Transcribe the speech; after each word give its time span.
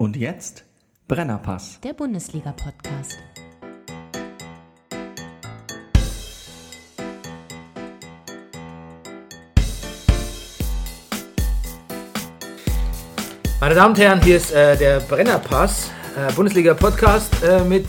Und 0.00 0.16
jetzt 0.16 0.64
Brennerpass. 1.08 1.78
Der 1.84 1.92
Bundesliga-Podcast. 1.92 3.18
Meine 13.60 13.74
Damen 13.74 13.90
und 13.90 13.98
Herren, 13.98 14.22
hier 14.22 14.38
ist 14.38 14.52
äh, 14.52 14.74
der 14.78 15.00
Brennerpass, 15.00 15.90
äh, 16.16 16.32
Bundesliga-Podcast 16.32 17.42
äh, 17.42 17.62
mit 17.64 17.84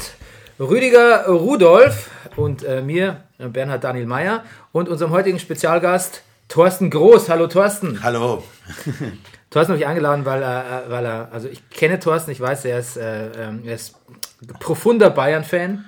Rüdiger 0.59 1.27
Rudolf 1.27 2.11
und 2.35 2.63
äh, 2.63 2.81
mir, 2.81 3.23
Bernhard 3.37 3.85
Daniel 3.85 4.05
Mayer 4.05 4.43
und 4.73 4.89
unserem 4.89 5.11
heutigen 5.11 5.39
Spezialgast 5.39 6.23
Thorsten 6.51 6.89
Groß. 6.89 7.29
Hallo 7.29 7.47
Thorsten. 7.47 8.03
Hallo. 8.03 8.43
Thorsten 9.49 9.71
habe 9.71 9.79
ich 9.81 9.87
eingeladen, 9.87 10.25
weil 10.25 10.43
er, 10.43 10.85
äh, 10.85 10.91
weil 10.91 11.05
er, 11.05 11.29
also 11.31 11.47
ich 11.47 11.69
kenne 11.69 11.97
Thorsten, 11.97 12.29
ich 12.31 12.41
weiß, 12.41 12.65
er 12.65 12.77
ist, 12.77 12.97
äh, 12.97 13.27
ähm, 13.47 13.61
er 13.65 13.75
ist 13.75 13.95
profunder 14.59 15.09
Bayern-Fan. 15.11 15.85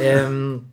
Ähm, 0.00 0.72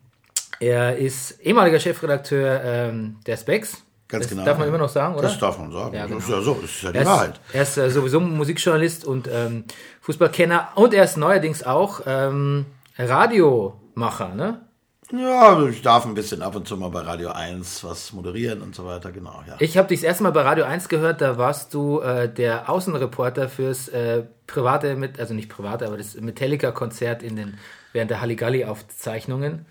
er 0.62 0.96
ist 0.96 1.42
ehemaliger 1.42 1.78
Chefredakteur 1.82 2.62
ähm, 2.64 3.18
der 3.28 3.36
Specs. 3.36 3.84
Ganz 4.08 4.24
das 4.26 4.30
genau. 4.32 4.46
Darf 4.46 4.58
man 4.58 4.70
immer 4.70 4.78
noch 4.78 4.88
sagen, 4.90 5.16
oder? 5.16 5.24
Das 5.24 5.38
darf 5.40 5.60
man 5.60 5.74
sagen. 5.74 5.94
Ja, 5.94 6.04
Das 6.04 6.10
genau. 6.10 6.20
ist 6.20 6.30
ja 6.30 6.42
so, 6.42 6.54
das 6.62 6.70
ist 6.72 6.82
ja 6.84 6.92
die 6.92 6.98
Er 6.98 7.02
ist, 7.02 7.08
Wahrheit. 7.10 7.40
er 7.52 7.62
ist 7.64 7.78
äh, 7.78 7.90
sowieso 7.92 8.20
Musikjournalist 8.22 9.04
und 9.04 9.30
ähm, 9.30 9.66
Fußballkenner 10.02 10.70
und 10.76 10.94
er 10.94 11.04
ist 11.04 11.18
neuerdings 11.18 11.64
auch 11.64 12.02
ähm, 12.06 12.66
Radiomacher, 12.98 14.36
ne? 14.36 14.62
Ja, 15.12 15.66
ich 15.68 15.82
darf 15.82 16.06
ein 16.06 16.14
bisschen 16.14 16.42
ab 16.42 16.56
und 16.56 16.68
zu 16.68 16.78
mal 16.78 16.90
bei 16.90 17.02
Radio 17.02 17.32
1 17.32 17.84
was 17.84 18.14
moderieren 18.14 18.62
und 18.62 18.74
so 18.76 18.86
weiter, 18.86 19.12
genau, 19.12 19.44
ja. 19.48 19.56
Ich 19.60 19.78
habe 19.78 19.90
dich 19.90 20.00
das 20.00 20.08
erste 20.08 20.24
Mal 20.24 20.32
bei 20.32 20.42
Radio 20.44 20.64
1 20.66 20.88
gehört, 20.90 21.20
da 21.22 21.38
warst 21.38 21.74
du 21.74 22.00
äh, 22.00 22.32
der 22.32 22.70
Außenreporter 22.70 23.50
fürs 23.50 23.90
äh, 23.90 24.24
private, 24.48 24.96
mit, 24.96 25.20
also 25.20 25.34
nicht 25.34 25.50
private, 25.50 25.86
aber 25.88 25.98
das 25.98 26.16
Metallica-Konzert 26.16 27.24
in 27.24 27.36
den, 27.36 27.58
während 27.92 28.10
der 28.10 28.22
Halligalli-Aufzeichnungen. 28.22 29.66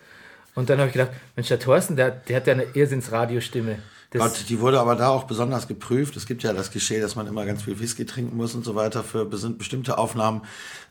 Und 0.55 0.69
dann 0.69 0.78
habe 0.78 0.88
ich 0.88 0.92
gedacht, 0.94 1.12
Mensch, 1.36 1.48
der 1.48 1.58
Thorsten, 1.60 1.97
der, 1.97 2.10
der 2.10 2.36
hat 2.36 2.47
ja 2.47 2.52
eine 2.52 2.64
Irrsinns-Radiostimme. 2.75 3.78
Das- 4.10 4.20
Gott, 4.22 4.44
die 4.48 4.60
wurde 4.60 4.80
aber 4.80 4.97
da 4.97 5.08
auch 5.08 5.25
besonders 5.25 5.69
geprüft. 5.69 6.16
Es 6.16 6.27
gibt 6.27 6.42
ja 6.42 6.52
das 6.52 6.70
Klischee, 6.72 7.00
dass 7.00 7.14
man 7.14 7.27
immer 7.28 7.47
ganz 7.47 7.62
viel 7.62 7.78
Whisky 7.78 8.04
trinken 8.04 8.36
muss 8.36 8.54
und 8.54 8.64
so 8.64 8.75
weiter 8.75 9.04
für 9.04 9.25
bestimmte 9.25 9.97
Aufnahmen. 9.98 10.42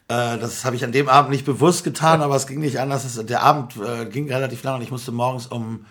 Äh, 0.09 0.37
das 0.37 0.65
habe 0.65 0.75
ich 0.75 0.83
an 0.83 0.91
dem 0.91 1.07
Abend 1.07 1.31
nicht 1.31 1.45
bewusst 1.45 1.83
getan, 1.83 2.21
aber 2.21 2.35
es 2.35 2.47
ging 2.47 2.59
nicht 2.59 2.79
anders. 2.79 3.05
Der 3.25 3.41
Abend 3.43 3.75
äh, 3.77 4.05
ging 4.05 4.29
relativ 4.31 4.63
lang 4.63 4.75
und 4.75 4.81
ich 4.81 4.91
musste 4.91 5.11
morgens 5.11 5.47
um 5.47 5.85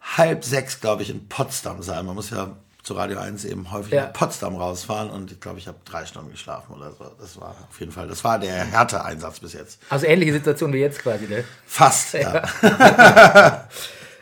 halb 0.00 0.44
sechs, 0.44 0.80
glaube 0.80 1.02
ich, 1.02 1.10
in 1.10 1.28
Potsdam 1.28 1.82
sein. 1.82 2.06
Man 2.06 2.14
muss 2.14 2.30
ja 2.30 2.56
zu 2.82 2.94
Radio 2.94 3.18
1 3.18 3.44
eben 3.46 3.72
häufig 3.72 3.92
Ja. 3.92 4.04
nach 4.06 4.12
Potsdam 4.12 4.54
rausfahren 4.54 5.10
und 5.10 5.32
ich 5.32 5.40
glaube, 5.40 5.58
ich 5.58 5.66
habe 5.66 5.76
drei 5.84 6.06
Stunden 6.06 6.30
geschlafen 6.30 6.72
oder 6.74 6.92
so. 6.92 7.04
Das 7.20 7.38
war 7.40 7.50
auf 7.68 7.80
jeden 7.80 7.90
Fall, 7.90 8.06
das 8.06 8.22
war 8.22 8.38
der 8.38 8.52
Härte-Einsatz 8.64 9.40
bis 9.40 9.52
jetzt. 9.54 9.80
Also 9.90 10.06
ähnliche 10.06 10.32
Situation 10.32 10.72
wie 10.72 10.78
jetzt 10.78 11.00
quasi, 11.00 11.26
ne? 11.26 11.42
Fast, 11.66 12.14
ja. 12.14 12.42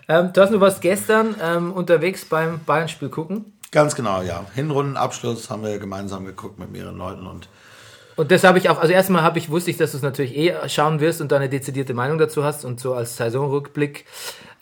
Ähm, 0.06 0.32
Thorsten, 0.34 0.54
du 0.54 0.60
warst 0.60 0.80
gestern 0.82 1.34
ähm, 1.40 1.72
unterwegs 1.72 2.24
beim 2.26 2.60
Bayern-Spiel 2.64 3.08
gucken. 3.08 3.52
Ganz 3.70 3.94
genau, 3.94 4.20
ja. 4.22 4.44
Hinrundenabschluss 4.54 5.48
haben 5.50 5.62
wir 5.62 5.78
gemeinsam 5.78 6.24
geguckt 6.26 6.58
mit 6.58 6.70
mehreren 6.70 6.96
Leuten 6.98 7.26
und 7.26 7.48
Und 8.16 8.30
das 8.30 8.44
habe 8.44 8.58
ich 8.58 8.68
auch, 8.68 8.78
also 8.78 8.92
erstmal 8.92 9.22
habe 9.22 9.38
ich, 9.38 9.50
wusste 9.50 9.70
ich, 9.70 9.76
dass 9.76 9.90
du 9.90 9.96
es 9.96 10.02
natürlich 10.02 10.36
eh 10.36 10.54
schauen 10.68 11.00
wirst 11.00 11.20
und 11.20 11.32
da 11.32 11.36
eine 11.36 11.48
dezidierte 11.48 11.94
Meinung 11.94 12.18
dazu 12.18 12.44
hast 12.44 12.64
und 12.64 12.78
so 12.78 12.94
als 12.94 13.16
Saisonrückblick 13.16 14.04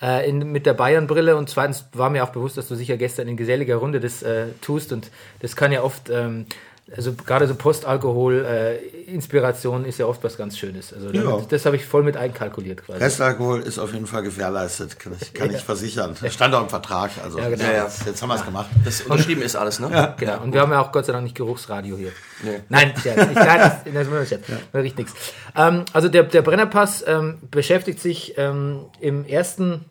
äh, 0.00 0.28
in, 0.28 0.50
mit 0.50 0.64
der 0.64 0.75
Bayern-Brille. 0.75 1.36
Und 1.36 1.50
zweitens 1.50 1.84
war 1.92 2.08
mir 2.08 2.25
auch 2.25 2.30
bewusst, 2.30 2.56
dass 2.56 2.69
du 2.69 2.75
sicher 2.75 2.97
gestern 2.97 3.28
in 3.28 3.36
geselliger 3.36 3.77
Runde 3.77 4.00
das 4.00 4.23
äh, 4.23 4.47
tust 4.62 4.92
und 4.92 5.11
das 5.41 5.55
kann 5.55 5.70
ja 5.70 5.83
oft, 5.83 6.08
ähm, 6.08 6.47
also 6.96 7.12
gerade 7.14 7.46
so 7.48 7.54
Postalkohol-Inspiration 7.54 9.84
ist 9.84 9.98
ja 9.98 10.06
oft 10.06 10.22
was 10.24 10.36
ganz 10.36 10.58
Schönes. 10.58 10.92
Also 10.92 11.10
Ja. 11.10 11.36
das, 11.38 11.48
das 11.48 11.66
habe 11.66 11.76
ich 11.76 11.84
voll 11.84 12.02
mit 12.02 12.16
einkalkuliert 12.16 12.84
quasi. 12.84 13.02
Restalkohol 13.02 13.60
ist 13.60 13.78
auf 13.78 13.92
jeden 13.92 14.06
Fall 14.06 14.22
gewährleistet, 14.22 14.98
kann 14.98 15.14
ich, 15.20 15.32
kann 15.32 15.50
ich 15.50 15.60
versichern. 15.62 16.17
Das 16.20 16.34
stand 16.34 16.55
auch 16.55 16.62
im 16.62 16.68
Vertrag, 16.68 17.11
also 17.22 17.39
Ja, 17.39 17.48
genau. 17.48 17.64
jetzt, 17.64 18.06
jetzt 18.06 18.22
haben 18.22 18.28
wir 18.28 18.36
es 18.36 18.44
gemacht. 18.44 18.67
Das 18.84 19.00
unterschrieben 19.02 19.42
ist 19.42 19.56
alles, 19.56 19.80
ne? 19.80 20.14
Genau. 20.18 20.40
Und 20.42 20.52
wir 20.52 20.61
haben 20.61 20.72
ja 20.72 20.80
auch 20.80 20.92
Gott 20.92 21.06
sei 21.06 21.12
Dank 21.12 21.24
nicht 21.24 21.36
Geruchsradio 21.36 21.96
hier. 21.96 22.12
Nee. 22.42 22.61
Nein. 22.68 22.92
Ich, 22.96 23.05
nein, 23.05 23.17
das, 23.17 23.84
das 23.84 24.06
ist 24.08 24.28
Scherz. 24.28 24.42
Da 24.72 24.78
riecht 24.78 24.98
nichts. 24.98 25.14
Ähm, 25.56 25.84
also 25.92 26.08
der, 26.08 26.24
der 26.24 26.42
Brennerpass 26.42 27.05
ähm, 27.06 27.38
beschäftigt 27.50 28.00
sich 28.00 28.34
ähm, 28.36 28.86
im 29.00 29.24
ersten 29.27 29.84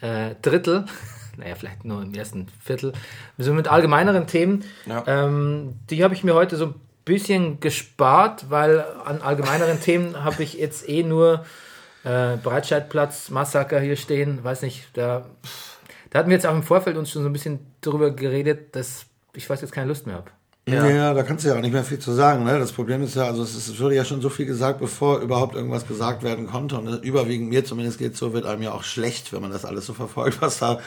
äh, 0.00 0.34
Drittel, 0.42 0.84
naja, 1.36 1.54
vielleicht 1.54 1.84
nur 1.84 2.02
im 2.02 2.14
ersten 2.14 2.48
Viertel, 2.62 2.92
so 3.38 3.52
mit 3.52 3.68
allgemeineren 3.68 4.26
Themen. 4.26 4.64
Ja. 4.86 5.04
Ähm, 5.06 5.74
die 5.90 6.02
habe 6.04 6.14
ich 6.14 6.24
mir 6.24 6.34
heute 6.34 6.56
so 6.56 6.66
ein 6.66 6.74
bisschen 7.04 7.60
gespart, 7.60 8.46
weil 8.50 8.84
an 9.04 9.20
allgemeineren 9.20 9.80
Themen 9.80 10.24
habe 10.24 10.42
ich 10.42 10.54
jetzt 10.54 10.88
eh 10.88 11.02
nur 11.02 11.44
äh, 12.04 12.36
Breitscheidplatz, 12.36 13.30
Massaker 13.30 13.80
hier 13.80 13.96
stehen. 13.96 14.42
Weiß 14.42 14.62
nicht, 14.62 14.88
da, 14.94 15.26
da 16.10 16.18
hatten 16.18 16.30
wir 16.30 16.36
jetzt 16.36 16.46
auch 16.46 16.54
im 16.54 16.62
Vorfeld 16.62 16.96
uns 16.96 17.10
schon 17.10 17.22
so 17.22 17.28
ein 17.28 17.32
bisschen 17.32 17.60
drüber 17.80 18.10
geredet, 18.10 18.74
dass 18.76 19.06
ich 19.34 19.46
fast 19.46 19.62
jetzt 19.62 19.72
keine 19.72 19.88
Lust 19.88 20.06
mehr 20.06 20.16
habe. 20.16 20.30
Ja. 20.66 21.12
da 21.12 21.22
kannst 21.22 21.44
du 21.44 21.50
ja 21.50 21.56
auch 21.56 21.60
nicht 21.60 21.72
mehr 21.72 21.84
viel 21.84 21.98
zu 21.98 22.12
sagen. 22.12 22.44
Ne? 22.44 22.58
Das 22.58 22.72
Problem 22.72 23.02
ist 23.02 23.16
ja, 23.16 23.24
also 23.24 23.42
es, 23.42 23.54
ist, 23.54 23.68
es 23.68 23.80
wurde 23.80 23.96
ja 23.96 24.04
schon 24.04 24.22
so 24.22 24.30
viel 24.30 24.46
gesagt, 24.46 24.80
bevor 24.80 25.18
überhaupt 25.18 25.54
irgendwas 25.54 25.86
gesagt 25.86 26.22
werden 26.22 26.46
konnte. 26.46 26.78
Und 26.78 27.04
überwiegend 27.04 27.50
mir 27.50 27.64
zumindest 27.66 27.98
geht 27.98 28.16
so, 28.16 28.32
wird 28.32 28.46
einem 28.46 28.62
ja 28.62 28.72
auch 28.72 28.82
schlecht, 28.82 29.32
wenn 29.34 29.42
man 29.42 29.50
das 29.50 29.66
alles 29.66 29.84
so 29.84 29.92
verfolgt, 29.92 30.40
was 30.40 30.58
da 30.58 30.80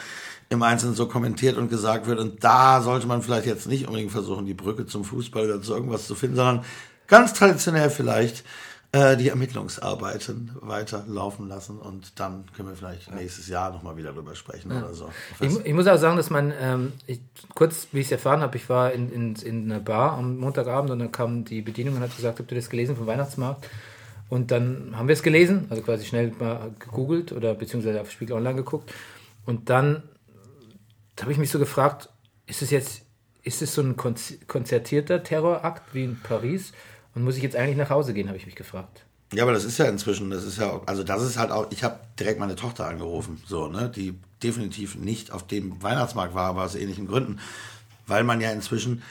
im 0.50 0.62
Einzelnen 0.62 0.94
so 0.94 1.06
kommentiert 1.06 1.56
und 1.56 1.68
gesagt 1.68 2.06
wird. 2.06 2.18
Und 2.18 2.42
da 2.42 2.80
sollte 2.80 3.06
man 3.06 3.22
vielleicht 3.22 3.46
jetzt 3.46 3.66
nicht 3.66 3.86
unbedingt 3.86 4.12
versuchen, 4.12 4.46
die 4.46 4.54
Brücke 4.54 4.86
zum 4.86 5.04
Fußball 5.04 5.44
oder 5.44 5.62
zu 5.62 5.74
irgendwas 5.74 6.06
zu 6.06 6.14
finden, 6.14 6.36
sondern 6.36 6.64
ganz 7.06 7.34
traditionell 7.34 7.90
vielleicht 7.90 8.44
äh, 8.92 9.18
die 9.18 9.28
Ermittlungsarbeiten 9.28 10.52
weiterlaufen 10.60 11.46
lassen 11.46 11.78
und 11.78 12.18
dann 12.18 12.44
können 12.56 12.70
wir 12.70 12.74
vielleicht 12.76 13.14
nächstes 13.14 13.46
Jahr 13.46 13.70
nochmal 13.70 13.98
wieder 13.98 14.14
drüber 14.14 14.34
sprechen 14.34 14.72
oder 14.72 14.94
so. 14.94 15.10
Ich, 15.40 15.54
ich 15.62 15.74
muss 15.74 15.86
auch 15.86 15.98
sagen, 15.98 16.16
dass 16.16 16.30
man, 16.30 16.54
ähm, 16.58 16.92
ich, 17.06 17.20
kurz 17.54 17.88
wie 17.92 18.00
ich 18.00 18.06
es 18.06 18.12
erfahren 18.12 18.40
habe, 18.40 18.56
ich 18.56 18.70
war 18.70 18.92
in, 18.92 19.12
in, 19.12 19.36
in 19.36 19.70
einer 19.70 19.80
Bar 19.80 20.12
am 20.12 20.38
Montagabend 20.38 20.90
und 20.90 21.00
dann 21.00 21.12
kam 21.12 21.44
die 21.44 21.60
Bedienung 21.60 21.96
und 21.96 22.00
hat 22.00 22.16
gesagt, 22.16 22.38
habt 22.38 22.50
ihr 22.50 22.56
das 22.56 22.70
gelesen 22.70 22.96
vom 22.96 23.06
Weihnachtsmarkt? 23.06 23.68
Und 24.30 24.50
dann 24.50 24.94
haben 24.94 25.08
wir 25.08 25.12
es 25.12 25.22
gelesen, 25.22 25.66
also 25.68 25.82
quasi 25.82 26.06
schnell 26.06 26.32
mal 26.38 26.70
gegoogelt 26.78 27.32
oder 27.32 27.54
beziehungsweise 27.54 28.00
auf 28.00 28.10
Spiegel 28.10 28.36
Online 28.36 28.56
geguckt. 28.56 28.90
Und 29.44 29.68
dann 29.68 30.02
habe 31.22 31.32
ich 31.32 31.38
mich 31.38 31.50
so 31.50 31.58
gefragt, 31.58 32.08
ist 32.46 32.62
es 32.62 32.70
jetzt, 32.70 33.02
ist 33.42 33.62
es 33.62 33.74
so 33.74 33.82
ein 33.82 33.96
konz- 33.96 34.44
konzertierter 34.46 35.22
Terrorakt 35.22 35.94
wie 35.94 36.04
in 36.04 36.20
Paris? 36.20 36.72
Und 37.14 37.24
muss 37.24 37.36
ich 37.36 37.42
jetzt 37.42 37.56
eigentlich 37.56 37.76
nach 37.76 37.90
Hause 37.90 38.14
gehen, 38.14 38.28
habe 38.28 38.38
ich 38.38 38.46
mich 38.46 38.54
gefragt. 38.54 39.04
Ja, 39.32 39.42
aber 39.42 39.52
das 39.52 39.64
ist 39.64 39.78
ja 39.78 39.86
inzwischen, 39.86 40.30
das 40.30 40.44
ist 40.44 40.58
ja, 40.58 40.80
also 40.86 41.02
das 41.02 41.22
ist 41.22 41.36
halt 41.36 41.50
auch, 41.50 41.66
ich 41.70 41.84
habe 41.84 42.00
direkt 42.18 42.40
meine 42.40 42.56
Tochter 42.56 42.86
angerufen, 42.86 43.42
so, 43.46 43.68
ne, 43.68 43.90
die 43.94 44.18
definitiv 44.42 44.94
nicht 44.94 45.32
auf 45.32 45.46
dem 45.46 45.82
Weihnachtsmarkt 45.82 46.34
war, 46.34 46.46
aber 46.48 46.62
aus 46.62 46.74
ähnlichen 46.74 47.06
Gründen, 47.06 47.38
weil 48.06 48.24
man 48.24 48.40
ja 48.40 48.50
inzwischen 48.52 49.02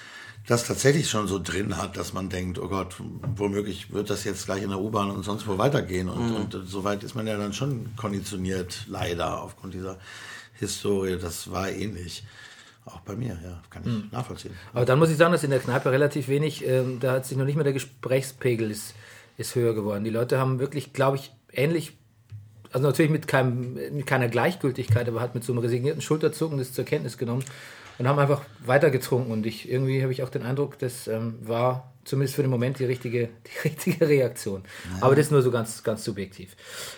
das 0.48 0.66
tatsächlich 0.66 1.10
schon 1.10 1.28
so 1.28 1.40
drin 1.40 1.78
hat, 1.78 1.98
dass 1.98 2.14
man 2.14 2.30
denkt, 2.30 2.58
oh 2.58 2.70
Gott, 2.70 2.96
womöglich 3.36 3.92
wird 3.92 4.10
das 4.10 4.24
jetzt 4.24 4.46
gleich 4.46 4.64
in 4.64 4.70
der 4.70 4.80
U-Bahn 4.80 5.12
und 5.12 5.24
sonst 5.24 5.46
wo 5.46 5.58
weitergehen 5.58 6.08
und, 6.10 6.34
und 6.34 6.58
soweit 6.66 7.04
ist 7.04 7.14
man 7.14 7.28
ja 7.28 7.38
dann 7.38 7.54
schon 7.54 7.96
konditioniert, 7.98 8.86
leider, 8.88 9.42
aufgrund 9.44 9.74
dieser 9.74 9.98
Historie, 10.60 11.18
das 11.20 11.52
war 11.52 11.70
ähnlich. 11.70 12.24
Auch 12.86 13.02
bei 13.02 13.16
mir, 13.16 13.38
ja, 13.44 13.62
kann 13.70 13.84
ich 13.86 14.12
nachvollziehen. 14.12 14.54
Aber 14.74 14.86
dann 14.86 14.98
muss 14.98 15.10
ich 15.10 15.18
sagen, 15.18 15.34
dass 15.34 15.44
in 15.44 15.50
der 15.50 15.60
Kneipe 15.60 15.92
relativ 15.92 16.30
wenig, 16.30 16.66
ähm, 16.66 17.00
da 17.02 17.14
hat 17.14 17.26
sich 17.26 17.38
noch 17.38 17.46
nicht 17.46 17.56
mehr 17.56 17.66
der 17.66 17.74
Gesprächspegel 17.74 18.72
ist, 18.72 18.96
ist 19.38 19.56
höher 19.56 19.74
geworden. 19.74 20.06
Die 20.06 20.10
Leute 20.10 20.40
haben 20.40 20.60
wirklich, 20.60 20.94
glaube 20.94 21.18
ich, 21.18 21.34
ähnlich, 21.52 21.98
also 22.72 22.88
natürlich 22.88 23.12
mit, 23.12 23.28
keinem, 23.28 23.74
mit 23.74 24.06
keiner 24.06 24.30
Gleichgültigkeit, 24.30 25.08
aber 25.10 25.20
hat 25.20 25.36
mit 25.36 25.44
so 25.44 25.52
einem 25.52 25.60
resignierten 25.60 26.02
Schulterzucken 26.02 26.58
das 26.58 26.72
zur 26.72 26.86
Kenntnis 26.86 27.18
genommen 27.18 27.44
und 27.98 28.08
haben 28.08 28.20
einfach 28.20 28.42
weiter 28.66 28.90
getrunken. 28.90 29.32
Und 29.32 29.46
ich 29.46 29.70
irgendwie 29.70 30.02
habe 30.02 30.12
ich 30.12 30.24
auch 30.24 30.30
den 30.30 30.44
Eindruck, 30.44 30.78
das 30.80 31.08
ähm, 31.08 31.40
war 31.42 31.94
zumindest 32.04 32.36
für 32.36 32.42
den 32.42 32.52
Moment 32.52 32.80
die 32.80 32.86
richtige, 32.86 33.28
die 33.64 33.68
richtige 33.68 34.08
Reaktion. 34.08 34.64
Aber 35.02 35.16
das 35.16 35.32
nur 35.32 35.42
so 35.42 35.52
ganz, 35.52 35.84
ganz 35.84 36.04
subjektiv. 36.04 36.56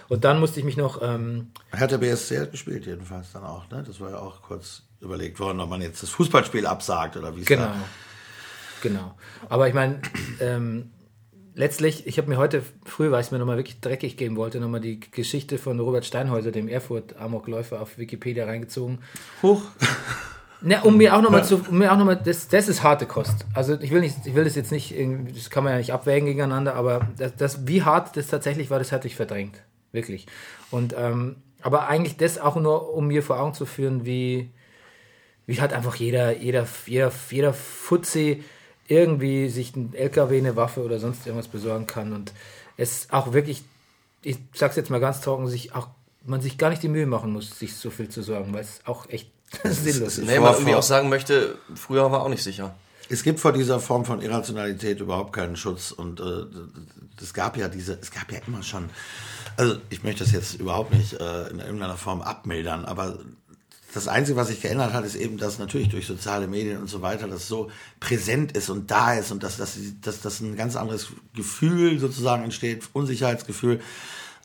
Und 0.07 0.23
dann 0.23 0.39
musste 0.39 0.59
ich 0.59 0.65
mich 0.65 0.77
noch, 0.77 1.01
ähm, 1.01 1.51
Hertha 1.71 1.97
BSC 1.97 2.39
hat 2.39 2.51
gespielt 2.51 2.85
jedenfalls 2.85 3.31
dann 3.33 3.43
auch, 3.43 3.69
ne? 3.69 3.83
Das 3.85 3.99
war 3.99 4.11
ja 4.11 4.19
auch 4.19 4.41
kurz 4.41 4.83
überlegt 5.01 5.39
worden, 5.39 5.59
ob 5.59 5.69
man 5.69 5.81
jetzt 5.81 6.03
das 6.03 6.09
Fußballspiel 6.09 6.65
absagt 6.65 7.17
oder 7.17 7.35
wie 7.35 7.41
es 7.41 7.47
Genau. 7.47 7.71
Genau. 8.81 9.15
Aber 9.49 9.67
ich 9.67 9.73
meine, 9.73 10.01
ähm, 10.39 10.91
letztlich, 11.53 12.07
ich 12.07 12.17
habe 12.17 12.29
mir 12.29 12.37
heute 12.37 12.63
früh, 12.85 13.11
weil 13.11 13.21
ich 13.21 13.27
es 13.27 13.31
mir 13.31 13.39
nochmal 13.39 13.57
wirklich 13.57 13.81
dreckig 13.81 14.15
geben 14.15 14.37
wollte, 14.37 14.59
nochmal 14.59 14.79
die 14.79 14.99
Geschichte 14.99 15.57
von 15.57 15.79
Robert 15.79 16.05
Steinhäuser, 16.05 16.51
dem 16.51 16.67
Erfurt-Amokläufer, 16.67 17.81
auf 17.81 17.97
Wikipedia 17.97 18.45
reingezogen. 18.45 18.99
Huch. 19.43 19.61
Ne, 20.61 20.81
um 20.83 20.97
mir 20.97 21.15
auch 21.15 21.21
nochmal 21.21 21.45
zu, 21.45 21.63
um 21.69 21.77
mir 21.77 21.91
auch 21.91 21.97
nochmal, 21.97 22.17
das, 22.17 22.49
das 22.49 22.67
ist 22.67 22.83
harte 22.83 23.05
Kost. 23.05 23.45
Also 23.53 23.79
ich 23.79 23.91
will 23.91 24.01
nicht, 24.01 24.17
ich 24.25 24.35
will 24.35 24.43
das 24.43 24.55
jetzt 24.55 24.73
nicht, 24.73 24.93
das 25.33 25.49
kann 25.49 25.63
man 25.63 25.71
ja 25.73 25.79
nicht 25.79 25.93
abwägen 25.93 26.27
gegeneinander, 26.27 26.75
aber 26.75 27.07
das, 27.17 27.35
das 27.37 27.67
wie 27.67 27.83
hart 27.83 28.17
das 28.17 28.27
tatsächlich 28.27 28.69
war, 28.69 28.77
das 28.77 28.91
hatte 28.91 29.07
ich 29.07 29.15
verdrängt. 29.15 29.63
Wirklich. 29.93 30.27
Und, 30.69 30.93
ähm, 30.97 31.37
aber 31.61 31.87
eigentlich 31.87 32.17
das 32.17 32.39
auch 32.39 32.57
nur, 32.57 32.93
um 32.93 33.07
mir 33.07 33.23
vor 33.23 33.39
Augen 33.39 33.53
zu 33.53 33.65
führen, 33.65 34.05
wie, 34.05 34.49
wie 35.45 35.61
halt 35.61 35.71
einfach 35.71 35.95
jeder, 35.95 36.37
jeder, 36.37 36.67
jeder, 36.85 37.11
jeder 37.29 37.53
Fuzzi 37.53 38.43
irgendwie 38.87 39.49
sich 39.49 39.75
ein 39.75 39.93
LKW, 39.93 40.37
eine 40.37 40.55
Waffe 40.55 40.83
oder 40.83 40.99
sonst 40.99 41.25
irgendwas 41.25 41.47
besorgen 41.47 41.87
kann 41.87 42.11
und 42.11 42.33
es 42.75 43.07
auch 43.11 43.33
wirklich, 43.33 43.63
ich 44.23 44.37
sag's 44.53 44.75
jetzt 44.75 44.89
mal 44.89 44.99
ganz 44.99 45.21
trocken, 45.21 45.47
sich 45.47 45.73
auch 45.73 45.87
man 46.25 46.41
sich 46.41 46.57
gar 46.57 46.69
nicht 46.69 46.83
die 46.83 46.89
Mühe 46.89 47.05
machen 47.05 47.31
muss, 47.31 47.57
sich 47.57 47.75
so 47.75 47.89
viel 47.89 48.09
zu 48.09 48.21
sorgen, 48.21 48.53
weil 48.53 48.61
es 48.61 48.81
auch 48.85 49.09
echt 49.09 49.31
sinnlos 49.63 50.17
ist. 50.17 50.27
Nee, 50.27 50.39
man 50.39 50.53
irgendwie 50.53 50.75
auch 50.75 50.83
sagen 50.83 51.09
möchte, 51.09 51.57
früher 51.75 52.11
war 52.11 52.21
auch 52.21 52.29
nicht 52.29 52.43
sicher. 52.43 52.75
Es 53.09 53.23
gibt 53.23 53.39
vor 53.39 53.53
dieser 53.53 53.79
Form 53.79 54.05
von 54.05 54.21
Irrationalität 54.21 54.99
überhaupt 54.99 55.33
keinen 55.33 55.55
Schutz 55.55 55.91
und 55.91 56.19
äh, 56.19 56.45
es 57.21 57.33
gab 57.33 57.57
ja 57.57 57.67
diese, 57.67 57.97
es 57.99 58.11
gab 58.11 58.31
ja 58.31 58.39
immer 58.45 58.61
schon, 58.61 58.89
also 59.57 59.77
ich 59.89 60.03
möchte 60.03 60.23
das 60.23 60.31
jetzt 60.31 60.59
überhaupt 60.59 60.93
nicht 60.93 61.13
äh, 61.13 61.47
in 61.47 61.59
irgendeiner 61.59 61.97
Form 61.97 62.21
abmildern, 62.21 62.85
aber 62.85 63.17
das 63.93 64.07
Einzige, 64.07 64.37
was 64.37 64.49
sich 64.49 64.61
geändert 64.61 64.93
hat, 64.93 65.03
ist 65.03 65.15
eben, 65.15 65.37
dass 65.37 65.57
natürlich 65.57 65.89
durch 65.89 66.05
soziale 66.05 66.47
Medien 66.47 66.77
und 66.77 66.89
so 66.89 67.01
weiter 67.01 67.27
das 67.27 67.47
so 67.47 67.71
präsent 67.99 68.51
ist 68.51 68.69
und 68.69 68.91
da 68.91 69.13
ist 69.13 69.31
und 69.31 69.41
dass, 69.41 69.57
dass, 69.57 69.77
dass, 70.01 70.21
dass 70.21 70.39
ein 70.41 70.55
ganz 70.55 70.75
anderes 70.75 71.07
Gefühl 71.35 71.99
sozusagen 71.99 72.43
entsteht, 72.43 72.83
Unsicherheitsgefühl, 72.93 73.81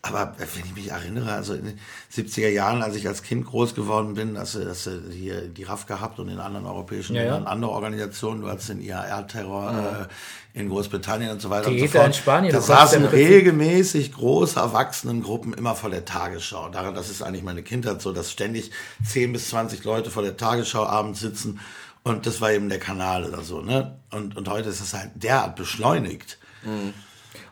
aber 0.06 0.34
wenn 0.38 0.64
ich 0.64 0.74
mich 0.74 0.90
erinnere, 0.90 1.32
also 1.32 1.54
in 1.54 1.64
den 1.64 1.78
70er 2.12 2.48
Jahren, 2.48 2.82
als 2.82 2.94
ich 2.94 3.08
als 3.08 3.22
Kind 3.22 3.46
groß 3.46 3.74
geworden 3.74 4.14
bin, 4.14 4.34
dass 4.34 4.52
du, 4.52 4.64
dass 4.64 4.84
du 4.84 5.00
hier 5.10 5.48
die 5.48 5.64
RAF 5.64 5.86
gehabt 5.86 6.18
und 6.18 6.28
in 6.28 6.38
anderen 6.38 6.66
europäischen 6.66 7.16
Ja, 7.16 7.22
ja. 7.22 7.32
Ländern 7.32 7.46
andere 7.46 7.70
Organisationen, 7.72 8.42
du 8.42 8.48
hattest 8.48 8.68
den 8.68 8.82
IAR-Terror 8.82 10.08
äh, 10.54 10.58
in 10.58 10.68
Großbritannien 10.68 11.30
und 11.30 11.40
so 11.40 11.48
weiter 11.50 11.70
Die 11.70 11.80
und 11.82 11.88
so 11.88 11.98
fort. 11.98 12.06
in 12.08 12.12
Spanien, 12.12 12.52
Da 12.52 12.60
saßen 12.60 13.02
ja 13.02 13.08
regelmäßig 13.08 14.12
große 14.12 14.60
Erwachsenengruppen 14.60 15.54
immer 15.54 15.74
vor 15.74 15.90
der 15.90 16.04
Tagesschau. 16.04 16.68
Daran, 16.68 16.94
das 16.94 17.08
ist 17.08 17.22
eigentlich 17.22 17.42
meine 17.42 17.62
Kindheit 17.62 18.02
so, 18.02 18.12
dass 18.12 18.30
ständig 18.30 18.70
10 19.06 19.32
bis 19.32 19.48
20 19.48 19.84
Leute 19.84 20.10
vor 20.10 20.22
der 20.22 20.36
Tagesschau 20.36 20.84
abends 20.84 21.20
sitzen 21.20 21.60
und 22.02 22.26
das 22.26 22.42
war 22.42 22.52
eben 22.52 22.68
der 22.68 22.78
Kanal 22.78 23.24
oder 23.24 23.42
so, 23.42 23.62
ne? 23.62 23.98
Und, 24.10 24.36
und 24.36 24.48
heute 24.50 24.68
ist 24.68 24.80
es 24.82 24.92
halt 24.92 25.10
derart 25.14 25.56
beschleunigt. 25.56 26.38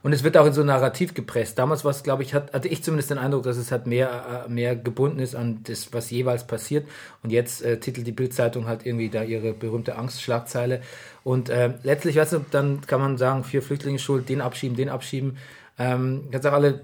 Und 0.03 0.13
es 0.13 0.25
wird 0.25 0.37
auch 0.37 0.47
in 0.47 0.53
so 0.53 0.63
ein 0.63 0.67
Narrativ 0.67 1.15
gepresst. 1.15 1.59
Damals 1.59 1.85
war 1.85 1.93
es, 1.93 2.03
glaube 2.03 2.25
ich, 2.25 2.35
hat, 2.35 2.53
hatte 2.53 2.67
ich 2.67 2.83
zumindest 2.83 3.11
den 3.11 3.19
Eindruck, 3.19 3.45
dass 3.45 3.57
es 3.57 3.71
halt 3.71 3.87
mehr, 3.87 4.45
äh, 4.47 4.51
mehr 4.51 4.75
gebunden 4.75 5.21
ist 5.21 5.37
an 5.37 5.61
das, 5.65 5.93
was 5.93 6.11
jeweils 6.11 6.45
passiert. 6.45 6.89
Und 7.23 7.31
jetzt 7.31 7.63
äh, 7.63 7.79
titelt 7.79 8.07
die 8.07 8.13
Bildzeitung 8.13 8.67
halt 8.67 8.85
irgendwie 8.85 9.11
da 9.11 9.23
ihre 9.23 9.53
berühmte 9.53 9.97
Angstschlagzeile. 9.97 10.83
Und 11.23 11.51
äh, 11.51 11.75
letztlich, 11.85 12.17
weißt 12.17 12.33
du, 12.33 12.45
dann 12.51 12.81
kann 12.87 13.01
man 13.01 13.17
sagen, 13.17 13.45
vier 13.45 13.63
Flüchtlinge 13.63 14.01
schuld, 14.01 14.29
den 14.29 14.41
abschieben, 14.41 14.77
den 14.77 14.89
abschieben. 14.89 15.39
Ähm, 15.79 16.25
kannst 16.33 16.49
auch 16.49 16.53
alle, 16.53 16.81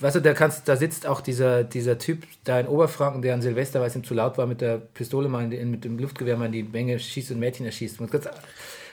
weißt 0.00 0.16
du, 0.16 0.20
da 0.20 0.34
kannst, 0.34 0.68
da 0.68 0.76
sitzt 0.76 1.06
auch 1.06 1.22
dieser, 1.22 1.64
dieser 1.64 1.96
Typ 1.96 2.24
da 2.44 2.60
in 2.60 2.66
Oberfranken, 2.66 3.22
der 3.22 3.32
an 3.32 3.40
Silvester, 3.40 3.80
weil 3.80 3.88
es 3.88 3.96
ihm 3.96 4.04
zu 4.04 4.12
laut 4.12 4.36
war, 4.36 4.46
mit 4.46 4.60
der 4.60 4.76
Pistole 4.76 5.30
mal 5.30 5.50
in 5.50 5.70
mit 5.70 5.84
dem 5.84 5.98
Luftgewehr 5.98 6.36
mal 6.36 6.46
in 6.46 6.52
die 6.52 6.62
Menge 6.64 6.98
schießt 6.98 7.30
und 7.30 7.40
Mädchen 7.40 7.64
erschießt. 7.64 7.98
Und 7.98 8.10
ganz- 8.10 8.28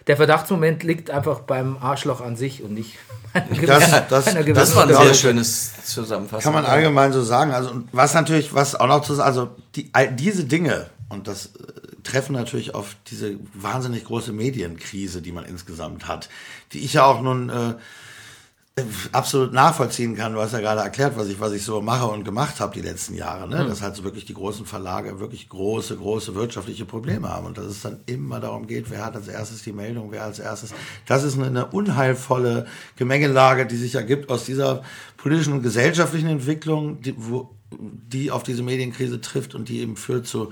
der 0.07 0.17
Verdachtsmoment 0.17 0.83
liegt 0.83 1.09
einfach 1.09 1.39
beim 1.41 1.77
Arschloch 1.77 2.21
an 2.21 2.35
sich 2.35 2.61
und 2.63 2.73
nicht 2.73 2.97
bei 3.33 3.41
einer 3.43 3.55
gewissen- 3.55 3.91
das- 4.09 4.25
das 4.25 4.25
Das 4.53 4.75
war 4.75 4.83
ein 4.83 4.89
sehr 4.89 5.13
schönes 5.15 5.71
Zusammenfassen. 5.85 6.43
Kann 6.43 6.53
man 6.53 6.65
allgemein 6.65 7.11
so 7.13 7.21
sagen. 7.23 7.51
Also 7.51 7.71
und 7.71 7.89
was 7.91 8.13
natürlich, 8.13 8.53
was 8.53 8.75
auch 8.75 8.87
noch 8.87 9.01
zu 9.01 9.13
sagen, 9.15 9.27
also 9.27 9.49
die, 9.75 9.89
all 9.93 10.11
diese 10.11 10.45
Dinge 10.45 10.89
und 11.09 11.27
das 11.27 11.47
äh, 11.47 11.49
treffen 12.03 12.33
natürlich 12.33 12.75
auf 12.75 12.95
diese 13.07 13.35
wahnsinnig 13.53 14.05
große 14.05 14.31
Medienkrise, 14.31 15.21
die 15.21 15.31
man 15.31 15.45
insgesamt 15.45 16.07
hat, 16.07 16.29
die 16.73 16.79
ich 16.79 16.93
ja 16.93 17.05
auch 17.05 17.21
nun 17.21 17.49
äh, 17.49 17.73
absolut 19.13 19.53
nachvollziehen 19.53 20.17
kann. 20.17 20.33
Du 20.33 20.41
hast 20.41 20.51
ja 20.51 20.59
gerade 20.59 20.81
erklärt, 20.81 21.17
was 21.17 21.29
ich, 21.29 21.39
was 21.39 21.53
ich 21.53 21.63
so 21.63 21.81
mache 21.81 22.07
und 22.07 22.25
gemacht 22.25 22.59
habe 22.59 22.73
die 22.73 22.81
letzten 22.81 23.13
Jahre. 23.13 23.47
Ne? 23.47 23.65
Dass 23.65 23.81
halt 23.81 23.95
so 23.95 24.03
wirklich 24.03 24.25
die 24.25 24.33
großen 24.33 24.65
Verlage 24.65 25.17
wirklich 25.21 25.47
große, 25.47 25.95
große 25.95 26.35
wirtschaftliche 26.35 26.83
Probleme 26.83 27.29
haben 27.29 27.45
und 27.45 27.57
dass 27.57 27.67
es 27.67 27.81
dann 27.81 28.01
immer 28.05 28.41
darum 28.41 28.67
geht, 28.67 28.89
wer 28.89 29.05
hat 29.05 29.15
als 29.15 29.29
erstes 29.29 29.63
die 29.63 29.71
Meldung, 29.71 30.11
wer 30.11 30.23
als 30.23 30.39
erstes. 30.39 30.73
Das 31.05 31.23
ist 31.23 31.37
eine, 31.37 31.47
eine 31.47 31.67
unheilvolle 31.67 32.65
Gemengelage, 32.97 33.65
die 33.65 33.77
sich 33.77 33.95
ergibt 33.95 34.29
aus 34.29 34.43
dieser 34.43 34.83
politischen 35.15 35.53
und 35.53 35.63
gesellschaftlichen 35.63 36.27
Entwicklung, 36.27 37.01
die, 37.01 37.15
wo, 37.17 37.55
die 37.71 38.29
auf 38.29 38.43
diese 38.43 38.61
Medienkrise 38.61 39.21
trifft 39.21 39.55
und 39.55 39.69
die 39.69 39.79
eben 39.79 39.95
führt 39.95 40.27
zu 40.27 40.51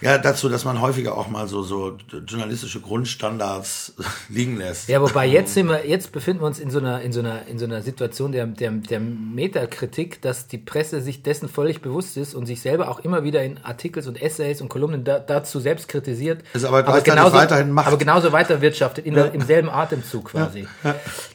ja, 0.00 0.18
dazu, 0.18 0.48
dass 0.48 0.64
man 0.64 0.80
häufiger 0.80 1.16
auch 1.16 1.28
mal 1.28 1.46
so, 1.46 1.62
so 1.62 1.98
journalistische 2.26 2.80
Grundstandards 2.80 3.94
liegen 4.28 4.56
lässt. 4.56 4.88
Ja, 4.88 5.00
wobei 5.00 5.26
jetzt 5.28 5.54
sind 5.54 5.68
wir, 5.68 5.86
jetzt 5.86 6.12
befinden 6.12 6.42
wir 6.42 6.46
uns 6.46 6.58
in 6.58 6.70
so 6.70 6.78
einer, 6.78 7.02
in 7.02 7.12
so 7.12 7.20
einer, 7.20 7.46
in 7.46 7.58
so 7.58 7.66
einer 7.66 7.82
Situation 7.82 8.32
der, 8.32 8.46
der, 8.46 8.70
der 8.70 9.00
Metakritik, 9.00 10.22
dass 10.22 10.48
die 10.48 10.58
Presse 10.58 11.00
sich 11.00 11.22
dessen 11.22 11.48
völlig 11.48 11.82
bewusst 11.82 12.16
ist 12.16 12.34
und 12.34 12.46
sich 12.46 12.60
selber 12.60 12.88
auch 12.88 13.00
immer 13.00 13.24
wieder 13.24 13.42
in 13.42 13.58
Artikels 13.62 14.06
und 14.06 14.20
Essays 14.20 14.60
und 14.60 14.68
Kolumnen 14.68 15.04
da, 15.04 15.18
dazu 15.18 15.60
selbst 15.60 15.88
kritisiert. 15.88 16.42
Ist 16.54 16.64
aber 16.64 16.82
gleichzeitig 16.82 17.32
weiterhin 17.32 17.70
Macht. 17.70 17.88
aber 17.88 17.98
genauso 17.98 18.32
weiterwirtschaftet, 18.32 19.06
in 19.06 19.14
der, 19.14 19.32
im 19.34 19.42
selben 19.42 19.68
Atemzug 19.68 20.30
quasi. 20.30 20.66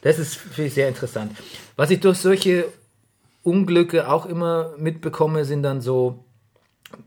Das 0.01 0.19
ist, 0.19 0.35
finde 0.35 0.65
ich, 0.65 0.73
sehr 0.73 0.88
interessant. 0.88 1.31
Was 1.75 1.89
ich 1.91 2.00
durch 2.00 2.17
solche 2.17 2.65
Unglücke 3.44 4.09
auch 4.09 4.25
immer 4.25 4.73
mitbekomme, 4.77 5.45
sind 5.45 5.63
dann 5.63 5.81
so, 5.81 6.25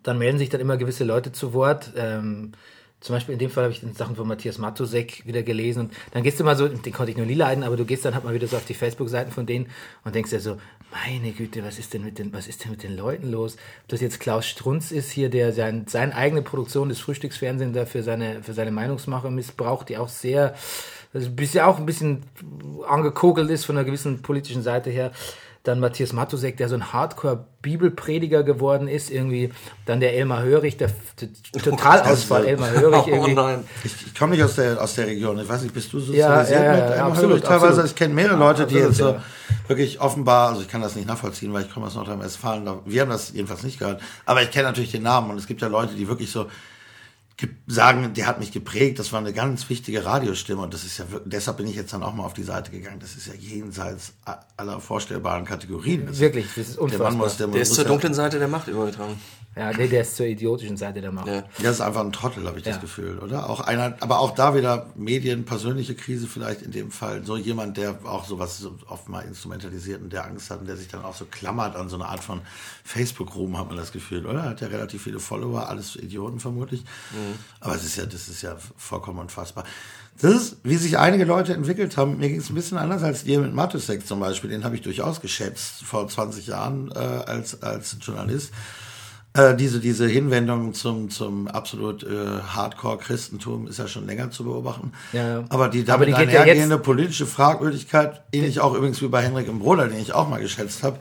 dann 0.02 0.19
melden 0.19 0.38
sich 0.38 0.48
dann 0.48 0.60
immer 0.60 0.76
gewisse 0.76 1.04
Leute 1.04 1.32
zu 1.32 1.52
Wort. 1.52 1.92
Ähm, 1.96 2.52
zum 3.00 3.14
Beispiel 3.14 3.34
in 3.34 3.38
dem 3.38 3.50
Fall 3.50 3.64
habe 3.64 3.72
ich 3.72 3.80
den 3.80 3.94
Sachen 3.94 4.16
von 4.16 4.26
Matthias 4.26 4.58
Matusek 4.58 5.25
wieder 5.25 5.44
gelesen 5.44 5.82
und 5.82 5.92
dann 6.10 6.25
gehst 6.25 6.40
du 6.40 6.44
mal 6.44 6.56
so, 6.56 6.66
den 6.66 6.92
konnte 6.92 7.12
ich 7.12 7.16
noch 7.16 7.26
nie 7.26 7.34
leiden, 7.34 7.62
aber 7.62 7.76
du 7.76 7.84
gehst 7.84 8.04
dann 8.04 8.14
halt 8.14 8.25
mal 8.25 8.34
wieder 8.34 8.48
so 8.48 8.56
auf 8.56 8.64
die 8.64 8.75
Facebook-Seiten 8.75 9.30
von 9.30 9.46
denen 9.46 9.69
und 10.02 10.16
denkst 10.16 10.30
dir 10.30 10.40
so, 10.40 10.56
meine 10.90 11.30
Güte, 11.30 11.64
was 11.64 11.78
ist 11.78 11.94
denn 11.94 12.02
mit 12.04 12.19
den, 12.19 12.32
was 12.32 12.48
ist 12.48 12.64
denn 12.64 12.72
mit 12.72 12.82
den 12.82 12.96
Leuten 12.96 13.30
los? 13.30 13.54
Ob 13.82 13.88
das 13.88 14.00
jetzt 14.00 14.19
Klaus 14.19 14.46
Strunz 14.46 14.90
ist 14.90 15.12
hier, 15.12 15.30
der 15.30 15.52
sein, 15.52 15.86
seine 15.86 16.14
eigene 16.16 16.42
Produktion 16.42 16.88
des 16.88 16.98
Frühstücksfernsehens 16.98 17.74
da 17.76 17.86
für 17.86 18.02
seine, 18.02 18.42
für 18.42 18.52
seine 18.52 18.72
Meinungsmache 18.72 19.31
missbraucht, 19.31 19.90
die 19.90 19.96
auch 19.96 20.08
sehr, 20.08 20.56
das 21.12 21.22
ist 21.22 21.36
bisher 21.36 21.69
auch 21.69 21.78
ein 21.78 21.86
bisschen 21.86 22.24
angekokelt 22.88 23.48
ist 23.48 23.64
von 23.64 23.76
einer 23.76 23.84
gewissen 23.84 24.22
politischen 24.22 24.62
Seite 24.62 24.90
her. 24.90 25.12
Dann 25.64 25.81
Matthias 25.81 26.12
Matusek, 26.12 26.56
der 26.56 26.69
so 26.69 26.76
ein 26.76 26.93
Hardcore-Bibelprediger 26.93 28.43
geworden 28.43 28.88
ist, 28.88 29.10
irgendwie. 29.10 29.52
Dann 29.87 30.00
der 30.00 30.14
Elmar 30.14 30.43
Hörig, 30.43 30.76
der, 30.78 30.90
der 31.20 31.62
Totalausfall 31.62 32.46
Elmar 32.46 32.70
Hörig 32.70 33.02
Oh 33.06 33.10
irgendwie. 33.10 33.34
nein. 33.34 33.64
Ich, 33.84 34.06
ich 34.06 34.14
komme 34.14 34.34
nicht 34.34 34.44
aus 34.44 34.55
der, 34.55 34.81
aus 34.81 34.94
der 34.94 35.06
Region. 35.06 35.38
Ich 35.38 35.49
weiß 35.49 35.62
nicht, 35.62 35.75
bist 35.75 35.93
du 35.93 36.00
sozialisiert 36.00 36.60
ja, 36.60 36.64
ja, 36.64 36.72
mit 36.72 36.81
ja, 36.81 36.90
Elmar 36.94 37.06
absolut, 37.08 37.31
Hörig 37.31 37.44
teilweise? 37.44 37.66
absolut. 37.66 37.90
Ich 37.90 37.96
kenne 37.96 38.14
mehrere 38.14 38.37
Leute, 38.37 38.66
die 38.66 38.82
absolut, 38.82 38.88
jetzt 38.88 38.99
so 38.99 39.16
wirklich 39.69 40.00
offenbar, 40.00 40.50
also 40.50 40.62
ich 40.62 40.69
kann 40.69 40.81
das 40.81 40.96
nicht 40.96 41.06
nachvollziehen, 41.06 41.52
weil 41.52 41.64
ich 41.64 41.72
komme 41.72 41.87
aus 41.87 41.94
Nordrhein-Westfalen. 41.94 42.69
Wir 42.87 43.02
haben 43.02 43.10
das 43.10 43.32
jedenfalls 43.32 43.62
nicht 43.62 43.78
gehört. 43.78 44.00
Aber 44.25 44.43
ich 44.43 44.50
kenne 44.50 44.69
natürlich 44.69 44.93
den 44.93 45.02
Namen 45.02 45.31
und 45.31 45.38
es 45.38 45.46
gibt 45.46 45.60
ja 45.60 45.69
Leute, 45.69 45.94
die 45.94 46.08
wirklich 46.08 46.31
so 46.31 46.46
sagen, 47.67 48.14
der 48.14 48.26
hat 48.26 48.40
mich 48.40 48.50
geprägt, 48.50 48.99
das 48.99 49.12
war 49.12 49.20
eine 49.20 49.32
ganz 49.32 49.69
wichtige 49.69 50.05
Radiostimme 50.05 50.62
und 50.62 50.75
das 50.75 50.85
ist 50.85 50.99
ja 50.99 51.11
wirklich, 51.11 51.31
deshalb 51.32 51.58
bin 51.58 51.69
ich 51.69 51.76
jetzt 51.76 51.93
dann 51.93 52.02
auch 52.02 52.14
mal 52.14 52.25
auf 52.25 52.35
die 52.35 52.43
Seite 52.43 52.70
gegangen. 52.70 52.99
Das 53.00 53.14
ist 53.14 53.26
ja 53.26 53.35
jenseits 53.35 54.14
aller 54.56 54.81
vorstellbaren 54.81 55.44
Kategorien. 55.44 56.06
Das 56.06 56.19
Wirklich, 56.19 56.46
das 56.56 56.70
ist 56.70 56.77
der 56.77 56.82
Mann 56.84 56.93
unfassbar. 56.93 57.12
muss, 57.17 57.36
der, 57.36 57.46
Der 57.48 57.62
ist 57.62 57.74
zur 57.74 57.84
dunklen 57.84 58.15
Seite 58.15 58.39
der 58.39 58.48
Macht 58.48 58.69
übergetragen. 58.69 59.20
Ja, 59.58 59.72
nee, 59.72 59.88
der 59.88 60.03
ist 60.03 60.15
zur 60.15 60.27
idiotischen 60.27 60.77
Seite 60.77 61.00
der 61.00 61.10
Macht. 61.10 61.27
Ja. 61.27 61.43
Das 61.60 61.72
ist 61.72 61.81
einfach 61.81 62.03
ein 62.03 62.12
Trottel, 62.12 62.46
habe 62.46 62.58
ich 62.58 62.65
das 62.65 62.77
Ja. 62.77 62.81
Gefühl, 62.81 63.19
oder? 63.19 63.50
Auch 63.50 63.60
einer, 63.60 63.96
aber 64.00 64.20
auch 64.20 64.31
da 64.34 64.55
wieder 64.55 64.86
Medien, 64.94 65.44
persönliche 65.44 65.96
Krise 65.96 66.29
vielleicht 66.29 66.62
in 66.62 66.70
dem 66.70 66.93
Fall. 66.93 67.24
So 67.24 67.36
jemand, 67.36 67.77
der 67.77 67.98
auch 68.05 68.24
sowas 68.24 68.58
so 68.58 68.79
oft 68.88 69.08
mal 69.08 69.22
instrumentalisiert 69.22 70.00
und 70.00 70.12
der 70.12 70.27
Angst 70.27 70.50
hat 70.50 70.60
und 70.60 70.69
der 70.69 70.77
sich 70.77 70.86
dann 70.86 71.05
auch 71.05 71.15
so 71.15 71.24
klammert 71.24 71.74
an 71.74 71.88
so 71.88 71.96
eine 71.96 72.06
Art 72.06 72.22
von 72.22 72.41
Facebook-Ruhm, 72.84 73.58
hat 73.58 73.67
man 73.67 73.77
das 73.77 73.91
Gefühl, 73.91 74.27
oder? 74.27 74.44
Hat 74.44 74.60
ja 74.60 74.69
relativ 74.69 75.03
viele 75.03 75.19
Follower, 75.19 75.69
alles 75.69 75.96
Idioten 75.96 76.38
vermutlich. 76.38 76.84
Aber 77.58 77.74
es 77.74 77.84
ist 77.84 77.96
ja, 77.96 78.06
das 78.06 78.29
ist 78.29 78.43
ja 78.43 78.56
vollkommen 78.77 79.19
unfassbar. 79.19 79.65
Das 80.20 80.34
ist, 80.34 80.56
wie 80.65 80.77
sich 80.77 80.98
einige 80.98 81.24
Leute 81.24 81.55
entwickelt 81.55 81.96
haben. 81.96 82.19
Mir 82.19 82.29
ging 82.29 82.41
es 82.41 82.50
ein 82.50 82.55
bisschen 82.55 82.79
anders 82.79 83.03
als 83.03 83.24
dir 83.24 83.38
mit 83.41 83.55
Matusek 83.55 84.06
zum 84.06 84.20
Beispiel. 84.20 84.50
Den 84.50 84.65
habe 84.65 84.74
ich 84.74 84.82
durchaus 84.82 85.20
geschätzt 85.20 85.84
vor 85.84 86.08
20 86.08 86.46
Jahren 86.48 86.91
äh, 86.93 86.98
als, 86.98 87.62
als 87.62 87.96
Journalist. 88.00 88.53
Äh, 89.38 89.54
diese, 89.56 89.78
diese 89.78 90.06
Hinwendung 90.08 90.74
zum, 90.74 91.10
zum 91.10 91.46
absolut 91.46 92.02
äh, 92.02 92.08
Hardcore-Christentum 92.48 93.68
ist 93.68 93.78
ja 93.78 93.86
schon 93.86 94.06
länger 94.06 94.30
zu 94.32 94.42
beobachten. 94.44 94.92
Ja, 95.12 95.28
ja. 95.40 95.44
Aber 95.48 95.68
die 95.68 95.80
Aber 95.80 95.86
damit 96.04 96.08
die 96.08 96.12
geht 96.14 96.32
ja 96.32 96.40
einhergehende 96.40 96.78
politische 96.78 97.24
Fragwürdigkeit, 97.26 98.22
ähnlich 98.32 98.60
auch 98.60 98.74
übrigens 98.74 99.00
wie 99.00 99.06
bei 99.08 99.22
Henrik 99.22 99.46
im 99.48 99.60
Broder, 99.60 99.86
den 99.88 100.00
ich 100.00 100.12
auch 100.12 100.28
mal 100.28 100.40
geschätzt 100.40 100.82
habe, 100.82 100.98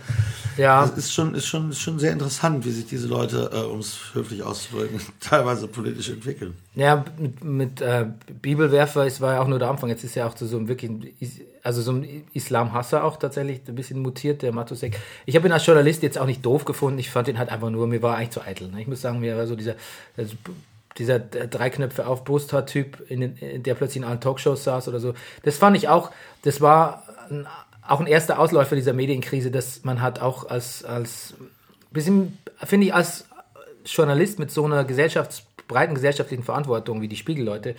Ja. 0.58 0.82
das 0.86 0.98
ist 0.98 1.14
schon, 1.14 1.34
ist, 1.34 1.48
schon, 1.48 1.72
ist 1.72 1.80
schon 1.80 1.98
sehr 2.00 2.12
interessant, 2.12 2.64
wie 2.66 2.72
sich 2.72 2.86
diese 2.86 3.08
Leute, 3.08 3.50
äh, 3.54 3.60
um 3.66 3.80
es 3.80 3.98
höflich 4.14 4.44
auszudrücken, 4.44 5.02
teilweise 5.20 5.68
politisch 5.68 6.10
entwickeln. 6.10 6.54
Ja, 6.76 7.04
mit, 7.18 7.44
mit 7.44 7.82
äh, 7.82 8.06
Bibelwerfer, 8.42 9.06
es 9.08 9.20
war 9.20 9.34
ja 9.34 9.42
auch 9.42 9.48
nur 9.48 9.58
der 9.60 9.70
Anfang. 9.70 9.90
Jetzt 9.90 10.04
ist 10.04 10.14
ja 10.16 10.28
auch 10.28 10.38
so, 10.38 10.46
so 10.46 10.58
ein 10.58 10.68
wirklich, 10.68 10.92
ein 10.92 11.08
Is- 11.20 11.42
also 11.64 11.82
so 11.82 11.92
ein 11.92 12.26
Islamhasser 12.34 13.04
auch 13.04 13.18
tatsächlich 13.18 13.62
ein 13.68 13.76
bisschen 13.76 14.02
mutiert, 14.02 14.42
der 14.42 14.52
Matusek. 14.52 14.98
Ich 15.26 15.36
habe 15.36 15.48
ihn 15.48 15.52
als 15.52 15.66
Journalist 15.66 16.04
jetzt 16.04 16.18
auch 16.18 16.26
nicht 16.26 16.46
doof 16.46 16.66
gefunden. 16.66 17.00
Ich 17.00 17.10
fand 17.10 17.28
ihn 17.28 17.38
halt 17.38 17.50
einfach 17.50 17.70
nur, 17.70 17.88
mir 17.88 18.02
war 18.02 18.16
eigentlich 18.16 18.32
zu 18.32 18.42
eitel. 18.42 18.70
Ne? 18.70 18.82
Ich 18.82 18.88
muss 18.88 19.02
sagen, 19.02 19.20
mir 19.20 19.38
war 19.38 19.48
so 19.48 19.56
dieser, 19.56 19.76
also 20.16 20.36
dieser 20.98 21.20
drei 21.20 21.72
auf 22.06 22.24
Brust 22.24 22.54
hat 22.54 22.68
Typ, 22.68 23.10
in 23.10 23.22
den, 23.22 23.38
in 23.38 23.64
der 23.64 23.76
plötzlich 23.76 23.98
in 23.98 24.04
allen 24.04 24.22
Talkshows 24.22 24.64
saß 24.64 24.88
oder 24.88 25.00
so. 25.00 25.14
Das 25.44 25.58
fand 25.58 25.78
ich 25.78 25.90
auch, 25.90 26.12
das 26.44 26.62
war 26.62 27.04
ein, 27.30 27.48
auch 27.88 28.00
ein 28.00 28.08
erster 28.08 28.40
Ausläufer 28.40 28.76
dieser 28.76 28.94
Medienkrise, 28.94 29.52
dass 29.52 29.84
man 29.84 30.02
hat 30.02 30.22
auch 30.22 30.50
als, 30.50 30.84
als 30.84 31.36
bisschen, 31.92 32.38
finde 32.64 32.88
ich, 32.88 32.94
als 32.94 33.26
Journalist 33.86 34.40
mit 34.40 34.52
so 34.52 34.66
einer 34.66 34.84
gesellschafts 34.84 35.44
breiten 35.68 35.96
gesellschaftlichen 35.96 36.44
Verantwortung 36.44 37.02
wie 37.02 37.08
die 37.08 37.16
Spiegelleute 37.16 37.76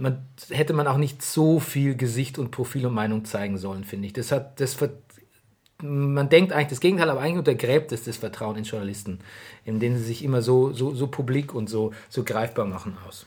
man, 0.00 0.26
hätte 0.48 0.72
man 0.72 0.86
auch 0.86 0.96
nicht 0.96 1.22
so 1.22 1.60
viel 1.60 1.94
Gesicht 1.94 2.38
und 2.38 2.50
Profil 2.50 2.86
und 2.86 2.94
Meinung 2.94 3.24
zeigen 3.24 3.58
sollen, 3.58 3.84
finde 3.84 4.06
ich. 4.06 4.12
Das 4.12 4.32
hat, 4.32 4.60
das 4.60 4.76
man 5.82 6.28
denkt 6.28 6.52
eigentlich 6.52 6.68
das 6.68 6.80
Gegenteil, 6.80 7.08
aber 7.08 7.20
eigentlich 7.20 7.38
untergräbt 7.38 7.92
es 7.92 8.04
das 8.04 8.16
Vertrauen 8.16 8.56
in 8.56 8.64
Journalisten, 8.64 9.20
in 9.64 9.80
denen 9.80 9.96
sie 9.98 10.04
sich 10.04 10.22
immer 10.22 10.42
so, 10.42 10.72
so, 10.72 10.94
so 10.94 11.06
publik 11.06 11.54
und 11.54 11.70
so, 11.70 11.92
so 12.08 12.22
greifbar 12.22 12.66
machen 12.66 12.96
aus. 13.08 13.26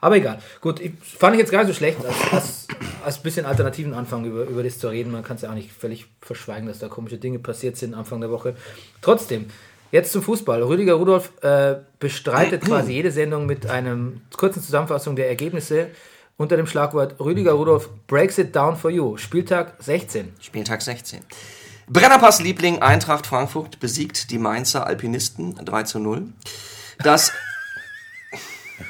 Aber 0.00 0.16
egal. 0.16 0.40
Gut, 0.60 0.80
fand 1.00 1.34
ich 1.34 1.40
jetzt 1.40 1.52
gar 1.52 1.60
nicht 1.60 1.68
so 1.68 1.74
schlecht, 1.74 2.04
als, 2.04 2.32
als, 2.32 2.68
als 3.04 3.18
bisschen 3.18 3.46
alternativen 3.46 3.94
Anfang 3.94 4.24
über, 4.24 4.44
über 4.44 4.62
das 4.62 4.78
zu 4.78 4.88
reden. 4.88 5.12
Man 5.12 5.22
kann 5.22 5.36
es 5.36 5.42
ja 5.42 5.50
auch 5.50 5.54
nicht 5.54 5.72
völlig 5.72 6.06
verschweigen, 6.20 6.66
dass 6.66 6.80
da 6.80 6.88
komische 6.88 7.18
Dinge 7.18 7.38
passiert 7.38 7.76
sind 7.76 7.94
Anfang 7.94 8.20
der 8.20 8.30
Woche. 8.30 8.56
Trotzdem, 9.00 9.46
jetzt 9.92 10.10
zum 10.10 10.22
Fußball. 10.22 10.62
Rüdiger 10.64 10.94
Rudolf 10.94 11.30
äh, 11.42 11.76
bestreitet 12.00 12.64
quasi 12.66 12.92
jede 12.92 13.12
Sendung 13.12 13.46
mit 13.46 13.66
einem 13.70 14.22
kurzen 14.36 14.60
Zusammenfassung 14.60 15.14
der 15.14 15.28
Ergebnisse 15.28 15.88
unter 16.36 16.56
dem 16.56 16.66
Schlagwort 16.66 17.20
Rüdiger 17.20 17.52
Rudolf 17.52 17.88
breaks 18.08 18.38
it 18.38 18.56
down 18.56 18.76
for 18.76 18.90
you. 18.90 19.16
Spieltag 19.16 19.74
16. 19.78 20.32
Spieltag 20.40 20.82
16. 20.82 21.20
Brennerpass-Liebling 21.88 22.80
Eintracht 22.80 23.26
Frankfurt 23.26 23.78
besiegt 23.78 24.30
die 24.30 24.38
Mainzer 24.38 24.86
Alpinisten 24.86 25.56
3 25.64 25.82
zu 25.84 25.98
0. 26.00 26.24
Das, 27.02 27.32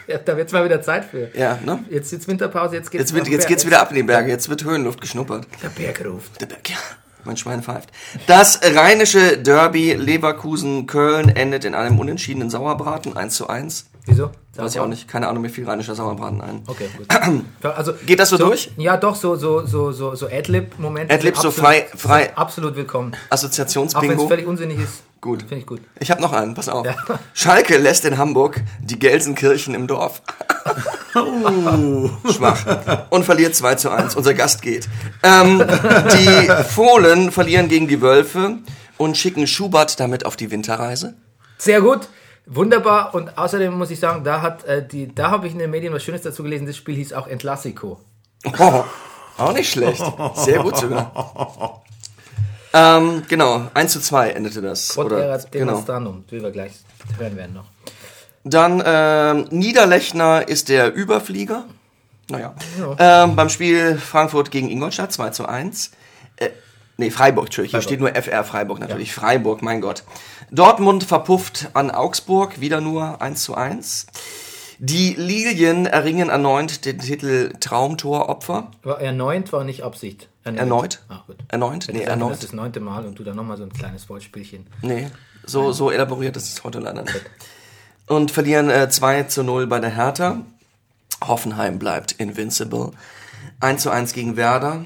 Ja, 0.06 0.18
da 0.18 0.36
wird 0.36 0.52
mal 0.52 0.64
wieder 0.64 0.80
Zeit 0.82 1.04
für. 1.04 1.30
ja, 1.36 1.58
ne? 1.64 1.84
Jetzt 1.90 2.12
jetzt 2.12 2.26
Winterpause, 2.28 2.76
jetzt 2.76 2.90
geht's 2.90 3.10
Jetzt, 3.10 3.14
wird, 3.14 3.28
jetzt 3.28 3.46
geht's 3.46 3.66
wieder 3.66 3.80
ab 3.80 3.90
in 3.90 3.96
die 3.96 4.02
Berge, 4.02 4.30
jetzt 4.30 4.48
wird 4.48 4.64
Höhenluft 4.64 5.00
geschnuppert. 5.00 5.46
Der 5.62 5.68
Berg 5.68 6.04
ruft. 6.04 6.40
Der 6.40 6.46
Berg, 6.46 6.70
ja. 6.70 6.76
Mein 7.24 7.36
Schwein 7.36 7.62
pfeift. 7.62 7.90
Das 8.26 8.60
rheinische 8.62 9.38
Derby 9.38 9.92
Leverkusen-Köln 9.94 11.28
endet 11.28 11.64
in 11.64 11.74
einem 11.74 11.98
unentschiedenen 11.98 12.50
Sauerbraten 12.50 13.16
1 13.16 13.34
zu 13.34 13.48
1. 13.48 13.86
Wieso? 14.06 14.30
Weiß 14.56 14.74
ich 14.74 14.80
auch 14.80 14.88
nicht. 14.88 15.06
Keine 15.08 15.28
Ahnung, 15.28 15.42
mir 15.42 15.48
fiel 15.48 15.64
rheinischer 15.64 15.94
Sauerbraten 15.94 16.40
ein. 16.40 16.62
Okay, 16.66 16.88
gut. 16.98 17.06
Also, 17.62 17.92
Geht 18.04 18.18
das 18.18 18.30
so 18.30 18.36
durch? 18.36 18.70
Ja, 18.76 18.96
doch, 18.96 19.14
so, 19.14 19.36
so, 19.36 19.64
so, 19.64 19.92
so, 19.92 20.14
so 20.16 20.26
Adlib-Momente. 20.26 21.14
Adlib 21.14 21.36
so 21.38 21.50
frei- 21.52 21.86
frei- 21.96 22.36
Absolut 22.36 22.74
willkommen. 22.74 23.10
Auch 23.12 23.12
wenn 23.14 23.20
es 23.26 23.32
Assoziationsbingo. 23.44 24.26
völlig 24.28 24.46
unsinnig 24.46 24.80
ist. 24.80 25.02
Gut. 25.20 25.42
Finde 25.42 25.58
ich 25.58 25.66
gut. 25.66 25.80
Ich 26.00 26.10
habe 26.10 26.20
noch 26.20 26.32
einen, 26.32 26.54
pass 26.54 26.68
auf. 26.68 26.84
Ja. 26.84 26.96
Schalke 27.32 27.78
lässt 27.78 28.04
in 28.04 28.18
Hamburg 28.18 28.60
die 28.80 28.98
Gelsenkirchen 28.98 29.74
im 29.74 29.86
Dorf. 29.86 30.20
Schwach. 31.14 33.06
Und 33.10 33.24
verliert 33.24 33.54
2 33.54 33.74
zu 33.76 33.90
1. 33.90 34.16
Unser 34.16 34.34
Gast 34.34 34.62
geht. 34.62 34.88
Ähm, 35.22 35.62
die 36.12 36.64
Fohlen 36.64 37.30
verlieren 37.30 37.68
gegen 37.68 37.86
die 37.88 38.00
Wölfe 38.00 38.58
und 38.98 39.16
schicken 39.16 39.46
Schubert 39.46 40.00
damit 40.00 40.26
auf 40.26 40.36
die 40.36 40.50
Winterreise. 40.50 41.14
Sehr 41.58 41.80
gut. 41.80 42.08
Wunderbar. 42.46 43.14
Und 43.14 43.38
außerdem 43.38 43.72
muss 43.72 43.90
ich 43.90 44.00
sagen, 44.00 44.24
da 44.24 44.42
hat 44.42 44.64
äh, 44.64 44.86
die, 44.86 45.14
da 45.14 45.30
habe 45.30 45.46
ich 45.46 45.52
in 45.52 45.58
den 45.58 45.70
Medien 45.70 45.92
was 45.92 46.02
Schönes 46.02 46.22
dazu 46.22 46.42
gelesen. 46.42 46.66
Das 46.66 46.76
Spiel 46.76 46.96
hieß 46.96 47.12
auch 47.12 47.26
Entlassico. 47.26 48.00
Oh, 48.58 48.84
auch 49.38 49.52
nicht 49.52 49.70
schlecht. 49.70 50.02
Sehr 50.34 50.60
gut 50.60 50.76
sogar. 50.76 51.82
Ähm, 52.74 53.22
genau, 53.28 53.68
1 53.74 53.92
zu 53.92 54.00
2 54.00 54.30
endete 54.30 54.62
das. 54.62 54.94
Quod 54.94 55.06
Oder, 55.06 55.38
genau. 55.50 55.84
wie 56.30 56.42
wir 56.42 56.50
gleich 56.50 56.72
hören 57.18 57.36
werden 57.36 57.54
noch. 57.54 57.66
Dann 58.44 58.82
ähm, 58.84 59.46
Niederlechner 59.50 60.48
ist 60.48 60.68
der 60.68 60.94
Überflieger. 60.94 61.64
Naja. 62.28 62.54
Ähm, 62.98 63.36
beim 63.36 63.50
Spiel 63.50 63.98
Frankfurt 63.98 64.50
gegen 64.50 64.70
Ingolstadt 64.70 65.12
2 65.12 65.30
zu 65.30 65.46
1. 65.46 65.90
Äh, 66.36 66.50
nee, 66.96 67.10
Freiburg, 67.10 67.46
Entschuldigung. 67.46 67.78
Hier 67.78 67.82
steht 67.82 68.00
nur 68.00 68.14
FR 68.14 68.42
Freiburg 68.44 68.80
natürlich. 68.80 69.12
Freiburg, 69.12 69.62
mein 69.62 69.80
Gott. 69.80 70.02
Dortmund 70.52 71.04
verpufft 71.04 71.70
an 71.72 71.90
Augsburg, 71.90 72.60
wieder 72.60 72.82
nur 72.82 73.22
1 73.22 73.42
zu 73.42 73.54
1. 73.54 74.06
Die 74.78 75.14
Lilien 75.14 75.86
erringen 75.86 76.28
erneut 76.28 76.84
den 76.84 76.98
Titel 76.98 77.54
Traumtoropfer. 77.58 78.70
War 78.82 79.00
erneut 79.00 79.50
war 79.54 79.64
nicht 79.64 79.82
Absicht. 79.82 80.28
Erneut? 80.44 81.00
Ah, 81.08 81.22
gut. 81.26 81.36
Erneut? 81.48 81.86
Nee, 81.90 82.02
erneut. 82.02 82.32
Das 82.32 82.38
ist 82.38 82.44
das 82.44 82.52
neunte 82.52 82.80
Mal 82.80 83.06
und 83.06 83.18
du 83.18 83.24
dann 83.24 83.36
nochmal 83.36 83.56
so 83.56 83.62
ein 83.62 83.72
kleines 83.72 84.10
Wortspielchen. 84.10 84.66
Nee, 84.82 85.08
so, 85.46 85.72
so 85.72 85.90
elaboriert 85.90 86.36
ist 86.36 86.52
es 86.52 86.64
heute 86.64 86.80
leider 86.80 87.02
nicht. 87.02 87.22
Und 88.06 88.30
verlieren 88.30 88.68
äh, 88.68 88.90
2 88.90 89.22
zu 89.24 89.44
0 89.44 89.66
bei 89.68 89.80
der 89.80 89.94
Hertha. 89.96 90.42
Hoffenheim 91.26 91.78
bleibt 91.78 92.12
invincible. 92.12 92.90
1 93.60 93.82
zu 93.82 93.90
1 93.90 94.12
gegen 94.12 94.36
Werder. 94.36 94.84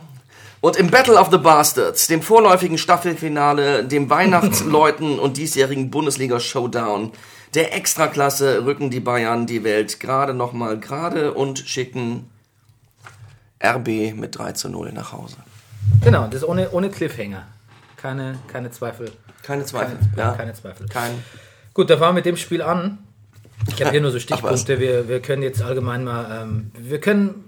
Und 0.67 0.75
im 0.75 0.91
Battle 0.91 1.15
of 1.15 1.31
the 1.31 1.39
Bastards, 1.39 2.09
dem 2.09 2.23
vorläufigen 2.23 2.77
Staffelfinale, 2.77 3.85
dem 3.85 4.11
Weihnachtsläuten 4.11 5.17
und 5.21 5.37
diesjährigen 5.37 5.93
Bundesliga-Showdown 5.93 7.13
der 7.55 7.73
Extraklasse 7.73 8.67
rücken 8.67 8.91
die 8.91 8.99
Bayern 8.99 9.47
die 9.47 9.63
Welt 9.63 10.01
gerade 10.01 10.35
nochmal 10.35 10.81
gerade 10.81 11.35
und 11.35 11.61
schicken 11.61 12.29
RB 13.65 14.17
mit 14.17 14.37
3 14.37 14.55
zu 14.55 14.69
0 14.69 14.91
nach 14.93 15.13
Hause. 15.13 15.37
Genau, 16.03 16.27
das 16.27 16.43
ohne, 16.43 16.73
ohne 16.73 16.91
Cliffhanger. 16.91 17.47
Keine, 17.97 18.37
keine 18.49 18.73
Zweifel. 18.73 19.13
Keine 19.45 19.65
Zweifel. 19.67 19.97
Keine, 20.17 20.19
ja. 20.19 20.33
keine 20.33 20.53
Zweifel. 20.55 20.89
Kein, 20.89 21.13
Gut, 21.75 21.91
da 21.91 21.97
fahren 21.97 22.09
wir 22.09 22.15
mit 22.15 22.27
dem 22.27 22.37
Spiel 22.37 22.63
an. 22.63 22.99
Ich 23.69 23.81
habe 23.81 23.91
hier 23.93 24.01
nur 24.01 24.11
so 24.11 24.19
Stichpunkte. 24.19 24.81
Wir, 24.81 25.09
wir 25.09 25.23
können 25.23 25.43
jetzt 25.45 25.63
allgemein 25.63 26.03
mal. 26.03 26.43
Ähm, 26.43 26.73
wir 26.77 27.01
können. 27.01 27.45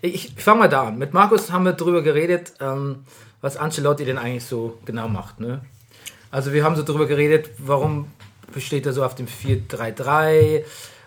Ich, 0.00 0.36
ich 0.36 0.42
fange 0.44 0.60
mal 0.60 0.68
da 0.68 0.84
an. 0.84 0.98
Mit 0.98 1.12
Markus 1.12 1.50
haben 1.50 1.64
wir 1.64 1.72
darüber 1.72 2.02
geredet, 2.02 2.54
ähm, 2.60 3.04
was 3.40 3.56
Ancelotti 3.56 4.04
denn 4.04 4.18
eigentlich 4.18 4.44
so 4.44 4.78
genau 4.84 5.08
macht. 5.08 5.40
Ne? 5.40 5.60
Also, 6.30 6.52
wir 6.52 6.64
haben 6.64 6.76
so 6.76 6.82
darüber 6.82 7.06
geredet, 7.06 7.50
warum 7.58 8.08
besteht 8.52 8.86
er 8.86 8.92
so 8.92 9.04
auf 9.04 9.14
dem 9.14 9.26
4-3-3, 9.26 10.64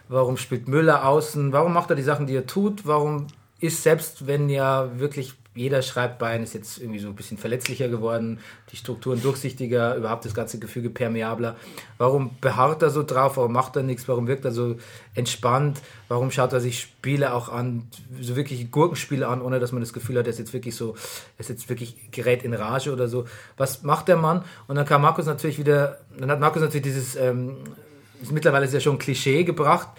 warum 0.09 0.37
spielt 0.37 0.67
Müller 0.67 1.05
außen, 1.05 1.51
warum 1.53 1.73
macht 1.73 1.89
er 1.89 1.95
die 1.95 2.03
Sachen, 2.03 2.27
die 2.27 2.35
er 2.35 2.47
tut, 2.47 2.85
warum 2.85 3.27
ist 3.59 3.83
selbst, 3.83 4.27
wenn 4.27 4.49
ja 4.49 4.89
wirklich 4.99 5.33
jeder 5.53 5.81
schreibt, 5.81 6.17
Bayern 6.17 6.43
ist 6.43 6.53
jetzt 6.53 6.77
irgendwie 6.77 6.99
so 6.99 7.09
ein 7.09 7.15
bisschen 7.15 7.37
verletzlicher 7.37 7.89
geworden, 7.89 8.39
die 8.71 8.77
Strukturen 8.77 9.21
durchsichtiger, 9.21 9.95
überhaupt 9.95 10.23
das 10.23 10.33
ganze 10.33 10.59
Gefüge 10.59 10.89
permeabler. 10.89 11.57
Warum 11.97 12.37
beharrt 12.39 12.81
er 12.83 12.89
so 12.89 13.03
drauf? 13.03 13.35
Warum 13.35 13.51
macht 13.51 13.75
er 13.75 13.83
nichts? 13.83 14.07
Warum 14.07 14.27
wirkt 14.27 14.45
er 14.45 14.53
so 14.53 14.77
entspannt? 15.13 15.81
Warum 16.07 16.31
schaut 16.31 16.53
er 16.53 16.61
sich 16.61 16.79
Spiele 16.79 17.33
auch 17.33 17.49
an, 17.49 17.89
so 18.21 18.37
wirklich 18.37 18.71
Gurkenspiele 18.71 19.27
an, 19.27 19.41
ohne 19.41 19.59
dass 19.59 19.73
man 19.73 19.81
das 19.81 19.91
Gefühl 19.91 20.17
hat, 20.17 20.25
er 20.25 20.29
ist 20.29 20.39
jetzt 20.39 20.53
wirklich 20.53 20.75
so, 20.75 20.95
er 21.37 21.41
ist 21.41 21.49
jetzt 21.49 21.67
wirklich 21.67 22.11
gerät 22.11 22.43
in 22.43 22.53
Rage 22.53 22.93
oder 22.93 23.09
so? 23.09 23.25
Was 23.57 23.83
macht 23.83 24.07
der 24.07 24.17
Mann? 24.17 24.45
Und 24.67 24.77
dann 24.77 24.85
kam 24.85 25.01
Markus 25.01 25.25
natürlich 25.25 25.59
wieder, 25.59 25.99
dann 26.17 26.31
hat 26.31 26.39
Markus 26.39 26.61
natürlich 26.61 26.83
dieses, 26.83 27.17
ähm, 27.17 27.57
mittlerweile 28.29 28.65
ist 28.65 28.73
ja 28.73 28.79
schon 28.79 28.95
ein 28.95 28.99
Klischee 28.99 29.43
gebracht. 29.43 29.89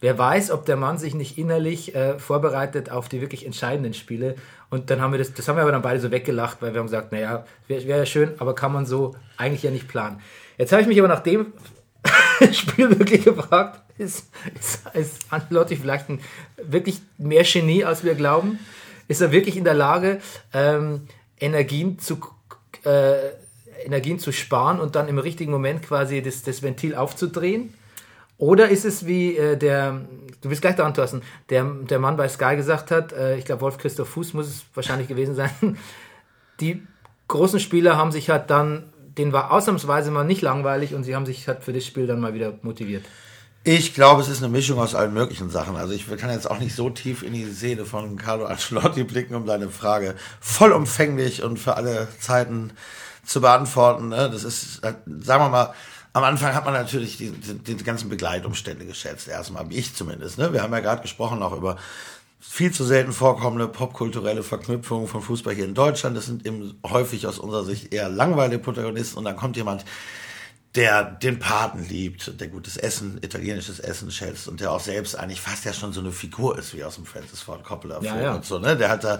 Wer 0.00 0.16
weiß, 0.16 0.52
ob 0.52 0.64
der 0.64 0.76
Mann 0.76 0.98
sich 0.98 1.14
nicht 1.14 1.38
innerlich 1.38 1.94
äh, 1.94 2.18
vorbereitet 2.18 2.90
auf 2.90 3.08
die 3.08 3.20
wirklich 3.20 3.44
entscheidenden 3.44 3.94
Spiele. 3.94 4.36
Und 4.70 4.90
dann 4.90 5.00
haben 5.00 5.12
wir 5.12 5.18
das, 5.18 5.34
das 5.34 5.48
haben 5.48 5.56
wir 5.56 5.62
aber 5.62 5.72
dann 5.72 5.82
beide 5.82 5.98
so 5.98 6.10
weggelacht, 6.10 6.62
weil 6.62 6.72
wir 6.72 6.78
haben 6.78 6.86
gesagt, 6.86 7.10
naja, 7.10 7.44
wäre 7.66 7.86
wär 7.86 7.96
ja 7.96 8.06
schön, 8.06 8.32
aber 8.38 8.54
kann 8.54 8.72
man 8.72 8.86
so 8.86 9.16
eigentlich 9.36 9.64
ja 9.64 9.70
nicht 9.70 9.88
planen. 9.88 10.20
Jetzt 10.56 10.72
habe 10.72 10.82
ich 10.82 10.88
mich 10.88 10.98
aber 10.98 11.08
nach 11.08 11.22
dem 11.22 11.52
Spiel 12.52 12.96
wirklich 12.98 13.24
gefragt, 13.24 13.80
ist, 13.98 14.30
ist, 14.58 14.86
ist 14.94 15.32
Ancelotti 15.32 15.74
vielleicht 15.74 16.08
ein, 16.08 16.20
wirklich 16.56 17.00
mehr 17.16 17.42
Genie, 17.42 17.84
als 17.84 18.04
wir 18.04 18.14
glauben? 18.14 18.60
Ist 19.08 19.20
er 19.20 19.32
wirklich 19.32 19.56
in 19.56 19.64
der 19.64 19.74
Lage, 19.74 20.20
ähm, 20.52 21.08
Energien 21.40 21.98
zu 21.98 22.18
äh, 22.84 23.14
Energien 23.84 24.18
zu 24.18 24.32
sparen 24.32 24.80
und 24.80 24.96
dann 24.96 25.08
im 25.08 25.18
richtigen 25.18 25.50
Moment 25.50 25.82
quasi 25.82 26.22
das, 26.22 26.42
das 26.42 26.62
Ventil 26.62 26.94
aufzudrehen? 26.94 27.74
Oder 28.38 28.68
ist 28.68 28.84
es 28.84 29.04
wie 29.06 29.36
äh, 29.36 29.56
der, 29.56 30.00
du 30.40 30.48
bist 30.48 30.62
gleich 30.62 30.76
daran, 30.76 30.94
Thorsten, 30.94 31.22
der, 31.50 31.64
der 31.64 31.98
Mann 31.98 32.16
bei 32.16 32.28
Sky 32.28 32.54
gesagt 32.54 32.92
hat, 32.92 33.12
äh, 33.12 33.36
ich 33.36 33.44
glaube 33.44 33.62
Wolf 33.62 33.78
Christoph 33.78 34.08
Fuß 34.10 34.32
muss 34.34 34.46
es 34.46 34.64
wahrscheinlich 34.74 35.08
gewesen 35.08 35.34
sein, 35.34 35.50
die 36.60 36.86
großen 37.26 37.58
Spieler 37.58 37.96
haben 37.96 38.12
sich 38.12 38.30
halt 38.30 38.48
dann, 38.48 38.92
denen 39.18 39.32
war 39.32 39.50
ausnahmsweise 39.50 40.12
mal 40.12 40.24
nicht 40.24 40.42
langweilig 40.42 40.94
und 40.94 41.02
sie 41.02 41.16
haben 41.16 41.26
sich 41.26 41.48
halt 41.48 41.64
für 41.64 41.72
das 41.72 41.84
Spiel 41.84 42.06
dann 42.06 42.20
mal 42.20 42.32
wieder 42.32 42.54
motiviert. 42.62 43.04
Ich 43.64 43.92
glaube, 43.92 44.22
es 44.22 44.28
ist 44.28 44.42
eine 44.42 44.50
Mischung 44.50 44.78
aus 44.78 44.94
allen 44.94 45.12
möglichen 45.12 45.50
Sachen. 45.50 45.76
Also 45.76 45.92
ich 45.92 46.06
kann 46.16 46.30
jetzt 46.30 46.48
auch 46.48 46.60
nicht 46.60 46.74
so 46.74 46.88
tief 46.90 47.22
in 47.22 47.34
die 47.34 47.44
Seele 47.44 47.84
von 47.84 48.16
Carlo 48.16 48.46
Ancelotti 48.46 49.02
blicken, 49.02 49.34
um 49.34 49.46
deine 49.46 49.68
Frage 49.68 50.14
vollumfänglich 50.40 51.42
und 51.42 51.58
für 51.58 51.76
alle 51.76 52.08
Zeiten 52.20 52.70
zu 53.26 53.40
beantworten. 53.40 54.08
ne? 54.08 54.30
Das 54.32 54.44
ist, 54.44 54.82
äh, 54.84 54.94
sagen 55.20 55.44
wir 55.44 55.48
mal, 55.50 55.74
am 56.18 56.24
Anfang 56.24 56.54
hat 56.54 56.64
man 56.64 56.74
natürlich 56.74 57.16
die, 57.16 57.30
die, 57.30 57.74
die 57.76 57.84
ganzen 57.84 58.08
Begleitumstände 58.08 58.84
geschätzt, 58.84 59.28
erstmal, 59.28 59.72
ich 59.72 59.94
zumindest. 59.94 60.38
Ne? 60.38 60.52
Wir 60.52 60.62
haben 60.62 60.72
ja 60.72 60.80
gerade 60.80 61.02
gesprochen 61.02 61.42
auch 61.42 61.56
über 61.56 61.76
viel 62.40 62.72
zu 62.72 62.84
selten 62.84 63.12
vorkommende 63.12 63.68
popkulturelle 63.68 64.42
Verknüpfungen 64.42 65.06
von 65.06 65.22
Fußball 65.22 65.54
hier 65.54 65.64
in 65.64 65.74
Deutschland. 65.74 66.16
Das 66.16 66.26
sind 66.26 66.44
eben 66.44 66.78
häufig 66.84 67.26
aus 67.26 67.38
unserer 67.38 67.64
Sicht 67.64 67.92
eher 67.92 68.08
langweilige 68.08 68.58
Protagonisten 68.58 69.18
und 69.18 69.24
dann 69.24 69.36
kommt 69.36 69.56
jemand, 69.56 69.84
der 70.78 71.02
den 71.02 71.40
Paten 71.40 71.84
liebt, 71.88 72.40
der 72.40 72.46
gutes 72.46 72.76
Essen, 72.76 73.18
italienisches 73.20 73.80
Essen 73.80 74.12
schätzt 74.12 74.46
und 74.46 74.60
der 74.60 74.70
auch 74.70 74.78
selbst 74.78 75.18
eigentlich 75.18 75.40
fast 75.40 75.64
ja 75.64 75.72
schon 75.72 75.92
so 75.92 75.98
eine 75.98 76.12
Figur 76.12 76.56
ist 76.56 76.72
wie 76.72 76.84
aus 76.84 76.94
dem 76.94 77.04
Francis 77.04 77.40
Ford 77.40 77.64
Coppola 77.64 77.98
ja, 78.00 78.20
ja. 78.20 78.34
und 78.36 78.44
so, 78.44 78.60
ne? 78.60 78.76
Der 78.76 78.88
hat 78.88 79.02
da 79.02 79.18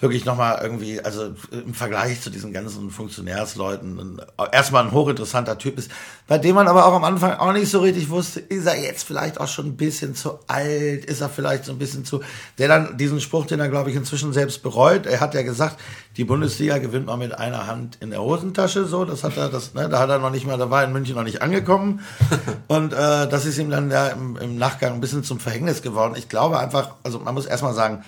wirklich 0.00 0.24
nochmal 0.24 0.60
irgendwie, 0.62 1.02
also 1.02 1.34
im 1.50 1.74
Vergleich 1.74 2.22
zu 2.22 2.30
diesen 2.30 2.54
ganzen 2.54 2.90
Funktionärsleuten, 2.90 4.18
erstmal 4.50 4.84
ein 4.84 4.92
hochinteressanter 4.92 5.58
Typ 5.58 5.76
ist, 5.76 5.90
bei 6.26 6.38
dem 6.38 6.54
man 6.54 6.68
aber 6.68 6.86
auch 6.86 6.94
am 6.94 7.04
Anfang 7.04 7.32
auch 7.34 7.52
nicht 7.52 7.70
so 7.70 7.80
richtig 7.80 8.08
wusste, 8.08 8.40
ist 8.40 8.64
er 8.64 8.80
jetzt 8.80 9.02
vielleicht 9.02 9.38
auch 9.38 9.48
schon 9.48 9.66
ein 9.66 9.76
bisschen 9.76 10.14
zu 10.14 10.38
alt, 10.46 11.04
ist 11.04 11.20
er 11.20 11.28
vielleicht 11.28 11.66
so 11.66 11.72
ein 11.72 11.78
bisschen 11.78 12.06
zu, 12.06 12.22
der 12.56 12.68
dann 12.68 12.96
diesen 12.96 13.20
Spruch, 13.20 13.44
den 13.44 13.60
er 13.60 13.68
glaube 13.68 13.90
ich 13.90 13.96
inzwischen 13.96 14.32
selbst 14.32 14.62
bereut, 14.62 15.04
er 15.04 15.20
hat 15.20 15.34
ja 15.34 15.42
gesagt, 15.42 15.78
die 16.16 16.24
Bundesliga 16.24 16.78
gewinnt 16.78 17.06
man 17.06 17.18
mit 17.18 17.36
einer 17.36 17.66
Hand 17.66 17.98
in 18.00 18.10
der 18.10 18.22
Hosentasche, 18.22 18.84
so, 18.84 19.04
das 19.04 19.24
hat 19.24 19.36
er, 19.36 19.48
das, 19.48 19.74
ne, 19.74 19.88
da 19.88 19.98
hat 19.98 20.10
er 20.10 20.18
noch 20.18 20.30
nicht 20.30 20.46
mal, 20.46 20.56
da 20.56 20.70
war 20.70 20.84
in 20.84 20.92
München 20.92 21.16
noch 21.16 21.24
nicht 21.24 21.42
angekommen. 21.42 22.00
Und 22.68 22.92
äh, 22.92 23.28
das 23.28 23.46
ist 23.46 23.58
ihm 23.58 23.70
dann 23.70 23.90
ja 23.90 24.08
im, 24.08 24.36
im 24.36 24.56
Nachgang 24.56 24.94
ein 24.94 25.00
bisschen 25.00 25.24
zum 25.24 25.40
Verhängnis 25.40 25.82
geworden. 25.82 26.14
Ich 26.16 26.28
glaube 26.28 26.58
einfach, 26.58 26.94
also 27.02 27.18
man 27.18 27.34
muss 27.34 27.46
erstmal 27.46 27.74
sagen, 27.74 28.04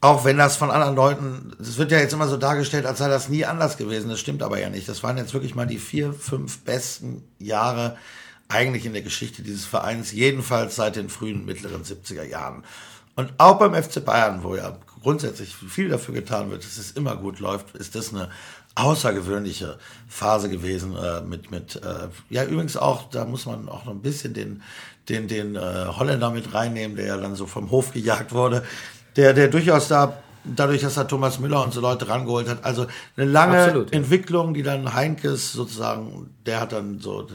auch 0.00 0.24
wenn 0.24 0.38
das 0.38 0.56
von 0.56 0.70
anderen 0.70 0.96
Leuten, 0.96 1.52
das 1.58 1.76
wird 1.76 1.92
ja 1.92 1.98
jetzt 1.98 2.14
immer 2.14 2.28
so 2.28 2.38
dargestellt, 2.38 2.86
als 2.86 2.98
sei 2.98 3.08
das 3.08 3.28
nie 3.28 3.44
anders 3.44 3.76
gewesen. 3.76 4.08
Das 4.08 4.18
stimmt 4.18 4.42
aber 4.42 4.58
ja 4.58 4.70
nicht. 4.70 4.88
Das 4.88 5.02
waren 5.02 5.18
jetzt 5.18 5.34
wirklich 5.34 5.54
mal 5.54 5.66
die 5.66 5.78
vier, 5.78 6.14
fünf 6.14 6.64
besten 6.64 7.22
Jahre 7.38 7.98
eigentlich 8.48 8.86
in 8.86 8.94
der 8.94 9.02
Geschichte 9.02 9.42
dieses 9.42 9.66
Vereins, 9.66 10.12
jedenfalls 10.12 10.76
seit 10.76 10.96
den 10.96 11.10
frühen, 11.10 11.44
mittleren 11.44 11.84
70er 11.84 12.24
Jahren. 12.24 12.64
Und 13.14 13.34
auch 13.36 13.58
beim 13.58 13.74
FC 13.74 14.02
Bayern, 14.02 14.42
wo 14.42 14.56
ja 14.56 14.78
grundsätzlich 15.02 15.54
viel 15.54 15.88
dafür 15.88 16.14
getan 16.14 16.50
wird, 16.50 16.64
dass 16.64 16.78
es 16.78 16.92
immer 16.92 17.16
gut 17.16 17.40
läuft, 17.40 17.74
ist 17.76 17.94
das 17.94 18.12
eine 18.12 18.28
außergewöhnliche 18.74 19.78
Phase 20.08 20.48
gewesen 20.48 20.96
äh, 20.96 21.20
mit 21.22 21.50
mit 21.50 21.76
äh, 21.76 22.08
ja 22.28 22.44
übrigens 22.44 22.76
auch 22.76 23.10
da 23.10 23.24
muss 23.24 23.46
man 23.46 23.68
auch 23.68 23.84
noch 23.84 23.92
ein 23.92 24.02
bisschen 24.02 24.32
den 24.34 24.62
den 25.08 25.26
den 25.28 25.56
äh, 25.56 25.86
Holländer 25.88 26.30
mit 26.30 26.54
reinnehmen, 26.54 26.96
der 26.96 27.06
ja 27.06 27.16
dann 27.16 27.34
so 27.34 27.46
vom 27.46 27.70
Hof 27.70 27.92
gejagt 27.92 28.32
wurde, 28.32 28.62
der 29.16 29.32
der 29.32 29.48
durchaus 29.48 29.88
da 29.88 30.18
dadurch, 30.44 30.80
dass 30.82 30.96
er 30.96 31.06
Thomas 31.06 31.38
Müller 31.38 31.62
und 31.62 31.72
so 31.72 31.80
Leute 31.80 32.08
rangeholt 32.08 32.48
hat, 32.48 32.64
also 32.64 32.86
eine 33.16 33.26
lange 33.26 33.58
Absolut, 33.58 33.92
ja. 33.92 33.98
Entwicklung, 33.98 34.54
die 34.54 34.62
dann 34.62 34.94
Heinkes 34.94 35.52
sozusagen, 35.52 36.30
der 36.46 36.60
hat 36.60 36.72
dann 36.72 36.98
so 37.00 37.26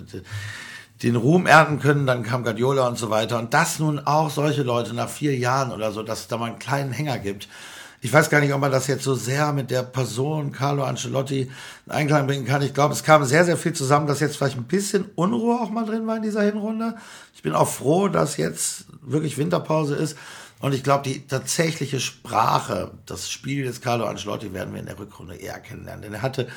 den 1.05 1.15
Ruhm 1.15 1.45
ernten 1.45 1.79
können, 1.79 2.05
dann 2.05 2.23
kam 2.23 2.43
Guardiola 2.43 2.87
und 2.87 2.97
so 2.97 3.09
weiter 3.09 3.39
und 3.39 3.53
das 3.53 3.79
nun 3.79 3.99
auch 3.99 4.29
solche 4.29 4.63
Leute 4.63 4.93
nach 4.93 5.09
vier 5.09 5.37
Jahren 5.37 5.71
oder 5.71 5.93
so, 5.93 6.03
dass 6.03 6.21
es 6.21 6.27
da 6.27 6.37
mal 6.37 6.47
einen 6.47 6.59
kleinen 6.59 6.91
Hänger 6.91 7.19
gibt 7.19 7.47
ich 8.05 8.13
weiß 8.13 8.29
gar 8.29 8.39
nicht, 8.39 8.53
ob 8.53 8.61
man 8.61 8.71
das 8.71 8.85
jetzt 8.85 9.03
so 9.03 9.15
sehr 9.15 9.51
mit 9.51 9.71
der 9.71 9.81
Person 9.81 10.51
Carlo 10.51 10.83
Ancelotti 10.83 11.51
in 11.87 11.91
Einklang 11.91 12.27
bringen 12.27 12.45
kann. 12.45 12.61
Ich 12.61 12.75
glaube, 12.75 12.93
es 12.93 13.03
kam 13.03 13.25
sehr, 13.25 13.45
sehr 13.45 13.57
viel 13.57 13.73
zusammen, 13.73 14.05
dass 14.05 14.19
jetzt 14.19 14.37
vielleicht 14.37 14.57
ein 14.57 14.65
bisschen 14.65 15.05
Unruhe 15.15 15.59
auch 15.59 15.71
mal 15.71 15.87
drin 15.87 16.05
war 16.05 16.17
in 16.17 16.21
dieser 16.21 16.43
Hinrunde. 16.43 16.97
Ich 17.33 17.41
bin 17.41 17.53
auch 17.53 17.67
froh, 17.67 18.07
dass 18.07 18.37
jetzt 18.37 18.85
wirklich 19.01 19.39
Winterpause 19.39 19.95
ist. 19.95 20.19
Und 20.59 20.75
ich 20.75 20.83
glaube, 20.83 21.09
die 21.09 21.25
tatsächliche 21.25 21.99
Sprache, 21.99 22.91
das 23.07 23.31
Spiel 23.31 23.65
des 23.65 23.81
Carlo 23.81 24.05
Ancelotti 24.05 24.53
werden 24.53 24.75
wir 24.75 24.81
in 24.81 24.85
der 24.85 24.99
Rückrunde 24.99 25.35
eher 25.35 25.59
kennenlernen. 25.59 26.03
Denn 26.03 26.13
er 26.13 26.21
hatte 26.21 26.47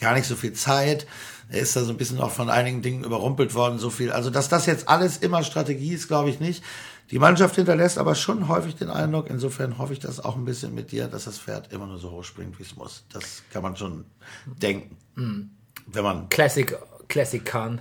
gar 0.00 0.14
nicht 0.14 0.26
so 0.26 0.34
viel 0.34 0.54
Zeit. 0.54 1.06
Er 1.48 1.60
ist 1.60 1.76
da 1.76 1.84
so 1.84 1.92
ein 1.92 1.96
bisschen 1.96 2.20
auch 2.20 2.30
von 2.30 2.50
einigen 2.50 2.82
Dingen 2.82 3.04
überrumpelt 3.04 3.54
worden, 3.54 3.78
so 3.78 3.90
viel. 3.90 4.10
Also, 4.10 4.30
dass 4.30 4.48
das 4.48 4.66
jetzt 4.66 4.88
alles 4.88 5.18
immer 5.18 5.44
Strategie 5.44 5.92
ist, 5.92 6.08
glaube 6.08 6.30
ich 6.30 6.40
nicht. 6.40 6.64
Die 7.12 7.20
Mannschaft 7.20 7.54
hinterlässt 7.54 7.98
aber 7.98 8.16
schon 8.16 8.48
häufig 8.48 8.74
den 8.74 8.90
Eindruck, 8.90 9.30
insofern 9.30 9.78
hoffe 9.78 9.92
ich 9.92 10.00
das 10.00 10.18
auch 10.18 10.34
ein 10.34 10.44
bisschen 10.44 10.74
mit 10.74 10.90
dir, 10.90 11.06
dass 11.06 11.24
das 11.24 11.38
Pferd 11.38 11.72
immer 11.72 11.86
nur 11.86 11.98
so 11.98 12.10
hoch 12.10 12.24
springt, 12.24 12.58
wie 12.58 12.64
es 12.64 12.74
muss. 12.74 13.04
Das 13.12 13.44
kann 13.52 13.62
man 13.62 13.76
schon 13.76 14.04
denken. 14.44 14.96
Mhm. 15.14 15.50
Wenn 15.86 16.02
man. 16.02 16.28
Classic, 16.30 16.76
Classic 17.08 17.44
Khan. 17.44 17.80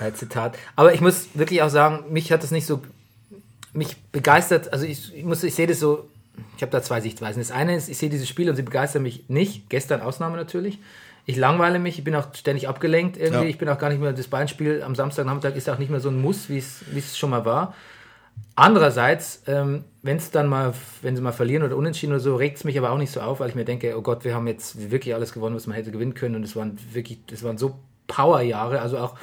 Äh, 0.00 0.12
Zitat. 0.12 0.56
Aber 0.76 0.94
ich 0.94 1.00
muss 1.00 1.28
wirklich 1.34 1.62
auch 1.62 1.68
sagen, 1.68 2.12
mich 2.12 2.30
hat 2.30 2.44
das 2.44 2.52
nicht 2.52 2.66
so, 2.66 2.82
mich 3.72 3.96
begeistert, 4.12 4.72
also 4.72 4.84
ich, 4.84 5.12
ich 5.12 5.24
muss, 5.24 5.42
ich 5.42 5.54
sehe 5.54 5.66
das 5.66 5.80
so, 5.80 6.08
ich 6.56 6.62
habe 6.62 6.70
da 6.70 6.82
zwei 6.82 7.00
Sichtweisen. 7.00 7.40
Das 7.40 7.50
eine 7.50 7.76
ist, 7.76 7.88
ich 7.88 7.98
sehe 7.98 8.08
dieses 8.08 8.28
Spiel 8.28 8.48
und 8.48 8.56
sie 8.56 8.62
begeistern 8.62 9.02
mich 9.02 9.28
nicht. 9.28 9.68
Gestern 9.68 10.00
Ausnahme 10.00 10.36
natürlich. 10.36 10.78
Ich 11.24 11.36
langweile 11.36 11.78
mich, 11.78 11.98
ich 11.98 12.04
bin 12.04 12.14
auch 12.16 12.34
ständig 12.34 12.68
abgelenkt 12.68 13.16
irgendwie. 13.16 13.44
Ja. 13.44 13.48
Ich 13.48 13.58
bin 13.58 13.68
auch 13.68 13.78
gar 13.78 13.90
nicht 13.90 14.00
mehr, 14.00 14.12
das 14.12 14.26
Beinspiel 14.26 14.82
am 14.82 14.94
Samstagnachmittag 14.94 15.54
ist 15.54 15.70
auch 15.70 15.78
nicht 15.78 15.90
mehr 15.90 16.00
so 16.00 16.08
ein 16.08 16.20
Muss, 16.20 16.48
wie 16.48 16.58
es 16.58 17.16
schon 17.16 17.30
mal 17.30 17.44
war. 17.44 17.74
Andererseits, 18.54 19.42
ähm, 19.46 19.84
wenn 20.02 20.18
es 20.18 20.30
dann 20.30 20.46
mal, 20.46 20.74
wenn 21.00 21.16
sie 21.16 21.22
mal 21.22 21.32
verlieren 21.32 21.62
oder 21.62 21.76
unentschieden 21.76 22.12
oder 22.12 22.20
so, 22.20 22.36
regt 22.36 22.58
es 22.58 22.64
mich 22.64 22.76
aber 22.76 22.90
auch 22.90 22.98
nicht 22.98 23.10
so 23.10 23.20
auf, 23.20 23.40
weil 23.40 23.48
ich 23.48 23.54
mir 23.54 23.64
denke, 23.64 23.96
oh 23.96 24.02
Gott, 24.02 24.24
wir 24.24 24.34
haben 24.34 24.46
jetzt 24.46 24.90
wirklich 24.90 25.14
alles 25.14 25.32
gewonnen, 25.32 25.56
was 25.56 25.66
man 25.66 25.76
hätte 25.76 25.90
gewinnen 25.90 26.14
können 26.14 26.34
und 26.34 26.42
es 26.42 26.54
waren 26.54 26.78
wirklich, 26.92 27.20
es 27.32 27.42
waren 27.42 27.56
so 27.56 27.78
Powerjahre, 28.08 28.80
also 28.80 28.98
auch 28.98 29.16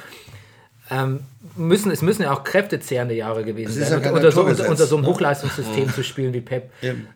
ähm, 0.90 1.20
müssen, 1.54 1.92
es 1.92 2.02
müssen 2.02 2.22
ja 2.22 2.32
auch 2.32 2.42
kräftezehrende 2.42 3.14
Jahre 3.14 3.44
gewesen 3.44 3.84
sein, 3.84 4.02
ja 4.02 4.10
unter, 4.10 4.32
so, 4.32 4.42
unter, 4.42 4.68
unter, 4.68 4.86
so, 4.86 4.96
einem 4.96 5.06
Hochleistungssystem 5.06 5.86
ja. 5.86 5.92
zu 5.92 6.02
spielen 6.02 6.34
wie 6.34 6.40
Pep. 6.40 6.70
Eben. 6.82 7.06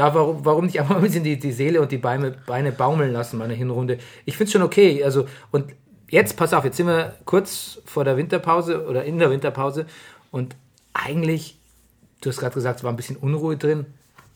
Da 0.00 0.14
warum, 0.14 0.42
warum 0.46 0.64
nicht 0.64 0.80
einfach 0.80 0.96
ein 0.96 1.02
bisschen 1.02 1.24
die, 1.24 1.38
die 1.38 1.52
Seele 1.52 1.78
und 1.78 1.92
die 1.92 1.98
Beine, 1.98 2.30
Beine 2.46 2.72
baumeln 2.72 3.12
lassen, 3.12 3.36
meine 3.36 3.52
Hinrunde. 3.52 3.98
Ich 4.24 4.34
finde 4.38 4.46
es 4.46 4.52
schon 4.52 4.62
okay. 4.62 5.04
Also, 5.04 5.26
und 5.50 5.74
jetzt, 6.08 6.38
pass 6.38 6.54
auf, 6.54 6.64
jetzt 6.64 6.78
sind 6.78 6.86
wir 6.86 7.16
kurz 7.26 7.82
vor 7.84 8.04
der 8.04 8.16
Winterpause 8.16 8.86
oder 8.86 9.04
in 9.04 9.18
der 9.18 9.30
Winterpause 9.30 9.84
und 10.30 10.56
eigentlich, 10.94 11.58
du 12.22 12.30
hast 12.30 12.38
gerade 12.38 12.54
gesagt, 12.54 12.78
es 12.78 12.82
war 12.82 12.90
ein 12.90 12.96
bisschen 12.96 13.16
Unruhe 13.16 13.58
drin, 13.58 13.84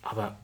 aber 0.02 0.36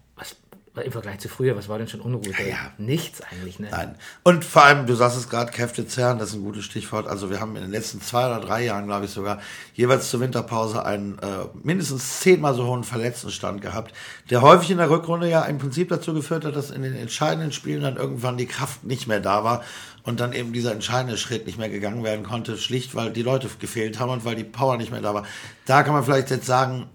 im 0.76 0.92
Vergleich 0.92 1.18
zu 1.18 1.28
früher, 1.28 1.56
was 1.56 1.68
war 1.68 1.78
denn 1.78 1.88
schon 1.88 2.00
Unruhe 2.00 2.22
drin? 2.22 2.48
Ja, 2.48 2.72
Nichts 2.78 3.20
eigentlich, 3.22 3.58
ne? 3.58 3.68
Nein. 3.70 3.96
Und 4.22 4.44
vor 4.44 4.64
allem, 4.64 4.86
du 4.86 4.94
sagst 4.94 5.16
es 5.16 5.28
gerade, 5.28 5.50
Kräfte 5.50 5.86
zerren, 5.86 6.18
das 6.18 6.30
ist 6.30 6.36
ein 6.36 6.44
gutes 6.44 6.64
Stichwort. 6.64 7.08
Also 7.08 7.28
wir 7.28 7.40
haben 7.40 7.56
in 7.56 7.62
den 7.62 7.72
letzten 7.72 8.00
zwei 8.00 8.26
oder 8.26 8.40
drei 8.40 8.64
Jahren, 8.64 8.86
glaube 8.86 9.06
ich 9.06 9.10
sogar, 9.10 9.40
jeweils 9.74 10.10
zur 10.10 10.20
Winterpause 10.20 10.84
einen 10.84 11.18
äh, 11.18 11.46
mindestens 11.62 12.20
zehnmal 12.20 12.54
so 12.54 12.66
hohen 12.66 12.84
Verletztenstand 12.84 13.60
gehabt, 13.60 13.92
der 14.30 14.42
häufig 14.42 14.70
in 14.70 14.78
der 14.78 14.90
Rückrunde 14.90 15.28
ja 15.28 15.42
im 15.42 15.58
Prinzip 15.58 15.88
dazu 15.88 16.14
geführt 16.14 16.44
hat, 16.44 16.54
dass 16.54 16.70
in 16.70 16.82
den 16.82 16.94
entscheidenden 16.94 17.50
Spielen 17.50 17.82
dann 17.82 17.96
irgendwann 17.96 18.36
die 18.36 18.46
Kraft 18.46 18.84
nicht 18.84 19.08
mehr 19.08 19.20
da 19.20 19.42
war 19.42 19.64
und 20.04 20.20
dann 20.20 20.32
eben 20.32 20.52
dieser 20.52 20.72
entscheidende 20.72 21.18
Schritt 21.18 21.46
nicht 21.46 21.58
mehr 21.58 21.68
gegangen 21.68 22.04
werden 22.04 22.24
konnte, 22.24 22.56
schlicht 22.56 22.94
weil 22.94 23.12
die 23.12 23.22
Leute 23.22 23.48
gefehlt 23.58 23.98
haben 23.98 24.10
und 24.10 24.24
weil 24.24 24.36
die 24.36 24.44
Power 24.44 24.76
nicht 24.76 24.92
mehr 24.92 25.02
da 25.02 25.14
war. 25.14 25.26
Da 25.66 25.82
kann 25.82 25.94
man 25.94 26.04
vielleicht 26.04 26.30
jetzt 26.30 26.46
sagen, 26.46 26.88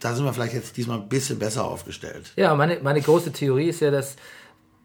da 0.00 0.14
sind 0.14 0.24
wir 0.24 0.32
vielleicht 0.32 0.54
jetzt 0.54 0.76
diesmal 0.76 0.98
ein 0.98 1.08
bisschen 1.08 1.38
besser 1.38 1.64
aufgestellt. 1.64 2.32
Ja, 2.36 2.54
meine, 2.54 2.80
meine 2.82 3.00
große 3.00 3.32
Theorie 3.32 3.68
ist 3.68 3.80
ja, 3.80 3.90
dass 3.90 4.16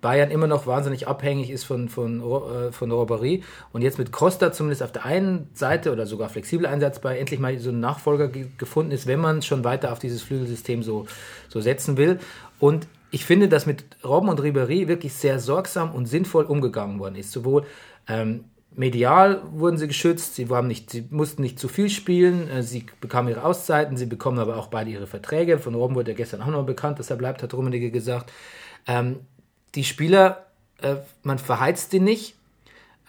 Bayern 0.01 0.29
immer 0.29 0.45
noch 0.45 0.67
wahnsinnig 0.67 1.07
abhängig 1.07 1.49
ist 1.49 1.63
von, 1.63 1.89
von, 1.89 2.21
äh, 2.21 2.71
von 2.71 2.91
Robbery 2.91 3.43
und 3.71 3.81
jetzt 3.81 3.97
mit 3.97 4.11
Costa 4.11 4.51
zumindest 4.51 4.83
auf 4.83 4.91
der 4.91 5.03
einen 5.05 5.49
Seite 5.53 5.91
oder 5.91 6.05
sogar 6.05 6.29
flexibel 6.29 6.67
einsetzbar 6.67 7.17
endlich 7.17 7.39
mal 7.39 7.57
so 7.57 7.71
ein 7.71 7.79
Nachfolger 7.79 8.27
ge 8.27 8.47
gefunden 8.57 8.91
ist, 8.91 9.07
wenn 9.07 9.19
man 9.19 9.41
schon 9.41 9.63
weiter 9.63 9.91
auf 9.91 9.97
dieses 9.97 10.21
Flügelsystem 10.21 10.83
so, 10.83 11.07
so 11.49 11.59
setzen 11.59 11.97
will. 11.97 12.19
Und 12.59 12.87
ich 13.09 13.25
finde, 13.25 13.47
dass 13.47 13.65
mit 13.65 13.83
Robben 14.03 14.29
und 14.29 14.39
Ribéry 14.41 14.87
wirklich 14.87 15.13
sehr 15.13 15.39
sorgsam 15.39 15.95
und 15.95 16.05
sinnvoll 16.05 16.45
umgegangen 16.45 16.99
worden 16.99 17.15
ist. 17.15 17.31
Sowohl 17.31 17.65
ähm, 18.07 18.43
medial 18.75 19.41
wurden 19.51 19.77
sie 19.77 19.87
geschützt, 19.87 20.35
sie, 20.35 20.49
waren 20.49 20.67
nicht, 20.67 20.89
sie 20.89 21.07
mussten 21.09 21.41
nicht 21.41 21.59
zu 21.59 21.67
viel 21.67 21.89
spielen, 21.89 22.49
äh, 22.49 22.63
sie 22.63 22.85
bekamen 23.01 23.29
ihre 23.29 23.43
Auszeiten, 23.43 23.97
sie 23.97 24.05
bekommen 24.05 24.39
aber 24.39 24.57
auch 24.57 24.67
beide 24.67 24.89
ihre 24.89 25.07
Verträge. 25.07 25.59
Von 25.59 25.75
Robben 25.75 25.95
wurde 25.95 26.11
ja 26.11 26.17
gestern 26.17 26.41
auch 26.41 26.47
noch 26.47 26.65
bekannt, 26.65 26.99
dass 26.99 27.09
er 27.09 27.15
bleibt, 27.15 27.43
hat 27.43 27.53
Rummenigge 27.53 27.91
gesagt. 27.91 28.31
Ähm, 28.87 29.19
die 29.75 29.83
Spieler, 29.83 30.45
äh, 30.81 30.95
man 31.23 31.39
verheizt 31.39 31.91
sie 31.91 31.99
nicht, 31.99 32.35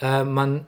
äh, 0.01 0.25
man 0.25 0.67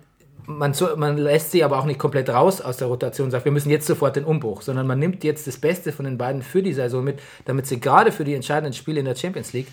man, 0.48 0.74
man 0.96 1.18
lässt 1.18 1.50
sie 1.50 1.62
aber 1.62 1.78
auch 1.78 1.84
nicht 1.84 1.98
komplett 1.98 2.30
raus 2.30 2.62
aus 2.62 2.78
der 2.78 2.88
Rotation 2.88 3.26
und 3.26 3.30
sagt, 3.32 3.44
wir 3.44 3.52
müssen 3.52 3.68
jetzt 3.68 3.86
sofort 3.86 4.16
den 4.16 4.24
Umbruch, 4.24 4.62
sondern 4.62 4.86
man 4.86 4.98
nimmt 4.98 5.22
jetzt 5.22 5.46
das 5.46 5.58
Beste 5.58 5.92
von 5.92 6.06
den 6.06 6.16
beiden 6.16 6.42
für 6.42 6.62
die 6.62 6.72
Saison 6.72 7.04
mit, 7.04 7.20
damit 7.44 7.66
sie 7.66 7.80
gerade 7.80 8.12
für 8.12 8.24
die 8.24 8.34
entscheidenden 8.34 8.72
Spiele 8.72 9.00
in 9.00 9.04
der 9.04 9.14
Champions 9.14 9.52
League, 9.52 9.68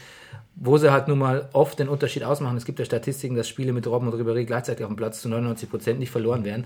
wo 0.55 0.77
sie 0.77 0.91
halt 0.91 1.07
nun 1.07 1.19
mal 1.19 1.49
oft 1.53 1.79
den 1.79 1.89
Unterschied 1.89 2.23
ausmachen, 2.23 2.57
es 2.57 2.65
gibt 2.65 2.79
ja 2.79 2.85
Statistiken, 2.85 3.35
dass 3.35 3.47
Spiele 3.47 3.73
mit 3.73 3.85
Robben 3.87 4.07
und 4.07 4.19
Ribéry 4.19 4.45
gleichzeitig 4.45 4.85
auf 4.85 4.91
dem 4.91 4.95
Platz 4.95 5.21
zu 5.21 5.29
99 5.29 5.69
Prozent 5.69 5.99
nicht 5.99 6.11
verloren 6.11 6.45
werden, 6.45 6.65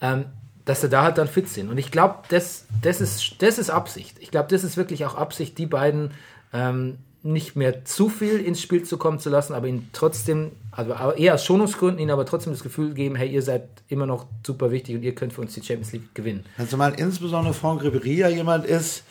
ähm, 0.00 0.26
dass 0.64 0.80
sie 0.80 0.88
da 0.88 1.04
halt 1.04 1.18
dann 1.18 1.28
fit 1.28 1.48
sind. 1.48 1.70
Und 1.70 1.78
ich 1.78 1.90
glaube, 1.90 2.16
das, 2.28 2.66
das, 2.82 3.00
ist, 3.00 3.36
das 3.40 3.58
ist 3.58 3.70
Absicht. 3.70 4.16
Ich 4.20 4.30
glaube, 4.30 4.48
das 4.50 4.64
ist 4.64 4.76
wirklich 4.76 5.04
auch 5.04 5.14
Absicht, 5.14 5.58
die 5.58 5.66
beiden 5.66 6.12
ähm, 6.52 6.98
nicht 7.22 7.56
mehr 7.56 7.84
zu 7.84 8.08
viel 8.08 8.40
ins 8.40 8.62
Spiel 8.62 8.84
zu 8.84 8.96
kommen 8.96 9.18
zu 9.18 9.28
lassen, 9.28 9.52
aber 9.52 9.66
ihn 9.66 9.88
trotzdem, 9.92 10.52
also 10.70 10.92
eher 11.12 11.34
aus 11.34 11.44
Schonungsgründen, 11.44 11.98
ihnen 11.98 12.10
aber 12.10 12.24
trotzdem 12.24 12.52
das 12.52 12.62
Gefühl 12.62 12.94
geben, 12.94 13.16
hey, 13.16 13.28
ihr 13.28 13.42
seid 13.42 13.68
immer 13.88 14.06
noch 14.06 14.26
super 14.46 14.70
wichtig 14.70 14.96
und 14.96 15.02
ihr 15.02 15.14
könnt 15.14 15.32
für 15.32 15.40
uns 15.40 15.54
die 15.54 15.62
Champions 15.62 15.92
League 15.92 16.14
gewinnen. 16.14 16.44
Also 16.56 16.76
mal 16.76 16.94
insbesondere 16.94 17.52
Franck 17.52 17.82
Ribéry 17.82 18.14
ja 18.14 18.28
jemand 18.28 18.64
ist, 18.64 19.04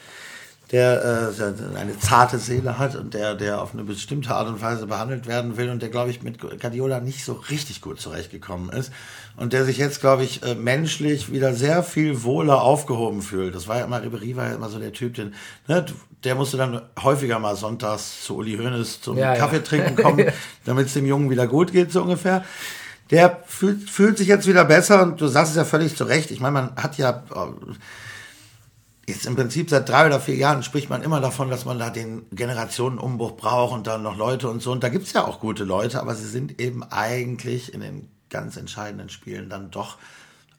der 0.72 1.34
äh, 1.38 1.78
eine 1.78 1.98
zarte 2.00 2.40
Seele 2.40 2.78
hat 2.80 2.96
und 2.96 3.14
der, 3.14 3.36
der 3.36 3.62
auf 3.62 3.74
eine 3.74 3.84
bestimmte 3.84 4.34
Art 4.34 4.48
und 4.48 4.62
Weise 4.62 4.88
behandelt 4.88 5.28
werden 5.28 5.58
will 5.58 5.70
und 5.70 5.82
der, 5.82 5.90
glaube 5.90 6.10
ich, 6.10 6.24
mit 6.24 6.40
Guardiola 6.40 7.00
nicht 7.00 7.24
so 7.24 7.34
richtig 7.34 7.82
gut 7.82 8.02
zurechtgekommen 8.02 8.70
ist 8.70 8.92
und 9.38 9.54
der 9.54 9.66
sich 9.66 9.78
jetzt, 9.78 10.02
glaube 10.02 10.24
ich, 10.24 10.44
äh, 10.44 10.56
menschlich 10.56 11.32
wieder 11.32 11.54
sehr 11.54 11.84
viel 11.84 12.24
wohler 12.24 12.62
aufgehoben 12.62 13.22
fühlt. 13.22 13.54
Das 13.54 13.68
war 13.68 13.78
ja 13.78 13.86
immer, 13.86 14.02
Ribery 14.02 14.36
war 14.36 14.48
ja 14.48 14.56
immer 14.56 14.70
so 14.70 14.80
der 14.80 14.94
Typ, 14.94 15.14
den, 15.16 15.36
ne, 15.68 15.86
der 16.24 16.36
musste 16.36 16.58
dann 16.58 16.82
häufiger 17.02 17.38
mal 17.38 17.56
sonntags 17.56 18.24
zu 18.24 18.38
Uli 18.38 18.58
Hoeneß 18.58 19.02
zum 19.02 19.18
ja, 19.18 19.36
Kaffee 19.36 19.58
ja. 19.58 19.62
trinken 19.62 19.96
kommen, 20.02 20.26
damit 20.66 20.88
es 20.88 20.94
dem 20.94 21.06
Jungen 21.06 21.30
wieder 21.30 21.48
gut 21.48 21.72
geht, 21.72 21.92
so 21.92 22.02
ungefähr 22.02 22.44
der 23.12 23.44
fühlt, 23.46 23.90
fühlt 23.90 24.18
sich 24.18 24.28
jetzt 24.28 24.48
wieder 24.48 24.66
besser 24.66 25.04
und 25.04 25.22
du 25.22 25.28
sagst 25.28 25.52
es 25.52 25.58
ja 25.58 25.66
völlig 25.66 25.96
zu 25.96 26.06
Recht. 26.06 26.32
Ich 26.32 26.40
meine, 26.40 26.54
man 26.54 26.76
hat 26.76 26.98
ja 26.98 27.24
äh, 27.34 27.74
jetzt 29.08 29.26
im 29.26 29.36
Prinzip 29.36 29.70
seit 29.70 29.88
drei 29.88 30.06
oder 30.08 30.20
vier 30.20 30.36
Jahren 30.36 30.64
spricht 30.64 30.90
man 30.90 31.04
immer 31.04 31.22
davon, 31.22 31.50
dass 31.50 31.66
man 31.66 31.78
da 31.80 31.90
den 31.90 32.26
Generationenumbruch 32.32 33.36
braucht 33.38 33.74
und 33.74 33.88
dann 33.88 34.04
noch 34.04 34.18
Leute 34.18 34.50
und 34.50 34.62
so. 34.62 34.72
Und 34.72 34.84
da 34.84 34.90
gibt's 34.90 35.14
ja 35.14 35.26
auch 35.26 35.40
gute 35.40 35.64
Leute, 35.64 36.00
aber 36.02 36.16
sie 36.16 36.28
sind 36.28 36.60
eben 36.60 36.84
eigentlich 36.84 37.74
in 37.74 37.82
den 37.82 38.10
ganz 38.30 38.58
entscheidenden 38.58 39.10
Spielen 39.10 39.50
dann 39.50 39.70
doch 39.72 39.98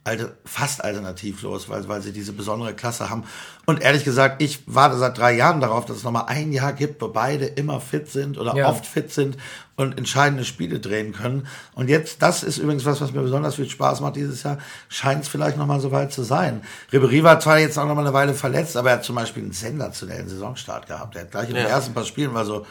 alte, 0.04 0.36
fast 0.44 0.84
alternativlos, 0.84 1.68
weil, 1.68 1.88
weil 1.88 2.00
sie 2.00 2.12
diese 2.12 2.32
besondere 2.32 2.74
Klasse 2.74 3.10
haben. 3.10 3.24
Und 3.66 3.82
ehrlich 3.82 4.04
gesagt, 4.04 4.40
ich 4.40 4.62
warte 4.66 4.96
seit 4.96 5.18
drei 5.18 5.32
Jahren 5.34 5.60
darauf, 5.60 5.84
dass 5.84 5.96
es 5.96 6.04
nochmal 6.04 6.26
ein 6.28 6.52
Jahr 6.52 6.72
gibt, 6.72 7.02
wo 7.02 7.08
beide 7.08 7.46
immer 7.46 7.80
fit 7.80 8.08
sind 8.08 8.38
oder 8.38 8.54
Ja. 8.54 8.68
oft 8.68 8.86
fit 8.86 9.12
sind 9.12 9.36
und 9.76 9.98
entscheidende 9.98 10.44
Spiele 10.44 10.80
drehen 10.80 11.12
können. 11.12 11.46
Und 11.74 11.88
jetzt, 11.90 12.22
das 12.22 12.42
ist 12.42 12.58
übrigens 12.58 12.84
was, 12.86 13.00
was 13.00 13.12
mir 13.12 13.20
besonders 13.20 13.56
viel 13.56 13.68
Spaß 13.68 14.00
macht 14.00 14.16
dieses 14.16 14.42
Jahr, 14.42 14.58
scheint 14.88 15.22
es 15.24 15.28
vielleicht 15.28 15.58
nochmal 15.58 15.80
so 15.80 15.92
weit 15.92 16.12
zu 16.12 16.22
sein. 16.22 16.62
Ribéry 16.92 17.22
war 17.22 17.38
zwar 17.40 17.58
jetzt 17.58 17.78
auch 17.78 17.86
nochmal 17.86 18.04
eine 18.06 18.14
Weile 18.14 18.32
verletzt, 18.34 18.76
aber 18.76 18.90
er 18.90 18.96
hat 18.96 19.04
zum 19.04 19.16
Beispiel 19.16 19.42
einen 19.42 19.52
sensationellen 19.52 20.28
Saisonstart 20.28 20.86
gehabt. 20.86 21.14
Er 21.16 21.22
hat 21.22 21.30
gleich 21.30 21.48
in 21.50 21.54
den 21.56 21.64
Ja. 21.64 21.70
ersten 21.70 21.92
paar 21.92 22.04
Spielen 22.04 22.32
war 22.32 22.46
so, 22.46 22.64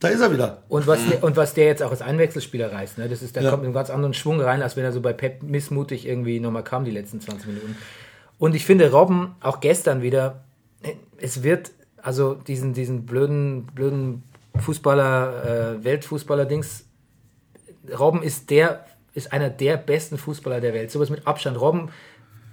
da 0.00 0.08
ist 0.08 0.20
er 0.20 0.32
wieder. 0.32 0.62
Und 0.68 0.86
was, 0.86 1.00
der, 1.08 1.24
und 1.24 1.36
was 1.36 1.54
der 1.54 1.66
jetzt 1.66 1.82
auch 1.82 1.90
als 1.90 2.02
Einwechselspieler 2.02 2.72
reißt, 2.72 2.98
ne? 2.98 3.08
das 3.08 3.22
ist, 3.22 3.36
der 3.36 3.42
Ja. 3.42 3.50
kommt 3.50 3.62
mit 3.62 3.68
einem 3.68 3.74
ganz 3.74 3.88
anderen 3.90 4.14
Schwung 4.14 4.40
rein, 4.40 4.62
als 4.62 4.76
wenn 4.76 4.84
er 4.84 4.92
so 4.92 5.00
bei 5.00 5.12
Pep 5.14 5.42
missmutig 5.42 6.06
irgendwie 6.06 6.40
nochmal 6.40 6.64
kam, 6.64 6.84
die 6.84 6.90
letzten 6.90 7.20
20 7.20 7.46
Minuten. 7.48 7.76
Und 8.38 8.54
ich 8.54 8.64
finde 8.66 8.90
Robben 8.90 9.34
auch 9.40 9.60
gestern 9.60 10.02
wieder, 10.02 10.40
es 11.18 11.42
wird, 11.42 11.70
also 12.02 12.34
diesen, 12.34 12.72
diesen 12.72 13.04
blöden, 13.04 13.66
blöden 13.66 14.22
Fußballer, 14.58 15.78
äh, 15.80 15.84
Weltfußballer-Dings, 15.84 16.84
Robben 17.98 18.22
ist 18.22 18.50
der, 18.50 18.84
ist 19.14 19.32
einer 19.32 19.50
der 19.50 19.76
besten 19.76 20.18
Fußballer 20.18 20.60
der 20.60 20.74
Welt. 20.74 20.90
Sowas 20.90 21.10
mit 21.10 21.26
Abstand. 21.26 21.60
Robben 21.60 21.90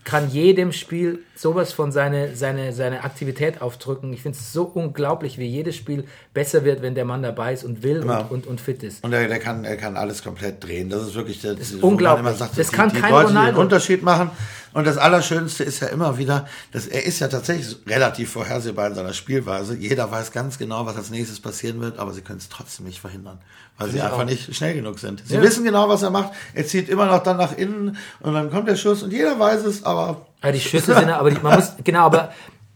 kann 0.08 0.30
jedem 0.30 0.72
Spiel 0.72 1.20
sowas 1.36 1.74
von 1.74 1.92
seine, 1.92 2.34
seine, 2.34 2.72
seine 2.72 3.04
Aktivität 3.04 3.62
aufdrücken. 3.62 4.14
Ich 4.14 4.22
finde 4.22 4.38
es 4.38 4.54
so 4.54 4.64
unglaublich, 4.64 5.38
wie 5.38 5.46
jedes 5.46 5.76
Spiel 5.76 6.06
besser 6.34 6.64
wird, 6.64 6.82
wenn 6.82 6.96
der 6.96 7.04
Mann 7.04 7.22
dabei 7.22 7.52
ist 7.52 7.66
und 7.66 7.84
will 7.84 7.98
Immer. 7.98 8.22
und, 8.22 8.32
und, 8.32 8.48
und 8.48 8.62
fit 8.62 8.84
ist. 8.84 9.04
Und 9.04 9.12
er, 9.12 9.28
der 9.28 9.40
kann, 9.40 9.66
er 9.66 9.76
kann 9.76 9.98
alles 9.98 10.24
komplett 10.24 10.64
drehen. 10.64 10.90
Das 10.90 11.02
ist 11.02 11.16
wirklich 11.16 11.42
der, 11.42 11.56
das 11.56 11.74
unglaublich. 11.74 12.38
Das 12.56 12.72
kann 12.72 12.90
die 12.90 13.02
kein 13.02 13.12
Leute, 13.12 13.28
die 13.28 13.34
den 13.34 13.38
Ronaldo. 13.38 13.60
Unterschied 13.60 14.02
machen. 14.02 14.32
Und 14.78 14.86
das 14.86 15.00
Allerschönste 15.00 15.64
ist 15.64 15.80
ja 15.80 15.88
immer 15.88 16.20
wieder, 16.20 16.46
dass 16.72 16.86
er 16.86 17.04
ist 17.04 17.18
ja 17.18 17.28
tatsächlich 17.28 17.78
relativ 17.88 18.34
vorhersehbar 18.34 18.86
in 18.86 18.94
seiner 18.94 19.14
Spielweise. 19.14 19.76
Jeder 19.76 20.12
weiß 20.12 20.32
ganz 20.32 20.60
genau, 20.60 20.86
was 20.86 20.96
als 20.96 21.10
nächstes 21.10 21.40
passieren 21.40 21.82
wird, 21.82 21.98
aber 21.98 22.14
sie 22.14 22.22
können 22.22 22.38
es 22.38 22.48
trotzdem 22.48 22.86
nicht 22.86 23.00
verhindern, 23.00 23.40
weil 23.80 23.90
sie 23.90 24.00
einfach 24.00 24.24
nicht 24.24 24.56
schnell 24.56 24.76
genug 24.76 25.00
sind. 25.00 25.24
Sie 25.26 25.34
Ja. 25.34 25.42
wissen 25.42 25.64
genau, 25.64 25.90
was 25.90 26.04
er 26.04 26.12
macht. 26.12 26.30
Er 26.54 26.68
zieht 26.68 26.90
immer 26.90 27.08
noch 27.08 27.24
dann 27.24 27.38
nach 27.38 27.58
innen 27.58 27.98
und 28.20 28.34
dann 28.36 28.52
kommt 28.52 28.68
der 28.68 28.76
Schuss 28.76 29.02
und 29.02 29.12
jeder 29.12 29.40
weiß 29.40 29.66
es, 29.66 29.84
aber 29.84 30.28
Ja, 30.44 30.52
die 30.52 30.60
Schüsse 30.60 30.94
sind, 30.94 31.10
aber 31.10 31.32
die, 31.32 31.42
man 31.42 31.56
muss, 31.56 31.72
genau, 31.84 32.02
aber 32.02 32.32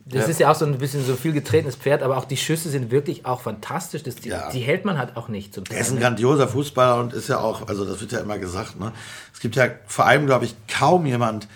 das 0.05 0.27
ist 0.27 0.39
ja 0.39 0.49
auch 0.49 0.55
so 0.55 0.65
ein 0.65 0.77
bisschen 0.79 1.05
so 1.05 1.15
viel 1.15 1.33
getretenes 1.33 1.75
Pferd, 1.75 2.01
aber 2.01 2.17
auch 2.17 2.25
die 2.25 2.35
Schüsse 2.35 2.69
sind 2.69 2.89
wirklich 2.89 3.27
auch 3.27 3.41
fantastisch. 3.41 4.01
Das, 4.01 4.15
die, 4.15 4.29
Ja. 4.29 4.49
die 4.49 4.59
hält 4.61 4.85
man 4.85 4.97
halt 4.97 5.15
auch 5.15 5.27
nicht 5.27 5.53
zum 5.53 5.65
Teil. 5.65 5.77
Er 5.77 5.81
ist 5.81 5.89
ein 5.91 5.95
ne? 5.95 6.01
grandioser 6.01 6.47
Fußballer 6.47 6.99
und 6.99 7.13
ist 7.13 7.29
ja 7.29 7.39
auch, 7.39 7.67
also 7.67 7.85
das 7.85 8.01
wird 8.01 8.11
ja 8.11 8.19
immer 8.21 8.39
gesagt, 8.39 8.79
ne? 8.79 8.91
Es 9.33 9.39
gibt 9.39 9.55
ja 9.55 9.67
vor 9.87 10.05
allem, 10.07 10.25
glaube 10.25 10.45
ich, 10.45 10.55
kaum 10.67 11.05
jemand, 11.05 11.47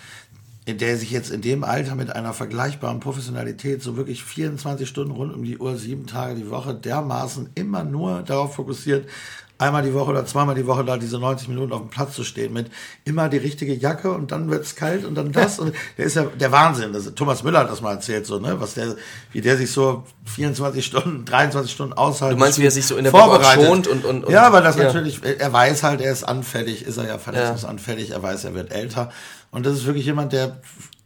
der 0.66 0.96
sich 0.98 1.12
jetzt 1.12 1.30
in 1.30 1.42
dem 1.42 1.62
Alter 1.62 1.94
mit 1.94 2.10
einer 2.10 2.32
vergleichbaren 2.32 2.98
Professionalität 2.98 3.82
so 3.82 3.96
wirklich 3.96 4.24
24 4.24 4.88
Stunden 4.88 5.12
rund 5.12 5.32
um 5.32 5.44
die 5.44 5.58
Uhr, 5.58 5.76
sieben 5.76 6.06
Tage 6.06 6.34
die 6.34 6.50
Woche 6.50 6.74
dermaßen 6.74 7.50
immer 7.54 7.84
nur 7.84 8.22
darauf 8.22 8.56
fokussiert, 8.56 9.08
einmal 9.58 9.82
die 9.82 9.94
Woche 9.94 10.10
oder 10.10 10.26
zweimal 10.26 10.54
die 10.54 10.66
Woche 10.66 10.84
da 10.84 10.96
diese 10.96 11.18
90 11.18 11.48
Minuten 11.48 11.72
auf 11.72 11.80
dem 11.80 11.88
Platz 11.88 12.14
zu 12.14 12.24
stehen 12.24 12.52
mit 12.52 12.70
immer 13.04 13.28
die 13.28 13.38
richtige 13.38 13.74
Jacke 13.74 14.10
und 14.10 14.30
dann 14.30 14.50
wird's 14.50 14.76
kalt 14.76 15.04
und 15.04 15.14
dann 15.14 15.32
das 15.32 15.58
und 15.58 15.72
der 15.98 16.04
ist 16.04 16.16
ja 16.16 16.24
der 16.24 16.52
Wahnsinn. 16.52 16.92
Das, 16.92 17.14
Thomas 17.14 17.42
Müller 17.42 17.60
hat 17.60 17.70
das 17.70 17.80
mal 17.80 17.92
erzählt, 17.94 18.26
so, 18.26 18.38
ne, 18.38 18.60
was 18.60 18.74
der, 18.74 18.96
wie 19.32 19.40
der 19.40 19.56
sich 19.56 19.70
so 19.70 20.04
24 20.26 20.84
Stunden, 20.84 21.24
23 21.24 21.72
Stunden 21.72 21.92
aushalten. 21.94 22.36
Du 22.36 22.44
meinst, 22.44 22.58
wie 22.58 22.64
er 22.66 22.70
sich 22.70 22.86
so 22.86 22.96
in 22.96 23.04
der 23.04 23.12
Woche 23.12 23.22
vorbereitet. 23.22 23.64
schont 23.66 23.88
und- 23.88 24.04
und- 24.04 24.24
und- 24.24 24.32
ja, 24.32 24.52
weil 24.52 24.62
das 24.62 24.76
ja. 24.76 24.84
natürlich, 24.84 25.20
er 25.24 25.52
weiß 25.52 25.82
halt, 25.82 26.00
er 26.00 26.12
ist 26.12 26.24
anfällig, 26.24 26.82
ist 26.84 26.98
er 26.98 27.06
ja 27.06 27.18
verletzungsanfällig, 27.18 28.10
er 28.10 28.22
weiß, 28.22 28.44
er 28.44 28.54
wird 28.54 28.72
älter. 28.72 29.10
Und 29.50 29.66
das 29.66 29.74
ist 29.74 29.86
wirklich 29.86 30.06
jemand, 30.06 30.32
der 30.32 30.58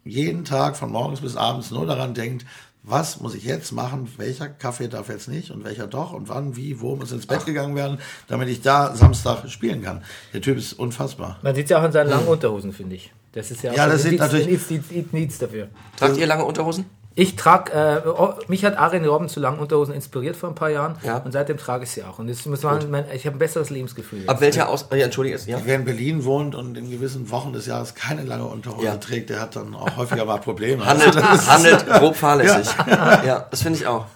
jeden 0.04 0.44
Tag 0.44 0.76
von 0.76 0.90
morgens 0.90 1.20
bis 1.20 1.36
abends 1.36 1.70
nur 1.70 1.86
daran 1.86 2.14
denkt, 2.14 2.44
was 2.82 3.20
muss 3.20 3.34
ich 3.34 3.44
jetzt 3.44 3.72
machen, 3.72 4.10
welcher 4.16 4.48
Kaffee 4.48 4.88
darf 4.88 5.10
jetzt 5.10 5.28
nicht 5.28 5.50
und 5.50 5.64
welcher 5.64 5.86
doch 5.86 6.12
und 6.14 6.28
wann, 6.30 6.56
wie, 6.56 6.80
wo 6.80 6.96
muss 6.96 7.12
ins 7.12 7.26
Bett 7.26 7.44
gegangen 7.44 7.76
werden, 7.76 7.98
damit 8.26 8.48
ich 8.48 8.62
da 8.62 8.96
Samstag 8.96 9.48
spielen 9.50 9.82
kann. 9.82 10.02
Der 10.32 10.40
Typ 10.40 10.56
ist 10.56 10.72
unfassbar. 10.72 11.38
Man 11.42 11.54
sieht 11.54 11.64
es 11.64 11.70
ja 11.70 11.80
auch 11.80 11.84
in 11.84 11.92
seinen 11.92 12.08
langen 12.08 12.26
Unterhosen, 12.26 12.72
finde 12.72 12.96
ich. 12.96 13.12
Das 13.32 13.50
ist 13.50 13.62
ja, 13.62 13.72
auch 13.72 13.76
Ja, 13.76 13.84
so 13.84 13.92
das 13.92 14.04
Indiz- 14.06 14.18
natürlich- 14.18 14.48
Indiz- 14.70 14.90
Indiz 15.12 15.38
dafür. 15.38 15.68
Tragt 15.96 16.16
ihr 16.16 16.26
lange 16.26 16.44
Unterhosen? 16.44 16.86
Ich 17.20 17.36
trage, 17.36 17.72
äh, 17.72 18.08
oh, 18.08 18.32
mich 18.48 18.64
hat 18.64 18.78
Arjen 18.78 19.04
Robben 19.04 19.28
zu 19.28 19.40
langen 19.40 19.58
Unterhosen 19.58 19.92
inspiriert 19.94 20.36
vor 20.36 20.48
ein 20.48 20.54
paar 20.54 20.70
Jahren 20.70 20.96
Ja. 21.02 21.18
und 21.18 21.32
seitdem 21.32 21.58
trage 21.58 21.84
ich 21.84 21.90
sie 21.90 22.02
auch. 22.02 22.18
Und 22.18 22.28
das 22.30 22.46
muss 22.46 22.62
man, 22.62 22.90
mein, 22.90 23.04
ich 23.12 23.26
habe 23.26 23.36
ein 23.36 23.38
besseres 23.38 23.68
Lebensgefühl. 23.68 24.22
Ab 24.26 24.40
welcher 24.40 24.70
Aus... 24.70 24.86
Ja, 24.90 25.04
entschuldige, 25.04 25.38
ja. 25.44 25.60
Wer 25.62 25.76
in 25.76 25.84
Berlin 25.84 26.24
wohnt 26.24 26.54
und 26.54 26.78
in 26.78 26.90
gewissen 26.90 27.30
Wochen 27.30 27.52
des 27.52 27.66
Jahres 27.66 27.94
keine 27.94 28.22
lange 28.22 28.46
Unterhose 28.46 28.86
Ja. 28.86 28.96
trägt, 28.96 29.28
der 29.28 29.38
hat 29.38 29.54
dann 29.54 29.74
auch 29.74 29.98
häufiger 29.98 30.24
mal 30.24 30.38
Probleme. 30.38 30.86
Handelt, 30.86 31.14
handelt 31.46 31.86
grob 31.86 32.16
fahrlässig. 32.16 32.74
Ja, 32.86 33.46
das 33.50 33.60
finde 33.60 33.78
ich 33.80 33.86
auch. 33.86 34.06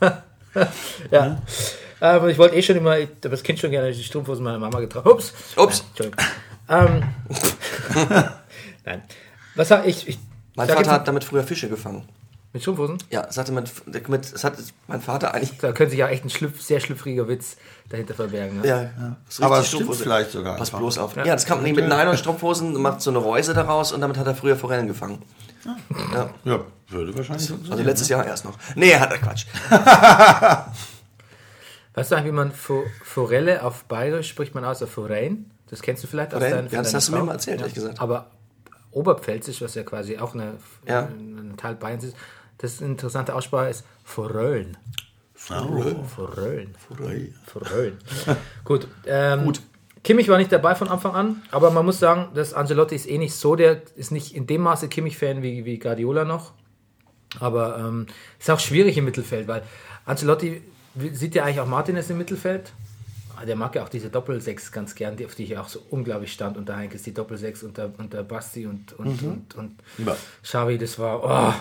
Ja. 1.11 1.43
Aber 2.01 2.29
ich 2.31 2.39
wollte 2.39 2.57
eh 2.57 2.63
schon 2.63 2.77
immer, 2.77 2.99
ich 2.99 3.09
habe 3.23 3.29
das 3.29 3.43
Kind 3.43 3.59
schon 3.59 3.71
gerne 3.71 3.93
die 3.93 4.03
Strumpfhosen 4.03 4.43
meiner 4.43 4.59
Mama 4.59 4.81
getragen. 4.81 5.11
Ups. 5.11 5.35
Ups. 5.57 5.85
Nein, 5.99 6.13
Entschuldigung. 6.69 7.05
ähm, 8.09 8.25
Nein. 8.87 9.03
Was 9.57 9.69
sag 9.69 9.87
ich? 9.87 10.09
ich 10.09 10.19
Mein 10.57 10.69
Vater 10.69 10.91
hat 10.91 11.07
damit 11.07 11.25
früher 11.25 11.43
Fische 11.45 11.69
gefangen. 11.69 12.09
Mit 12.55 12.63
Strumpfhosen? 12.63 12.97
Ja, 13.11 13.31
sagte 13.33 13.51
mit, 13.53 14.09
mit, 14.09 14.33
das 14.33 14.45
hat 14.45 14.55
mein 14.87 15.01
Vater 15.03 15.35
eigentlich. 15.35 15.59
Da 15.59 15.73
könnte 15.73 15.91
sich 15.91 15.99
ja 15.99 16.09
echt 16.09 16.25
ein 16.25 16.31
schlüpf, 16.31 16.63
sehr 16.63 16.79
schlüpfriger 16.81 17.27
Witz 17.29 17.57
dahinter 17.91 18.15
verbergen. 18.15 18.61
Ne? 18.63 18.67
Ja, 18.69 19.17
ist 19.29 19.43
Aber 19.43 19.57
richtig 19.59 19.65
es 19.65 19.67
stimmt 19.69 19.83
Strumpfhose. 19.83 20.03
vielleicht 20.05 20.31
sogar 20.31 20.57
Pass 20.57 20.69
einfach. 20.69 20.79
bloß 20.79 20.99
auf. 20.99 21.17
Ja, 21.17 21.25
das 21.25 21.45
kann 21.47 21.59
man 21.59 21.65
nicht 21.65 21.75
mit 21.77 21.89
Nylon-Strumpfhosen, 21.89 22.81
macht 22.81 23.01
so 23.03 23.11
eine 23.11 23.19
Reuse 23.19 23.53
daraus 23.55 23.91
und 23.93 24.01
damit 24.01 24.17
hat 24.17 24.27
er 24.29 24.35
früher 24.37 24.57
Forellen 24.57 24.87
gefangen. 24.87 25.21
Ja, 26.13 26.31
Ja, 26.45 26.61
würde 26.91 27.15
wahrscheinlich 27.17 27.43
also 27.43 27.55
funktionieren. 27.55 27.87
letztes 27.87 28.09
Jahr 28.09 28.25
erst 28.25 28.45
noch. 28.45 28.57
Nee, 28.77 28.95
hat 28.95 29.11
er 29.11 29.19
Quatsch. 29.19 29.47
Weißt 31.95 32.11
du 32.11 32.17
eigentlich, 32.17 32.33
wie 32.33 32.37
man 32.37 32.53
Fo- 32.53 32.85
Forelle 33.05 33.63
auf 33.63 33.85
Bayerisch 33.85 34.29
spricht 34.29 34.55
man 34.55 34.65
aus, 34.65 34.83
auf 34.83 34.91
Forellen? 34.91 35.51
Das 35.71 35.81
kennst 35.81 36.03
du 36.03 36.09
vielleicht 36.09 36.35
aus 36.35 36.39
Forellen? 36.41 36.67
deinen 36.67 36.71
Ja, 36.73 36.83
das 36.83 36.95
hast 36.95 37.09
du 37.09 37.13
mir 37.13 37.23
mal 37.23 37.33
erzählt, 37.33 37.61
ehrlich 37.61 37.75
gesagt. 37.75 38.01
Aber 38.01 38.31
Oberpfälzisch, 38.91 39.61
was 39.61 39.75
ja 39.75 39.83
quasi 39.83 40.19
auch 40.19 40.35
eine, 40.35 40.55
Ja. 40.87 41.01
ein 41.03 41.55
Teil 41.57 41.75
Bayerns 41.75 42.05
ist, 42.05 42.17
das 42.59 42.81
eine 42.81 42.93
interessante 42.93 43.35
Aussprache 43.35 43.69
ist 43.71 43.85
Forellen. 44.05 44.77
Forellen. 45.35 46.05
Forellen. 46.07 46.75
Forellen. 47.47 47.99
Gut. 48.65 48.89
Ähm, 49.07 49.45
Gut. 49.45 49.61
Kimmich 50.03 50.29
war 50.29 50.37
nicht 50.39 50.53
dabei 50.53 50.75
von 50.75 50.89
Anfang 50.89 51.15
an, 51.15 51.43
aber 51.51 51.71
man 51.71 51.85
muss 51.85 51.99
sagen, 51.99 52.29
dass 52.35 52.53
Ancelotti 52.53 52.95
ist 52.95 53.09
eh 53.09 53.17
nicht 53.19 53.35
so, 53.35 53.57
der 53.57 53.81
ist 53.97 54.11
nicht 54.13 54.35
in 54.35 54.47
dem 54.47 54.61
Maße 54.61 54.89
Kimmich-Fan 54.89 55.43
wie, 55.43 55.65
wie 55.65 55.79
Guardiola 55.79 56.25
noch. 56.25 56.53
Aber 57.41 57.79
ähm, 57.79 58.07
ist 58.39 58.51
auch 58.51 58.61
schwierig 58.61 58.97
im 58.99 59.07
Mittelfeld, 59.07 59.49
weil 59.49 59.63
Ancelotti 60.05 60.63
sieht 61.13 61.35
ja 61.35 61.45
eigentlich 61.45 61.61
auch 61.61 61.67
Martinez 61.67 62.11
im 62.11 62.19
Mittelfeld. 62.19 62.73
Ah, 63.37 63.45
Der 63.45 63.57
mag 63.57 63.75
ja 63.75 63.83
auch 63.83 63.89
diese 63.89 64.11
Doppelsechs 64.11 64.71
ganz 64.71 64.95
gern, 64.95 65.17
die, 65.17 65.27
auf 65.27 65.35
die 65.35 65.45
ich 65.45 65.57
auch 65.59 65.69
so 65.69 65.81
unglaublich 65.91 66.33
stand 66.33 66.57
unter 66.57 66.77
Heinkes, 66.77 67.03
die 67.03 67.13
Doppelsechs 67.15 67.63
unter, 67.65 67.91
unter 67.99 68.23
Basti 68.23 68.67
und, 68.67 68.93
und, 68.93 69.21
und, 69.23 69.55
und 69.57 69.77
Ja. 69.99 70.17
Xavi, 70.43 70.79
das 70.79 70.99
war. 70.99 71.25
Oh. 71.25 71.55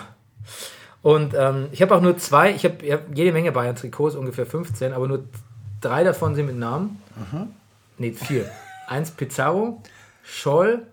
Und 1.04 1.34
ähm, 1.34 1.68
ich 1.70 1.82
habe 1.82 1.94
auch 1.94 2.00
nur 2.00 2.16
zwei, 2.16 2.52
ich 2.52 2.64
habe 2.64 2.76
hab 2.90 3.14
jede 3.14 3.30
Menge 3.30 3.52
Bayern-Trikots, 3.52 4.16
ungefähr 4.16 4.46
15, 4.46 4.94
aber 4.94 5.06
nur 5.06 5.24
drei 5.82 6.02
davon 6.02 6.34
sind 6.34 6.46
mit 6.46 6.56
Namen. 6.56 6.98
Ne, 7.98 8.12
vier. 8.12 8.50
Eins 8.88 9.10
Pizarro, 9.10 9.82
Scholl, 10.22 10.86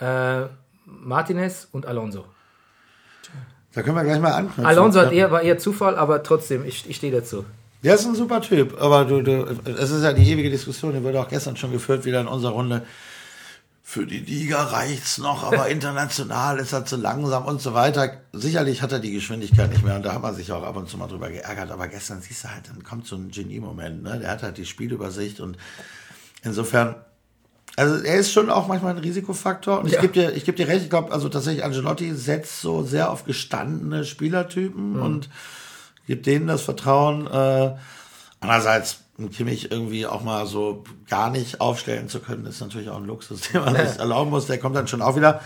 äh, 0.00 0.44
Martinez 0.86 1.68
und 1.72 1.84
Alonso. 1.84 2.24
Da 3.74 3.82
können 3.82 3.96
wir 3.96 4.04
gleich 4.04 4.18
mal 4.18 4.32
anknüpfen. 4.32 4.64
Alonso 4.64 5.00
hat 5.00 5.12
eher, 5.12 5.30
war 5.30 5.42
eher 5.42 5.58
Zufall, 5.58 5.96
aber 5.96 6.22
trotzdem, 6.22 6.64
ich, 6.64 6.88
ich 6.88 6.96
stehe 6.96 7.12
dazu. 7.12 7.44
Der 7.84 7.96
ist 7.96 8.06
ein 8.06 8.14
super 8.14 8.40
Typ, 8.40 8.80
aber 8.80 9.04
du, 9.04 9.20
du, 9.20 9.44
es 9.66 9.90
ist 9.90 10.04
ja 10.04 10.14
die 10.14 10.26
ewige 10.26 10.48
Diskussion, 10.48 10.94
die 10.94 11.02
wurde 11.02 11.20
auch 11.20 11.28
gestern 11.28 11.54
schon 11.54 11.70
geführt, 11.70 12.06
wieder 12.06 12.22
in 12.22 12.28
unserer 12.28 12.52
Runde. 12.52 12.82
Für 13.90 14.04
die 14.04 14.18
Liga 14.18 14.64
reicht's 14.64 15.16
noch, 15.16 15.44
aber 15.44 15.68
international 15.70 16.58
ist 16.58 16.74
er 16.74 16.84
zu 16.84 16.96
langsam 16.96 17.46
und 17.46 17.62
so 17.62 17.72
weiter. 17.72 18.18
Sicherlich 18.34 18.82
hat 18.82 18.92
er 18.92 18.98
die 18.98 19.12
Geschwindigkeit 19.12 19.70
nicht 19.70 19.82
mehr 19.82 19.96
und 19.96 20.02
da 20.02 20.12
hat 20.12 20.20
man 20.20 20.34
sich 20.34 20.52
auch 20.52 20.62
ab 20.62 20.76
und 20.76 20.90
zu 20.90 20.98
mal 20.98 21.06
drüber 21.08 21.30
geärgert. 21.30 21.70
Aber 21.70 21.88
gestern 21.88 22.20
siehst 22.20 22.44
du 22.44 22.50
halt, 22.50 22.68
dann 22.68 22.84
kommt 22.84 23.06
so 23.06 23.16
ein 23.16 23.30
Genie-Moment, 23.30 24.02
ne? 24.02 24.18
Der 24.18 24.30
hat 24.30 24.42
halt 24.42 24.58
die 24.58 24.66
Spielübersicht 24.66 25.40
und 25.40 25.56
insofern, 26.42 26.96
also 27.76 28.04
er 28.04 28.16
ist 28.16 28.30
schon 28.30 28.50
auch 28.50 28.66
manchmal 28.68 28.92
ein 28.92 28.98
Risikofaktor. 28.98 29.78
Und 29.80 29.86
ich 29.86 29.94
Ja. 29.94 30.02
gebe 30.02 30.12
dir, 30.12 30.36
ich 30.36 30.44
gebe 30.44 30.58
dir 30.58 30.68
recht, 30.68 30.82
ich 30.84 30.90
glaube, 30.90 31.10
also 31.10 31.30
tatsächlich 31.30 31.64
Angelotti 31.64 32.14
setzt 32.14 32.60
so 32.60 32.82
sehr 32.82 33.10
auf 33.10 33.24
gestandene 33.24 34.04
Spielertypen 34.04 35.00
und 35.00 35.30
gibt 36.06 36.26
denen 36.26 36.46
das 36.46 36.60
Vertrauen. 36.60 37.26
Äh, 37.26 37.74
andererseits 38.40 38.98
einen 39.18 39.30
Kimmich 39.30 39.70
irgendwie 39.72 40.06
auch 40.06 40.22
mal 40.22 40.46
so 40.46 40.84
gar 41.08 41.28
nicht 41.30 41.60
aufstellen 41.60 42.08
zu 42.08 42.20
können, 42.20 42.46
ist 42.46 42.60
natürlich 42.60 42.88
auch 42.88 42.98
ein 42.98 43.04
Luxus, 43.04 43.40
den 43.52 43.64
man 43.64 43.74
sich 43.74 43.98
erlauben 43.98 44.30
muss. 44.30 44.46
Der 44.46 44.58
kommt 44.58 44.76
dann 44.76 44.86
schon 44.86 45.02
auch 45.02 45.16
wieder. 45.16 45.40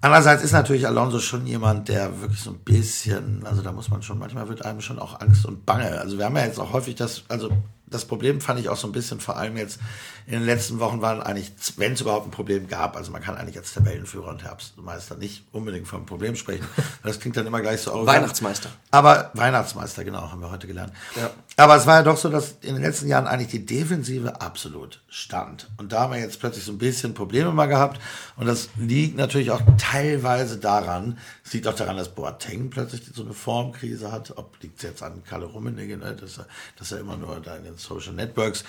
Andererseits 0.00 0.42
ist 0.42 0.52
natürlich 0.52 0.86
Alonso 0.86 1.20
schon 1.20 1.46
jemand, 1.46 1.88
der 1.88 2.20
wirklich 2.20 2.40
so 2.40 2.50
ein 2.50 2.58
bisschen, 2.58 3.46
also 3.46 3.62
da 3.62 3.72
muss 3.72 3.90
man 3.90 4.02
schon, 4.02 4.18
manchmal 4.18 4.48
wird 4.48 4.64
einem 4.64 4.80
schon 4.80 4.98
auch 4.98 5.20
Angst 5.20 5.46
und 5.46 5.64
Bange. 5.64 6.00
Also 6.00 6.18
wir 6.18 6.24
haben 6.24 6.36
ja 6.36 6.44
jetzt 6.44 6.58
auch 6.58 6.72
häufig 6.72 6.96
das, 6.96 7.22
also 7.28 7.50
das 7.88 8.04
Problem 8.04 8.40
fand 8.40 8.58
ich 8.58 8.68
auch 8.68 8.76
so 8.76 8.88
ein 8.88 8.92
bisschen, 8.92 9.20
vor 9.20 9.36
allem 9.36 9.56
jetzt 9.56 9.78
in 10.26 10.32
den 10.32 10.44
letzten 10.44 10.80
Wochen 10.80 11.00
waren 11.02 11.22
eigentlich, 11.22 11.52
wenn 11.76 11.92
es 11.92 12.00
überhaupt 12.00 12.26
ein 12.26 12.32
Problem 12.32 12.66
gab, 12.66 12.96
also 12.96 13.12
man 13.12 13.22
kann 13.22 13.36
eigentlich 13.36 13.56
als 13.56 13.72
Tabellenführer 13.72 14.28
und 14.28 14.42
Herbstmeister 14.42 15.16
nicht 15.16 15.44
unbedingt 15.52 15.86
vom 15.86 16.04
Problem 16.04 16.34
sprechen. 16.34 16.66
Das 17.04 17.20
klingt 17.20 17.36
dann 17.36 17.46
immer 17.46 17.60
gleich 17.60 17.82
so 17.82 17.92
arrogant. 17.92 18.18
Weihnachtsmeister. 18.18 18.70
Aber 18.90 19.30
Weihnachtsmeister, 19.34 20.04
genau, 20.04 20.32
haben 20.32 20.40
wir 20.40 20.50
heute 20.50 20.66
gelernt. 20.66 20.92
Ja. 21.14 21.30
Aber 21.56 21.76
es 21.76 21.86
war 21.86 21.96
ja 21.96 22.02
doch 22.02 22.16
so, 22.16 22.28
dass 22.28 22.56
in 22.62 22.74
den 22.74 22.82
letzten 22.82 23.06
Jahren 23.06 23.26
eigentlich 23.26 23.50
die 23.50 23.64
Defensive 23.64 24.40
absolut 24.40 25.00
stand. 25.08 25.68
Und 25.76 25.92
da 25.92 26.00
haben 26.00 26.12
wir 26.12 26.20
jetzt 26.20 26.40
plötzlich 26.40 26.64
so 26.64 26.72
ein 26.72 26.78
bisschen 26.78 27.14
Probleme 27.14 27.52
mal 27.52 27.66
gehabt. 27.66 28.00
Und 28.36 28.46
das 28.46 28.68
liegt 28.76 29.16
natürlich 29.16 29.52
auch 29.52 29.62
teilweise 29.78 30.58
daran, 30.58 31.18
es 31.46 31.52
liegt 31.52 31.68
auch 31.68 31.74
daran, 31.74 31.96
dass 31.96 32.08
Boateng 32.08 32.70
plötzlich 32.70 33.02
so 33.14 33.22
eine 33.22 33.32
Formkrise 33.32 34.10
hat. 34.10 34.36
Ob 34.36 34.60
liegt 34.62 34.78
es 34.78 34.82
jetzt 34.82 35.02
an 35.04 35.22
Kalle 35.22 35.46
Rummenigge, 35.46 35.96
ne? 35.96 36.16
dass, 36.16 36.38
er, 36.38 36.46
dass 36.76 36.90
er 36.90 36.98
immer 36.98 37.16
nur 37.16 37.38
da 37.40 37.54
in 37.54 37.62
den 37.62 37.76
Social 37.76 38.14
Networks 38.14 38.64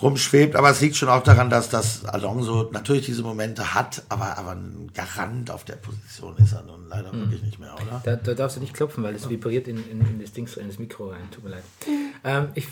rumschwebt. 0.00 0.54
Aber 0.54 0.70
es 0.70 0.80
liegt 0.80 0.94
schon 0.94 1.08
auch 1.08 1.24
daran, 1.24 1.50
dass 1.50 1.70
das 1.70 2.04
Alonso 2.04 2.70
natürlich 2.72 3.06
diese 3.06 3.22
Momente 3.22 3.74
hat, 3.74 4.04
aber, 4.08 4.38
aber 4.38 4.52
ein 4.52 4.92
Garant 4.94 5.50
auf 5.50 5.64
der 5.64 5.74
Position 5.74 6.36
ist 6.36 6.52
er 6.52 6.62
nun 6.62 6.88
leider 6.88 7.12
wirklich 7.12 7.42
nicht 7.42 7.58
mehr, 7.58 7.74
oder? 7.74 8.00
Da, 8.04 8.14
da 8.14 8.34
darfst 8.34 8.58
du 8.58 8.60
nicht 8.60 8.74
klopfen, 8.74 9.02
weil 9.02 9.16
es 9.16 9.28
vibriert 9.28 9.66
in, 9.66 9.78
in, 9.90 10.00
in 10.00 10.20
das 10.20 10.32
Ding, 10.32 10.48
in 10.56 10.68
das 10.68 10.78
Mikro 10.78 11.10
rein. 11.10 11.28
Tut 11.32 11.42
mir 11.42 11.50
leid. 11.50 11.64
Ähm, 12.22 12.48
ich 12.54 12.68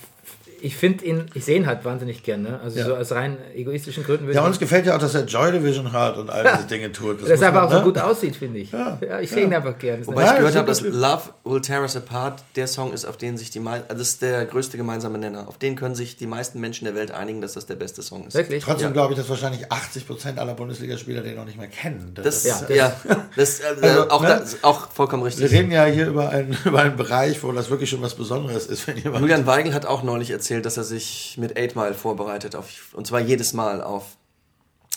ich 0.63 0.77
finde 0.77 1.05
ihn, 1.05 1.27
ich 1.35 1.45
sehe 1.45 1.57
ihn 1.57 1.67
halt 1.67 1.85
wahnsinnig 1.85 2.23
gern, 2.23 2.43
ne? 2.43 2.61
Also 2.63 2.79
Ja. 2.79 2.85
so 2.87 2.95
aus 2.97 3.11
rein 3.13 3.37
egoistischen 3.55 4.05
Gründen 4.05 4.27
würde 4.27 4.37
Ja, 4.39 4.47
uns 4.47 4.59
gefällt 4.59 4.87
ja 4.87 4.95
auch, 4.95 5.01
dass 5.01 5.15
er 5.15 5.25
Joy 5.25 5.51
Division 5.53 5.93
hat 5.93 6.17
und 6.17 6.31
all 6.31 6.45
diese 6.57 6.67
Dinge 6.69 6.93
tut. 6.93 7.21
dass 7.23 7.29
muss 7.31 7.41
er 7.41 7.49
aber 7.49 7.59
man, 7.63 7.67
auch 7.69 7.73
so 7.73 7.79
ne? 7.79 7.85
gut 7.85 7.99
aussieht, 7.99 8.37
finde 8.37 8.61
ich. 8.61 8.71
Ja. 8.73 8.99
Ja, 9.07 9.21
ich 9.21 9.31
sehe 9.31 9.45
ihn 9.45 9.53
einfach 9.53 9.77
gern. 9.79 9.99
Das 9.99 10.03
ist 10.03 10.07
Wobei 10.09 10.23
ich 10.23 10.29
Ja, 10.29 10.37
gehört 10.37 10.57
habe, 10.57 10.67
dass. 10.69 10.81
Love 10.83 11.23
Will 11.45 11.61
Tear 11.61 11.81
Us 11.83 11.97
Apart 11.97 12.43
der 12.57 12.67
Song 12.69 12.93
ist, 12.93 13.05
auf 13.05 13.17
den 13.17 13.37
sich 13.37 13.51
die 13.51 13.61
meisten, 13.61 13.89
also 13.91 13.99
das 14.01 14.09
ist 14.11 14.23
der 14.23 14.45
größte 14.47 14.77
gemeinsame 14.77 15.19
Nenner. 15.19 15.49
Auf 15.49 15.59
den 15.59 15.75
können 15.77 15.95
sich 15.95 16.17
die 16.17 16.27
meisten 16.27 16.61
Menschen 16.61 16.85
der 16.85 16.95
Welt 16.95 17.11
einigen, 17.11 17.41
dass 17.41 17.55
das 17.55 17.67
der 17.67 17.75
beste 17.77 18.03
Song 18.03 18.27
ist. 18.27 18.35
Wirklich? 18.35 18.63
Trotzdem 18.63 18.89
Ja. 18.89 18.93
glaube 18.93 19.15
ich, 19.15 19.19
dass 19.19 19.29
wahrscheinlich 19.29 19.71
80 19.73 20.07
Prozent 20.07 20.39
aller 20.39 20.55
Bundesligaspieler 20.55 21.23
den 21.23 21.35
noch 21.37 21.45
nicht 21.45 21.59
mehr 21.59 21.67
kennen. 21.69 22.13
Das, 22.15 22.45
Ja, 22.45 22.61
ja, 22.73 22.97
das, 23.37 23.61
äh, 23.61 23.65
Also, 23.83 24.11
auch, 24.11 24.23
ne? 24.23 24.29
das, 24.29 24.63
auch 24.63 24.91
vollkommen 24.93 25.23
wir 25.25 25.27
richtig. 25.29 25.51
reden 25.51 25.73
ja 25.73 25.85
hier 25.87 26.07
über 26.07 26.29
einen, 26.31 26.57
über 26.65 26.81
einen 26.81 26.97
Bereich, 26.97 27.43
wo 27.43 27.51
das 27.53 27.69
wirklich 27.71 27.91
schon 27.91 28.01
was 28.03 28.15
Besonderes 28.15 28.67
ist, 28.67 28.87
wenn 28.87 28.97
jemand. 28.97 29.21
Julian 29.23 29.47
Weigel 29.47 29.75
hat 29.75 29.87
auch 29.87 30.03
neulich 30.05 30.31
erzählt, 30.31 30.52
dass 30.61 30.77
er 30.77 30.85
sich 30.85 31.37
mit 31.39 31.57
8 31.59 31.77
Mile 31.77 31.95
vorbereitet, 31.95 32.57
auf, 32.57 32.93
und 32.95 33.07
zwar 33.07 33.21
jedes 33.21 33.53
Mal 33.53 33.83
auf. 33.83 34.17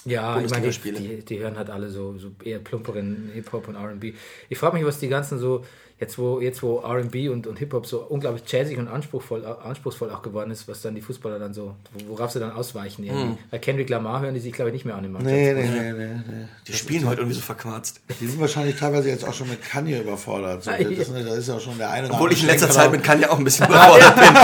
Ja, 0.04 0.39
ich 0.39 0.52
meine, 0.52 0.70
die, 0.70 0.91
die, 0.91 1.26
die 1.26 1.39
hören 1.39 1.58
halt 1.58 1.70
alle 1.70 1.89
so, 1.89 2.18
so 2.18 2.32
eher 2.44 2.60
plumperen 2.60 3.32
Hip-Hop 3.34 3.68
und 3.68 3.76
RB. 3.76 4.13
Ich 4.50 4.58
frage 4.58 4.76
mich, 4.76 4.86
was 4.86 5.00
die 5.00 5.08
ganzen 5.08 5.39
so, 5.39 5.65
jetzt 5.99 6.17
wo, 6.17 6.41
jetzt 6.41 6.62
wo 6.62 6.79
RB 6.79 7.29
und, 7.31 7.47
und 7.47 7.58
Hip-Hop 7.58 7.86
so 7.88 7.99
unglaublich 8.01 8.43
jazzig 8.47 8.77
und 8.77 8.88
anspruchsvoll, 8.89 9.45
anspruchsvoll 9.45 10.12
auch 10.12 10.21
geworden 10.21 10.51
ist, 10.51 10.67
was 10.67 10.81
dann 10.81 10.93
die 10.93 11.01
Fußballer 11.01 11.39
dann 11.39 11.53
so, 11.53 11.75
worauf 12.08 12.31
sie 12.31 12.39
dann 12.39 12.51
ausweichen. 12.51 13.05
irgendwie. 13.05 13.38
Bei 13.49 13.60
Kendrick 13.60 13.89
Lamar 13.89 14.21
hören 14.21 14.34
die 14.34 14.39
sich, 14.41 14.51
glaube 14.51 14.69
ich, 14.71 14.73
nicht 14.73 14.86
mehr 14.86 14.95
an 14.95 15.05
im 15.05 15.17
Hm. 15.17 15.25
Nee, 15.25 15.53
nee, 15.53 15.63
nee, 15.63 15.91
nee, 15.93 16.08
nee. 16.27 16.45
Die 16.67 16.73
spielen 16.73 17.08
heute 17.08 17.21
irgendwie 17.21 17.36
so 17.38 17.41
verquarzt. 17.41 18.01
Die 18.19 18.27
sind 18.27 18.41
wahrscheinlich 18.41 18.75
teilweise 18.77 19.08
jetzt 19.10 19.25
auch 19.25 19.34
schon 19.34 19.47
mit 19.49 19.63
Kanye 19.63 20.01
überfordert. 20.01 20.63
So, 20.63 20.71
Ah, 20.71 20.77
das, 20.79 20.91
ja. 20.91 20.97
ist, 21.01 21.12
da 21.13 21.34
ist 21.36 21.47
ja 21.47 21.60
schon 21.60 21.77
der 21.77 21.89
eine 21.91 22.08
oder 22.08 22.15
Obwohl 22.15 22.34
ich 22.34 22.41
in 22.41 22.47
letzter 22.47 22.69
Zeit 22.69 22.91
mit 22.91 23.01
Kanye 23.03 23.27
auch 23.27 23.38
ein 23.38 23.43
bisschen 23.45 23.65
überfordert 23.69 24.15
bin. 24.15 24.36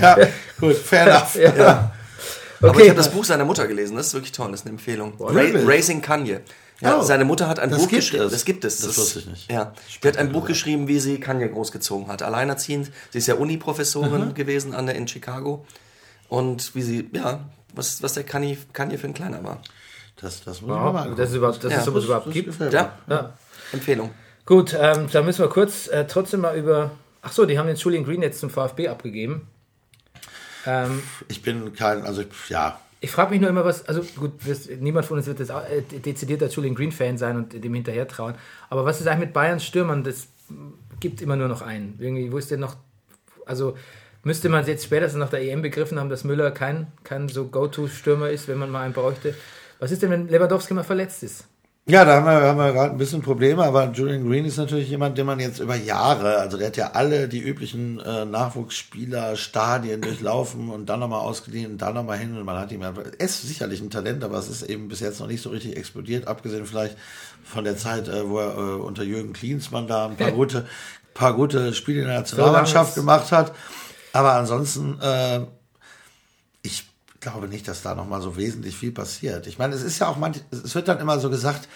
Ja, 0.00 0.16
gut, 0.58 0.76
fair 0.76 1.06
enough. 1.06 1.34
ja. 1.36 1.92
Aber 2.62 2.70
Okay. 2.72 2.82
ich 2.82 2.88
habe 2.90 2.98
das 2.98 3.10
Buch 3.10 3.24
seiner 3.24 3.44
Mutter 3.46 3.66
gelesen, 3.66 3.96
das 3.96 4.08
ist 4.08 4.14
wirklich 4.14 4.32
toll, 4.32 4.50
das 4.50 4.60
ist 4.60 4.66
eine 4.66 4.74
Empfehlung. 4.74 5.14
Ra? 5.18 5.30
Raising 5.66 6.02
Kanye. 6.02 6.40
Ja, 6.80 6.98
Oh. 6.98 7.02
seine 7.02 7.24
Mutter 7.24 7.46
hat 7.48 7.58
ein 7.58 7.70
Das 7.70 7.82
Buch 7.82 7.88
geschrieben. 7.90 8.24
es. 8.24 8.32
Das 8.32 8.44
gibt 8.44 8.64
es. 8.64 8.80
Das 8.80 8.96
wusste 8.96 9.18
ich 9.20 9.26
nicht. 9.26 9.50
Ja. 9.52 9.72
Die 10.02 10.08
hat 10.08 10.16
ein 10.16 10.32
Buch 10.32 10.46
geschrieben, 10.46 10.88
wie 10.88 10.98
sie 10.98 11.20
Kanye 11.20 11.48
großgezogen 11.50 12.08
hat. 12.08 12.22
Alleinerziehend. 12.22 12.90
Sie 13.10 13.18
ist 13.18 13.26
ja 13.26 13.34
Uni-Professorin 13.34 14.28
Mhm. 14.28 14.34
gewesen 14.34 14.74
an 14.74 14.86
der, 14.86 14.94
in 14.94 15.06
Chicago. 15.06 15.66
Und 16.28 16.74
wie 16.74 16.82
sie, 16.82 17.10
ja, 17.12 17.40
was, 17.74 18.02
was 18.02 18.14
der 18.14 18.24
Kanye, 18.24 18.56
Kanye 18.72 18.96
für 18.98 19.06
ein 19.08 19.14
Kleiner 19.14 19.44
war. 19.44 19.60
Das, 20.16 20.42
das 20.44 20.60
muss 20.62 20.70
ich 20.70 20.82
mir 20.82 20.92
mal 20.92 21.08
Wow, 21.10 21.16
das 21.16 21.30
ist 21.30 21.36
überhaupt, 21.36 21.64
dass 21.64 21.72
Ja. 21.72 21.78
es 21.80 21.84
sowas 21.84 22.00
Das- 22.02 22.04
überhaupt 22.06 22.26
das 22.28 22.34
gibt. 22.34 22.60
Ja. 22.72 22.92
Ja. 23.08 23.32
Empfehlung. 23.72 24.10
Gut, 24.46 24.74
ähm, 24.78 25.08
da 25.12 25.22
müssen 25.22 25.40
wir 25.40 25.48
kurz 25.48 25.86
äh, 25.88 26.06
trotzdem 26.06 26.40
mal 26.40 26.56
über. 26.56 26.90
Ach 27.22 27.32
so, 27.32 27.44
die 27.44 27.58
haben 27.58 27.66
den 27.66 27.76
Julian 27.76 28.04
Green 28.04 28.22
jetzt 28.22 28.40
zum 28.40 28.48
VfB 28.50 28.88
abgegeben. 28.88 29.46
Ähm, 30.66 31.02
Ich 31.28 31.42
bin 31.42 31.72
kein, 31.74 32.04
also 32.04 32.22
ich, 32.22 32.28
ja, 32.48 32.80
ich 33.00 33.10
frage 33.10 33.30
mich 33.30 33.40
nur 33.40 33.48
immer, 33.48 33.64
was. 33.64 33.86
Also 33.88 34.02
gut, 34.16 34.32
das, 34.46 34.68
niemand 34.68 35.06
von 35.06 35.16
uns 35.16 35.26
wird 35.26 35.50
auch, 35.50 35.64
äh, 35.64 35.80
dezidierter 35.82 36.48
Julian 36.48 36.74
Green 36.74 36.92
Fan 36.92 37.16
sein 37.16 37.36
und 37.36 37.52
dem 37.52 37.74
hinterher 37.74 38.06
trauen. 38.06 38.34
Aber 38.68 38.84
was 38.84 39.00
ist 39.00 39.06
eigentlich 39.06 39.26
mit 39.26 39.32
Bayerns 39.32 39.64
Stürmern? 39.64 40.04
Das 40.04 40.28
gibt 41.00 41.22
immer 41.22 41.36
nur 41.36 41.48
noch 41.48 41.62
einen. 41.62 41.96
Irgendwie, 41.98 42.30
wo 42.30 42.36
ist 42.38 42.50
denn 42.50 42.60
noch. 42.60 42.76
Also 43.46 43.76
müsste 44.22 44.50
man 44.50 44.66
jetzt 44.66 44.84
spätestens 44.84 45.18
nach 45.18 45.30
der 45.30 45.42
EM 45.42 45.62
begriffen 45.62 45.98
haben, 45.98 46.10
dass 46.10 46.24
Müller 46.24 46.50
kein, 46.50 46.88
kein 47.02 47.28
so 47.28 47.46
Go-To-Stürmer 47.46 48.30
ist, 48.30 48.48
wenn 48.48 48.58
man 48.58 48.70
mal 48.70 48.82
einen 48.82 48.92
bräuchte. 48.92 49.34
Was 49.78 49.90
ist 49.90 50.02
denn, 50.02 50.10
wenn 50.10 50.28
Lewandowski 50.28 50.74
mal 50.74 50.84
verletzt 50.84 51.22
ist? 51.22 51.48
Ja, 51.86 52.04
da 52.04 52.16
haben 52.16 52.26
wir, 52.26 52.32
haben 52.32 52.58
wir 52.58 52.72
gerade 52.72 52.92
ein 52.92 52.98
bisschen 52.98 53.22
Probleme, 53.22 53.64
aber 53.64 53.90
Julian 53.90 54.28
Green 54.28 54.44
ist 54.44 54.58
natürlich 54.58 54.90
jemand, 54.90 55.18
den 55.18 55.26
man 55.26 55.40
jetzt 55.40 55.58
über 55.58 55.74
Jahre, 55.74 56.36
also 56.36 56.56
der 56.56 56.68
hat 56.68 56.76
ja 56.76 56.90
alle 56.92 57.26
die 57.26 57.40
üblichen 57.40 57.98
äh, 57.98 58.24
Nachwuchsspieler, 58.26 59.34
Stadien 59.34 60.00
durchlaufen 60.00 60.68
und 60.68 60.86
dann 60.86 61.00
nochmal 61.00 61.20
ausgeliehen 61.20 61.72
und 61.72 61.78
dann 61.78 61.94
nochmal 61.94 62.18
hin 62.18 62.36
und 62.36 62.44
man 62.44 62.58
hat 62.58 62.70
ihm 62.70 62.82
einfach, 62.82 63.04
er 63.04 63.24
ist 63.24 63.42
sicherlich 63.42 63.80
ein 63.80 63.90
Talent, 63.90 64.22
aber 64.22 64.38
es 64.38 64.48
ist 64.48 64.62
eben 64.62 64.88
bis 64.88 65.00
jetzt 65.00 65.20
noch 65.20 65.26
nicht 65.26 65.42
so 65.42 65.50
richtig 65.50 65.76
explodiert, 65.76 66.28
abgesehen 66.28 66.66
vielleicht 66.66 66.96
von 67.42 67.64
der 67.64 67.76
Zeit, 67.76 68.08
äh, 68.08 68.28
wo 68.28 68.38
er 68.38 68.56
äh, 68.56 68.80
unter 68.80 69.02
Jürgen 69.02 69.32
Klinsmann 69.32 69.88
da 69.88 70.06
ein 70.06 70.16
paar 70.16 70.32
gute, 70.32 70.66
paar 71.14 71.34
gute 71.34 71.72
Spiele 71.72 72.02
in 72.02 72.08
der 72.08 72.18
Nationalmannschaft 72.18 72.94
gemacht 72.94 73.32
hat. 73.32 73.52
Aber 74.12 74.34
ansonsten, 74.34 74.98
äh, 75.00 75.40
glaube 77.20 77.48
nicht, 77.48 77.68
dass 77.68 77.82
da 77.82 77.94
nochmal 77.94 78.22
so 78.22 78.36
wesentlich 78.36 78.76
viel 78.76 78.92
passiert. 78.92 79.46
Ich 79.46 79.58
meine, 79.58 79.74
es 79.74 79.82
ist 79.82 79.98
ja 79.98 80.08
auch 80.08 80.16
manch, 80.16 80.40
es 80.50 80.74
wird 80.74 80.88
dann 80.88 80.98
immer 80.98 81.18
so 81.20 81.30
gesagt, 81.30 81.68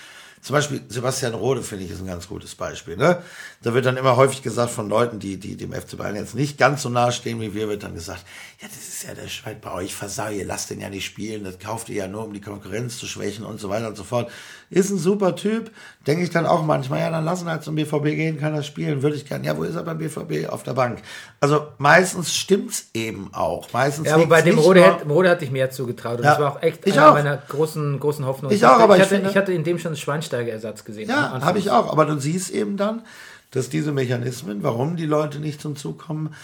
zum 0.45 0.53
Beispiel 0.53 0.83
Sebastian 0.89 1.33
Rode, 1.33 1.63
finde 1.63 1.87
ich, 1.87 1.91
ist 1.91 2.01
ein 2.01 2.07
ganz 2.07 2.29
gutes 2.29 2.55
Beispiel. 2.55 2.99
Ne? 2.99 3.23
Da 3.63 3.73
wird 3.73 3.87
dann 3.87 3.97
immer 3.97 4.17
häufig 4.17 4.43
gesagt 4.43 4.71
von 4.71 4.91
Leuten, 4.91 5.19
die, 5.19 5.39
die 5.39 5.57
dem 5.57 5.73
FC 5.73 5.97
Bayern 5.97 6.17
jetzt 6.17 6.35
nicht 6.35 6.59
ganz 6.59 6.83
so 6.83 6.91
nahe 6.91 7.13
stehen 7.13 7.41
wie 7.41 7.55
wir, 7.55 7.67
wird 7.69 7.83
dann 7.83 7.95
gesagt, 7.95 8.27
ja, 8.65 8.71
das 8.75 8.89
ist 8.89 9.03
ja 9.03 9.13
der 9.13 9.29
Schwein 9.29 9.59
bei 9.61 9.71
euch, 9.73 9.95
versau, 9.95 10.29
ihr 10.31 10.47
lasst 10.47 10.71
den 10.71 10.81
ja 10.81 10.89
nicht 10.89 11.05
spielen, 11.05 11.45
das 11.45 11.59
kauft 11.59 11.91
ihr 11.91 11.97
ja 11.97 12.09
nur, 12.09 12.25
um 12.25 12.33
die 12.33 12.41
Konkurrenz 12.41 12.97
zu 12.99 13.07
schwächen 13.07 13.45
und 13.45 13.61
so 13.61 13.69
weiter 13.69 13.89
und 13.89 13.97
so 13.97 14.05
fort. 14.05 14.31
Ist 14.71 14.89
ein 14.91 14.97
super 14.97 15.37
Typ, 15.37 15.71
denke 16.07 16.25
ich 16.25 16.31
dann 16.31 16.47
auch 16.47 16.63
manchmal, 16.65 17.01
ja, 17.01 17.11
dann 17.11 17.27
lassen 17.27 17.47
halt 17.47 17.63
zum 17.63 17.75
BVB 17.75 18.05
gehen, 18.17 18.41
kann 18.41 18.55
er 18.55 18.63
spielen, 18.63 19.03
würde 19.03 19.17
ich 19.17 19.27
gerne. 19.27 19.45
Ja, 19.47 19.55
wo 19.59 19.65
ist 19.65 19.75
er 19.75 19.83
beim 19.83 19.99
BVB? 19.99 20.49
Auf 20.49 20.63
der 20.63 20.73
Bank. 20.73 21.03
Also 21.41 21.67
meistens 21.77 22.35
stimmt's 22.35 22.89
eben 22.95 23.29
auch. 23.35 23.71
Meistens 23.75 24.09
Ja, 24.09 24.15
aber 24.15 24.27
bei 24.29 24.41
dem 24.41 24.59
Rode, 24.59 24.83
hätte, 24.83 25.07
Rode 25.07 25.29
hatte 25.29 25.45
ich 25.45 25.51
mehr 25.51 25.71
zugetraut. 25.71 26.19
Und 26.21 26.25
Ja, 26.25 26.31
das 26.31 26.41
war 26.41 26.53
auch 26.57 26.63
echt 26.63 26.87
ich 26.87 26.95
einer 26.95 27.11
auch. 27.11 27.15
meiner 27.15 27.37
großen, 27.37 28.01
großen 28.01 28.25
Hoffnungen. 28.25 28.57
Ich 28.57 28.65
auch, 28.65 28.79
aber 28.81 28.97
ich 28.97 29.03
hatte, 29.03 29.15
finde- 29.17 29.29
ich 29.31 29.37
hatte 29.37 29.53
in 29.53 29.63
dem 29.65 29.79
schon 29.79 29.89
einen 29.91 29.97
Schweinsteiger-Ersatz 29.99 30.85
gesehen. 30.87 31.11
Ja, 31.11 31.39
habe 31.43 31.59
ich 31.59 31.71
auch. 31.71 31.93
Aber 31.93 32.07
du 32.07 32.19
siehst 32.19 32.51
eben 32.51 32.79
dann, 32.79 33.03
dass 33.51 33.69
diese 33.69 33.93
Mechanismen, 33.93 34.63
warum 34.63 34.97
die 34.97 35.07
Leute 35.07 35.39
nicht 35.39 35.61
zum 35.61 35.77
Zug 35.77 35.99
kommen, 35.99 36.35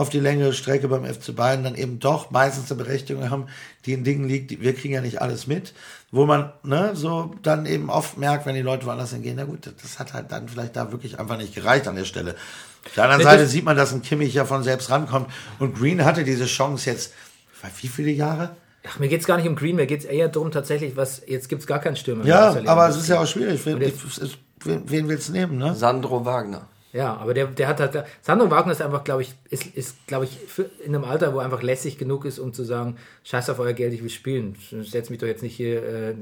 auf 0.00 0.08
die 0.08 0.18
längere 0.18 0.54
Strecke 0.54 0.88
beim 0.88 1.04
FC 1.04 1.36
Bayern 1.36 1.62
dann 1.62 1.74
eben 1.74 2.00
doch 2.00 2.30
meistens 2.30 2.72
eine 2.72 2.82
Berechtigung 2.82 3.28
haben, 3.28 3.48
die 3.84 3.92
in 3.92 4.02
Dingen 4.02 4.26
liegt, 4.26 4.58
wir 4.62 4.74
kriegen 4.74 4.94
ja 4.94 5.02
nicht 5.02 5.20
alles 5.20 5.46
mit, 5.46 5.74
wo 6.10 6.24
man 6.24 6.52
ne, 6.62 6.92
so 6.94 7.34
dann 7.42 7.66
eben 7.66 7.90
oft 7.90 8.16
merkt, 8.16 8.46
wenn 8.46 8.54
die 8.54 8.62
Leute 8.62 8.86
woanders 8.86 9.10
hingehen, 9.10 9.36
na 9.36 9.44
gut, 9.44 9.70
das 9.82 9.98
hat 9.98 10.14
halt 10.14 10.32
dann 10.32 10.48
vielleicht 10.48 10.74
da 10.74 10.90
wirklich 10.90 11.18
einfach 11.18 11.36
nicht 11.36 11.54
gereicht 11.54 11.86
an 11.86 11.96
der 11.96 12.06
Stelle. 12.06 12.34
Auf 12.86 12.94
der 12.94 13.04
anderen 13.04 13.22
Seite 13.22 13.46
sieht 13.46 13.64
man, 13.64 13.76
dass 13.76 13.92
ein 13.92 14.00
Kimmich 14.00 14.32
ja 14.32 14.46
von 14.46 14.62
selbst 14.62 14.88
rankommt 14.88 15.28
und 15.58 15.76
Green 15.76 16.02
hatte 16.02 16.24
diese 16.24 16.46
Chance 16.46 16.88
jetzt, 16.88 17.12
wie 17.82 17.88
viele 17.88 18.10
Jahre? 18.10 18.56
Ach, 18.88 18.98
mir 18.98 19.08
geht 19.08 19.20
es 19.20 19.26
gar 19.26 19.36
nicht 19.36 19.46
um 19.48 19.54
Green, 19.54 19.76
mir 19.76 19.86
geht 19.86 20.00
es 20.00 20.06
eher 20.06 20.28
darum, 20.28 20.50
tatsächlich, 20.50 20.96
was 20.96 21.20
jetzt 21.26 21.50
gibt 21.50 21.60
es 21.60 21.66
gar 21.66 21.78
keinen 21.78 21.96
Stürmer. 21.96 22.24
Ja, 22.24 22.56
aber 22.64 22.88
es 22.88 22.96
ist 22.96 23.08
ja 23.08 23.20
auch 23.20 23.26
schwierig. 23.26 23.60
Wen, 23.66 23.78
wen 24.64 25.08
willst 25.08 25.28
du 25.28 25.32
nehmen, 25.32 25.58
ne? 25.58 25.74
Sandro 25.74 26.24
Wagner. 26.24 26.66
Ja, 26.92 27.14
aber 27.16 27.34
der, 27.34 27.46
der 27.46 27.68
hat 27.68 27.78
halt. 27.80 28.04
Sandro 28.22 28.50
Wagner 28.50 28.72
ist 28.72 28.82
einfach, 28.82 29.04
glaube 29.04 29.22
ich, 29.22 29.34
ist, 29.48 29.66
ist 29.76 30.06
glaube 30.08 30.24
ich, 30.24 30.30
für, 30.48 30.68
in 30.84 30.94
einem 30.94 31.04
Alter, 31.04 31.32
wo 31.32 31.38
er 31.38 31.44
einfach 31.44 31.62
lässig 31.62 31.98
genug 31.98 32.24
ist, 32.24 32.38
um 32.40 32.52
zu 32.52 32.64
sagen: 32.64 32.96
Scheiß 33.24 33.48
auf 33.50 33.58
euer 33.60 33.72
Geld, 33.74 33.92
ich 33.92 34.02
will 34.02 34.10
spielen. 34.10 34.56
Setz 34.82 35.08
mich 35.10 35.18
doch 35.20 35.26
jetzt 35.28 35.42
nicht 35.42 35.54
hier 35.54 35.82
äh, 35.84 36.14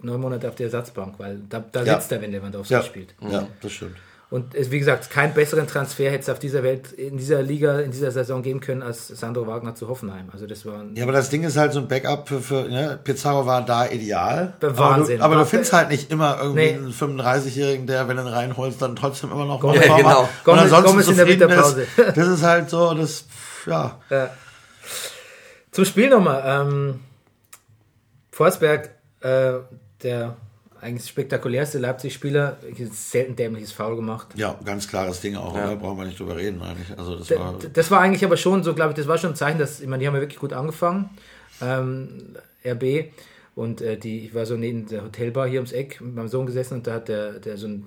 neun 0.00 0.20
Monate 0.20 0.48
auf 0.48 0.54
die 0.54 0.64
Ersatzbank, 0.64 1.14
weil 1.18 1.40
da, 1.48 1.60
da 1.72 1.82
Ja. 1.84 1.94
sitzt 1.98 2.12
er, 2.12 2.20
wenn 2.20 2.30
Lewandowski 2.32 2.74
Ja, 2.74 2.82
spielt. 2.82 3.14
ja, 3.26 3.48
das 3.62 3.72
stimmt. 3.72 3.96
Und 4.32 4.54
es, 4.54 4.70
wie 4.70 4.78
gesagt, 4.78 5.10
keinen 5.10 5.34
besseren 5.34 5.66
Transfer 5.66 6.10
hätte 6.10 6.22
es 6.22 6.28
auf 6.30 6.38
dieser 6.38 6.62
Welt, 6.62 6.90
in 6.92 7.18
dieser 7.18 7.42
Liga, 7.42 7.80
in 7.80 7.90
dieser 7.90 8.10
Saison 8.10 8.40
geben 8.40 8.60
können, 8.60 8.82
als 8.82 9.08
Sandro 9.08 9.46
Wagner 9.46 9.74
zu 9.74 9.88
Hoffenheim. 9.88 10.30
Also 10.32 10.46
das 10.46 10.64
war 10.64 10.82
Ja, 10.94 11.02
aber 11.02 11.12
das 11.12 11.28
Ding 11.28 11.44
ist 11.44 11.58
halt 11.58 11.74
so 11.74 11.80
ein 11.80 11.86
Backup 11.86 12.26
für, 12.30 12.40
für 12.40 12.62
ne? 12.62 12.98
Pizarro 13.04 13.44
war 13.44 13.62
da 13.62 13.86
ideal. 13.90 14.54
Der 14.62 14.70
Aber 14.70 14.78
Wahnsinn. 14.78 15.18
du, 15.18 15.24
aber 15.24 15.34
du 15.34 15.44
findest 15.44 15.74
halt 15.74 15.90
nicht 15.90 16.10
immer 16.10 16.38
irgendwie 16.40 16.60
Nee. 16.62 16.72
einen 16.76 16.92
35-Jährigen, 16.94 17.86
der, 17.86 18.08
wenn 18.08 18.16
du 18.16 18.22
ihn 18.22 18.28
reinholst, 18.28 18.80
dann 18.80 18.96
trotzdem 18.96 19.30
immer 19.32 19.44
noch 19.44 19.60
Gomez- 19.60 19.86
Ja, 19.86 19.96
genau. 19.98 20.08
hat 20.08 20.18
und 20.20 20.28
Gomez- 20.46 20.60
ansonsten 20.62 20.90
Gomez 20.92 21.08
in 21.08 21.16
der 21.18 21.28
Winterpause. 21.28 21.82
ist. 21.82 22.16
Das 22.16 22.26
ist 22.28 22.42
halt 22.42 22.70
so, 22.70 22.94
das, 22.94 23.26
ja. 23.66 24.00
Ja. 24.08 24.30
Zum 25.72 25.84
Spiel 25.84 26.08
nochmal. 26.08 26.42
Ähm, 26.46 27.00
Forsberg, 28.30 28.90
äh, 29.20 29.52
der 30.02 30.36
eigentlich 30.82 31.08
spektakulärste 31.08 31.78
Leipzig-Spieler, 31.78 32.58
selten 32.90 33.36
dämliches 33.36 33.70
Foul 33.70 33.94
gemacht. 33.94 34.28
Ja, 34.34 34.58
ganz 34.64 34.88
klares 34.88 35.20
Ding 35.20 35.36
auch, 35.36 35.56
ja. 35.56 35.74
brauchen 35.76 35.98
wir 35.98 36.06
nicht 36.06 36.18
drüber 36.18 36.36
reden 36.36 36.60
eigentlich. 36.60 36.98
Also 36.98 37.16
das, 37.16 37.28
D 37.28 37.38
war, 37.38 37.56
das 37.72 37.90
war 37.92 38.00
eigentlich 38.00 38.24
aber 38.24 38.36
schon 38.36 38.64
so, 38.64 38.74
glaube 38.74 38.90
ich, 38.90 38.96
das 38.96 39.06
war 39.06 39.16
schon 39.16 39.30
ein 39.30 39.36
Zeichen, 39.36 39.58
dass, 39.58 39.80
ich 39.80 39.86
meine, 39.86 40.00
die 40.00 40.08
haben 40.08 40.14
ja 40.14 40.20
wirklich 40.20 40.40
gut 40.40 40.52
angefangen, 40.52 41.10
ähm, 41.60 42.36
RB. 42.64 43.12
Und 43.54 43.80
äh, 43.80 43.96
die, 43.96 44.26
ich 44.26 44.34
war 44.34 44.44
so 44.44 44.56
neben 44.56 44.88
der 44.88 45.04
Hotelbar 45.04 45.46
hier 45.46 45.60
ums 45.60 45.72
Eck 45.72 46.00
mit 46.00 46.14
meinem 46.14 46.28
Sohn 46.28 46.46
gesessen 46.46 46.74
und 46.74 46.86
da 46.86 46.94
hat 46.94 47.08
der, 47.08 47.38
der 47.38 47.56
so 47.58 47.68
ein 47.68 47.86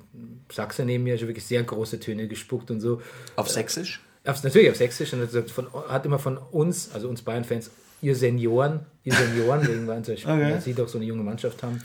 Sachse 0.52 0.86
neben 0.86 1.04
mir 1.04 1.18
schon 1.18 1.28
wirklich 1.28 1.46
sehr 1.46 1.64
große 1.64 2.00
Töne 2.00 2.28
gespuckt 2.28 2.72
und 2.72 2.80
so. 2.80 3.02
Auf 3.36 3.50
Sächsisch? 3.50 4.00
Auf, 4.24 4.44
natürlich 4.44 4.70
auf 4.70 4.78
Sächsisch 4.78 5.12
und 5.14 5.22
hat, 5.22 5.28
gesagt, 5.28 5.52
von, 5.52 5.68
hat 5.90 6.06
immer 6.06 6.20
von 6.20 6.38
uns, 6.38 6.92
also 6.94 7.10
uns 7.10 7.24
Bayern-Fans, 7.24 7.72
ihr 8.02 8.16
Senioren, 8.16 8.82
ihr 9.04 9.14
Senioren, 9.14 9.68
wegen 9.68 9.88
waren 9.88 10.02
okay. 10.02 10.24
weil 10.26 10.62
sie 10.62 10.74
doch 10.74 10.88
so 10.88 10.98
eine 10.98 11.06
junge 11.08 11.24
Mannschaft 11.24 11.62
haben. 11.64 11.82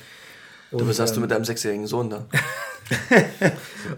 Und, 0.70 0.82
du, 0.82 0.88
was 0.88 1.00
hast 1.00 1.10
ähm, 1.10 1.14
du 1.16 1.20
mit 1.22 1.30
deinem 1.30 1.44
sechsjährigen 1.44 1.86
Sohn 1.86 2.10
da? 2.10 2.26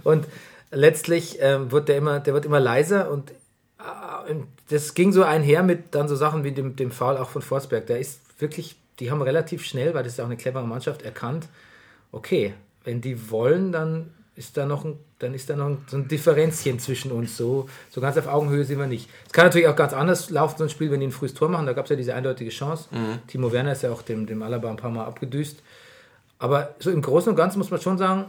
und 0.05 0.27
letztlich 0.71 1.39
ähm, 1.41 1.71
wird 1.71 1.89
der 1.89 1.99
immer, 1.99 2.21
der 2.21 2.35
wird 2.35 2.45
immer 2.45 2.61
leiser 2.61 3.11
und 3.11 3.31
äh, 3.31 4.35
das 4.69 4.95
ging 4.95 5.13
so 5.13 5.23
einher 5.23 5.63
mit 5.63 5.95
dann 5.95 6.09
so 6.09 6.17
Sachen 6.17 6.45
wie 6.45 6.53
dem, 6.53 6.77
dem 6.77 6.91
Foul 6.91 7.17
auch 7.17 7.31
von 7.31 7.43
Forsberg. 7.43 7.87
Der 7.87 7.99
ist 7.99 8.21
wirklich, 8.39 8.77
die 9.01 9.11
haben 9.11 9.23
relativ 9.23 9.65
schnell, 9.65 9.95
weil 9.95 10.03
das 10.03 10.15
ist 10.15 10.21
auch 10.21 10.27
eine 10.27 10.37
clevere 10.37 10.67
Mannschaft, 10.67 11.03
erkannt, 11.03 11.49
okay, 12.11 12.55
wenn 12.85 13.01
die 13.01 13.31
wollen, 13.31 13.73
dann 13.73 14.11
ist 14.35 14.57
da 14.57 14.65
noch 14.65 14.85
ein, 14.85 14.99
dann 15.19 15.35
ist 15.35 15.51
da 15.51 15.57
noch 15.57 15.67
ein, 15.67 15.85
so 15.87 15.99
ein 15.99 16.09
Differenzchen 16.09 16.79
zwischen 16.79 17.13
uns. 17.13 17.37
So, 17.37 17.69
so 17.91 18.01
ganz 18.01 18.17
auf 18.17 18.27
Augenhöhe 18.27 18.65
sind 18.65 18.79
wir 18.79 18.87
nicht. 18.87 19.09
Es 19.27 19.33
kann 19.33 19.47
natürlich 19.47 19.69
auch 19.69 19.77
ganz 19.77 19.93
anders 19.93 20.31
laufen, 20.31 20.57
so 20.59 20.65
ein 20.65 20.71
Spiel, 20.71 20.91
wenn 20.91 21.01
die 21.01 21.07
ein 21.07 21.13
frühes 21.13 21.35
Tor 21.35 21.49
machen. 21.49 21.67
Da 21.67 21.75
gab 21.75 21.85
es 21.85 21.91
ja 21.91 21.97
diese 21.97 22.15
eindeutige 22.15 22.51
Chance. 22.51 22.89
Mhm. 22.91 23.19
Timo 23.27 23.53
Werner 23.53 23.73
ist 23.73 23.83
ja 23.83 23.93
auch 23.93 24.03
dem, 24.03 24.27
dem 24.27 24.43
Alaba 24.43 24.71
ein 24.71 24.77
paar 24.77 24.91
Mal 24.91 25.05
abgedüst. 25.05 25.63
Aber 26.43 26.75
so 26.81 26.91
im 26.91 27.03
Großen 27.03 27.31
und 27.31 27.37
Ganzen 27.37 27.59
muss 27.59 27.71
man 27.71 27.81
schon 27.81 27.99
sagen, 27.99 28.25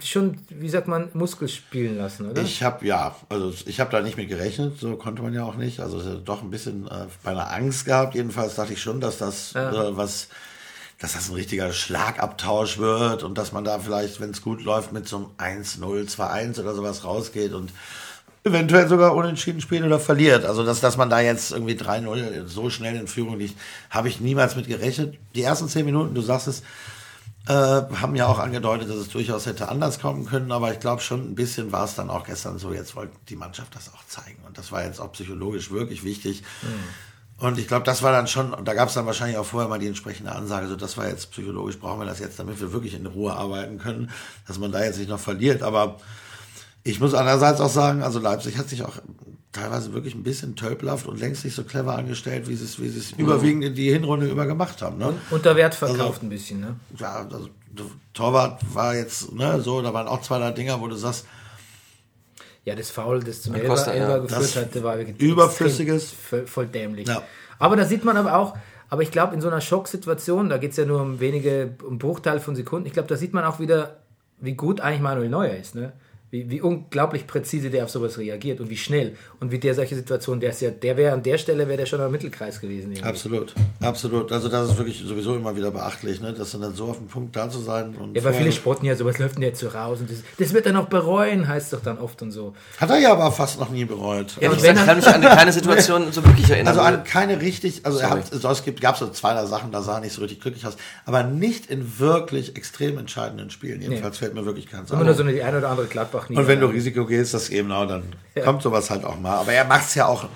schon, 0.00 0.38
wie 0.48 0.68
sagt 0.68 0.86
man, 0.86 1.10
Muskel 1.12 1.48
spielen 1.48 1.98
lassen, 1.98 2.30
oder? 2.30 2.40
Ich 2.40 2.62
habe 2.62 2.86
ja, 2.86 3.16
also 3.28 3.52
ich 3.66 3.80
habe 3.80 3.90
da 3.90 4.00
nicht 4.00 4.16
mit 4.16 4.28
gerechnet, 4.28 4.78
so 4.78 4.94
konnte 4.94 5.22
man 5.22 5.34
ja 5.34 5.42
auch 5.42 5.56
nicht. 5.56 5.80
Also 5.80 6.20
doch 6.20 6.42
ein 6.42 6.50
bisschen 6.50 6.86
äh, 6.86 7.06
bei 7.24 7.32
einer 7.32 7.50
Angst 7.50 7.84
gehabt. 7.84 8.14
Jedenfalls 8.14 8.54
dachte 8.54 8.74
ich 8.74 8.80
schon, 8.80 9.00
dass 9.00 9.18
das 9.18 9.54
ja. 9.54 9.88
äh, 9.88 9.96
was, 9.96 10.28
dass 11.00 11.14
das 11.14 11.30
ein 11.30 11.34
richtiger 11.34 11.72
Schlagabtausch 11.72 12.78
wird 12.78 13.24
und 13.24 13.36
dass 13.36 13.50
man 13.50 13.64
da 13.64 13.80
vielleicht, 13.80 14.20
wenn 14.20 14.30
es 14.30 14.40
gut 14.40 14.62
läuft, 14.62 14.92
mit 14.92 15.08
so 15.08 15.32
einem 15.38 15.62
1-0, 15.64 16.08
2-1 16.14 16.60
oder 16.60 16.74
sowas 16.76 17.02
rausgeht 17.02 17.54
und 17.54 17.72
eventuell 18.46 18.88
sogar 18.88 19.14
unentschieden 19.14 19.60
spielt 19.60 19.84
oder 19.84 19.98
verliert. 19.98 20.44
Also, 20.44 20.64
dass, 20.64 20.80
dass 20.80 20.96
man 20.96 21.10
da 21.10 21.20
jetzt 21.20 21.52
irgendwie 21.52 21.74
3-0 21.74 22.46
so 22.46 22.70
schnell 22.70 22.96
in 22.96 23.08
Führung 23.08 23.38
liegt, 23.38 23.58
habe 23.90 24.08
ich 24.08 24.20
niemals 24.20 24.56
mit 24.56 24.68
gerechnet. 24.68 25.18
Die 25.34 25.42
ersten 25.42 25.68
zehn 25.68 25.84
Minuten, 25.84 26.14
du 26.14 26.22
sagst 26.22 26.46
es, 26.46 26.62
äh, 27.48 27.52
haben 27.52 28.16
ja 28.16 28.26
auch 28.26 28.38
angedeutet, 28.38 28.88
dass 28.88 28.96
es 28.96 29.08
durchaus 29.08 29.46
hätte 29.46 29.68
anders 29.68 30.00
kommen 30.00 30.26
können, 30.26 30.50
aber 30.50 30.72
ich 30.72 30.80
glaube 30.80 31.02
schon 31.02 31.32
ein 31.32 31.34
bisschen 31.34 31.70
war 31.70 31.84
es 31.84 31.94
dann 31.94 32.10
auch 32.10 32.24
gestern 32.24 32.58
so, 32.58 32.72
jetzt 32.72 32.96
wollte 32.96 33.12
die 33.28 33.36
Mannschaft 33.36 33.74
das 33.74 33.92
auch 33.92 34.04
zeigen. 34.06 34.38
Und 34.46 34.58
das 34.58 34.72
war 34.72 34.84
jetzt 34.84 35.00
auch 35.00 35.12
psychologisch 35.12 35.70
wirklich 35.70 36.04
wichtig. 36.04 36.42
Mhm. 36.62 37.46
Und 37.46 37.58
ich 37.58 37.68
glaube, 37.68 37.84
das 37.84 38.02
war 38.02 38.12
dann 38.12 38.26
schon, 38.28 38.54
und 38.54 38.66
da 38.66 38.74
gab 38.74 38.88
es 38.88 38.94
dann 38.94 39.06
wahrscheinlich 39.06 39.36
auch 39.36 39.44
vorher 39.44 39.68
mal 39.68 39.78
die 39.78 39.88
entsprechende 39.88 40.32
Ansage, 40.32 40.68
so 40.68 40.76
das 40.76 40.96
war 40.96 41.06
jetzt 41.06 41.32
psychologisch, 41.32 41.78
brauchen 41.78 42.00
wir 42.00 42.06
das 42.06 42.18
jetzt, 42.18 42.38
damit 42.38 42.60
wir 42.60 42.72
wirklich 42.72 42.94
in 42.94 43.04
Ruhe 43.04 43.34
arbeiten 43.34 43.78
können, 43.78 44.10
dass 44.46 44.58
man 44.58 44.72
da 44.72 44.82
jetzt 44.82 44.98
nicht 44.98 45.10
noch 45.10 45.20
verliert. 45.20 45.62
Aber 45.62 45.98
ich 46.86 47.00
muss 47.00 47.14
andererseits 47.14 47.60
auch 47.60 47.68
sagen, 47.68 48.02
also 48.02 48.20
Leipzig 48.20 48.56
hat 48.58 48.68
sich 48.68 48.84
auch 48.84 48.98
teilweise 49.52 49.92
wirklich 49.92 50.14
ein 50.14 50.22
bisschen 50.22 50.54
tölpelhaft 50.54 51.06
und 51.06 51.18
längst 51.18 51.44
nicht 51.44 51.54
so 51.54 51.64
clever 51.64 51.96
angestellt, 51.96 52.48
wie 52.48 52.54
sie 52.54 52.64
es, 52.64 52.80
wie 52.80 52.88
sie 52.88 53.00
es 53.00 53.16
mhm. 53.16 53.24
überwiegend 53.24 53.64
in 53.64 53.74
die 53.74 53.90
Hinrunde 53.90 54.26
über 54.28 54.46
gemacht 54.46 54.82
haben. 54.82 54.98
Ne? 54.98 55.08
Und 55.08 55.18
unter 55.30 55.56
Wert 55.56 55.74
verkauft 55.74 56.00
also, 56.00 56.20
ein 56.22 56.28
bisschen, 56.28 56.60
ne? 56.60 56.76
Ja, 56.98 57.26
also 57.30 57.48
Torwart 58.14 58.62
war 58.72 58.94
jetzt, 58.94 59.32
ne, 59.32 59.60
so, 59.60 59.82
da 59.82 59.92
waren 59.92 60.06
auch 60.06 60.22
zwei, 60.22 60.38
drei 60.38 60.52
Dinger, 60.52 60.80
wo 60.80 60.86
du 60.86 60.94
sagst, 60.94 61.26
ja, 62.64 62.74
das 62.74 62.90
Foul, 62.90 63.22
das 63.22 63.42
zum 63.42 63.54
Elber, 63.54 63.68
Costa, 63.68 63.92
Elber 63.92 64.16
ja. 64.16 64.18
geführt 64.18 64.56
hat, 64.56 64.82
war 64.82 64.98
wirklich 64.98 65.20
überflüssiges, 65.20 66.12
voll, 66.12 66.46
voll 66.46 66.66
dämlich. 66.66 67.08
Ja. 67.08 67.22
Aber 67.58 67.76
da 67.76 67.84
sieht 67.84 68.04
man 68.04 68.16
aber 68.16 68.36
auch, 68.36 68.56
aber 68.88 69.02
ich 69.02 69.10
glaube, 69.10 69.34
in 69.34 69.40
so 69.40 69.48
einer 69.48 69.60
Schocksituation, 69.60 70.48
da 70.48 70.58
geht 70.58 70.70
es 70.70 70.76
ja 70.76 70.84
nur 70.84 71.00
um 71.00 71.20
wenige, 71.20 71.74
um 71.86 71.98
Bruchteil 71.98 72.38
von 72.40 72.54
Sekunden, 72.54 72.86
ich 72.86 72.92
glaube, 72.92 73.08
da 73.08 73.16
sieht 73.16 73.34
man 73.34 73.44
auch 73.44 73.58
wieder, 73.58 73.96
wie 74.38 74.54
gut 74.54 74.80
eigentlich 74.80 75.00
Manuel 75.00 75.28
Neuer 75.28 75.54
ist, 75.54 75.74
ne? 75.74 75.92
Wie, 76.30 76.50
wie 76.50 76.60
unglaublich 76.60 77.26
präzise 77.26 77.70
der 77.70 77.84
auf 77.84 77.90
sowas 77.90 78.18
reagiert 78.18 78.60
und 78.60 78.68
wie 78.68 78.76
schnell 78.76 79.16
und 79.40 79.52
wie 79.52 79.58
der 79.58 79.74
solche 79.74 79.94
Situationen, 79.94 80.40
der 80.40 80.50
ist 80.50 80.60
ja, 80.60 80.70
der 80.70 80.96
wäre 80.96 81.12
an 81.12 81.22
der 81.22 81.36
Stelle 81.36 81.66
wäre 81.68 81.76
der 81.76 81.86
schon 81.86 82.00
am 82.00 82.10
Mittelkreis 82.10 82.60
gewesen. 82.60 82.92
Irgendwie. 82.92 83.02
Absolut, 83.02 83.54
absolut. 83.80 84.32
Also 84.32 84.48
das 84.48 84.70
ist 84.70 84.78
wirklich 84.78 85.02
sowieso 85.06 85.36
immer 85.36 85.56
wieder 85.56 85.70
beachtlich, 85.70 86.20
ne? 86.20 86.32
das 86.32 86.52
dann 86.52 86.74
so 86.74 86.86
auf 86.86 86.98
dem 86.98 87.08
Punkt 87.08 87.36
da 87.36 87.50
zu 87.50 87.58
sein. 87.58 87.94
Und 87.96 88.16
ja, 88.16 88.24
weil 88.24 88.34
viele 88.34 88.52
spotten 88.52 88.86
ja, 88.86 88.96
sowas 88.96 89.18
läuft 89.18 89.36
denn 89.36 89.42
jetzt 89.42 89.60
so 89.60 89.68
raus 89.68 90.00
und 90.00 90.10
das, 90.10 90.18
das 90.38 90.52
wird 90.54 90.66
er 90.66 90.72
noch 90.72 90.88
bereuen, 90.88 91.48
heißt 91.48 91.72
doch 91.72 91.82
dann 91.82 91.98
oft 91.98 92.22
und 92.22 92.30
so. 92.30 92.54
Hat 92.78 92.90
er 92.90 92.98
ja 92.98 93.12
aber 93.12 93.30
fast 93.30 93.60
noch 93.60 93.70
nie 93.70 93.84
bereut. 93.84 94.36
Ja, 94.40 94.50
also, 94.50 94.66
ich 94.66 94.74
kann 94.74 94.96
mich 94.96 95.06
an 95.06 95.20
keine 95.20 95.52
Situation 95.52 96.06
so 96.12 96.24
wirklich 96.24 96.48
erinnern. 96.48 96.68
Also 96.68 96.80
an 96.80 97.04
keine 97.04 97.40
richtig, 97.40 97.84
also 97.84 97.98
Sorry. 97.98 98.10
er 98.10 98.18
hat, 98.18 98.32
also 98.32 98.48
es 98.48 98.64
gibt, 98.64 98.80
gab 98.80 98.96
so 98.96 99.08
zwei 99.10 99.34
drei 99.34 99.44
Sachen, 99.46 99.70
da 99.70 99.82
sah 99.82 99.96
er 99.96 100.00
nicht 100.00 100.14
so 100.14 100.22
richtig 100.22 100.40
glücklich 100.40 100.66
aus, 100.66 100.76
aber 101.04 101.22
nicht 101.22 101.66
in 101.66 101.98
wirklich 101.98 102.56
extrem 102.56 102.96
entscheidenden 102.98 103.50
Spielen. 103.50 103.82
Jedenfalls 103.82 104.14
nee. 104.14 104.18
fällt 104.20 104.34
mir 104.34 104.46
wirklich 104.46 104.66
keins 104.66 104.90
Immer 104.90 105.04
nur 105.04 105.14
so 105.14 105.22
eine, 105.22 105.32
die 105.32 105.42
eine 105.42 105.58
oder 105.58 105.68
andere 105.68 105.86
Gladbach 105.86 106.28
nie. 106.30 106.36
Und 106.36 106.48
wenn 106.48 106.60
du 106.60 106.66
Risiko 106.66 107.04
gehst, 107.04 107.34
das 107.34 107.50
eben 107.50 107.70
auch, 107.70 107.86
dann 107.86 108.04
ja. 108.34 108.42
kommt 108.42 108.62
sowas 108.62 108.90
halt 108.90 109.04
auch 109.04 109.18
mal. 109.18 109.25
Aber 109.26 109.52
er 109.52 109.64
macht 109.64 109.86
es 109.86 109.94
ja 109.94 110.06
auch. 110.06 110.28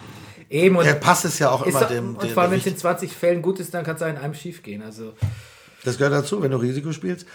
Eben 0.48 0.76
und 0.76 0.84
er 0.84 0.94
passt 0.94 1.24
es 1.24 1.38
ja 1.38 1.50
auch 1.50 1.62
immer 1.62 1.84
dem. 1.84 2.16
Und 2.16 2.30
vor 2.32 2.42
allem, 2.42 2.52
wenn 2.52 2.58
es 2.58 2.66
in 2.66 2.76
20 2.76 3.12
Fällen 3.12 3.40
gut 3.40 3.60
ist, 3.60 3.72
dann 3.72 3.84
kann 3.84 3.96
es 3.96 4.02
in 4.02 4.16
einem 4.16 4.34
schief 4.34 4.62
gehen. 4.62 4.82
Also. 4.82 5.14
Das 5.84 5.96
gehört 5.96 6.12
dazu, 6.12 6.42
wenn 6.42 6.50
du 6.50 6.56
Risiko 6.56 6.92
spielst. 6.92 7.26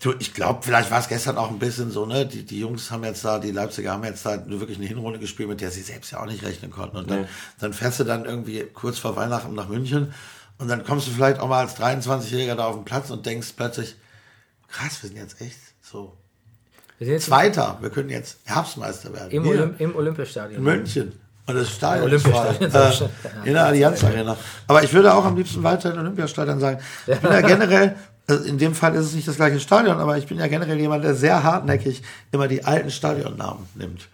Du, 0.00 0.12
ich 0.18 0.34
glaube, 0.34 0.60
vielleicht 0.62 0.90
war 0.90 1.00
es 1.00 1.08
gestern 1.08 1.38
auch 1.38 1.50
ein 1.50 1.58
bisschen 1.58 1.90
so, 1.90 2.04
ne? 2.04 2.26
Die, 2.26 2.44
die 2.44 2.60
Jungs 2.60 2.90
haben 2.90 3.04
jetzt 3.04 3.24
da, 3.24 3.38
die 3.38 3.52
Leipziger 3.52 3.92
haben 3.92 4.04
jetzt 4.04 4.26
da 4.26 4.42
wirklich 4.48 4.78
eine 4.78 4.86
Hinrunde 4.86 5.18
gespielt, 5.18 5.48
mit 5.48 5.60
der 5.60 5.70
sie 5.70 5.82
selbst 5.82 6.10
ja 6.12 6.20
auch 6.20 6.26
nicht 6.26 6.42
rechnen 6.42 6.70
konnten. 6.70 6.96
Und 6.96 7.10
dann, 7.10 7.22
nee. 7.22 7.28
dann 7.60 7.72
fährst 7.72 8.00
du 8.00 8.04
dann 8.04 8.24
irgendwie 8.24 8.64
kurz 8.72 8.98
vor 8.98 9.16
Weihnachten 9.16 9.54
nach 9.54 9.68
München 9.68 10.12
und 10.58 10.68
dann 10.68 10.84
kommst 10.84 11.06
du 11.06 11.10
vielleicht 11.10 11.40
auch 11.40 11.48
mal 11.48 11.60
als 11.60 11.76
23-Jähriger 11.78 12.54
da 12.54 12.66
auf 12.66 12.76
den 12.76 12.84
Platz 12.84 13.10
und 13.10 13.26
denkst 13.26 13.54
plötzlich, 13.56 13.96
krass, 14.68 15.02
wir 15.02 15.08
sind 15.08 15.18
jetzt 15.18 15.40
echt 15.40 15.58
so 15.82 16.16
wir 16.98 17.18
Zweiter, 17.18 17.78
wir 17.80 17.90
können 17.90 18.10
jetzt 18.10 18.38
Herbstmeister 18.44 19.12
werden. 19.12 19.30
Im, 19.30 19.46
Olymp 19.46 19.80
im 19.80 19.96
Olympiastadion. 19.96 20.58
In 20.58 20.64
München. 20.64 21.12
Und 21.46 21.54
das 21.56 21.70
Stadion 21.70 22.06
Olympiastadion. 22.06 23.10
Äh, 23.44 23.48
in 23.48 23.54
der 23.54 23.66
Allianz 23.66 24.02
Arena. 24.04 24.36
Aber 24.66 24.82
ich 24.82 24.92
würde 24.92 25.12
auch 25.12 25.24
am 25.24 25.36
liebsten 25.36 25.62
weiter 25.62 25.92
in 25.92 25.98
Olympiastadion 25.98 26.60
sagen. 26.60 26.78
Ich 27.06 27.18
bin 27.18 27.32
ja 27.32 27.40
generell, 27.42 27.96
also 28.26 28.44
in 28.44 28.58
dem 28.58 28.74
Fall 28.74 28.94
ist 28.94 29.06
es 29.06 29.14
nicht 29.14 29.28
das 29.28 29.36
gleiche 29.36 29.60
Stadion, 29.60 29.98
aber 29.98 30.16
ich 30.16 30.26
bin 30.26 30.38
ja 30.38 30.46
generell 30.46 30.78
jemand, 30.78 31.04
der 31.04 31.14
sehr 31.14 31.42
hartnäckig 31.42 32.02
immer 32.32 32.48
die 32.48 32.64
alten 32.64 32.90
Stadionnamen 32.90 33.66
nimmt. 33.74 34.08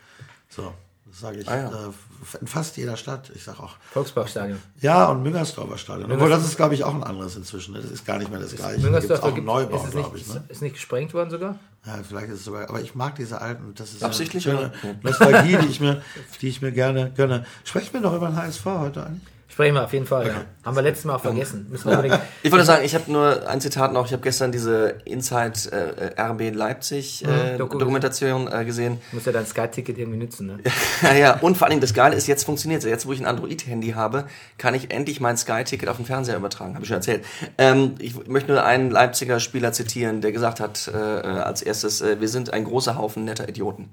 So, 0.48 0.72
das 1.08 1.20
sage 1.20 1.38
ich. 1.38 1.48
Ah, 1.48 1.56
ja. 1.56 1.68
äh, 1.68 2.38
in 2.40 2.46
fast 2.46 2.76
jeder 2.76 2.96
Stadt. 2.96 3.30
Ich 3.34 3.44
sage 3.44 3.60
auch. 3.60 3.76
Volksparkstadion. 3.92 4.58
Ja, 4.80 5.06
und 5.06 5.22
Müngersdorfer 5.22 5.78
Stadion. 5.78 6.10
Obwohl 6.10 6.30
das 6.30 6.44
ist, 6.44 6.56
glaube 6.56 6.74
ich, 6.74 6.82
auch 6.84 6.94
ein 6.94 7.04
anderes 7.04 7.36
inzwischen. 7.36 7.74
Das 7.74 7.84
ist 7.84 8.04
gar 8.04 8.18
nicht 8.18 8.30
mehr 8.30 8.40
das 8.40 8.54
gleiche. 8.54 8.80
Müngersdorf 8.80 9.22
auch 9.22 9.34
einen 9.34 9.44
Neubau, 9.44 9.78
glaube 9.84 10.18
ich. 10.18 10.26
Ne? 10.26 10.42
Ist 10.48 10.62
nicht 10.62 10.74
gesprengt 10.74 11.14
worden 11.14 11.30
sogar? 11.30 11.58
Ja, 11.86 11.98
vielleicht 12.06 12.28
ist 12.28 12.40
es 12.40 12.44
sogar. 12.44 12.68
Aber 12.68 12.80
ich 12.80 12.94
mag 12.94 13.16
diese 13.16 13.40
alten. 13.40 13.74
Das 13.74 13.92
ist 13.92 14.02
Absichtlich 14.02 14.48
eine 14.48 14.72
schöne 14.82 14.96
Nostalgie, 15.02 15.56
die 15.56 15.66
ich 15.66 15.80
mir, 15.80 16.02
die 16.40 16.48
ich 16.48 16.60
mir 16.60 16.72
gerne 16.72 17.10
gönne. 17.16 17.46
Sprechen 17.64 17.94
wir 17.94 18.00
doch 18.02 18.14
über 18.14 18.28
den 18.28 18.36
HSV 18.36 18.64
heute 18.66 19.06
eigentlich. 19.06 19.28
Sprechen 19.50 19.74
wir 19.74 19.84
auf 19.84 19.92
jeden 19.92 20.06
Fall, 20.06 20.26
okay. 20.26 20.30
ja. 20.30 20.44
Haben 20.64 20.76
wir 20.76 20.82
letztes 20.82 21.04
Mal 21.06 21.16
auch 21.16 21.22
vergessen. 21.22 21.66
Ja. 21.84 22.20
Ich 22.42 22.52
wollte 22.52 22.64
sagen, 22.64 22.84
ich 22.84 22.94
habe 22.94 23.10
nur 23.10 23.48
ein 23.48 23.60
Zitat 23.60 23.92
noch. 23.92 24.06
Ich 24.06 24.12
habe 24.12 24.22
gestern 24.22 24.52
diese 24.52 24.94
Inside 25.04 26.14
äh, 26.16 26.22
RB 26.22 26.54
Leipzig 26.54 27.24
äh, 27.24 27.54
mhm, 27.54 27.58
Dokumentation 27.58 28.50
äh, 28.50 28.64
gesehen. 28.64 29.00
Du 29.10 29.16
musst 29.16 29.26
ja 29.26 29.32
dein 29.32 29.46
Sky-Ticket 29.46 29.98
irgendwie 29.98 30.18
nützen, 30.18 30.46
ne? 30.46 30.58
ja, 31.02 31.12
ja. 31.14 31.38
Und 31.40 31.58
vor 31.58 31.66
allem 31.66 31.80
das 31.80 31.94
Geile 31.94 32.14
ist, 32.14 32.28
jetzt 32.28 32.44
funktioniert 32.44 32.82
es. 32.82 32.88
Jetzt, 32.88 33.06
wo 33.06 33.12
ich 33.12 33.20
ein 33.20 33.26
Android-Handy 33.26 33.90
habe, 33.90 34.26
kann 34.56 34.74
ich 34.74 34.92
endlich 34.92 35.20
mein 35.20 35.36
Sky-Ticket 35.36 35.88
auf 35.88 35.96
den 35.96 36.06
Fernseher 36.06 36.36
übertragen. 36.36 36.74
Habe 36.74 36.84
ich 36.84 36.88
schon 36.88 36.98
erzählt. 36.98 37.24
Ähm, 37.58 37.96
ich 37.98 38.28
möchte 38.28 38.52
nur 38.52 38.64
einen 38.64 38.90
Leipziger 38.90 39.40
Spieler 39.40 39.72
zitieren, 39.72 40.20
der 40.20 40.30
gesagt 40.30 40.60
hat 40.60 40.88
äh, 40.94 41.20
äh 41.20 41.26
als 41.40 41.62
erstes, 41.62 42.02
äh, 42.02 42.20
wir 42.20 42.28
sind 42.28 42.52
ein 42.52 42.64
großer 42.64 42.96
Haufen 42.96 43.24
netter 43.24 43.48
Idioten. 43.48 43.90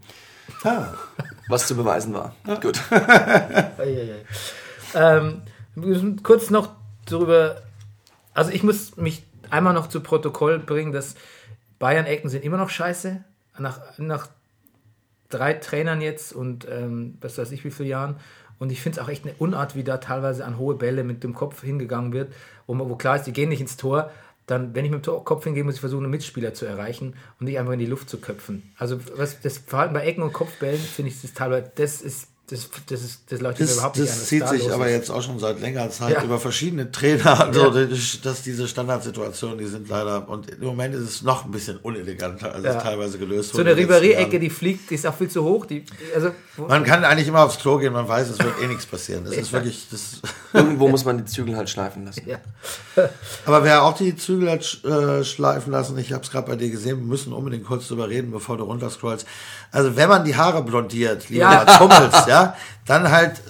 Ah. 0.63 0.87
Was 1.47 1.65
zu 1.65 1.75
beweisen 1.75 2.13
war. 2.13 2.35
Ja. 2.45 2.55
Gut. 2.55 2.79
Ähm, 4.93 5.41
kurz 6.23 6.49
noch 6.49 6.71
darüber. 7.05 7.61
Also 8.33 8.51
ich 8.51 8.63
muss 8.63 8.97
mich 8.97 9.23
einmal 9.49 9.73
noch 9.73 9.87
zu 9.87 10.01
Protokoll 10.01 10.59
bringen, 10.59 10.91
dass 10.91 11.15
Bayern-Ecken 11.79 12.29
sind 12.29 12.43
immer 12.43 12.57
noch 12.57 12.69
scheiße. 12.69 13.23
Nach, 13.59 13.79
nach 13.97 14.29
drei 15.29 15.53
Trainern 15.53 16.01
jetzt 16.01 16.31
und 16.33 16.67
ähm, 16.69 17.17
was 17.21 17.37
weiß 17.37 17.51
ich 17.51 17.63
wie 17.63 17.71
viele 17.71 17.89
Jahren. 17.89 18.17
Und 18.59 18.71
ich 18.71 18.81
finde 18.81 18.99
es 18.99 19.05
auch 19.05 19.09
echt 19.09 19.25
eine 19.25 19.35
Unart, 19.37 19.75
wie 19.75 19.83
da 19.83 19.97
teilweise 19.97 20.45
an 20.45 20.57
hohe 20.57 20.75
Bälle 20.75 21.03
mit 21.03 21.23
dem 21.23 21.33
Kopf 21.33 21.61
hingegangen 21.61 22.13
wird, 22.13 22.33
wo, 22.65 22.77
wo 22.77 22.95
klar 22.95 23.17
ist, 23.17 23.25
die 23.25 23.33
gehen 23.33 23.49
nicht 23.49 23.61
ins 23.61 23.77
Tor. 23.77 24.11
Dann, 24.47 24.73
wenn 24.73 24.85
ich 24.85 24.91
mit 24.91 25.05
dem 25.05 25.25
Kopf 25.25 25.43
hingehe, 25.43 25.63
muss 25.63 25.75
ich 25.75 25.79
versuchen, 25.81 26.05
einen 26.05 26.11
Mitspieler 26.11 26.53
zu 26.53 26.65
erreichen 26.65 27.15
und 27.39 27.45
nicht 27.45 27.59
einfach 27.59 27.73
in 27.73 27.79
die 27.79 27.85
Luft 27.85 28.09
zu 28.09 28.19
köpfen. 28.19 28.71
Also 28.77 28.99
was, 29.15 29.41
das 29.41 29.57
Verhalten 29.57 29.93
bei 29.93 30.05
Ecken 30.05 30.23
und 30.23 30.33
Kopfbällen 30.33 30.79
finde 30.79 31.11
ich 31.11 31.21
das 31.21 31.33
teilweise, 31.33 31.71
das 31.75 32.01
ist 32.01 32.29
das, 32.49 32.69
das, 32.87 33.01
ist, 33.01 33.19
das 33.29 33.41
leuchtet 33.41 33.59
mir 33.59 33.65
Das, 33.67 33.75
überhaupt 33.75 33.97
nicht 33.97 34.09
das 34.09 34.25
zieht 34.27 34.47
sich 34.47 34.71
aber 34.71 34.85
ist. 34.87 34.93
jetzt 34.93 35.09
auch 35.09 35.21
schon 35.21 35.37
seit 35.37 35.59
längerer 35.59 35.89
Zeit 35.89 36.13
Ja. 36.15 36.23
über 36.23 36.39
verschiedene 36.39 36.89
Trainer, 36.91 37.41
also 37.45 37.73
Ja. 37.75 37.85
das- 37.85 38.21
dass 38.23 38.41
diese 38.41 38.67
Standardsituationen, 38.69 39.57
die 39.57 39.65
sind 39.65 39.89
leider, 39.89 40.29
und 40.29 40.49
im 40.51 40.63
Moment 40.63 40.95
ist 40.95 41.01
es 41.01 41.21
noch 41.23 41.43
ein 41.43 41.51
bisschen 41.51 41.75
uneleganter, 41.77 42.53
als 42.53 42.63
Ja. 42.63 42.77
es 42.77 42.83
teilweise 42.83 43.17
gelöst 43.17 43.51
So 43.51 43.57
wurde. 43.57 43.71
eine 43.71 43.75
den 43.75 43.87
letzten 43.89 44.05
Ribéry-Ecke, 44.05 44.39
die 44.39 44.49
fliegt, 44.49 44.89
die 44.89 44.95
ist 44.95 45.05
auch 45.05 45.15
viel 45.15 45.29
zu 45.29 45.43
hoch. 45.43 45.65
Die, 45.65 45.83
also, 46.15 46.31
Man 46.55 46.85
kann 46.85 47.03
eigentlich 47.03 47.27
immer 47.27 47.43
aufs 47.43 47.57
Klo 47.59 47.77
gehen, 47.79 47.91
man 47.93 48.07
weiß, 48.07 48.29
es 48.29 48.39
wird 48.39 48.61
eh 48.63 48.67
nichts 48.67 48.85
passieren. 48.85 49.25
Das 49.25 49.35
ist 49.35 49.51
wirklich, 49.51 49.87
das, 49.91 50.21
Irgendwo 50.53 50.87
muss 50.87 51.03
man 51.03 51.17
die 51.17 51.25
Zügel 51.25 51.57
halt 51.57 51.69
schleifen 51.69 52.05
lassen. 52.05 52.23
ja. 52.25 52.37
aber 53.45 53.63
wer 53.63 53.83
auch 53.83 53.95
die 53.95 54.15
Zügel 54.15 54.49
hat 54.49 54.83
äh, 54.85 55.23
schleifen 55.23 55.71
lassen, 55.71 55.97
ich 55.97 56.13
habe 56.13 56.23
es 56.23 56.31
gerade 56.31 56.47
bei 56.47 56.55
dir 56.55 56.69
gesehen, 56.69 56.97
wir 56.99 57.05
müssen 57.05 57.33
unbedingt 57.33 57.65
kurz 57.65 57.87
drüber 57.89 58.07
reden, 58.09 58.31
bevor 58.31 58.57
du 58.57 58.63
runterscrollst. 58.63 59.27
Also 59.71 59.95
wenn 59.95 60.09
man 60.09 60.23
die 60.23 60.35
Haare 60.35 60.63
blondiert, 60.63 61.29
lieber 61.29 61.43
Ja. 61.43 61.63
Mats 61.65 61.79
Hummels, 61.79 62.25
ja, 62.27 62.55
dann 62.87 63.11
halt 63.11 63.33
äh, 63.39 63.41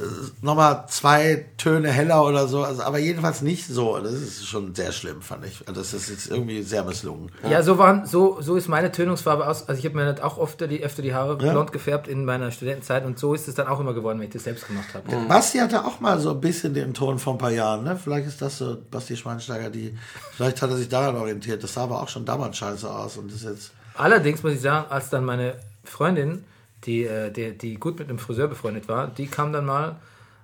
nochmal 0.42 0.86
zwei 0.90 1.46
Töne 1.58 1.92
heller 1.92 2.26
oder 2.26 2.48
so, 2.48 2.64
also, 2.64 2.82
aber 2.82 2.98
jedenfalls 2.98 3.42
nicht 3.42 3.68
so. 3.68 4.00
Das 4.00 4.14
ist 4.14 4.48
schon 4.48 4.74
sehr 4.74 4.92
schlimm, 4.92 5.22
fand 5.22 5.46
ich. 5.46 5.64
Das 5.72 5.94
ist 5.94 6.10
jetzt 6.10 6.28
irgendwie 6.28 6.64
sehr 6.64 6.84
misslungen. 6.84 7.32
Ja, 7.48 7.62
so, 7.62 7.78
waren, 7.78 8.08
so, 8.08 8.42
so 8.42 8.56
ist 8.56 8.68
meine 8.68 8.92
Tönungsfarbe 8.92 9.48
aus. 9.48 9.70
Also 9.70 9.78
ich 9.78 9.86
habe 9.86 9.96
mir 9.96 10.10
nicht 10.12 10.24
auch 10.24 10.40
öfter 10.40 10.68
die, 10.68 10.84
öfter 10.84 11.04
die 11.04 11.14
Haare 11.14 11.38
blond 11.38 11.72
gefärbt 11.72 12.08
in 12.08 12.26
meiner 12.26 12.52
Studentenzeit 12.52 13.06
und 13.06 13.20
so 13.20 13.36
ist 13.36 13.48
es 13.48 13.54
dann 13.54 13.68
auch 13.68 13.80
immer 13.80 13.94
geworden, 13.94 14.20
wenn 14.20 14.28
ich 14.28 14.34
das 14.34 14.44
selbst 14.44 14.68
gemacht 14.68 14.88
habe. 14.96 15.16
Basti 15.28 15.60
hatte 15.60 15.86
auch 15.86 16.00
mal 16.00 16.20
so 16.20 16.32
ein 16.32 16.42
bisschen 16.42 16.74
den 16.74 16.96
Ton 16.96 17.20
vor 17.20 17.34
ein 17.36 17.38
paar 17.38 17.52
Jahren, 17.52 17.84
ne? 17.84 18.00
Vielleicht 18.04 18.28
ist 18.28 18.42
das 18.42 18.58
so 18.58 18.78
Basti 18.90 19.16
Schweinsteiger, 19.16 19.70
die, 19.70 19.96
vielleicht 20.36 20.62
hat 20.64 20.72
er 20.72 20.78
sich 20.78 20.90
daran 20.90 21.16
orientiert. 21.16 21.64
Das 21.64 21.76
sah 21.76 21.84
aber 21.84 22.02
auch 22.02 22.10
schon 22.10 22.26
damals 22.26 22.58
scheiße 22.58 22.90
aus 22.90 23.18
und 23.18 23.32
ist 23.32 23.44
jetzt. 23.44 23.72
Allerdings 23.94 24.42
muss 24.42 24.54
ich 24.54 24.62
sagen, 24.62 24.86
als 24.90 25.10
dann 25.10 25.26
meine 25.26 25.56
Freundin, 25.88 26.44
die, 26.86 27.04
äh, 27.06 27.32
die, 27.32 27.58
die 27.58 27.76
gut 27.76 28.00
mit 28.00 28.10
einem 28.10 28.20
Friseur 28.20 28.48
befreundet 28.48 28.88
war, 28.88 29.08
die 29.08 29.28
kam 29.28 29.52
dann 29.54 29.66
mal 29.66 29.96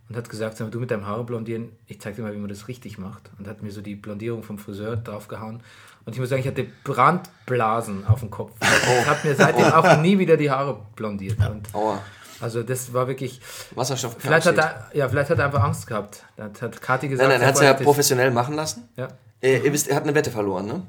und 0.10 0.18
hat 0.18 0.30
gesagt, 0.30 0.60
du 0.60 0.80
mit 0.80 0.92
deinem 0.92 1.06
Haare 1.08 1.24
blondieren, 1.24 1.70
ich 1.88 2.02
zeig 2.02 2.16
dir 2.16 2.24
mal, 2.24 2.34
wie 2.34 2.38
man 2.38 2.50
das 2.50 2.68
richtig 2.68 2.98
macht. 2.98 3.30
Und 3.40 3.48
hat 3.48 3.62
mir 3.64 3.72
so 3.72 3.82
die 3.82 3.96
Blondierung 3.96 4.44
vom 4.44 4.58
Friseur 4.58 4.98
draufgehauen. 4.98 5.62
Und 6.06 6.14
ich 6.14 6.20
muss 6.20 6.30
sagen, 6.30 6.42
ich 6.42 6.48
hatte 6.48 6.66
Brandblasen 6.84 8.06
auf 8.08 8.20
dem 8.20 8.30
Kopf. 8.30 8.52
Ich 8.62 9.06
habe 9.08 9.28
mir 9.28 9.36
seitdem 9.36 9.66
auch 9.66 10.02
nie 10.02 10.20
wieder 10.20 10.36
die 10.38 10.52
Haare 10.52 10.78
blondiert. 10.96 11.38
Und 11.50 11.74
Aua. 11.74 12.02
also 12.42 12.64
das 12.64 12.94
war 12.94 13.08
wirklich... 13.08 13.40
Wasserstoff. 13.76 14.16
Vielleicht 14.20 14.46
hat, 14.48 14.58
er, 14.58 14.90
ja, 14.94 15.08
vielleicht 15.08 15.30
hat 15.30 15.40
er 15.40 15.46
einfach 15.46 15.64
Angst 15.64 15.88
gehabt. 15.88 16.24
Hat- 16.38 16.62
hat 16.62 16.82
Kathi 16.82 17.08
gesagt... 17.08 17.30
Nein, 17.30 17.40
nein, 17.40 17.42
er 17.42 17.48
hat 17.48 17.56
es 17.56 17.62
ja 17.62 17.74
professionell 17.74 18.32
machen 18.32 18.56
lassen. 18.56 18.90
Ja. 18.98 19.08
Äh, 19.42 19.60
ihr 19.60 19.72
wisst, 19.74 19.88
er 19.88 19.96
hat 19.96 20.04
eine 20.04 20.14
Wette 20.16 20.32
verloren, 20.32 20.66
ne? 20.66 20.84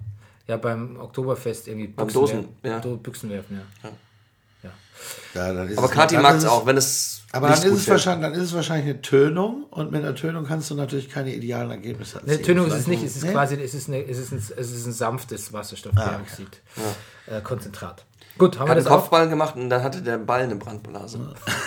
ja, 0.47 0.57
beim 0.59 0.99
Oktoberfest 1.01 1.69
irgendwie 1.69 1.87
Beim 1.89 2.07
Büchsen 2.07 2.21
Dosen, 2.21 2.49
werfen. 2.63 2.91
ja. 2.91 2.97
Büchsen 2.97 3.31
werfen, 3.31 3.57
ja. 3.83 3.89
Ja, 3.89 3.95
dann 5.35 5.69
ist 5.69 5.79
Aber 5.79 5.89
dann 6.07 6.23
mag 6.23 6.37
es 6.37 6.45
auch, 6.45 6.67
wenn 6.67 6.77
es. 6.77 7.23
Aber 7.33 7.51
nicht 7.51 7.65
dann 7.65 7.73
ist, 7.73 7.81
es 7.83 7.89
wahrscheinlich, 7.89 8.31
dann 8.31 8.39
ist 8.41 8.47
es 8.49 8.55
wahrscheinlich 8.55 8.91
eine 8.91 9.03
Tönung 9.03 9.65
und 9.71 9.91
mit 9.91 10.03
einer 10.05 10.15
Tönung 10.15 10.47
kannst 10.47 10.71
du 10.71 10.77
natürlich 10.77 11.09
keine 11.11 11.35
idealen 11.35 11.71
Ergebnisse 11.73 12.19
erzielen. 12.21 12.43
Tönung 12.45 12.67
ist 12.69 12.75
es 12.75 12.87
nicht, 12.87 13.03
es 13.03 13.17
ist 13.17 13.25
Nee? 13.25 13.33
quasi, 13.33 13.57
es 13.61 13.75
ist, 13.75 13.89
eine, 13.89 14.07
es 14.07 14.19
ist, 14.19 14.31
ein, 14.33 14.39
es 14.39 14.71
ist 14.71 14.87
ein 14.87 14.93
sanftes 14.93 15.53
Wasserstoffperoxid. 15.53 16.47
Äh, 17.27 17.41
Konzentrat. 17.41 18.05
Gut, 18.39 18.59
haben 18.61 18.69
Er 18.69 18.71
wir 18.71 18.75
das 18.77 18.87
einen 18.87 18.95
auch. 18.95 19.01
Kopfball 19.01 19.29
gemacht 19.29 19.57
und 19.57 19.69
dann 19.69 19.83
hatte 19.83 20.01
der 20.03 20.19
Ball 20.19 20.43
eine 20.43 20.55
Brandblase. 20.57 21.19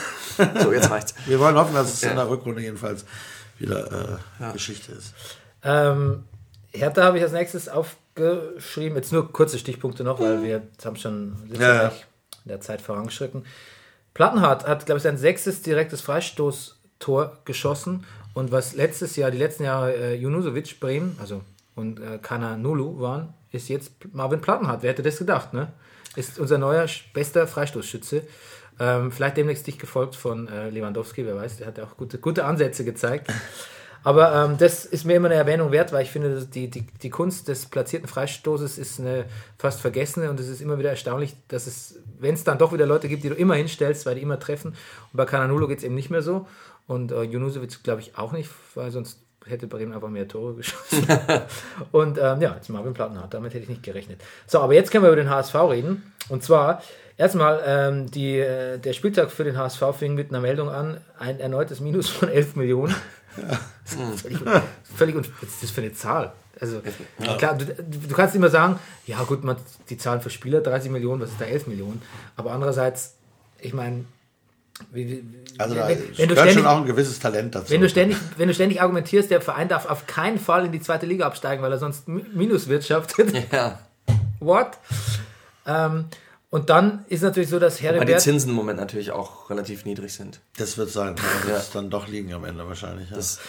so, 0.61 0.71
jetzt 0.71 0.89
reicht's. 0.89 1.13
Wir 1.25 1.39
wollen 1.39 1.55
hoffen, 1.55 1.73
dass 1.75 1.93
es 1.93 2.03
in 2.03 2.15
der 2.15 2.29
Rückrunde 2.29 2.61
jedenfalls 2.61 3.03
wieder 3.59 4.19
äh, 4.39 4.53
Geschichte 4.53 4.93
ist. 4.93 5.13
Ähm, 5.63 6.23
Hertha 6.71 7.03
habe 7.03 7.17
ich 7.17 7.23
als 7.23 7.33
nächstes 7.33 7.67
aufgeschrieben. 7.67 8.95
Jetzt 8.97 9.11
nur 9.11 9.31
kurze 9.33 9.57
Stichpunkte 9.59 10.03
noch, 10.03 10.19
weil 10.21 10.43
wir 10.43 10.49
jetzt 10.49 10.85
haben 10.85 10.95
schon 10.95 11.35
Ja, 11.53 11.59
ja, 11.59 11.73
ja. 11.73 11.79
gleich 11.89 12.05
in 12.47 12.49
der 12.49 12.61
Zeit 12.61 12.81
vorangeschritten. 12.81 13.45
Plattenhardt 14.13 14.65
hat, 14.65 14.85
glaube 14.85 14.97
ich, 14.97 15.03
sein 15.03 15.17
sechstes 15.17 15.61
direktes 15.61 16.01
Freistoßtor 16.01 17.37
geschossen. 17.45 18.05
Und 18.33 18.51
was 18.51 18.73
letztes 18.73 19.15
Jahr, 19.15 19.31
die 19.31 19.37
letzten 19.37 19.63
Jahre 19.63 19.93
äh, 19.93 20.15
Junusovic, 20.15 20.79
Bremen, 20.79 21.17
also 21.19 21.41
und 21.75 21.99
äh, 21.99 22.17
Kananulu 22.19 22.99
waren, 22.99 23.33
ist 23.51 23.69
jetzt 23.69 23.91
Marvin 24.13 24.41
Plattenhardt. 24.41 24.81
Wer 24.81 24.91
hätte 24.91 25.03
das 25.03 25.17
gedacht, 25.17 25.53
ne? 25.53 25.71
Ist 26.15 26.39
unser 26.39 26.57
neuer 26.57 26.87
bester 27.13 27.45
Freistoßschütze. 27.45 28.23
Ähm, 28.79 29.11
vielleicht 29.11 29.37
demnächst 29.37 29.67
dich 29.67 29.77
gefolgt 29.77 30.15
von 30.15 30.47
äh, 30.47 30.69
Lewandowski, 30.69 31.25
wer 31.25 31.35
weiß, 31.35 31.57
der 31.57 31.67
hat 31.67 31.77
ja 31.77 31.83
auch 31.83 31.97
gute, 31.97 32.17
gute 32.17 32.45
Ansätze 32.45 32.83
gezeigt. 32.85 33.31
Aber 34.07 34.33
ähm, 34.33 34.57
das 34.57 34.85
ist 34.85 35.03
mir 35.03 35.15
immer 35.15 35.27
eine 35.27 35.35
Erwähnung 35.35 35.73
wert, 35.73 35.91
weil 35.91 36.03
ich 36.03 36.11
finde, 36.11 36.45
die, 36.45 36.69
die, 36.69 36.87
die 37.03 37.09
Kunst 37.09 37.49
des 37.49 37.65
platzierten 37.65 38.07
Freistoßes 38.07 38.77
ist 38.77 39.01
eine 39.01 39.25
fast 39.57 39.81
vergessene 39.81 40.29
und 40.29 40.39
es 40.39 40.47
ist 40.47 40.61
immer 40.61 40.79
wieder 40.79 40.91
erstaunlich, 40.91 41.35
dass 41.49 41.67
es, 41.67 41.99
wenn 42.17 42.33
es 42.33 42.45
dann 42.45 42.57
doch 42.57 42.71
wieder 42.71 42.85
Leute 42.85 43.09
gibt, 43.09 43.25
die 43.25 43.29
du 43.29 43.35
immer 43.35 43.55
hinstellst, 43.55 44.05
weil 44.05 44.15
die 44.15 44.21
immer 44.21 44.39
treffen. 44.39 44.69
Und 45.11 45.17
bei 45.17 45.25
Cananulo 45.25 45.67
geht 45.67 45.79
es 45.79 45.83
eben 45.83 45.93
nicht 45.93 46.09
mehr 46.09 46.21
so. 46.21 46.47
Und 46.87 47.11
äh, 47.11 47.23
Junusovic 47.23 47.83
glaube 47.83 47.99
ich 47.99 48.17
auch 48.17 48.31
nicht, 48.31 48.49
weil 48.75 48.91
sonst 48.91 49.19
hätte 49.45 49.67
Bremen 49.67 49.91
einfach 49.91 50.07
mehr 50.07 50.25
Tore 50.25 50.53
geschossen. 50.55 51.05
und 51.91 52.17
ähm, 52.17 52.39
ja, 52.39 52.55
jetzt 52.55 52.69
Marvin 52.69 52.93
Plattenhardt, 52.93 53.33
damit 53.33 53.53
hätte 53.55 53.63
ich 53.63 53.69
nicht 53.69 53.83
gerechnet. 53.83 54.21
So, 54.45 54.61
aber 54.61 54.73
jetzt 54.73 54.89
können 54.89 55.03
wir 55.03 55.11
über 55.11 55.21
den 55.21 55.29
HSV 55.29 55.55
reden. 55.55 56.13
Und 56.29 56.45
zwar 56.45 56.81
erstmal, 57.17 57.61
ähm, 57.65 58.09
die, 58.09 58.39
äh, 58.39 58.77
der 58.77 58.93
Spieltag 58.93 59.31
für 59.31 59.43
den 59.43 59.57
HSV 59.57 59.83
fing 59.99 60.15
mit 60.15 60.29
einer 60.29 60.39
Meldung 60.39 60.69
an, 60.69 61.01
ein 61.19 61.41
erneutes 61.41 61.81
Minus 61.81 62.07
von 62.07 62.29
11 62.29 62.55
Millionen. 62.55 62.95
Völlig, 63.85 64.39
völlig 64.97 65.15
un- 65.15 65.25
was 65.41 65.49
ist 65.49 65.63
das 65.63 65.71
für 65.71 65.81
eine 65.81 65.93
Zahl? 65.93 66.33
Also, 66.59 66.81
klar, 67.37 67.55
du, 67.55 67.65
du 67.65 68.15
kannst 68.15 68.35
immer 68.35 68.49
sagen, 68.49 68.79
ja 69.05 69.21
gut, 69.23 69.43
man, 69.43 69.57
die 69.89 69.97
Zahlen 69.97 70.21
für 70.21 70.29
Spieler, 70.31 70.61
30 70.61 70.89
Millionen, 70.91 71.21
was 71.21 71.29
ist 71.29 71.39
da 71.39 71.45
11 71.45 71.67
Millionen? 71.67 72.01
Aber 72.35 72.51
andererseits, 72.51 73.13
ich 73.59 73.73
meine, 73.73 74.05
wie, 74.91 75.07
wie, 75.07 75.23
Also 75.59 75.75
da 75.75 75.87
wenn, 75.87 75.97
wenn, 75.99 76.05
du 76.07 76.15
gehört 76.15 76.37
ständig, 76.39 76.53
schon 76.55 76.65
auch 76.65 76.77
ein 76.77 76.85
gewisses 76.85 77.19
Talent 77.19 77.53
dazu. 77.53 77.71
wenn, 77.71 77.81
du 77.81 77.89
ständig, 77.89 78.17
wenn 78.37 78.47
du 78.47 78.53
ständig 78.55 78.81
argumentierst, 78.81 79.29
der 79.29 79.41
Verein 79.41 79.67
darf 79.69 79.85
auf 79.87 80.07
keinen 80.07 80.39
Fall 80.39 80.65
in 80.65 80.71
die 80.71 80.81
zweite 80.81 81.05
Liga 81.05 81.25
absteigen, 81.27 81.61
weil 81.61 81.71
er 81.71 81.77
sonst 81.79 82.07
Mi- 82.07 82.25
Minus 82.33 82.67
wirtschaftet. 82.67 83.33
Ja. 83.51 83.79
What? 84.39 84.71
Ähm, 85.65 86.05
und 86.49 86.69
dann 86.69 87.05
ist 87.09 87.23
natürlich 87.23 87.49
so, 87.49 87.59
dass 87.59 87.75
Weil 87.83 87.91
die 87.91 87.97
Heribert... 87.99 88.21
Zinsen 88.21 88.49
im 88.51 88.55
Moment 88.55 88.79
natürlich 88.79 89.11
auch 89.11 89.49
relativ 89.49 89.85
niedrig 89.85 90.13
sind. 90.13 90.39
das 90.57 90.77
wird 90.77 90.89
sein. 90.89 91.15
Das 91.47 91.65
wird 91.65 91.75
dann 91.75 91.89
doch 91.89 92.07
liegen 92.07 92.33
am 92.33 92.45
Ende 92.45 92.67
wahrscheinlich. 92.67 93.09
Ja. 93.09 93.15
Das, 93.15 93.39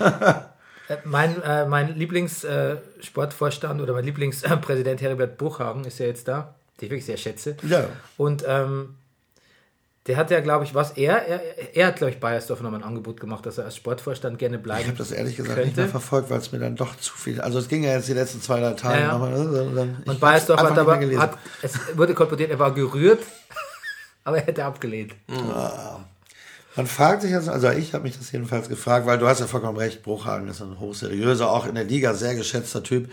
ja. 0.00 0.52
Äh, 0.88 0.96
Mein, 1.04 1.42
äh, 1.42 1.66
mein 1.66 1.94
Lieblingssportvorstand 1.96 3.80
oder 3.82 3.92
mein 3.92 4.04
Lieblingspräsident 4.04 5.02
Heribert 5.02 5.36
Bruchhagen 5.36 5.84
ist 5.84 5.98
ja 5.98 6.06
jetzt 6.06 6.28
da, 6.28 6.54
den 6.80 6.86
ich 6.86 6.90
wirklich 6.90 7.04
sehr 7.04 7.18
schätze. 7.18 7.56
Ja. 7.62 7.88
Und 8.16 8.42
ähm, 8.46 8.94
der 10.08 10.16
hat 10.16 10.30
ja, 10.30 10.40
glaube 10.40 10.64
ich, 10.64 10.74
was 10.74 10.92
er, 10.92 11.26
er, 11.26 11.40
er 11.76 11.86
hat, 11.88 11.96
glaube 11.96 12.12
ich, 12.12 12.18
Bayersdorf 12.18 12.62
nochmal 12.62 12.80
ein 12.80 12.86
Angebot 12.86 13.20
gemacht, 13.20 13.44
dass 13.44 13.58
er 13.58 13.66
als 13.66 13.76
Sportvorstand 13.76 14.38
gerne 14.38 14.58
bleiben 14.58 14.80
Ich 14.80 14.88
habe 14.88 14.96
das 14.96 15.12
ehrlich 15.12 15.36
gesagt 15.36 15.58
nicht 15.58 15.66
könnte. 15.66 15.82
mehr 15.82 15.90
verfolgt, 15.90 16.30
weil 16.30 16.38
es 16.38 16.50
mir 16.50 16.58
dann 16.58 16.76
doch 16.76 16.96
zu 16.96 17.12
viel. 17.12 17.42
Also 17.42 17.58
es 17.58 17.68
ging 17.68 17.84
ja 17.84 17.92
jetzt 17.92 18.08
die 18.08 18.14
letzten 18.14 18.40
zwei, 18.40 18.58
drei 18.58 18.72
Tage. 18.72 19.00
Ja, 19.00 19.06
ja. 19.06 19.12
nochmal, 19.12 19.38
ne, 19.38 19.96
ich 20.02 20.08
Und 20.08 20.18
Bayersdorf 20.18 20.60
hat 20.60 20.78
aber, 20.78 20.96
nicht 20.96 21.18
hat, 21.18 21.36
es 21.60 21.74
wurde 21.94 22.14
kolportiert, 22.14 22.50
er 22.50 22.58
war 22.58 22.72
gerührt, 22.72 23.22
aber 24.24 24.38
er 24.38 24.46
hätte 24.46 24.64
abgelehnt. 24.64 25.14
Man 26.74 26.86
fragt 26.86 27.20
sich 27.20 27.30
jetzt, 27.30 27.50
also 27.50 27.68
ich 27.70 27.92
habe 27.92 28.04
mich 28.04 28.16
das 28.16 28.32
jedenfalls 28.32 28.70
gefragt, 28.70 29.04
weil 29.04 29.18
du 29.18 29.26
hast 29.26 29.40
ja 29.40 29.46
vollkommen 29.46 29.76
recht, 29.76 30.02
Bruchhagen 30.02 30.48
ist 30.48 30.62
ein 30.62 30.80
hochseriöser, 30.80 31.50
auch 31.50 31.66
in 31.66 31.74
der 31.74 31.84
Liga 31.84 32.14
sehr 32.14 32.34
geschätzter 32.34 32.82
Typ. 32.82 33.10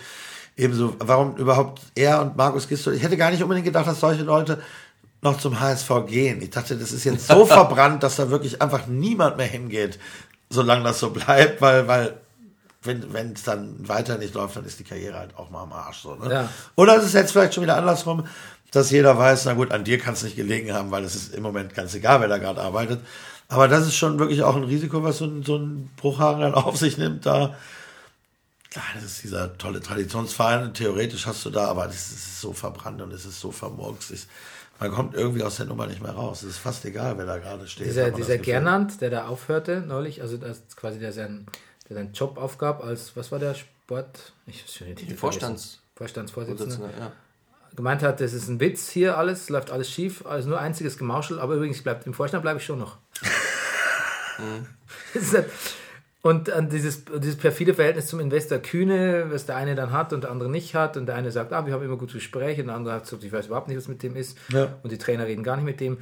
Ebenso, 0.55 0.95
warum 0.99 1.35
überhaupt 1.35 1.81
er 1.95 2.21
und 2.21 2.37
Markus 2.37 2.69
Gisto, 2.69 2.89
ich 2.91 3.03
hätte 3.03 3.17
gar 3.17 3.31
nicht 3.31 3.43
unbedingt 3.43 3.65
gedacht, 3.65 3.85
dass 3.85 3.99
solche 3.99 4.23
Leute 4.23 4.61
noch 5.25 5.37
zum 5.37 5.59
HSV 5.59 5.89
gehen. 6.07 6.41
Ich 6.41 6.51
dachte, 6.51 6.77
das 6.77 6.93
ist 6.93 7.03
jetzt 7.03 7.27
so 7.27 7.45
verbrannt, 7.45 8.03
dass 8.03 8.15
da 8.15 8.29
wirklich 8.29 8.61
einfach 8.61 8.87
niemand 8.87 9.35
mehr 9.35 9.47
hingeht, 9.47 9.99
solange 10.49 10.83
das 10.83 10.99
so 10.99 11.09
bleibt, 11.09 11.59
weil, 11.61 11.87
weil 11.87 12.17
wenn 12.85 13.33
es 13.33 13.43
dann 13.43 13.87
weiter 13.87 14.17
nicht 14.17 14.35
läuft, 14.35 14.55
dann 14.55 14.65
ist 14.65 14.79
die 14.79 14.83
Karriere 14.83 15.17
halt 15.17 15.35
auch 15.37 15.49
mal 15.49 15.63
am 15.63 15.73
Arsch. 15.73 16.01
So, 16.01 16.15
ne? 16.15 16.31
Ja. 16.31 16.49
Oder 16.75 16.97
es 16.97 17.05
ist 17.05 17.13
jetzt 17.13 17.31
vielleicht 17.31 17.55
schon 17.55 17.63
wieder 17.63 17.77
andersrum, 17.77 18.27
dass 18.71 18.91
jeder 18.91 19.17
weiß, 19.17 19.45
na 19.45 19.53
gut, 19.53 19.71
an 19.71 19.83
dir 19.83 19.97
kann 19.97 20.13
es 20.13 20.23
nicht 20.23 20.35
gelegen 20.35 20.73
haben, 20.73 20.91
weil 20.91 21.03
es 21.03 21.15
ist 21.15 21.33
im 21.33 21.43
Moment 21.43 21.73
ganz 21.73 21.95
egal, 21.95 22.21
wer 22.21 22.27
da 22.27 22.37
gerade 22.37 22.61
arbeitet. 22.61 22.99
Aber 23.47 23.67
das 23.67 23.87
ist 23.87 23.95
schon 23.95 24.19
wirklich 24.19 24.43
auch 24.43 24.55
ein 24.55 24.63
Risiko, 24.63 25.03
was 25.03 25.19
so 25.19 25.25
ein, 25.25 25.43
so 25.43 25.57
ein 25.57 25.89
Bruchhagen 25.97 26.41
dann 26.41 26.53
auf 26.53 26.77
sich 26.77 26.97
nimmt, 26.97 27.25
da. 27.25 27.55
Klar, 28.71 28.85
das 28.95 29.03
ist 29.03 29.23
dieser 29.23 29.57
tolle 29.57 29.79
Traditionsverein, 29.81 30.73
theoretisch 30.73 31.25
hast 31.25 31.45
du 31.45 31.49
da, 31.49 31.67
aber 31.67 31.85
das 31.85 32.11
ist 32.11 32.41
so 32.41 32.51
verbrannt 32.53 33.01
und 33.01 33.13
es 33.13 33.25
ist 33.25 33.39
so 33.39 33.51
vermurkst. 33.51 34.11
Ich, 34.11 34.27
man 34.79 34.91
kommt 34.91 35.15
irgendwie 35.15 35.43
aus 35.43 35.57
der 35.57 35.65
Nummer 35.65 35.87
nicht 35.87 36.01
mehr 36.01 36.11
raus. 36.11 36.43
Es 36.43 36.49
ist 36.51 36.57
fast 36.57 36.83
egal, 36.85 37.17
wer 37.17 37.25
da 37.25 37.37
gerade 37.37 37.67
steht. 37.67 37.87
Dieser, 37.87 38.11
dieser. 38.11 38.37
Gernand, 38.37 39.01
der 39.01 39.09
da 39.09 39.27
aufhörte 39.27 39.81
neulich, 39.81 40.21
also 40.21 40.37
das 40.37 40.57
ist 40.59 40.77
quasi 40.77 40.99
der 40.99 41.11
seinen, 41.13 41.45
der 41.89 41.95
seinen 41.97 42.13
Job 42.13 42.37
aufgab 42.37 42.83
als, 42.83 43.15
was 43.15 43.31
war 43.31 43.39
der 43.39 43.53
Sport? 43.53 44.33
Ich 44.47 44.63
weiß 44.63 44.73
schon 44.73 44.95
Titel 44.95 45.15
Vorstands-. 45.15 45.79
Vorstandsvorsitzender. 45.95 46.89
Ja. 46.99 47.11
Gemeint 47.75 48.03
hat, 48.03 48.21
das 48.21 48.33
ist 48.33 48.47
ein 48.47 48.59
Witz 48.59 48.89
hier 48.89 49.17
alles, 49.17 49.49
läuft 49.49 49.69
alles 49.71 49.89
schief, 49.89 50.25
also 50.25 50.49
nur 50.49 50.59
einziges 50.59 50.97
Gemauschel, 50.97 51.39
aber 51.39 51.55
übrigens 51.55 51.81
bleibt 51.81 52.05
im 52.05 52.13
Vorstand 52.13 52.41
bleibe 52.41 52.59
ich 52.59 52.65
schon 52.65 52.79
noch. 52.79 52.97
Das 55.13 55.23
ist 55.23 55.33
halt- 55.33 55.49
und 56.25 56.49
an 56.49 56.69
dieses, 56.69 57.03
dieses 57.05 57.35
perfide 57.35 57.75
Verhältnis 57.75 58.07
zum 58.07 58.19
Investor 58.19 58.57
Kühne, 58.57 59.27
was 59.29 59.45
der 59.45 59.57
eine 59.57 59.75
dann 59.75 59.91
hat 59.91 60.11
und 60.11 60.23
der 60.23 60.31
andere 60.31 60.49
nicht 60.49 60.73
hat. 60.73 60.97
Und 60.97 61.05
der 61.05 61.13
eine 61.13 61.29
sagt, 61.29 61.53
ah, 61.53 61.67
wir 61.67 61.73
haben 61.73 61.85
immer 61.85 61.97
gute 61.97 62.13
Gespräche, 62.13 62.61
und 62.61 62.67
der 62.69 62.75
andere 62.75 62.99
gesagt, 62.99 63.23
ich 63.23 63.31
weiß 63.31 63.45
überhaupt 63.45 63.67
nicht, 63.67 63.77
was 63.77 63.87
mit 63.87 64.01
dem 64.01 64.15
ist. 64.15 64.35
Ja. 64.49 64.73
Und 64.81 64.91
die 64.91 64.97
Trainer 64.97 65.27
reden 65.27 65.43
gar 65.43 65.55
nicht 65.55 65.65
mit 65.65 65.79
dem. 65.79 65.99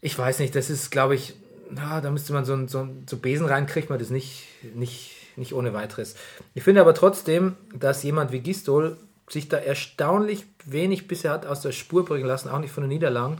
Ich 0.00 0.18
weiß 0.18 0.38
nicht, 0.38 0.54
das 0.54 0.70
ist, 0.70 0.90
glaube 0.90 1.16
ich, 1.16 1.34
na, 1.68 2.00
da 2.00 2.10
müsste 2.10 2.32
man 2.32 2.46
so 2.46 2.54
ein, 2.54 2.66
so 2.66 2.88
so 3.06 3.18
Besen 3.18 3.44
rein, 3.44 3.66
kriegt 3.66 3.90
man 3.90 3.98
das 3.98 4.08
nicht, 4.08 4.46
nicht, 4.74 5.16
nicht 5.36 5.52
ohne 5.52 5.74
weiteres. 5.74 6.14
Ich 6.54 6.62
finde 6.62 6.80
aber 6.80 6.94
trotzdem, 6.94 7.56
dass 7.78 8.02
jemand 8.02 8.32
wie 8.32 8.40
Gistol 8.40 8.96
sich 9.28 9.50
da 9.50 9.58
erstaunlich 9.58 10.46
wenig 10.64 11.08
bisher 11.08 11.30
hat 11.30 11.44
aus 11.44 11.60
der 11.60 11.72
Spur 11.72 12.06
bringen 12.06 12.24
lassen, 12.24 12.48
auch 12.48 12.58
nicht 12.58 12.72
von 12.72 12.84
den 12.84 12.88
Niederlagen. 12.88 13.36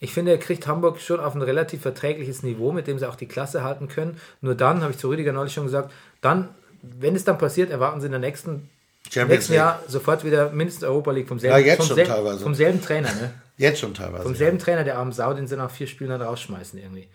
Ich 0.00 0.12
finde, 0.12 0.32
er 0.32 0.38
kriegt 0.38 0.66
Hamburg 0.66 1.00
schon 1.00 1.20
auf 1.20 1.34
ein 1.34 1.42
relativ 1.42 1.82
verträgliches 1.82 2.42
Niveau, 2.42 2.72
mit 2.72 2.86
dem 2.86 2.98
sie 2.98 3.08
auch 3.08 3.16
die 3.16 3.26
Klasse 3.26 3.62
halten 3.62 3.88
können. 3.88 4.20
Nur 4.40 4.54
dann, 4.54 4.82
habe 4.82 4.92
ich 4.92 4.98
zu 4.98 5.08
Rüdiger 5.08 5.32
neulich 5.32 5.54
schon 5.54 5.64
gesagt, 5.64 5.92
dann, 6.20 6.48
wenn 6.82 7.16
es 7.16 7.24
dann 7.24 7.38
passiert, 7.38 7.70
erwarten 7.70 8.00
sie 8.00 8.06
in 8.06 8.12
der 8.12 8.20
nächsten, 8.20 8.68
nächsten 9.28 9.54
Jahr 9.54 9.82
sofort 9.86 10.24
wieder 10.24 10.50
mindestens 10.50 10.84
Europa 10.84 11.12
League 11.12 11.28
vom 11.28 11.38
selben, 11.38 11.66
ja, 11.66 11.76
vom, 11.76 11.86
schon 11.86 11.96
sel 11.96 12.06
teilweise. 12.06 12.42
vom 12.42 12.54
selben 12.54 12.82
Trainer. 12.82 13.08
Ne? 13.14 13.32
Jetzt 13.56 13.80
schon 13.80 13.94
teilweise. 13.94 14.24
Vom 14.24 14.34
selben 14.34 14.58
Trainer, 14.58 14.84
der 14.84 14.98
armen 14.98 15.12
Sau, 15.12 15.32
den 15.32 15.46
sie 15.46 15.56
nach 15.56 15.70
vier 15.70 15.86
Spielen 15.86 16.10
dann 16.10 16.22
rausschmeißen 16.22 16.78
irgendwie. 16.78 17.08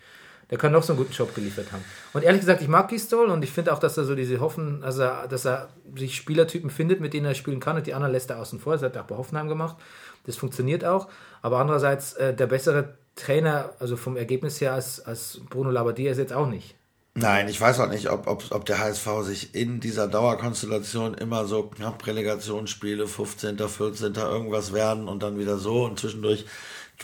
Der 0.50 0.58
kann 0.58 0.72
noch 0.72 0.82
so 0.82 0.92
einen 0.92 0.98
guten 0.98 1.12
Job 1.12 1.32
geliefert 1.34 1.70
haben. 1.70 1.84
Und 2.12 2.24
ehrlich 2.24 2.40
gesagt, 2.40 2.60
ich 2.60 2.66
mag 2.66 2.88
Gistol 2.88 3.28
und 3.28 3.44
ich 3.44 3.52
finde 3.52 3.72
auch, 3.72 3.78
dass 3.78 3.96
er 3.96 4.04
so 4.04 4.16
diese 4.16 4.40
Hoffen, 4.40 4.82
also 4.82 5.08
dass 5.28 5.46
er 5.46 5.68
sich 5.94 6.16
Spielertypen 6.16 6.70
findet, 6.70 7.00
mit 7.00 7.14
denen 7.14 7.26
er 7.26 7.34
spielen 7.34 7.60
kann 7.60 7.76
und 7.76 7.86
die 7.86 7.94
anderen 7.94 8.12
lässt 8.12 8.30
er 8.30 8.40
außen 8.40 8.58
vor. 8.58 8.72
Das 8.72 8.82
hat 8.82 8.96
er 8.96 9.02
auch 9.02 9.06
bei 9.06 9.16
Hoffenheim 9.16 9.48
gemacht. 9.48 9.76
Das 10.26 10.36
funktioniert 10.36 10.84
auch. 10.84 11.08
Aber 11.42 11.58
andererseits, 11.58 12.14
äh, 12.14 12.34
der 12.34 12.46
bessere 12.46 12.94
Trainer, 13.16 13.70
also 13.78 13.96
vom 13.96 14.16
Ergebnis 14.16 14.60
her, 14.60 14.72
als, 14.72 15.00
als 15.04 15.40
Bruno 15.50 15.70
Labbadia 15.70 16.12
ist 16.12 16.18
jetzt 16.18 16.32
auch 16.32 16.46
nicht. 16.46 16.74
Nein, 17.14 17.48
ich 17.48 17.60
weiß 17.60 17.80
auch 17.80 17.88
nicht, 17.88 18.08
ob, 18.08 18.28
ob, 18.28 18.44
ob 18.50 18.64
der 18.64 18.78
HSV 18.78 19.08
sich 19.22 19.54
in 19.54 19.80
dieser 19.80 20.06
Dauerkonstellation 20.06 21.14
immer 21.14 21.44
so 21.44 21.64
knapp 21.64 22.06
Relegationsspiele, 22.06 23.08
15., 23.08 23.58
14., 23.58 24.14
irgendwas 24.14 24.72
werden 24.72 25.08
und 25.08 25.22
dann 25.22 25.38
wieder 25.38 25.58
so 25.58 25.84
und 25.84 25.98
zwischendurch 25.98 26.46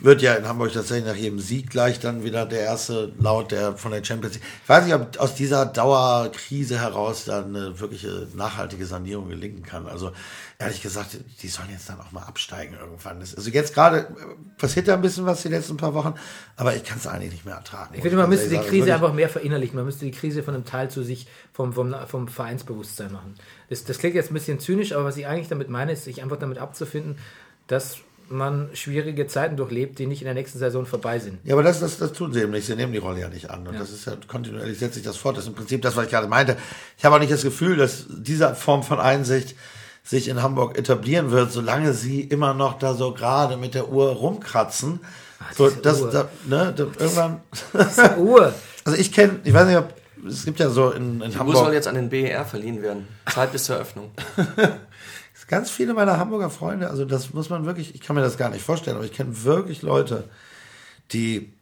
wird 0.01 0.23
ja 0.23 0.35
in 0.35 0.47
Hamburg 0.47 0.73
tatsächlich 0.73 1.07
nach 1.07 1.17
jedem 1.17 1.41
Sieg 1.41 1.71
gleich 1.71 2.01
dann 2.01 2.23
wieder 2.23 2.45
der 2.45 2.61
erste 2.61 3.13
Laut 3.19 3.51
der 3.51 3.77
von 3.77 3.93
der 3.93 4.05
Champions 4.05 4.35
League. 4.35 4.45
Ich 4.63 4.69
weiß 4.69 4.85
nicht, 4.85 4.95
ob 4.95 5.19
aus 5.19 5.35
dieser 5.35 5.67
Dauerkrise 5.67 6.79
heraus 6.79 7.25
dann 7.25 7.57
eine 7.57 7.81
wirkliche 7.81 8.29
nachhaltige 8.35 8.85
Sanierung 8.85 9.29
gelingen 9.29 9.63
kann. 9.63 9.87
Also 9.87 10.13
ehrlich 10.59 10.81
gesagt, 10.81 11.19
die 11.43 11.49
sollen 11.49 11.69
jetzt 11.71 11.89
dann 11.89 12.01
auch 12.01 12.13
mal 12.13 12.23
absteigen 12.23 12.77
irgendwann. 12.81 13.21
Das, 13.21 13.35
also 13.35 13.51
jetzt 13.51 13.75
gerade 13.75 14.09
passiert 14.57 14.87
ja 14.87 14.95
ein 14.95 15.03
bisschen 15.03 15.27
was 15.27 15.43
die 15.43 15.49
letzten 15.49 15.77
paar 15.77 15.95
Wochen, 15.95 16.15
aber 16.57 16.75
ich 16.75 16.85
kann 16.85 16.99
es 16.99 17.07
eigentlich 17.07 17.33
nicht 17.33 17.45
mehr 17.45 17.57
ertragen. 17.57 17.95
Ich 17.95 18.03
finde, 18.03 18.17
man 18.17 18.29
müsste 18.29 18.49
die 18.49 18.59
Krise 18.59 18.95
einfach 18.95 19.13
mehr 19.13 19.29
verinnerlichen. 19.29 19.77
Man 19.77 19.85
müsste 19.85 20.07
die 20.07 20.13
Krise 20.13 20.43
von 20.43 20.55
einem 20.55 20.65
Teil 20.65 20.91
zu 20.91 21.03
sich 21.03 21.27
vom, 21.53 21.73
vom, 21.75 21.95
vom 22.07 22.29
Vereinsbewusstsein 22.29 23.13
machen. 23.13 23.35
Das, 23.69 23.85
das 23.85 23.99
klingt 23.99 24.15
jetzt 24.15 24.31
ein 24.31 24.35
bisschen 24.35 24.59
zynisch, 24.59 24.93
aber 24.93 25.05
was 25.05 25.17
ich 25.17 25.27
eigentlich 25.27 25.49
damit 25.49 25.69
meine, 25.69 25.93
ist, 25.93 26.05
sich 26.05 26.23
einfach 26.23 26.39
damit 26.39 26.59
abzufinden, 26.59 27.19
dass 27.67 27.99
man 28.29 28.71
schwierige 28.75 29.27
Zeiten 29.27 29.57
durchlebt, 29.57 29.99
die 29.99 30.07
nicht 30.07 30.23
in 30.23 30.25
der 30.25 30.35
nächsten 30.35 30.59
Saison 30.59 30.87
vorbei 30.87 31.19
sind. 31.19 31.39
Ja, 31.45 31.55
aber 31.55 31.63
das, 31.63 31.81
das, 31.81 31.99
das 31.99 32.13
tun 32.13 32.33
sie 32.33 32.41
eben 32.41 32.51
nicht. 32.51 32.67
Sie 32.67 32.75
nehmen 32.75 32.93
die 32.93 32.99
Rolle 32.99 33.21
ja 33.21 33.29
nicht 33.29 33.51
an. 33.51 33.67
Und 33.67 33.75
ja. 33.75 33.81
das 33.81 33.91
ist 33.91 34.07
ja 34.07 34.17
kontinuierlich 34.27 34.79
setzt 34.79 34.95
sich 34.95 35.05
das 35.05 35.17
fort. 35.17 35.37
Das 35.37 35.45
ist 35.45 35.49
im 35.49 35.55
Prinzip 35.55 35.83
das, 35.83 35.97
was 35.97 36.07
ich 36.07 36.11
gerade 36.11 36.27
meinte. 36.27 36.57
Ich 36.99 37.05
habe 37.05 37.15
auch 37.15 37.21
nicht 37.21 37.33
das 37.33 37.43
Gefühl, 37.43 37.77
dass 37.77 38.07
diese 38.09 38.55
Form 38.55 38.83
von 38.83 38.99
Einsicht 38.99 39.55
sich 40.07 40.29
in 40.29 40.43
Hamburg 40.43 40.79
etablieren 40.79 41.31
wird, 41.33 41.53
solange 41.53 41.93
sie 41.93 42.21
immer 42.21 42.55
noch 42.55 42.79
da 42.79 42.95
so 42.95 43.13
gerade 43.13 43.57
mit 43.57 43.75
der 43.75 43.89
Uhr 43.89 44.09
rumkratzen. 44.11 45.01
Ach, 45.41 45.53
so, 45.53 45.69
das, 45.69 46.01
Uhr. 46.01 46.11
Da, 46.11 46.29
ne, 46.47 46.73
da, 46.75 46.85
irgendwann. 46.85 47.41
Diese 47.75 48.17
Uhr. 48.19 48.55
also 48.85 48.99
ich 48.99 49.13
kenne, 49.13 49.41
ich 49.43 49.53
weiß 49.53 49.67
nicht, 49.67 49.79
ob 49.79 49.93
es 50.27 50.45
gibt 50.45 50.61
ja 50.61 50.71
so 50.71 50.91
in, 50.93 51.21
in 51.21 51.31
die 51.31 51.39
Hamburg. 51.39 51.57
Uhr 51.57 51.65
soll 51.65 51.75
jetzt 51.75 51.89
an 51.89 51.97
den 51.97 52.09
BER 52.09 52.45
verliehen 52.45 52.83
werden. 52.83 53.07
Zeit 53.27 53.53
bis 53.53 53.65
zur 53.65 53.77
Eröffnung. 53.77 54.13
ganz 55.49 55.71
viele 55.71 55.95
meiner 55.95 56.19
Hamburger 56.19 56.51
Freunde, 56.51 56.91
also 56.91 57.05
das 57.05 57.33
muss 57.33 57.51
man 57.51 57.67
wirklich, 57.67 57.95
ich 57.95 58.01
kann 58.01 58.17
mir 58.17 58.23
das 58.23 58.37
gar 58.37 58.51
nicht 58.51 58.63
vorstellen, 58.65 58.97
aber 58.97 59.07
ich 59.07 59.13
kenne 59.13 59.45
wirklich 59.45 59.83
Leute, 59.83 60.25
die 61.13 61.53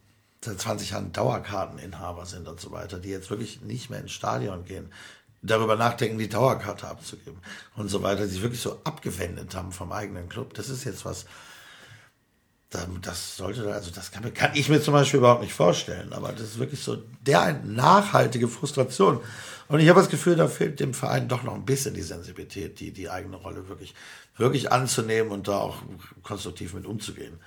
seit 0.42 0.60
20 0.60 0.90
Jahren 0.90 1.12
Dauerkarteninhaber 1.12 2.26
sind 2.26 2.48
und 2.48 2.60
so 2.60 2.70
weiter, 2.70 2.98
die 2.98 3.08
jetzt 3.08 3.30
wirklich 3.30 3.62
nicht 3.62 3.90
mehr 3.90 4.00
ins 4.00 4.12
Stadion 4.12 4.64
gehen, 4.64 4.90
darüber 5.44 5.76
nachdenken, 5.76 6.18
die 6.18 6.28
Dauerkarte 6.28 6.88
abzugeben 6.88 7.38
und 7.76 7.88
so 7.88 8.02
weiter, 8.02 8.26
sich 8.26 8.42
wirklich 8.42 8.60
so 8.60 8.80
abgewendet 8.84 9.54
haben 9.54 9.72
vom 9.72 9.92
eigenen 9.92 10.28
Club. 10.28 10.54
Das 10.54 10.68
ist 10.68 10.84
jetzt 10.84 11.04
was, 11.04 11.26
das 13.02 13.36
sollte, 13.36 13.72
also 13.72 13.90
das 13.90 14.10
kann, 14.10 14.32
kann, 14.34 14.50
ich 14.54 14.68
mir 14.68 14.80
zum 14.80 14.94
Beispiel 14.94 15.18
überhaupt 15.18 15.42
nicht 15.42 15.54
vorstellen, 15.54 16.12
aber 16.12 16.32
das 16.32 16.42
ist 16.42 16.58
wirklich 16.58 16.80
so 16.80 16.98
der 17.20 17.60
nachhaltige 17.64 18.48
Frustration. 18.48 19.20
Und 19.68 19.80
ich 19.80 19.88
habe 19.88 20.00
das 20.00 20.10
Gefühl, 20.10 20.36
da 20.36 20.48
fehlt 20.48 20.80
dem 20.80 20.94
Verein 20.94 21.28
doch 21.28 21.42
noch 21.42 21.54
ein 21.54 21.64
bisschen 21.64 21.94
die 21.94 22.02
Sensibilität, 22.02 22.80
die, 22.80 22.90
die 22.90 23.08
eigene 23.08 23.36
Rolle 23.36 23.68
wirklich, 23.68 23.94
wirklich 24.36 24.72
anzunehmen 24.72 25.30
und 25.30 25.46
da 25.48 25.58
auch 25.58 25.76
konstruktiv 26.22 26.74
mit 26.74 26.86
umzugehen. 26.86 27.38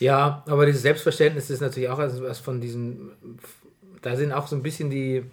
Ja, 0.00 0.44
aber 0.46 0.66
dieses 0.66 0.82
Selbstverständnis 0.82 1.50
ist 1.50 1.60
natürlich 1.60 1.88
auch 1.88 1.98
was 1.98 2.38
von 2.38 2.60
diesen, 2.60 3.10
da 4.02 4.16
sind 4.16 4.32
auch 4.32 4.46
so 4.46 4.56
ein 4.56 4.62
bisschen 4.62 4.90
die, 4.90 5.24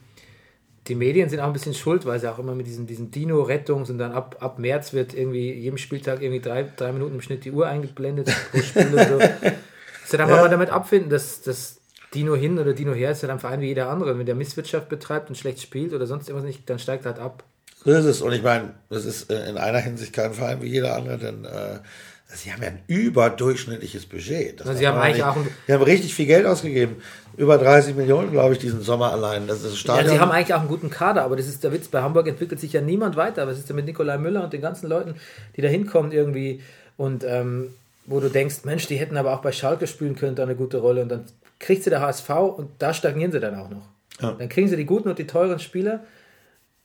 die 0.88 0.96
Medien 0.96 1.30
sind 1.30 1.40
auch 1.40 1.48
ein 1.48 1.54
bisschen 1.54 1.74
schuld, 1.74 2.06
weil 2.06 2.20
sie 2.20 2.32
auch 2.32 2.38
immer 2.38 2.54
mit 2.54 2.68
diesen, 2.68 2.86
diesen 2.86 3.10
Dino-Rettungs 3.10 3.90
und 3.90 3.98
dann 3.98 4.12
ab, 4.12 4.38
ab 4.40 4.60
März 4.60 4.94
wird 4.94 5.14
irgendwie 5.14 5.52
jedem 5.54 5.78
Spieltag 5.78 6.22
irgendwie 6.22 6.42
drei, 6.42 6.64
drei 6.76 6.92
Minuten 6.92 7.16
im 7.16 7.22
Schnitt 7.22 7.44
die 7.44 7.52
Uhr 7.52 7.68
eingeblendet 7.68 8.30
pro 8.52 8.60
Spiel 8.60 8.94
und 8.94 9.08
so. 9.08 9.20
Das 9.20 10.12
darf 10.12 10.30
man 10.30 10.38
ja. 10.38 10.48
damit 10.48 10.70
abfinden, 10.70 11.10
dass, 11.10 11.42
dass 11.42 11.78
Dino 12.14 12.36
hin 12.36 12.60
oder 12.60 12.74
Dino 12.74 12.94
her 12.94 13.12
ist 13.12 13.24
ja 13.24 13.30
ein 13.30 13.40
Verein 13.40 13.62
wie 13.62 13.68
jeder 13.68 13.90
andere. 13.90 14.18
Wenn 14.18 14.26
der 14.26 14.36
Misswirtschaft 14.36 14.88
betreibt 14.88 15.30
und 15.30 15.36
schlecht 15.36 15.62
spielt 15.62 15.94
oder 15.94 16.06
sonst 16.06 16.30
irgendwas 16.30 16.48
nicht, 16.48 16.70
dann 16.70 16.78
steigt 16.78 17.06
er 17.06 17.14
halt 17.14 17.22
ab. 17.22 17.44
So 17.84 17.92
ist 17.92 18.06
es. 18.06 18.22
Und 18.22 18.34
ich 18.34 18.44
meine, 18.44 18.76
das 18.90 19.06
ist 19.06 19.32
äh, 19.32 19.50
in 19.50 19.58
einer 19.58 19.80
Hinsicht 19.80 20.14
kein 20.14 20.34
Verein 20.34 20.62
wie 20.62 20.68
jeder 20.68 20.96
andere, 20.96 21.18
denn 21.18 21.46
äh, 21.46 21.80
sie 22.28 22.52
haben 22.52 22.62
ja 22.62 22.70
ein 22.70 22.84
überdurchschnittliches 22.88 24.06
Budget. 24.06 24.62
Das 24.62 24.78
sie 24.78 24.88
haben 24.88 25.00
eigentlich 25.00 25.24
auch 25.24 25.36
ein, 25.36 25.48
die 25.68 25.74
haben 25.74 25.84
richtig 25.84 26.14
viel 26.14 26.26
Geld 26.26 26.46
ausgegeben. 26.46 26.98
Über 27.38 27.58
30 27.58 27.96
Millionen, 27.96 28.32
glaube 28.32 28.54
ich, 28.54 28.60
diesen 28.60 28.82
Sommer 28.82 29.12
allein. 29.12 29.48
Das 29.48 29.64
ist 29.64 29.78
Stadion. 29.78 30.06
Ja, 30.06 30.14
sie 30.14 30.20
haben 30.20 30.32
eigentlich 30.32 30.54
auch 30.54 30.60
einen 30.60 30.70
guten 30.70 30.90
Kader, 30.90 31.24
aber 31.24 31.36
das 31.36 31.48
ist 31.48 31.64
der 31.64 31.72
Witz. 31.72 31.88
Bei 31.88 32.02
Hamburg 32.02 32.28
entwickelt 32.28 32.60
sich 32.60 32.74
ja 32.74 32.82
niemand 32.82 33.16
weiter. 33.16 33.48
Was 33.48 33.58
ist 33.58 33.68
denn 33.68 33.76
mit 33.76 33.86
Nikolai 33.86 34.18
Müller 34.18 34.44
und 34.44 34.54
den 34.54 34.62
ganzen 34.62 34.88
Leuten, 34.88 35.16
die 35.56 35.62
da 35.62 35.68
hinkommen 35.68 36.12
irgendwie 36.12 36.62
und 36.98 37.24
ähm, 37.24 37.74
wo 38.06 38.20
du 38.20 38.30
denkst, 38.30 38.64
Mensch, 38.64 38.88
die 38.88 38.98
hätten 38.98 39.18
aber 39.18 39.34
auch 39.34 39.42
bei 39.42 39.52
Schalke 39.52 39.88
spielen 39.88 40.16
können, 40.16 40.36
da 40.36 40.44
eine 40.44 40.56
gute 40.56 40.78
Rolle 40.78 41.02
und 41.02 41.10
dann 41.10 41.26
kriegt 41.60 41.84
sie 41.84 41.90
der 41.90 42.02
HSV 42.02 42.30
und 42.30 42.70
da 42.80 42.94
stagnieren 42.94 43.32
sie 43.32 43.40
dann 43.40 43.56
auch 43.56 43.70
noch. 43.70 43.88
Ja. 44.22 44.32
Dann 44.32 44.50
kriegen 44.50 44.68
sie 44.68 44.78
die 44.78 44.86
guten 44.86 45.10
und 45.10 45.20
die 45.20 45.28
teuren 45.28 45.60
Spieler 45.60 46.02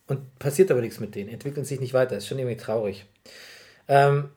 und 0.07 0.39
passiert 0.39 0.71
aber 0.71 0.81
nichts 0.81 0.99
mit 0.99 1.15
denen, 1.15 1.29
entwickeln 1.29 1.65
sich 1.65 1.81
nicht 1.81 1.95
weiter. 1.95 2.17
Ist 2.17 2.27
schon 2.27 2.39
irgendwie 2.39 2.57
traurig. 2.57 3.07
Ähm, 3.87 4.31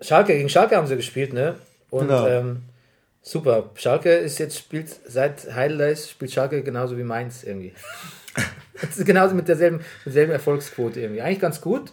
Schalke, 0.00 0.34
gegen 0.34 0.48
Schalke 0.48 0.76
haben 0.76 0.86
sie 0.86 0.96
gespielt, 0.96 1.32
ne? 1.32 1.54
Und 1.90 2.08
genau. 2.08 2.26
ähm, 2.26 2.62
super. 3.24 3.70
Schalke 3.74 4.10
ist 4.10 4.38
jetzt, 4.38 4.56
spielt 4.56 4.88
seit 5.06 5.52
Heidelberg 5.52 5.92
ist, 5.92 6.10
spielt 6.10 6.30
Schalke 6.30 6.62
genauso 6.62 6.96
wie 6.96 7.02
Mainz 7.02 7.42
irgendwie. 7.42 7.72
das 8.80 8.98
ist 8.98 9.06
genauso 9.06 9.34
mit 9.34 9.48
derselben, 9.48 9.78
mit 9.78 10.06
derselben 10.06 10.32
Erfolgsquote 10.32 11.00
irgendwie. 11.00 11.22
Eigentlich 11.22 11.40
ganz 11.40 11.60
gut, 11.60 11.92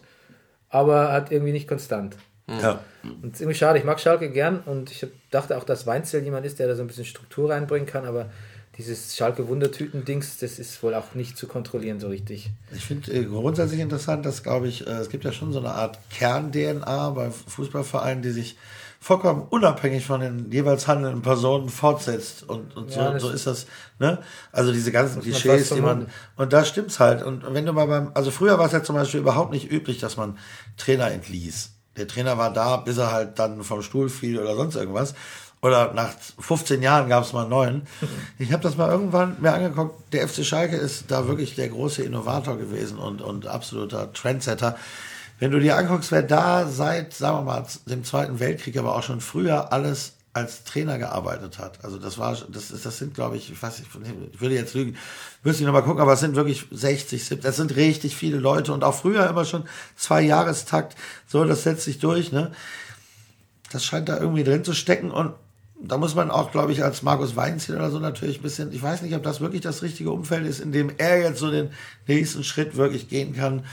aber 0.69 1.11
hat 1.11 1.31
irgendwie 1.31 1.53
nicht 1.53 1.67
konstant. 1.67 2.15
Ja. 2.47 2.83
Und 3.03 3.27
es 3.27 3.33
ist 3.33 3.41
irgendwie 3.41 3.57
schade. 3.57 3.79
Ich 3.79 3.85
mag 3.85 3.99
Schalke 3.99 4.29
gern 4.29 4.59
und 4.59 4.91
ich 4.91 5.07
dachte 5.29 5.57
auch, 5.57 5.63
dass 5.63 5.87
Weinzel 5.87 6.21
jemand 6.21 6.45
ist, 6.45 6.59
der 6.59 6.67
da 6.67 6.75
so 6.75 6.81
ein 6.81 6.87
bisschen 6.87 7.05
Struktur 7.05 7.49
reinbringen 7.49 7.87
kann, 7.87 8.05
aber 8.05 8.29
dieses 8.77 9.15
Schalke-Wundertüten-Dings, 9.15 10.37
das 10.37 10.59
ist 10.59 10.81
wohl 10.81 10.93
auch 10.95 11.13
nicht 11.13 11.37
zu 11.37 11.47
kontrollieren 11.47 11.99
so 11.99 12.07
richtig. 12.07 12.49
Ich 12.73 12.85
finde 12.85 13.11
äh, 13.11 13.23
grundsätzlich 13.25 13.79
interessant, 13.79 14.25
dass, 14.25 14.43
glaube 14.43 14.67
ich, 14.67 14.87
äh, 14.87 14.91
es 14.91 15.09
gibt 15.09 15.23
ja 15.23 15.31
schon 15.31 15.51
so 15.53 15.59
eine 15.59 15.71
Art 15.71 15.99
Kern-DNA 16.09 17.09
bei 17.11 17.31
Fußballvereinen, 17.31 18.23
die 18.23 18.31
sich 18.31 18.57
vollkommen 19.03 19.47
unabhängig 19.49 20.05
von 20.05 20.21
den 20.21 20.51
jeweils 20.51 20.87
handelnden 20.87 21.23
Personen 21.23 21.69
fortsetzt. 21.69 22.47
Und, 22.47 22.77
und 22.77 22.95
ja, 22.95 23.19
so, 23.19 23.27
so 23.27 23.33
ist 23.33 23.47
das, 23.47 23.65
ne? 23.97 24.19
Also 24.51 24.71
diese 24.71 24.91
ganzen 24.91 25.23
Klischees, 25.23 25.69
die 25.69 25.81
man, 25.81 26.07
und 26.35 26.53
da 26.53 26.63
stimmt's 26.63 26.99
halt. 26.99 27.23
Und 27.23 27.43
wenn 27.51 27.65
du 27.65 27.73
mal 27.73 27.87
beim, 27.87 28.11
also 28.13 28.29
früher 28.29 28.59
war 28.59 28.67
es 28.67 28.73
ja 28.73 28.83
zum 28.83 28.95
Beispiel 28.95 29.19
überhaupt 29.19 29.51
nicht 29.51 29.71
üblich, 29.71 29.97
dass 29.97 30.17
man 30.17 30.37
Trainer 30.77 31.09
entließ. 31.09 31.71
Der 31.97 32.07
Trainer 32.07 32.37
war 32.37 32.53
da, 32.53 32.77
bis 32.77 32.99
er 32.99 33.11
halt 33.11 33.39
dann 33.39 33.63
vom 33.63 33.81
Stuhl 33.81 34.07
fiel 34.07 34.39
oder 34.39 34.55
sonst 34.55 34.75
irgendwas. 34.75 35.15
Oder 35.63 35.93
nach 35.93 36.11
15 36.39 36.81
Jahren 36.83 37.09
gab 37.09 37.23
es 37.23 37.33
mal 37.33 37.41
einen 37.41 37.49
neuen. 37.49 37.81
Ich 38.37 38.53
habe 38.53 38.63
das 38.63 38.77
mal 38.77 38.89
irgendwann 38.89 39.37
mir 39.41 39.53
angeguckt. 39.53 40.13
Der 40.13 40.27
FC 40.27 40.45
Schalke 40.45 40.75
ist 40.75 41.05
da 41.09 41.27
wirklich 41.27 41.55
der 41.55 41.69
große 41.69 42.03
Innovator 42.03 42.57
gewesen 42.57 42.97
und, 42.99 43.21
und 43.21 43.47
absoluter 43.47 44.13
Trendsetter. 44.13 44.75
Wenn 45.41 45.49
du 45.49 45.59
dir 45.59 45.75
anguckst, 45.75 46.11
wer 46.11 46.21
da 46.21 46.67
seit, 46.67 47.15
sagen 47.15 47.39
wir 47.39 47.41
mal, 47.41 47.65
dem 47.87 48.03
Zweiten 48.03 48.39
Weltkrieg, 48.39 48.77
aber 48.77 48.95
auch 48.95 49.01
schon 49.01 49.21
früher 49.21 49.73
alles 49.73 50.13
als 50.33 50.65
Trainer 50.65 50.99
gearbeitet 50.99 51.57
hat. 51.57 51.83
Also 51.83 51.97
das 51.97 52.19
war, 52.19 52.37
das 52.49 52.69
ist, 52.69 52.85
das 52.85 52.99
sind, 52.99 53.15
glaube 53.15 53.37
ich, 53.37 53.51
ich 53.51 53.59
weiß 53.59 53.79
nicht, 53.79 53.89
ich 54.33 54.39
würde 54.39 54.53
jetzt 54.53 54.75
lügen, 54.75 54.95
müsste 55.41 55.63
ich 55.63 55.65
nochmal 55.65 55.81
gucken, 55.81 55.99
aber 55.99 56.13
es 56.13 56.19
sind 56.19 56.35
wirklich 56.35 56.67
60, 56.69 57.25
70, 57.25 57.43
das 57.43 57.55
sind 57.55 57.75
richtig 57.75 58.15
viele 58.15 58.37
Leute 58.37 58.71
und 58.71 58.83
auch 58.83 58.93
früher 58.93 59.27
immer 59.27 59.43
schon 59.43 59.63
zwei 59.95 60.21
Jahrestakt, 60.21 60.95
so, 61.25 61.43
das 61.43 61.63
setzt 61.63 61.85
sich 61.85 61.97
durch, 61.97 62.31
ne? 62.31 62.51
Das 63.71 63.83
scheint 63.83 64.09
da 64.09 64.19
irgendwie 64.19 64.43
drin 64.43 64.63
zu 64.63 64.73
stecken 64.73 65.09
und 65.09 65.33
da 65.81 65.97
muss 65.97 66.13
man 66.13 66.29
auch, 66.29 66.51
glaube 66.51 66.71
ich, 66.71 66.83
als 66.83 67.01
Markus 67.01 67.35
Weinziel 67.35 67.77
oder 67.77 67.89
so 67.89 67.97
natürlich 67.97 68.41
ein 68.41 68.43
bisschen, 68.43 68.71
ich 68.73 68.83
weiß 68.83 69.01
nicht, 69.01 69.15
ob 69.15 69.23
das 69.23 69.41
wirklich 69.41 69.61
das 69.61 69.81
richtige 69.81 70.11
Umfeld 70.11 70.45
ist, 70.45 70.59
in 70.59 70.71
dem 70.71 70.91
er 70.99 71.19
jetzt 71.19 71.39
so 71.39 71.49
den 71.49 71.71
nächsten 72.05 72.43
Schritt 72.43 72.77
wirklich 72.77 73.09
gehen 73.09 73.35
kann 73.35 73.63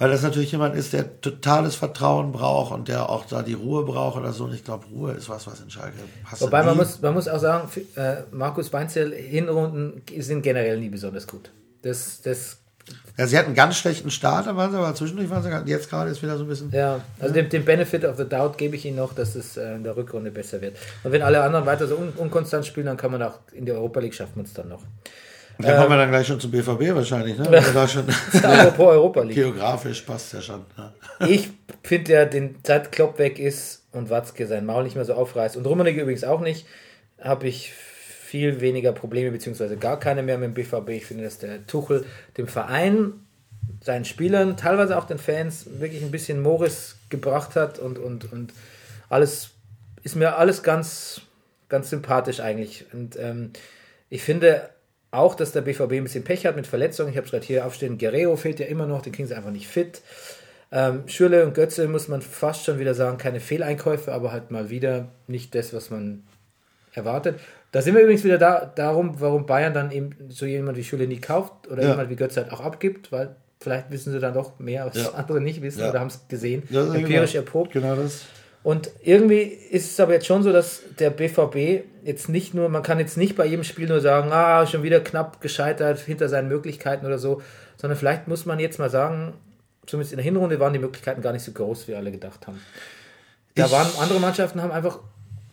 Weil 0.00 0.10
das 0.10 0.22
natürlich 0.22 0.50
jemand 0.50 0.74
ist, 0.76 0.94
der 0.94 1.20
totales 1.20 1.74
Vertrauen 1.74 2.32
braucht 2.32 2.72
und 2.72 2.88
der 2.88 3.10
auch 3.10 3.26
da 3.26 3.42
die 3.42 3.52
Ruhe 3.52 3.84
braucht 3.84 4.16
oder 4.16 4.32
so. 4.32 4.44
Und 4.44 4.54
ich 4.54 4.64
glaube, 4.64 4.86
Ruhe 4.86 5.12
ist 5.12 5.28
was, 5.28 5.46
was 5.46 5.60
in 5.60 5.68
Schalke 5.68 5.92
passt. 6.24 6.40
Wobei 6.40 6.62
man 6.62 6.74
muss, 6.74 7.02
man 7.02 7.12
muss 7.12 7.28
auch 7.28 7.38
sagen, 7.38 7.68
äh, 7.96 8.22
Markus 8.30 8.72
Weinzel 8.72 9.12
Hinrunden 9.12 10.00
sind 10.18 10.40
generell 10.40 10.80
nie 10.80 10.88
besonders 10.88 11.26
gut. 11.26 11.50
Das, 11.82 12.22
das 12.22 12.56
ja, 13.18 13.26
sie 13.26 13.36
hatten 13.36 13.48
einen 13.48 13.54
ganz 13.54 13.76
schlechten 13.76 14.10
Start, 14.10 14.46
waren 14.46 14.70
sie, 14.70 14.78
aber 14.78 14.94
zwischendurch 14.94 15.28
waren 15.28 15.42
sie 15.42 15.70
jetzt 15.70 15.90
gerade 15.90 16.10
ist 16.10 16.22
wieder 16.22 16.38
so 16.38 16.44
ein 16.44 16.48
bisschen. 16.48 16.70
Ja, 16.72 17.02
also 17.18 17.34
den, 17.34 17.50
den 17.50 17.66
Benefit 17.66 18.06
of 18.06 18.16
the 18.16 18.26
Doubt 18.26 18.56
gebe 18.56 18.76
ich 18.76 18.86
ihnen 18.86 18.96
noch, 18.96 19.12
dass 19.12 19.34
es 19.34 19.58
äh, 19.58 19.74
in 19.74 19.84
der 19.84 19.98
Rückrunde 19.98 20.30
besser 20.30 20.62
wird. 20.62 20.78
Und 21.04 21.12
wenn 21.12 21.20
alle 21.20 21.42
anderen 21.42 21.66
weiter 21.66 21.86
so 21.86 21.96
un 21.96 22.14
unkonstant 22.16 22.64
spielen, 22.64 22.86
dann 22.86 22.96
kann 22.96 23.12
man 23.12 23.22
auch 23.22 23.38
in 23.52 23.66
der 23.66 23.74
Europa 23.74 24.00
League 24.00 24.14
schaffen 24.14 24.36
wir 24.36 24.44
es 24.44 24.54
dann 24.54 24.70
noch. 24.70 24.82
Und 25.60 25.66
dann 25.66 25.74
ähm, 25.74 25.82
kommen 25.82 25.92
wir 25.92 25.98
dann 25.98 26.10
gleich 26.10 26.26
schon 26.26 26.40
zum 26.40 26.50
BVB 26.50 26.94
wahrscheinlich, 26.94 27.36
ne? 27.36 27.44
Da 27.74 27.86
schon 27.86 28.06
Apropos 28.42 28.86
Europa 28.92 29.22
League. 29.22 29.34
Geografisch 29.34 30.00
passt 30.00 30.32
ja 30.32 30.40
schon. 30.40 30.64
Ja. 30.78 31.26
Ich 31.26 31.50
finde 31.82 32.12
ja, 32.12 32.24
den 32.24 32.56
seit 32.66 32.90
Klopp 32.92 33.18
weg 33.18 33.38
ist 33.38 33.84
und 33.92 34.08
Watzke 34.08 34.46
sein 34.46 34.64
Maul 34.64 34.84
nicht 34.84 34.96
mehr 34.96 35.04
so 35.04 35.12
aufreißt 35.12 35.58
und 35.58 35.66
Rummenigge 35.66 36.00
übrigens 36.00 36.24
auch 36.24 36.40
nicht, 36.40 36.66
habe 37.20 37.46
ich 37.46 37.74
viel 37.74 38.62
weniger 38.62 38.92
Probleme, 38.92 39.32
beziehungsweise 39.32 39.76
gar 39.76 40.00
keine 40.00 40.22
mehr 40.22 40.38
mit 40.38 40.46
dem 40.46 40.54
BVB. 40.54 40.88
Ich 40.90 41.04
finde, 41.04 41.24
dass 41.24 41.38
der 41.38 41.66
Tuchel 41.66 42.06
dem 42.38 42.48
Verein, 42.48 43.12
seinen 43.82 44.06
Spielern, 44.06 44.56
teilweise 44.56 44.96
auch 44.96 45.04
den 45.04 45.18
Fans 45.18 45.66
wirklich 45.78 46.02
ein 46.02 46.10
bisschen 46.10 46.40
Morris 46.40 46.96
gebracht 47.10 47.54
hat 47.54 47.78
und, 47.78 47.98
und, 47.98 48.32
und 48.32 48.54
alles 49.10 49.50
ist 50.02 50.16
mir 50.16 50.36
alles 50.36 50.62
ganz, 50.62 51.20
ganz 51.68 51.90
sympathisch 51.90 52.40
eigentlich. 52.40 52.86
Und 52.94 53.18
ähm, 53.18 53.52
ich 54.08 54.22
finde 54.22 54.70
auch, 55.10 55.34
dass 55.34 55.52
der 55.52 55.62
BVB 55.62 55.92
ein 55.92 56.04
bisschen 56.04 56.24
Pech 56.24 56.46
hat 56.46 56.56
mit 56.56 56.66
Verletzungen. 56.66 57.10
Ich 57.10 57.16
habe 57.16 57.24
es 57.24 57.30
gerade 57.30 57.44
hier 57.44 57.66
aufstehen. 57.66 57.98
Guerrero 57.98 58.36
fehlt 58.36 58.60
ja 58.60 58.66
immer 58.66 58.86
noch, 58.86 59.02
den 59.02 59.12
kriegen 59.12 59.28
sie 59.28 59.34
einfach 59.34 59.50
nicht 59.50 59.66
fit. 59.66 60.02
Ähm, 60.72 61.02
Schürle 61.08 61.44
und 61.44 61.54
Götze 61.54 61.88
muss 61.88 62.06
man 62.06 62.22
fast 62.22 62.64
schon 62.64 62.78
wieder 62.78 62.94
sagen, 62.94 63.18
keine 63.18 63.40
Fehleinkäufe, 63.40 64.12
aber 64.12 64.30
halt 64.30 64.52
mal 64.52 64.70
wieder 64.70 65.08
nicht 65.26 65.54
das, 65.54 65.74
was 65.74 65.90
man 65.90 66.22
erwartet. 66.92 67.40
Da 67.72 67.82
sind 67.82 67.94
wir 67.94 68.02
übrigens 68.02 68.24
wieder 68.24 68.38
da, 68.38 68.66
darum, 68.66 69.20
warum 69.20 69.46
Bayern 69.46 69.74
dann 69.74 69.90
eben 69.90 70.14
so 70.28 70.46
jemand 70.46 70.76
wie 70.76 70.84
Schule 70.84 71.06
nie 71.06 71.20
kauft 71.20 71.68
oder 71.68 71.82
ja. 71.82 71.90
jemand 71.90 72.10
wie 72.10 72.16
Götze 72.16 72.42
halt 72.42 72.52
auch 72.52 72.60
abgibt, 72.60 73.10
weil 73.10 73.34
vielleicht 73.60 73.90
wissen 73.90 74.12
sie 74.12 74.20
dann 74.20 74.34
doch 74.34 74.58
mehr, 74.58 74.86
was 74.86 74.96
ja. 74.96 75.10
andere 75.10 75.40
nicht 75.40 75.60
wissen 75.60 75.80
ja. 75.80 75.90
oder 75.90 76.00
haben 76.00 76.08
es 76.08 76.26
gesehen, 76.28 76.62
empirisch 76.70 77.32
genau. 77.32 77.44
erprobt. 77.44 77.72
Genau 77.72 77.96
das. 77.96 78.26
Und 78.62 78.90
irgendwie 79.02 79.40
ist 79.40 79.90
es 79.92 80.00
aber 80.00 80.12
jetzt 80.12 80.26
schon 80.26 80.42
so, 80.42 80.52
dass 80.52 80.82
der 80.98 81.10
BVB 81.10 81.84
jetzt 82.04 82.28
nicht 82.28 82.52
nur, 82.52 82.68
man 82.68 82.82
kann 82.82 82.98
jetzt 82.98 83.16
nicht 83.16 83.36
bei 83.36 83.46
jedem 83.46 83.64
Spiel 83.64 83.88
nur 83.88 84.00
sagen, 84.00 84.30
ah, 84.32 84.66
schon 84.66 84.82
wieder 84.82 85.00
knapp 85.00 85.40
gescheitert 85.40 85.98
hinter 86.00 86.28
seinen 86.28 86.48
Möglichkeiten 86.48 87.06
oder 87.06 87.18
so, 87.18 87.40
sondern 87.78 87.98
vielleicht 87.98 88.28
muss 88.28 88.44
man 88.44 88.60
jetzt 88.60 88.78
mal 88.78 88.90
sagen, 88.90 89.32
zumindest 89.86 90.12
in 90.12 90.18
der 90.18 90.24
Hinrunde 90.24 90.60
waren 90.60 90.74
die 90.74 90.78
Möglichkeiten 90.78 91.22
gar 91.22 91.32
nicht 91.32 91.42
so 91.42 91.52
groß, 91.52 91.88
wie 91.88 91.94
alle 91.94 92.12
gedacht 92.12 92.46
haben. 92.46 92.60
Da 93.54 93.66
ich 93.66 93.72
waren 93.72 93.88
andere 93.98 94.20
Mannschaften 94.20 94.60
haben 94.60 94.72
einfach 94.72 95.00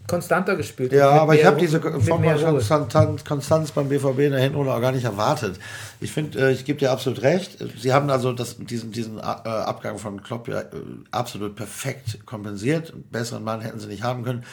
konstanter 0.07 0.55
gespielt. 0.55 0.93
Ja, 0.93 1.09
aber 1.11 1.35
ich 1.35 1.45
habe 1.45 1.59
diese 1.59 1.81
Form 1.81 2.23
von 2.23 3.17
Konstanz 3.25 3.71
beim 3.71 3.89
BVB 3.89 4.19
in 4.19 4.31
der 4.31 4.39
Hinrunde 4.39 4.73
auch 4.73 4.81
gar 4.81 4.93
nicht 4.93 5.03
erwartet. 5.03 5.59
Ich 5.99 6.11
finde, 6.11 6.39
äh, 6.39 6.51
ich 6.53 6.65
gebe 6.65 6.79
dir 6.79 6.91
absolut 6.91 7.21
recht. 7.21 7.57
Sie 7.77 7.93
haben 7.93 8.09
also 8.09 8.31
das, 8.31 8.57
diesen, 8.57 8.91
diesen 8.91 9.17
äh, 9.17 9.21
Abgang 9.21 9.97
von 9.97 10.23
Klopp 10.23 10.47
ja 10.47 10.61
äh, 10.61 10.65
absolut 11.11 11.55
perfekt 11.55 12.25
kompensiert. 12.25 12.93
Einen 12.93 13.03
besseren 13.03 13.43
Mann 13.43 13.61
hätten 13.61 13.79
sie 13.79 13.87
nicht 13.87 14.03
haben 14.03 14.23
können. 14.23 14.43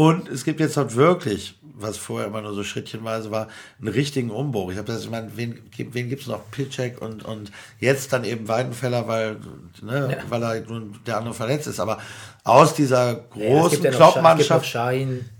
Und 0.00 0.30
es 0.30 0.44
gibt 0.44 0.60
jetzt 0.60 0.78
halt 0.78 0.96
wirklich, 0.96 1.58
was 1.74 1.98
vorher 1.98 2.28
immer 2.28 2.40
nur 2.40 2.54
so 2.54 2.64
schrittchenweise 2.64 3.30
war, 3.30 3.48
einen 3.78 3.88
richtigen 3.88 4.30
Umbruch. 4.30 4.72
Ich 4.72 4.78
habe 4.78 4.90
das, 4.90 5.02
ich 5.02 5.10
meine, 5.10 5.30
wen, 5.36 5.58
wen 5.76 6.08
gibt 6.08 6.22
es 6.22 6.26
noch? 6.26 6.50
Pitchek 6.50 7.02
und, 7.02 7.22
und 7.22 7.52
jetzt 7.80 8.10
dann 8.10 8.24
eben 8.24 8.48
Weidenfeller, 8.48 9.06
weil, 9.06 9.36
ne, 9.82 10.16
ja. 10.16 10.30
weil 10.30 10.42
er 10.42 10.60
nun 10.62 10.98
der 11.06 11.18
andere 11.18 11.34
verletzt 11.34 11.66
ist. 11.66 11.80
Aber 11.80 11.98
aus 12.44 12.72
dieser 12.72 13.14
großen 13.14 13.82
ja, 13.82 13.90
Kloppmannschaft. 13.90 14.74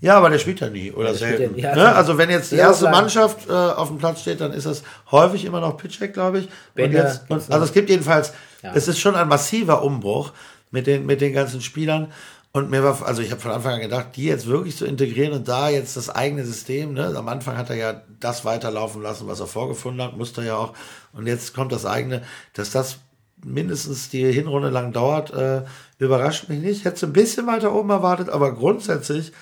Ja, 0.02 0.18
aber 0.18 0.28
der 0.28 0.38
spielt 0.38 0.60
ja 0.60 0.68
nie 0.68 0.92
oder 0.92 1.12
ja, 1.12 1.14
selten. 1.14 1.58
Ja, 1.58 1.74
ne? 1.74 1.94
Also 1.94 2.18
wenn 2.18 2.28
jetzt 2.28 2.52
die 2.52 2.56
erste 2.56 2.90
Mannschaft 2.90 3.48
äh, 3.48 3.52
auf 3.52 3.88
dem 3.88 3.96
Platz 3.96 4.20
steht, 4.20 4.42
dann 4.42 4.52
ist 4.52 4.66
das 4.66 4.82
häufig 5.10 5.46
immer 5.46 5.62
noch 5.62 5.78
Pitchek, 5.78 6.12
glaube 6.12 6.40
ich. 6.40 6.48
Und 6.76 6.92
jetzt, 6.92 7.22
also 7.30 7.64
es 7.64 7.72
gibt 7.72 7.88
jedenfalls, 7.88 8.34
es 8.74 8.88
ist 8.88 8.98
schon 8.98 9.14
ein 9.14 9.26
massiver 9.26 9.82
Umbruch 9.82 10.34
mit 10.70 10.86
den, 10.86 11.06
mit 11.06 11.22
den 11.22 11.32
ganzen 11.32 11.62
Spielern. 11.62 12.12
Und 12.52 12.68
mir 12.68 12.82
war, 12.82 13.06
also 13.06 13.22
ich 13.22 13.30
habe 13.30 13.40
von 13.40 13.52
Anfang 13.52 13.74
an 13.74 13.80
gedacht, 13.80 14.08
die 14.16 14.24
jetzt 14.24 14.46
wirklich 14.46 14.76
zu 14.76 14.84
integrieren 14.84 15.32
und 15.34 15.46
da 15.46 15.68
jetzt 15.68 15.96
das 15.96 16.10
eigene 16.10 16.44
System, 16.44 16.94
ne? 16.94 17.14
am 17.16 17.28
Anfang 17.28 17.56
hat 17.56 17.70
er 17.70 17.76
ja 17.76 18.02
das 18.18 18.44
weiterlaufen 18.44 19.02
lassen, 19.02 19.28
was 19.28 19.38
er 19.38 19.46
vorgefunden 19.46 20.02
hat, 20.02 20.16
musste 20.16 20.40
er 20.40 20.46
ja 20.46 20.56
auch. 20.56 20.74
Und 21.12 21.28
jetzt 21.28 21.54
kommt 21.54 21.70
das 21.70 21.86
eigene, 21.86 22.22
dass 22.54 22.72
das 22.72 22.98
mindestens 23.44 24.08
die 24.08 24.32
Hinrunde 24.32 24.68
lang 24.68 24.92
dauert, 24.92 25.32
äh, 25.32 25.62
überrascht 25.98 26.48
mich 26.48 26.58
nicht. 26.58 26.84
Hätte 26.84 26.96
es 26.96 27.04
ein 27.04 27.12
bisschen 27.12 27.46
weiter 27.46 27.72
oben 27.72 27.90
erwartet, 27.90 28.28
aber 28.28 28.52
grundsätzlich 28.52 29.32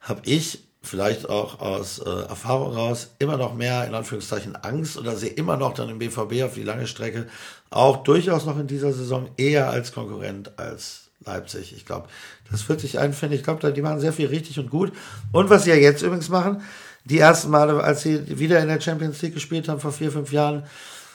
habe 0.00 0.20
ich 0.24 0.64
vielleicht 0.82 1.28
auch 1.28 1.60
aus 1.60 1.98
äh, 1.98 2.08
Erfahrung 2.08 2.74
raus 2.74 3.08
immer 3.18 3.36
noch 3.36 3.54
mehr 3.54 3.86
in 3.86 3.94
Anführungszeichen 3.94 4.54
Angst 4.54 4.96
oder 4.96 5.16
sehe 5.16 5.30
immer 5.30 5.56
noch 5.56 5.74
dann 5.74 5.88
im 5.88 5.98
BVB 5.98 6.42
auf 6.44 6.54
die 6.54 6.62
lange 6.62 6.86
Strecke 6.86 7.26
auch 7.70 7.98
durchaus 8.04 8.46
noch 8.46 8.58
in 8.58 8.68
dieser 8.68 8.92
Saison 8.92 9.28
eher 9.36 9.70
als 9.70 9.92
Konkurrent 9.92 10.58
als 10.58 11.07
Leipzig. 11.24 11.74
Ich 11.76 11.84
glaube, 11.84 12.08
das 12.50 12.68
wird 12.68 12.80
sich 12.80 12.98
einfinden. 12.98 13.36
Ich 13.36 13.42
glaube, 13.42 13.72
die 13.72 13.82
machen 13.82 14.00
sehr 14.00 14.12
viel 14.12 14.28
richtig 14.28 14.58
und 14.58 14.70
gut. 14.70 14.92
Und 15.32 15.50
was 15.50 15.64
sie 15.64 15.70
ja 15.70 15.76
jetzt 15.76 16.02
übrigens 16.02 16.28
machen, 16.28 16.62
die 17.04 17.18
ersten 17.18 17.50
Male, 17.50 17.82
als 17.82 18.02
sie 18.02 18.38
wieder 18.38 18.60
in 18.60 18.68
der 18.68 18.80
Champions 18.80 19.20
League 19.22 19.34
gespielt 19.34 19.68
haben 19.68 19.80
vor 19.80 19.92
vier, 19.92 20.12
fünf 20.12 20.32
Jahren, 20.32 20.64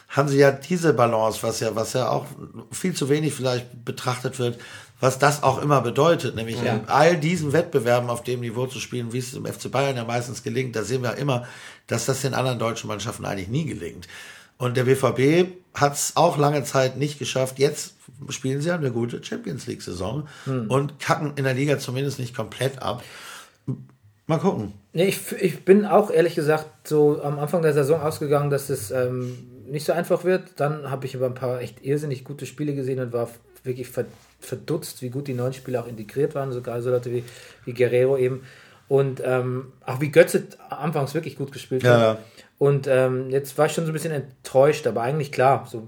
haben 0.10 0.30
sie 0.30 0.38
ja 0.38 0.52
diese 0.52 0.94
Balance, 0.94 1.40
was 1.42 1.60
ja, 1.60 1.76
was 1.76 1.94
ja 1.94 2.10
auch 2.10 2.26
viel 2.72 2.94
zu 2.94 3.10
wenig 3.10 3.34
vielleicht 3.34 3.84
betrachtet 3.84 4.38
wird, 4.38 4.60
was 5.00 5.18
das 5.18 5.42
auch 5.42 5.62
immer 5.62 5.82
bedeutet, 5.82 6.36
nämlich 6.36 6.62
ja. 6.62 6.76
in 6.76 6.88
all 6.88 7.18
diesen 7.18 7.52
Wettbewerben 7.52 8.10
auf 8.10 8.24
dem 8.24 8.42
Niveau 8.42 8.68
zu 8.68 8.80
spielen, 8.80 9.12
wie 9.12 9.18
es 9.18 9.34
im 9.34 9.46
FC 9.46 9.72
Bayern 9.72 9.98
ja 9.98 10.06
meistens 10.06 10.44
gelingt, 10.44 10.76
da 10.76 10.84
sehen 10.84 11.02
wir 11.02 11.16
immer, 11.16 11.48
dass 11.88 12.06
das 12.06 12.22
den 12.22 12.36
anderen 12.36 12.60
deutschen 12.60 12.88
Mannschaften 12.88 13.26
eigentlich 13.26 13.50
nie 13.50 13.66
gelingt. 13.66 14.08
Und 14.58 14.78
der 14.78 14.84
BVB 14.84 15.52
hat 15.74 15.96
es 15.96 16.14
auch 16.16 16.38
lange 16.38 16.64
Zeit 16.64 16.96
nicht 16.96 17.18
geschafft. 17.18 17.58
Jetzt 17.58 17.93
spielen 18.30 18.62
sie 18.62 18.72
eine 18.72 18.92
gute 18.92 19.24
Champions 19.24 19.68
League-Saison 19.68 20.28
hm. 20.46 20.70
und 20.70 21.00
kacken 21.00 21.34
in 21.36 21.44
der 21.44 21.54
Liga 21.54 21.80
zumindest 21.80 22.20
nicht 22.20 22.36
komplett 22.36 22.82
ab. 22.82 23.04
Mal 24.26 24.40
gucken. 24.40 24.74
Nee, 24.94 25.08
ich, 25.08 25.32
ich 25.34 25.66
bin 25.66 25.86
auch 25.86 26.10
ehrlich 26.10 26.36
gesagt 26.36 26.88
so 26.88 27.22
am 27.22 27.40
Anfang 27.40 27.62
der 27.62 27.74
Saison 27.74 28.00
ausgegangen, 28.00 28.50
dass 28.50 28.70
es 28.70 28.92
ähm, 28.92 29.38
nicht 29.68 29.86
so 29.86 29.92
einfach 29.92 30.24
wird. 30.24 30.52
Dann 30.58 30.90
habe 30.90 31.06
ich 31.06 31.16
aber 31.16 31.26
ein 31.26 31.34
paar 31.34 31.62
echt 31.62 31.84
irrsinnig 31.84 32.24
gute 32.24 32.46
Spiele 32.46 32.74
gesehen 32.74 33.00
und 33.00 33.12
war 33.12 33.30
wirklich 33.64 33.90
verdutzt, 34.40 35.02
wie 35.02 35.10
gut 35.10 35.28
die 35.28 35.34
neuen 35.34 35.54
Spieler 35.54 35.84
auch 35.84 35.88
integriert 35.88 36.36
waren, 36.36 36.52
sogar 36.52 36.82
so 36.82 36.90
Leute 36.90 37.12
wie, 37.12 37.24
wie 37.66 37.74
Guerrero 37.74 38.18
eben. 38.18 38.44
Und 38.88 39.22
ähm, 39.26 39.74
auch 39.86 40.02
wie 40.02 40.12
Götze 40.12 40.44
anfangs 40.70 41.14
wirklich 41.14 41.38
gut 41.38 41.52
gespielt 41.52 41.84
ja, 41.84 42.00
hat. 42.00 42.20
Und 42.64 42.88
ähm, 42.88 43.30
jetzt 43.30 43.58
war 43.58 43.66
ich 43.66 43.74
schon 43.74 43.84
so 43.84 43.92
ein 43.92 43.94
bisschen 43.94 44.14
enttäuscht, 44.14 44.88
aber 44.88 45.02
eigentlich 45.02 45.34
klar. 45.34 45.68
So, 45.70 45.86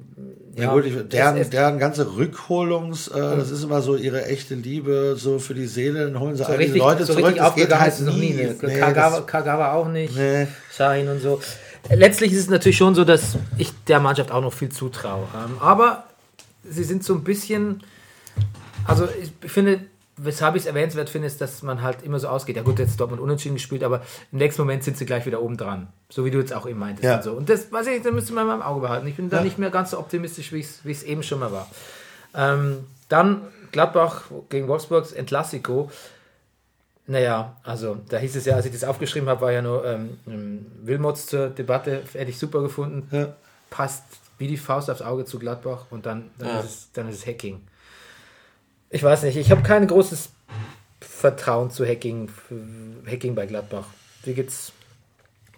ja, 0.58 0.64
ja 0.64 0.74
gut, 0.74 0.86
ich, 0.86 0.94
deren, 1.08 1.50
deren 1.50 1.80
ganze 1.80 2.18
Rückholungs, 2.18 3.08
äh, 3.08 3.18
das 3.18 3.50
ist 3.50 3.64
immer 3.64 3.82
so 3.82 3.96
ihre 3.96 4.26
echte 4.26 4.56
Liebe, 4.56 5.16
so 5.18 5.40
für 5.40 5.54
die 5.54 5.68
Seele, 5.68 6.04
dann 6.04 6.20
holen 6.20 6.36
sie 6.36 6.44
so 6.44 6.50
all 6.50 6.58
richtig, 6.58 6.82
Leute 6.82 7.06
so 7.06 7.14
zurück. 7.14 7.38
Das 7.38 7.56
geht 7.56 7.74
halt 7.74 8.02
noch 8.02 8.18
nie. 8.18 8.34
Ne? 8.34 8.58
Nee, 8.62 8.78
Kagawa, 8.78 9.22
Kagawa 9.22 9.72
auch 9.72 9.88
nicht, 9.88 10.18
nee. 10.18 10.48
Shahin 10.70 11.08
und 11.08 11.22
so. 11.22 11.40
Letztlich 11.90 12.34
ist 12.34 12.40
es 12.40 12.50
natürlich 12.50 12.76
schon 12.76 12.94
so, 12.94 13.06
dass 13.06 13.38
ich 13.58 13.72
der 13.88 14.02
Mannschaft 14.02 14.34
auch 14.34 14.42
noch 14.42 14.52
viel 14.52 14.68
zutraue. 14.68 15.30
Ähm, 15.34 15.56
aber 15.62 16.04
sie 16.70 16.84
sind 16.84 17.06
so 17.06 17.14
ein 17.14 17.24
bisschen, 17.24 17.84
also 18.86 19.08
ich 19.22 19.50
finde, 19.50 19.80
weshalb 20.18 20.56
ich 20.56 20.64
es 20.64 20.66
erwähnenswert 20.68 21.10
finde, 21.10 21.28
ist, 21.28 21.42
dass 21.42 21.62
man 21.62 21.82
halt 21.82 22.02
immer 22.02 22.20
so 22.20 22.28
ausgeht. 22.28 22.56
Ja 22.56 22.62
gut, 22.62 22.80
jetzt 22.80 23.00
Dortmund 23.00 23.22
unentschieden 23.22 23.56
gespielt, 23.56 23.84
aber 23.84 24.02
im 24.32 24.38
nächsten 24.38 24.62
Moment 24.62 24.84
sind 24.84 24.98
sie 24.98 25.06
gleich 25.06 25.26
wieder 25.26 25.42
oben 25.42 25.58
dran. 25.58 25.88
So 26.10 26.24
wie 26.26 26.32
du 26.32 26.40
jetzt 26.40 26.54
auch 26.54 26.68
eben 26.68 26.80
meintest. 26.80 27.04
Ja. 27.04 27.18
Und, 27.18 27.24
so. 27.24 27.34
und 27.34 27.50
das, 27.50 27.72
weiß 27.72 27.88
ich, 27.88 28.02
da 28.02 28.12
müsste 28.12 28.34
man 28.34 28.48
mal 28.48 28.56
im 28.56 28.62
Auge 28.62 28.82
behalten. 28.82 29.08
Ich 29.08 29.16
bin 29.16 29.30
ja. 29.30 29.38
da 29.38 29.44
nicht 29.44 29.58
mehr 29.58 29.70
ganz 29.70 29.92
so 29.92 30.00
optimistisch, 30.00 30.54
wie 30.54 30.60
ich 30.60 30.82
es 30.86 31.04
eben 31.04 31.24
schon 31.24 31.40
mal 31.40 31.52
war. 31.52 31.70
Ähm, 32.34 32.86
dann 33.10 33.42
Gladbach 33.72 34.24
gegen 34.50 34.68
Wolfsburgs 34.68 35.12
Entlassiko. 35.12 35.92
Naja, 37.08 37.56
also 37.64 37.98
da 38.10 38.18
hieß 38.18 38.36
es 38.36 38.46
ja, 38.46 38.56
als 38.56 38.66
ich 38.66 38.72
das 38.72 38.84
aufgeschrieben 38.84 39.30
habe, 39.30 39.42
war 39.42 39.52
ja 39.52 39.62
nur 39.62 39.86
ähm, 39.86 40.18
ähm 40.28 40.66
Wilmots 40.82 41.28
zur 41.28 41.50
Debatte, 41.50 42.04
hätte 42.14 42.32
ich 42.32 42.40
super 42.40 42.62
gefunden. 42.62 43.08
Ja. 43.12 43.36
Passt 43.70 44.04
wie 44.38 44.48
die 44.48 44.58
Faust 44.58 44.90
aufs 44.90 45.02
Auge 45.02 45.26
zu 45.26 45.40
Gladbach 45.40 45.86
und 45.92 46.06
dann, 46.06 46.30
dann, 46.38 46.48
ja. 46.48 46.60
ist, 46.60 46.66
es, 46.66 46.92
dann 46.94 47.10
ist 47.10 47.18
es 47.18 47.28
Hacking 47.28 47.62
ich 48.96 49.04
weiß 49.04 49.24
nicht, 49.24 49.36
ich 49.36 49.52
habe 49.52 49.62
kein 49.62 49.86
großes 49.88 50.30
Vertrauen 51.02 51.70
zu 51.70 51.86
Hacking, 51.86 52.30
Hacking 53.06 53.36
bei 53.36 53.46
Gladbach. 53.46 53.88
Wie 54.24 54.34
geht's, 54.34 54.72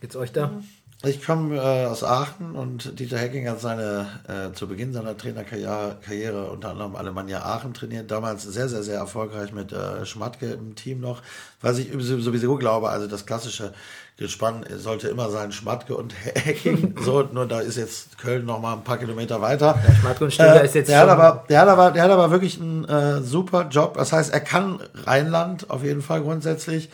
geht's 0.02 0.16
euch 0.16 0.32
da? 0.32 0.60
Ich 1.04 1.24
komme 1.24 1.56
äh, 1.58 1.86
aus 1.86 2.04
Aachen 2.04 2.56
und 2.56 3.00
Dieter 3.00 3.20
Hecking 3.20 3.48
hat 3.48 3.62
seine 3.62 4.08
äh, 4.28 4.52
zu 4.54 4.68
Beginn 4.68 4.94
seiner 4.94 5.16
Trainerkarriere 5.16 5.98
Karriere 6.04 6.50
unter 6.50 6.72
anderem 6.72 6.96
Alemannia 6.96 7.44
Aachen 7.44 7.76
trainiert. 7.76 8.10
Damals 8.10 8.42
sehr, 8.42 8.68
sehr, 8.68 8.82
sehr 8.82 8.98
erfolgreich 8.98 9.54
mit 9.54 9.72
äh, 9.72 10.08
Schmatke 10.08 10.48
im 10.48 10.74
Team 10.74 11.00
noch. 11.00 11.22
Was 11.62 11.78
ich 11.78 11.90
sowieso 12.00 12.56
glaube, 12.56 12.90
also 12.90 13.06
das 13.06 13.28
klassische 13.28 13.74
Gespann 14.18 14.66
sollte 14.76 15.08
immer 15.10 15.30
sein 15.30 15.52
Schmatke 15.52 15.96
und 15.96 16.16
Hecking. 16.34 16.96
so, 17.04 17.22
nur 17.32 17.46
da 17.46 17.60
ist 17.60 17.78
jetzt 17.78 18.18
Köln 18.18 18.46
noch 18.46 18.60
mal 18.60 18.74
ein 18.74 18.84
paar 18.84 18.98
Kilometer 18.98 19.40
weiter. 19.40 19.80
Ja, 19.88 19.94
Schmatke 19.94 20.24
und 20.24 20.34
Stöger 20.34 20.62
äh, 20.62 20.66
ist 20.66 20.74
jetzt 20.74 20.88
der 20.88 21.02
hat 21.02 21.10
aber, 21.10 21.46
der 21.48 21.62
hat 21.62 21.68
aber, 21.68 21.92
der 21.92 22.04
hat 22.04 22.12
aber 22.12 22.32
wirklich 22.32 22.60
einen 22.60 22.86
äh, 22.86 23.22
super 23.22 23.68
Job. 23.70 23.94
Das 23.98 24.14
heißt, 24.14 24.34
er 24.34 24.40
kann 24.40 24.80
Rheinland 25.06 25.70
auf 25.70 25.84
jeden 25.84 26.02
Fall 26.02 26.24
grundsätzlich. 26.24 26.90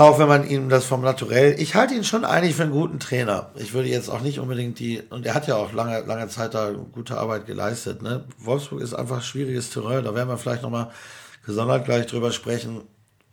Auch 0.00 0.18
wenn 0.18 0.28
man 0.28 0.48
ihm 0.48 0.70
das 0.70 0.86
vom 0.86 1.02
Naturell, 1.02 1.60
ich 1.60 1.74
halte 1.74 1.94
ihn 1.94 2.04
schon 2.04 2.24
eigentlich 2.24 2.56
für 2.56 2.62
einen 2.62 2.72
guten 2.72 2.98
Trainer. 2.98 3.50
Ich 3.56 3.74
würde 3.74 3.88
jetzt 3.88 4.08
auch 4.08 4.22
nicht 4.22 4.38
unbedingt 4.40 4.78
die, 4.78 5.02
und 5.10 5.26
er 5.26 5.34
hat 5.34 5.46
ja 5.46 5.56
auch 5.56 5.74
lange, 5.74 6.00
lange 6.00 6.26
Zeit 6.28 6.54
da 6.54 6.70
gute 6.70 7.18
Arbeit 7.18 7.46
geleistet. 7.46 8.00
Ne? 8.00 8.24
Wolfsburg 8.38 8.80
ist 8.80 8.94
einfach 8.94 9.22
schwieriges 9.22 9.68
Terrain, 9.68 10.04
da 10.04 10.14
werden 10.14 10.30
wir 10.30 10.38
vielleicht 10.38 10.62
nochmal 10.62 10.90
gesondert 11.44 11.84
gleich 11.84 12.06
drüber 12.06 12.32
sprechen, 12.32 12.80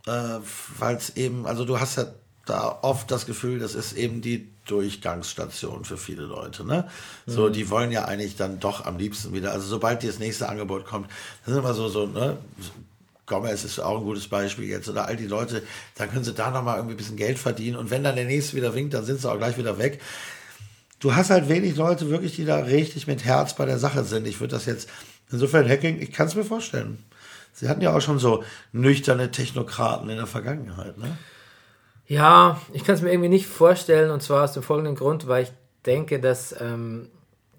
äh, 0.08 0.12
weil 0.78 0.98
es 0.98 1.16
eben, 1.16 1.46
also 1.46 1.64
du 1.64 1.80
hast 1.80 1.98
ja 1.98 2.06
da 2.46 2.80
oft 2.82 3.12
das 3.12 3.26
Gefühl, 3.26 3.60
das 3.60 3.74
ist 3.74 3.94
eben 3.94 4.22
die 4.22 4.50
Durchgangsstation 4.66 5.86
für 5.86 5.98
viele 5.98 6.24
Leute. 6.24 6.66
Ne? 6.66 6.90
So, 7.26 7.48
mhm. 7.48 7.54
die 7.54 7.70
wollen 7.70 7.92
ja 7.92 8.06
eigentlich 8.06 8.36
dann 8.36 8.60
doch 8.60 8.86
am 8.86 8.98
liebsten 8.98 9.34
wieder, 9.34 9.54
also 9.54 9.68
sobald 9.68 10.04
das 10.04 10.20
nächste 10.20 10.50
Angebot 10.50 10.86
kommt, 10.86 11.10
das 11.46 11.54
ist 11.54 11.60
immer 11.60 11.74
so, 11.74 11.88
so, 11.88 12.08
ne? 12.08 12.38
Gomez 13.28 13.64
ist 13.64 13.80
auch 13.80 14.00
ein 14.00 14.04
gutes 14.04 14.28
Beispiel 14.28 14.66
jetzt, 14.66 14.90
oder 14.90 15.06
all 15.06 15.18
die 15.18 15.28
Leute, 15.28 15.62
dann 15.96 16.10
können 16.10 16.24
sie 16.24 16.34
da 16.34 16.50
nochmal 16.50 16.78
irgendwie 16.78 16.96
ein 16.96 16.98
bisschen 16.98 17.18
Geld 17.18 17.38
verdienen 17.38 17.78
und 17.78 17.92
wenn 17.92 18.04
dann 18.04 18.16
der 18.16 18.26
nächste 18.26 18.56
wieder 18.56 18.74
winkt, 18.74 18.94
dann 18.94 19.06
sind 19.06 19.22
sie 19.22 19.30
auch 19.30 19.38
gleich 19.38 19.58
wieder 19.58 19.78
weg. 19.78 20.02
Du 21.00 21.14
hast 21.14 21.30
halt 21.30 21.48
wenig 21.48 21.76
Leute 21.76 22.10
wirklich, 22.10 22.36
die 22.36 22.46
da 22.46 22.58
richtig 22.58 23.06
mit 23.06 23.24
Herz 23.24 23.56
bei 23.56 23.66
der 23.66 23.78
Sache 23.78 24.04
sind. 24.04 24.26
Ich 24.26 24.40
würde 24.40 24.56
das 24.56 24.66
jetzt, 24.66 24.90
insofern 25.32 25.70
Hacking, 25.70 26.02
ich 26.02 26.12
kann 26.12 26.28
es 26.28 26.36
mir 26.36 26.44
vorstellen. 26.44 27.04
Sie 27.54 27.70
hatten 27.70 27.82
ja 27.82 27.96
auch 27.96 28.02
schon 28.02 28.18
so 28.18 28.44
nüchterne 28.72 29.30
Technokraten 29.30 30.10
in 30.10 30.18
der 30.18 30.28
Vergangenheit, 30.28 30.98
ne? 30.98 31.18
Ja, 32.08 32.62
ich 32.72 32.86
kann 32.86 32.96
es 32.96 33.02
mir 33.02 33.12
irgendwie 33.12 33.30
nicht 33.30 33.48
vorstellen 33.48 34.12
und 34.12 34.24
zwar 34.24 34.46
aus 34.46 34.54
dem 34.54 34.64
folgenden 34.64 34.96
Grund, 34.96 35.28
weil 35.28 35.44
ich 35.44 35.52
denke, 35.86 36.22
dass 36.22 36.56
ähm, 36.60 37.10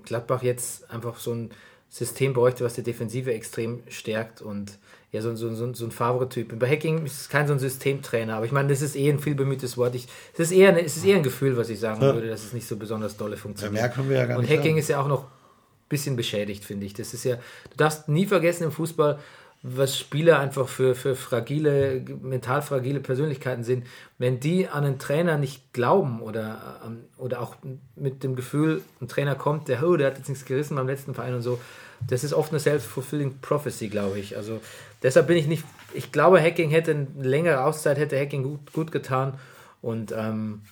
Gladbach 0.05 0.43
jetzt 0.43 0.91
einfach 0.91 1.19
so 1.19 1.35
ein 1.35 1.51
System 1.91 2.33
bräuchte, 2.33 2.65
was 2.65 2.75
die 2.75 2.83
Defensive 2.83 3.33
extrem 3.33 3.83
stärkt 3.89 4.41
und 4.41 4.79
ja, 5.11 5.23
so, 5.23 5.35
so, 5.35 5.55
so, 5.55 5.73
so 5.73 5.85
ein 5.87 5.91
Favre-Typ. 5.91 6.59
Bei 6.59 6.69
Hacking 6.69 7.07
ist 7.07 7.21
es 7.23 7.29
kein 7.31 7.47
so 7.47 7.55
ein 7.55 7.59
Systemtrainer, 7.59 8.37
aber 8.37 8.45
ich 8.45 8.53
meine, 8.53 8.69
das 8.69 8.83
ist 8.83 8.95
eh 8.95 9.09
ein 9.09 9.19
viel 9.19 9.35
bemühtes 9.35 9.79
Wort. 9.79 9.95
Ich, 9.95 10.07
es, 10.35 10.41
ist 10.41 10.53
eher, 10.53 10.85
es 10.85 10.99
ist 10.99 11.05
eher 11.05 11.17
ein 11.17 11.23
Gefühl, 11.23 11.57
was 11.57 11.71
ich 11.71 11.81
sagen 11.81 12.03
ja. 12.03 12.15
würde, 12.15 12.29
dass 12.29 12.45
es 12.45 12.53
nicht 12.53 12.69
so 12.69 12.77
besonders 12.77 13.17
dolle 13.17 13.39
funktioniert. 13.39 13.77
Ja, 13.77 13.83
mehr 13.83 13.91
können 13.91 14.11
wir 14.11 14.17
ja 14.19 14.27
gar 14.27 14.37
Und 14.37 14.43
nicht 14.43 14.53
Hacking 14.53 14.73
sagen. 14.73 14.79
ist 14.79 14.89
ja 14.89 15.01
auch 15.01 15.09
noch 15.09 15.25
ein 15.25 15.89
bisschen 15.89 16.17
beschädigt, 16.17 16.63
finde 16.63 16.85
ich. 16.85 16.93
Das 16.93 17.15
ist 17.15 17.25
ja, 17.25 17.37
du 17.37 17.77
darfst 17.79 18.09
nie 18.09 18.27
vergessen 18.27 18.65
im 18.65 18.73
Fußball, 18.73 19.19
was 19.63 19.99
Spieler 19.99 20.39
einfach 20.39 20.69
für, 20.69 20.95
für 20.95 21.17
fragile, 21.17 22.05
mental 22.23 22.63
fragile 22.63 23.01
Persönlichkeiten 23.01 23.65
sind, 23.65 23.87
wenn 24.19 24.39
die 24.39 24.69
an 24.69 24.85
einen 24.85 24.99
Trainer 24.99 25.37
nicht 25.37 25.73
glauben 25.73 26.21
oder, 26.21 26.81
ähm, 26.87 27.05
oder 27.17 27.41
auch 27.41 27.57
mit 27.97 28.23
dem 28.23 28.37
Gefühl, 28.37 28.83
ein 29.01 29.09
Trainer 29.09 29.35
kommt, 29.35 29.69
der, 29.69 29.83
oh, 29.83 29.97
der 29.97 30.09
hat 30.09 30.19
jetzt 30.19 30.29
nichts 30.29 30.45
gerissen 30.45 30.77
beim 30.77 30.87
letzten 30.87 31.15
Verein 31.15 31.35
und 31.35 31.43
so, 31.43 31.59
das 32.07 32.23
ist 32.23 32.33
oft 32.33 32.53
eine 32.53 32.61
self-fulfilling 32.61 33.41
prophecy, 33.41 33.89
glaube 33.89 34.21
ich. 34.21 34.37
Also 34.37 34.61
deshalb 35.03 35.27
bin 35.27 35.37
ich 35.37 35.47
nicht, 35.47 35.65
ich 35.95 36.13
glaube, 36.13 36.41
Hacking 36.41 36.71
hätte 36.71 36.93
eine 36.93 37.07
längere 37.29 37.65
Auszeit, 37.65 37.99
hätte 37.99 38.19
Hacking 38.19 38.43
gut, 38.43 38.73
gut 38.73 38.93
getan 38.93 39.39
und 39.81 40.13
ähm, 40.13 40.63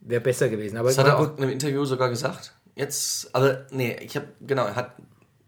wäre 0.00 0.20
besser 0.20 0.48
gewesen. 0.48 0.76
Aber 0.76 0.88
das 0.88 0.98
hat 0.98 1.06
er 1.06 1.18
auch 1.18 1.36
in 1.36 1.42
einem 1.42 1.52
Interview 1.52 1.84
sogar 1.84 2.08
gesagt. 2.08 2.54
Jetzt, 2.74 3.34
also, 3.34 3.54
nee, 3.70 3.96
ich 4.00 4.16
habe, 4.16 4.26
genau, 4.40 4.66
er 4.66 4.76
hat 4.76 4.96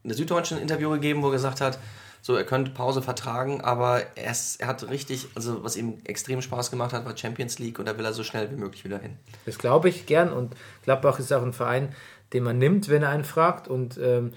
in 0.03 0.09
der 0.09 0.17
Süddeutschen 0.17 0.57
ein 0.57 0.63
Interview 0.63 0.91
gegeben, 0.91 1.23
wo 1.23 1.29
er 1.29 1.33
gesagt 1.33 1.61
hat, 1.61 1.79
so, 2.21 2.35
er 2.35 2.45
könnte 2.45 2.73
Pause 2.73 3.01
vertragen, 3.01 3.61
aber 3.61 4.03
er, 4.17 4.33
ist, 4.33 4.61
er 4.61 4.67
hat 4.67 4.89
richtig, 4.91 5.29
also 5.35 5.63
was 5.63 5.77
ihm 5.77 5.99
extrem 6.05 6.43
Spaß 6.43 6.71
gemacht 6.71 6.93
hat, 6.93 7.05
war 7.05 7.17
Champions 7.17 7.59
League 7.59 7.79
und 7.79 7.87
da 7.87 7.97
will 7.97 8.05
er 8.05 8.13
so 8.13 8.25
schnell 8.25 8.51
wie 8.51 8.57
möglich 8.57 8.85
wieder 8.85 8.99
hin. 8.99 9.17
Das 9.47 9.59
glaube 9.59 9.89
ich 9.89 10.07
gern 10.07 10.33
und 10.33 10.55
Gladbach 10.83 11.19
ist 11.19 11.33
auch 11.33 11.43
ein 11.43 11.53
Verein, 11.53 11.95
den 12.33 12.43
man 12.43 12.59
nimmt, 12.59 12.89
wenn 12.89 13.03
er 13.03 13.11
einen 13.11 13.25
fragt 13.25 13.69
und 13.69 13.99
ähm, 13.99 14.33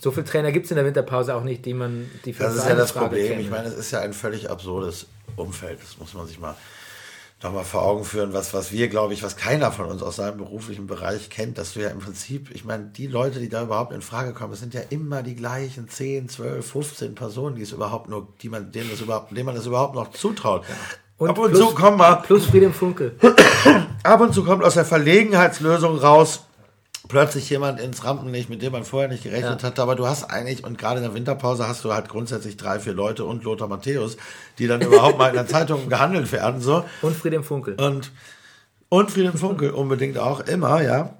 so 0.00 0.10
viele 0.10 0.24
Trainer 0.24 0.52
gibt 0.52 0.66
es 0.66 0.70
in 0.70 0.76
der 0.76 0.84
Winterpause 0.84 1.34
auch 1.34 1.42
nicht, 1.42 1.64
die 1.66 1.74
man 1.74 2.10
die 2.24 2.32
für 2.32 2.44
Das 2.44 2.56
ist 2.56 2.68
ja 2.68 2.74
das 2.74 2.92
Frage 2.92 3.06
Problem. 3.06 3.28
Kennen. 3.28 3.40
Ich 3.40 3.50
meine, 3.50 3.68
es 3.68 3.74
ist 3.74 3.90
ja 3.90 4.00
ein 4.00 4.12
völlig 4.12 4.50
absurdes 4.50 5.06
Umfeld. 5.36 5.80
Das 5.82 5.98
muss 5.98 6.14
man 6.14 6.26
sich 6.26 6.38
mal 6.38 6.56
nochmal 7.42 7.64
vor 7.64 7.82
Augen 7.82 8.04
führen, 8.04 8.32
was, 8.34 8.52
was 8.52 8.70
wir, 8.70 8.88
glaube 8.88 9.14
ich, 9.14 9.22
was 9.22 9.36
keiner 9.36 9.72
von 9.72 9.86
uns 9.86 10.02
aus 10.02 10.16
seinem 10.16 10.36
beruflichen 10.36 10.86
Bereich 10.86 11.30
kennt, 11.30 11.56
dass 11.56 11.72
du 11.72 11.80
ja 11.80 11.88
im 11.88 11.98
Prinzip, 11.98 12.50
ich 12.54 12.64
meine, 12.64 12.84
die 12.84 13.06
Leute, 13.06 13.40
die 13.40 13.48
da 13.48 13.62
überhaupt 13.62 13.92
in 13.92 14.02
Frage 14.02 14.32
kommen, 14.32 14.52
es 14.52 14.60
sind 14.60 14.74
ja 14.74 14.82
immer 14.90 15.22
die 15.22 15.34
gleichen 15.34 15.88
10, 15.88 16.28
12, 16.28 16.70
15 16.70 17.14
Personen, 17.14 17.56
die 17.56 17.62
es 17.62 17.72
überhaupt 17.72 18.10
nur, 18.10 18.28
die 18.42 18.50
man, 18.50 18.70
denen, 18.72 18.90
das 18.90 19.00
überhaupt, 19.00 19.30
denen 19.30 19.46
man 19.46 19.54
das 19.54 19.66
überhaupt 19.66 19.94
noch 19.94 20.10
zutraut. 20.10 20.64
Ja. 20.68 20.74
Und 21.16 21.30
Ab 21.30 21.38
und 21.38 21.52
plus, 21.52 21.58
zu 21.58 21.74
kommen 21.74 21.98
mal. 21.98 22.16
Plus 22.16 22.46
Friedem 22.46 22.72
Funkel. 22.72 23.14
Ab 24.02 24.20
und 24.20 24.32
zu 24.32 24.44
kommt 24.44 24.64
aus 24.64 24.74
der 24.74 24.86
Verlegenheitslösung 24.86 25.98
raus, 25.98 26.44
plötzlich 27.10 27.50
jemand 27.50 27.80
ins 27.80 28.04
Rampenlicht, 28.04 28.48
mit 28.48 28.62
dem 28.62 28.72
man 28.72 28.84
vorher 28.84 29.08
nicht 29.08 29.24
gerechnet 29.24 29.62
ja. 29.62 29.68
hatte. 29.68 29.82
Aber 29.82 29.96
du 29.96 30.06
hast 30.06 30.24
eigentlich, 30.24 30.64
und 30.64 30.78
gerade 30.78 30.98
in 30.98 31.02
der 31.02 31.14
Winterpause 31.14 31.68
hast 31.68 31.84
du 31.84 31.92
halt 31.92 32.08
grundsätzlich 32.08 32.56
drei, 32.56 32.78
vier 32.78 32.94
Leute 32.94 33.24
und 33.24 33.44
Lothar 33.44 33.68
Matthäus, 33.68 34.16
die 34.58 34.66
dann 34.66 34.80
überhaupt 34.80 35.18
mal 35.18 35.28
in 35.28 35.34
der 35.34 35.46
Zeitung 35.46 35.88
gehandelt 35.88 36.30
werden. 36.32 36.60
So. 36.60 36.84
Und 37.02 37.16
Friedem 37.16 37.42
Funkel. 37.42 37.74
Und, 37.74 38.12
und 38.88 39.10
Friedem 39.10 39.34
Funkel 39.34 39.70
unbedingt 39.70 40.18
auch, 40.18 40.40
immer, 40.40 40.80
ja. 40.82 41.16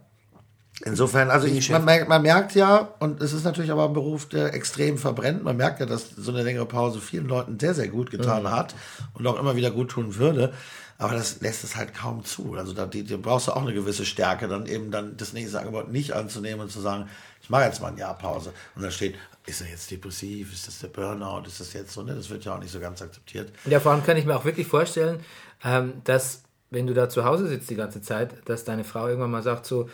Insofern, 0.82 1.28
also 1.28 1.46
ich, 1.46 1.68
man, 1.68 1.84
merkt, 1.84 2.08
man 2.08 2.22
merkt 2.22 2.54
ja, 2.54 2.88
und 3.00 3.20
es 3.20 3.34
ist 3.34 3.44
natürlich 3.44 3.70
aber 3.70 3.84
ein 3.84 3.92
Beruf, 3.92 4.28
der 4.28 4.54
extrem 4.54 4.96
verbrennt, 4.96 5.44
man 5.44 5.58
merkt 5.58 5.80
ja, 5.80 5.84
dass 5.84 6.08
so 6.16 6.32
eine 6.32 6.42
längere 6.42 6.64
Pause 6.64 7.00
vielen 7.00 7.28
Leuten 7.28 7.58
sehr, 7.60 7.74
sehr 7.74 7.88
gut 7.88 8.10
getan 8.10 8.44
mhm. 8.44 8.50
hat 8.50 8.74
und 9.12 9.26
auch 9.26 9.38
immer 9.38 9.56
wieder 9.56 9.70
gut 9.70 9.90
tun 9.90 10.16
würde. 10.16 10.54
Aber 11.00 11.14
das 11.14 11.40
lässt 11.40 11.64
es 11.64 11.76
halt 11.76 11.94
kaum 11.94 12.26
zu. 12.26 12.54
Also 12.56 12.74
da 12.74 12.84
die, 12.84 13.02
die 13.02 13.16
brauchst 13.16 13.48
du 13.48 13.52
auch 13.52 13.62
eine 13.62 13.72
gewisse 13.72 14.04
Stärke, 14.04 14.48
dann 14.48 14.66
eben 14.66 14.90
dann 14.90 15.16
das 15.16 15.32
nächste 15.32 15.58
Angebot 15.58 15.90
nicht 15.90 16.12
anzunehmen 16.12 16.60
und 16.60 16.70
zu 16.70 16.80
sagen, 16.80 17.08
ich 17.42 17.48
mache 17.48 17.64
jetzt 17.64 17.80
mal 17.80 17.88
ein 17.88 17.96
Jahr 17.96 18.18
Pause. 18.18 18.52
Und 18.76 18.82
dann 18.82 18.92
steht, 18.92 19.14
ist 19.46 19.62
er 19.62 19.68
jetzt 19.68 19.90
depressiv, 19.90 20.52
ist 20.52 20.68
das 20.68 20.78
der 20.80 20.88
Burnout, 20.88 21.46
ist 21.46 21.58
das 21.58 21.72
jetzt 21.72 21.92
so, 21.92 22.02
ne? 22.02 22.14
Das 22.14 22.28
wird 22.28 22.44
ja 22.44 22.54
auch 22.54 22.60
nicht 22.60 22.70
so 22.70 22.80
ganz 22.80 23.00
akzeptiert. 23.00 23.50
Ja, 23.64 23.80
vor 23.80 23.92
allem 23.92 24.04
kann 24.04 24.18
ich 24.18 24.26
mir 24.26 24.36
auch 24.36 24.44
wirklich 24.44 24.66
vorstellen, 24.66 25.20
ähm, 25.64 26.02
dass 26.04 26.42
wenn 26.68 26.86
du 26.86 26.92
da 26.92 27.08
zu 27.08 27.24
Hause 27.24 27.48
sitzt 27.48 27.70
die 27.70 27.76
ganze 27.76 28.02
Zeit, 28.02 28.34
dass 28.44 28.64
deine 28.64 28.84
Frau 28.84 29.08
irgendwann 29.08 29.30
mal 29.30 29.42
sagt 29.42 29.64
so, 29.64 29.88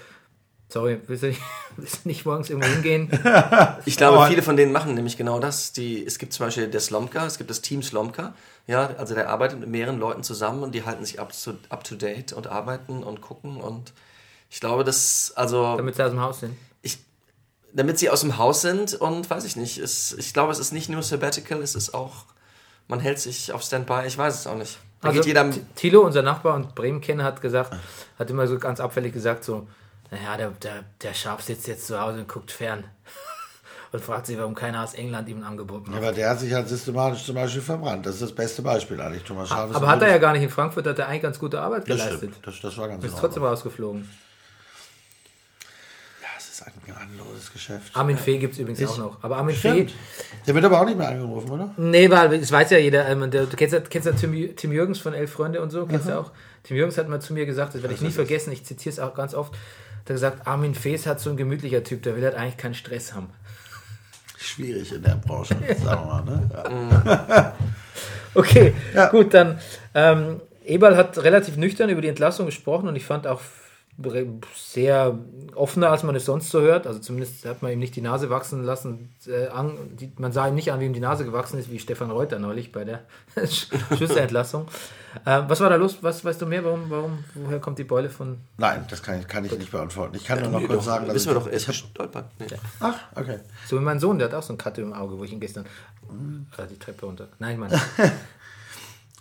Sorry, 0.68 1.00
willst 1.06 1.22
du, 1.22 1.28
nicht, 1.28 1.40
willst 1.76 2.04
du 2.04 2.08
nicht 2.08 2.26
morgens 2.26 2.50
irgendwo 2.50 2.68
hingehen? 2.68 3.10
ich 3.84 3.96
glaube, 3.96 4.26
viele 4.28 4.42
von 4.42 4.56
denen 4.56 4.72
machen 4.72 4.94
nämlich 4.94 5.16
genau 5.16 5.38
das. 5.38 5.72
Die, 5.72 6.04
es 6.04 6.18
gibt 6.18 6.32
zum 6.32 6.46
Beispiel 6.46 6.68
der 6.68 6.80
Slomka, 6.80 7.24
es 7.26 7.38
gibt 7.38 7.50
das 7.50 7.60
Team 7.60 7.82
Slomka. 7.82 8.34
Ja, 8.66 8.90
also 8.98 9.14
der 9.14 9.28
arbeitet 9.28 9.60
mit 9.60 9.68
mehreren 9.68 9.98
Leuten 9.98 10.24
zusammen 10.24 10.62
und 10.62 10.74
die 10.74 10.84
halten 10.84 11.04
sich 11.04 11.20
up 11.20 11.32
to, 11.32 11.52
up 11.68 11.84
to 11.84 11.94
date 11.94 12.32
und 12.32 12.48
arbeiten 12.48 13.04
und 13.04 13.20
gucken 13.20 13.60
und 13.60 13.92
ich 14.50 14.60
glaube, 14.60 14.84
dass, 14.84 15.32
also. 15.36 15.76
Damit 15.76 15.96
sie 15.96 16.02
aus 16.02 16.10
dem 16.10 16.20
Haus 16.20 16.40
sind. 16.40 16.56
Ich, 16.82 16.98
damit 17.72 17.98
sie 17.98 18.10
aus 18.10 18.20
dem 18.20 18.38
Haus 18.38 18.60
sind 18.60 18.94
und 18.94 19.28
weiß 19.28 19.44
ich 19.44 19.56
nicht. 19.56 19.78
Es, 19.78 20.12
ich 20.14 20.32
glaube, 20.32 20.52
es 20.52 20.58
ist 20.58 20.72
nicht 20.72 20.88
nur 20.88 21.02
Sabbatical, 21.02 21.62
es 21.62 21.74
ist 21.74 21.94
auch, 21.94 22.24
man 22.88 23.00
hält 23.00 23.18
sich 23.18 23.52
auf 23.52 23.62
Standby, 23.62 24.06
ich 24.06 24.16
weiß 24.16 24.34
es 24.34 24.46
auch 24.46 24.56
nicht. 24.56 24.78
Da 25.00 25.10
also. 25.10 25.60
Thilo, 25.74 26.00
unser 26.00 26.22
Nachbar 26.22 26.54
und 26.54 26.74
Bremen-Kenner, 26.74 27.22
hat 27.22 27.40
gesagt, 27.40 27.76
hat 28.18 28.30
immer 28.30 28.46
so 28.46 28.58
ganz 28.58 28.80
abfällig 28.80 29.12
gesagt, 29.12 29.44
so, 29.44 29.68
naja, 30.10 30.36
der, 30.36 30.50
der, 30.50 30.84
der 31.02 31.14
Schaf 31.14 31.42
sitzt 31.42 31.66
jetzt 31.66 31.86
zu 31.86 32.00
Hause 32.00 32.20
und 32.20 32.28
guckt 32.28 32.50
fern. 32.50 32.84
und 33.92 34.04
fragt 34.04 34.26
sich, 34.26 34.38
warum 34.38 34.54
keiner 34.54 34.82
aus 34.82 34.94
England 34.94 35.28
ihm 35.28 35.38
ein 35.38 35.44
Angebot 35.44 35.86
macht. 35.86 36.00
Ja, 36.00 36.08
aber 36.08 36.16
der 36.16 36.30
hat 36.30 36.40
sich 36.40 36.52
halt 36.52 36.68
systematisch 36.68 37.24
zum 37.24 37.34
Beispiel 37.34 37.62
verbrannt. 37.62 38.06
Das 38.06 38.14
ist 38.14 38.22
das 38.22 38.32
beste 38.32 38.62
Beispiel 38.62 39.00
eigentlich, 39.00 39.24
Thomas 39.24 39.48
Schaf. 39.48 39.74
Aber 39.74 39.86
hat 39.86 40.02
er 40.02 40.08
ja 40.08 40.18
gar 40.18 40.32
nicht 40.32 40.42
in 40.42 40.50
Frankfurt, 40.50 40.86
hat 40.86 40.98
er 40.98 41.08
eigentlich 41.08 41.22
ganz 41.22 41.38
gute 41.38 41.60
Arbeit 41.60 41.88
das 41.88 41.96
geleistet. 41.96 42.18
Stimmt. 42.18 42.36
Das, 42.42 42.60
das 42.60 42.78
war 42.78 42.88
ganz 42.88 43.04
Ist 43.04 43.18
trotzdem 43.18 43.42
rausgeflogen. 43.42 44.08
Ja, 46.20 46.28
es 46.38 46.48
ist 46.48 46.66
ein 46.66 46.72
gnadenloses 46.84 47.52
Geschäft. 47.52 47.96
Armin 47.96 48.18
Fee 48.18 48.38
gibt 48.38 48.54
es 48.54 48.58
übrigens 48.58 48.80
ich, 48.80 48.88
auch 48.88 48.98
noch. 48.98 49.18
Aber 49.22 49.36
Armin 49.36 49.54
Fee. 49.54 49.86
Der 50.46 50.54
wird 50.54 50.64
aber 50.64 50.80
auch 50.80 50.86
nicht 50.86 50.98
mehr 50.98 51.08
angerufen, 51.08 51.50
oder? 51.50 51.74
Nee, 51.76 52.10
weil 52.10 52.38
das 52.40 52.52
weiß 52.52 52.70
ja 52.70 52.78
jeder. 52.78 53.08
Ähm, 53.08 53.30
du 53.30 53.46
kennst 53.48 53.74
ja, 53.74 53.80
kennst 53.80 54.06
ja 54.06 54.12
Tim, 54.12 54.56
Tim 54.56 54.72
Jürgens 54.72 54.98
von 54.98 55.14
Elf 55.14 55.32
Freunde 55.32 55.62
und 55.62 55.70
so, 55.70 55.86
kennst 55.86 56.08
du 56.08 56.18
auch? 56.18 56.32
Tim 56.64 56.76
Jürgens 56.76 56.98
hat 56.98 57.08
mal 57.08 57.20
zu 57.20 57.32
mir 57.32 57.46
gesagt, 57.46 57.74
das 57.74 57.82
werde 57.82 57.94
ich 57.94 58.00
nie 58.00 58.10
vergessen, 58.10 58.52
ich 58.52 58.64
zitiere 58.64 58.92
es 58.92 58.98
auch 58.98 59.14
ganz 59.14 59.34
oft 59.34 59.54
hat 60.10 60.16
gesagt, 60.16 60.46
Armin 60.46 60.74
Fees 60.74 61.06
hat 61.06 61.20
so 61.20 61.30
ein 61.30 61.36
gemütlicher 61.36 61.82
Typ, 61.82 62.02
der 62.02 62.16
will 62.16 62.24
halt 62.24 62.34
eigentlich 62.34 62.56
keinen 62.56 62.74
Stress 62.74 63.14
haben. 63.14 63.30
Schwierig 64.38 64.92
in 64.92 65.02
der 65.02 65.16
Branche, 65.16 65.56
sagen 65.84 66.06
wir 66.06 66.22
mal. 66.22 66.24
Ne? 66.24 67.52
Okay, 68.34 68.74
ja. 68.94 69.08
gut, 69.08 69.32
dann 69.32 69.58
ähm, 69.94 70.42
Eberl 70.62 70.94
hat 70.94 71.16
relativ 71.16 71.56
nüchtern 71.56 71.88
über 71.88 72.02
die 72.02 72.08
Entlassung 72.08 72.44
gesprochen 72.44 72.86
und 72.86 72.94
ich 72.94 73.06
fand 73.06 73.26
auch 73.26 73.40
sehr 74.54 75.18
offener, 75.54 75.90
als 75.90 76.02
man 76.02 76.14
es 76.16 76.26
sonst 76.26 76.50
so 76.50 76.60
hört. 76.60 76.86
Also 76.86 77.00
zumindest 77.00 77.46
hat 77.46 77.62
man 77.62 77.72
ihm 77.72 77.78
nicht 77.78 77.96
die 77.96 78.02
Nase 78.02 78.28
wachsen 78.28 78.62
lassen. 78.62 79.14
Äh, 79.26 79.46
an, 79.46 79.72
die, 79.98 80.12
man 80.18 80.32
sah 80.32 80.48
ihm 80.48 80.54
nicht 80.54 80.70
an, 80.70 80.80
wie 80.80 80.84
ihm 80.84 80.92
die 80.92 81.00
Nase 81.00 81.24
gewachsen 81.24 81.58
ist, 81.58 81.70
wie 81.70 81.78
Stefan 81.78 82.10
Reuter 82.10 82.38
neulich 82.38 82.72
bei 82.72 82.84
der 82.84 83.04
Schüsselentlassung. 83.96 84.66
Äh, 85.24 85.42
was 85.48 85.60
war 85.60 85.70
da 85.70 85.76
los? 85.76 85.98
Was 86.02 86.24
weißt 86.24 86.42
du 86.42 86.46
mehr? 86.46 86.64
Warum, 86.64 86.90
warum, 86.90 87.24
woher 87.34 87.58
kommt 87.60 87.78
die 87.78 87.84
Beule 87.84 88.10
von? 88.10 88.38
Nein, 88.58 88.84
das 88.88 89.02
kann 89.02 89.20
ich, 89.20 89.26
kann 89.28 89.44
ich 89.44 89.56
nicht 89.56 89.70
beantworten. 89.70 90.16
Ich 90.16 90.24
kann 90.24 90.40
nur 90.40 90.50
noch 90.50 90.60
kurz 90.60 90.72
doch, 90.80 90.82
sagen, 90.84 91.06
dass 91.06 91.14
wissen 91.14 91.30
wir 91.30 91.36
ich, 91.36 91.42
doch, 91.44 91.46
er 91.50 91.52
ist 91.56 91.66
gestolpert. 91.66 92.30
Nee. 92.38 92.46
Ach, 92.80 92.98
okay. 93.14 93.40
So 93.66 93.76
wie 93.78 93.82
mein 93.84 93.98
Sohn, 94.00 94.18
der 94.18 94.28
hat 94.28 94.34
auch 94.34 94.42
so 94.42 94.52
ein 94.52 94.58
Katte 94.58 94.80
im 94.82 94.92
Auge, 94.92 95.18
wo 95.18 95.24
ich 95.24 95.32
ihn 95.32 95.40
gestern 95.40 95.64
äh, 96.58 96.66
die 96.68 96.78
Treppe 96.78 97.06
runter. 97.06 97.28
Nein, 97.38 97.52
ich 97.54 97.58
meine. 97.60 97.80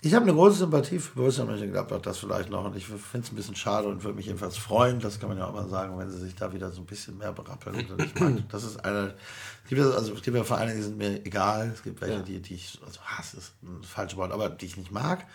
Ich 0.02 0.14
habe 0.14 0.24
eine 0.26 0.34
große 0.34 0.58
Sympathie 0.60 1.00
für 1.00 1.16
Borussia 1.16 1.44
Mönchengladbach, 1.46 2.00
das 2.00 2.20
vielleicht 2.20 2.52
noch. 2.52 2.64
Und 2.66 2.76
ich 2.76 2.86
finde 2.86 3.26
es 3.26 3.32
ein 3.32 3.36
bisschen 3.36 3.56
schade 3.56 3.88
und 3.88 4.04
würde 4.04 4.16
mich 4.16 4.28
jedenfalls 4.28 4.56
freuen, 4.56 5.00
das 5.00 5.20
kann 5.20 5.30
man 5.30 5.40
ja 5.40 5.48
auch 5.48 5.54
mal 5.54 5.68
sagen, 5.68 5.98
wenn 5.98 6.12
sie 6.12 6.20
sich 6.20 6.36
da 6.36 6.54
wieder 6.54 6.70
so 6.70 6.82
ein 6.82 6.86
bisschen 6.86 7.18
mehr 7.18 7.32
berappeln. 7.32 7.88
Und 7.90 8.04
ich 8.04 8.14
mag, 8.20 8.34
das 8.50 8.64
ist 8.66 8.86
eine, 8.86 9.16
es 9.64 9.70
gibt, 9.70 9.82
ja- 9.82 9.90
also, 9.90 10.14
es 10.14 10.22
gibt 10.22 10.38
ja 10.38 10.44
Vereine, 10.44 10.76
die 10.76 10.82
sind 10.84 11.00
mir 11.00 11.26
egal. 11.26 11.72
Es 11.74 11.82
gibt 11.82 12.02
welche, 12.02 12.20
die, 12.22 12.40
die 12.40 12.54
ich, 12.54 12.80
also 12.86 13.00
Hass 13.02 13.34
ist 13.34 13.54
ein 13.64 13.82
falsches 13.84 14.16
Wort, 14.16 14.32
aber 14.32 14.48
die 14.50 14.68
ich 14.68 14.78
nicht 14.78 14.92
mag. 14.92 15.26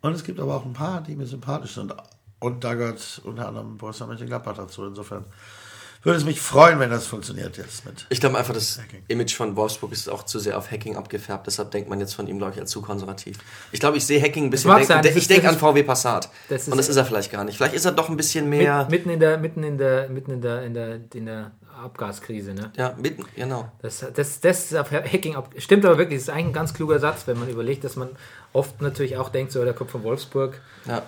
Und 0.00 0.12
es 0.12 0.24
gibt 0.24 0.38
aber 0.40 0.54
auch 0.54 0.64
ein 0.64 0.72
paar, 0.72 1.00
die 1.02 1.16
mir 1.16 1.26
sympathisch 1.26 1.74
sind. 1.74 1.94
Und 2.40 2.62
da 2.64 2.74
gehört 2.74 3.20
unter 3.24 3.48
anderem 3.48 3.76
Borussia 3.78 4.06
Mönchengladbach 4.06 4.54
dazu. 4.56 4.86
Insofern 4.86 5.24
würde 6.04 6.16
es 6.18 6.24
mich 6.24 6.40
freuen, 6.40 6.78
wenn 6.78 6.90
das 6.90 7.08
funktioniert 7.08 7.56
jetzt 7.56 7.84
mit. 7.84 8.06
Ich 8.08 8.20
glaube 8.20 8.38
einfach, 8.38 8.54
das 8.54 8.78
Hacking. 8.78 9.02
Image 9.08 9.34
von 9.34 9.56
Wolfsburg 9.56 9.90
ist 9.90 10.08
auch 10.08 10.22
zu 10.22 10.38
sehr 10.38 10.56
auf 10.56 10.70
Hacking 10.70 10.96
abgefärbt. 10.96 11.48
Deshalb 11.48 11.72
denkt 11.72 11.90
man 11.90 11.98
jetzt 11.98 12.14
von 12.14 12.28
ihm, 12.28 12.38
glaube 12.38 12.52
ich, 12.54 12.60
als 12.60 12.70
zu 12.70 12.80
konservativ. 12.80 13.38
Ich 13.72 13.80
glaube, 13.80 13.96
ich 13.96 14.06
sehe 14.06 14.22
Hacking 14.22 14.44
ein 14.44 14.50
bisschen. 14.50 14.72
Denk, 14.72 14.86
sein, 14.86 15.04
ich 15.04 15.26
denke 15.26 15.48
an 15.48 15.58
VW 15.58 15.82
Passat. 15.82 16.30
das 16.48 16.62
ist- 16.62 16.68
Und 16.68 16.78
das 16.78 16.88
ist 16.88 16.96
er 16.96 17.04
vielleicht 17.04 17.32
gar 17.32 17.42
nicht. 17.42 17.56
Vielleicht 17.56 17.74
ist 17.74 17.84
er 17.84 17.90
doch 17.92 18.08
ein 18.08 18.16
bisschen 18.16 18.48
mehr. 18.48 18.82
Mit, 18.84 18.90
mitten 18.90 19.10
in 19.10 19.18
der, 19.18 19.38
mitten 19.38 19.64
in 19.64 19.76
der, 19.78 20.08
mitten 20.08 20.30
in 20.30 20.40
der, 20.40 20.62
in 20.62 20.74
der, 20.74 21.00
in 21.12 21.26
der 21.26 21.50
Abgaskrise, 21.82 22.54
ne? 22.54 22.72
ja, 22.76 22.94
mitten, 23.00 23.24
genau. 23.36 23.70
Das, 23.82 24.04
das, 24.14 24.40
das 24.40 24.64
ist 24.66 24.76
auf 24.76 24.90
Hacking 24.90 25.36
ab. 25.36 25.50
Stimmt 25.58 25.84
aber 25.84 25.96
wirklich, 25.98 26.18
das 26.18 26.28
ist 26.28 26.30
eigentlich 26.34 26.46
ein 26.46 26.52
ganz 26.52 26.74
kluger 26.74 26.98
Satz, 26.98 27.26
wenn 27.26 27.38
man 27.38 27.48
überlegt, 27.48 27.84
dass 27.84 27.94
man 27.96 28.08
oft 28.52 28.80
natürlich 28.80 29.16
auch 29.16 29.28
denkt, 29.28 29.52
so, 29.52 29.64
der 29.64 29.74
kommt 29.74 29.90
von 29.90 30.02
Wolfsburg 30.02 30.60
Ja, 30.86 31.02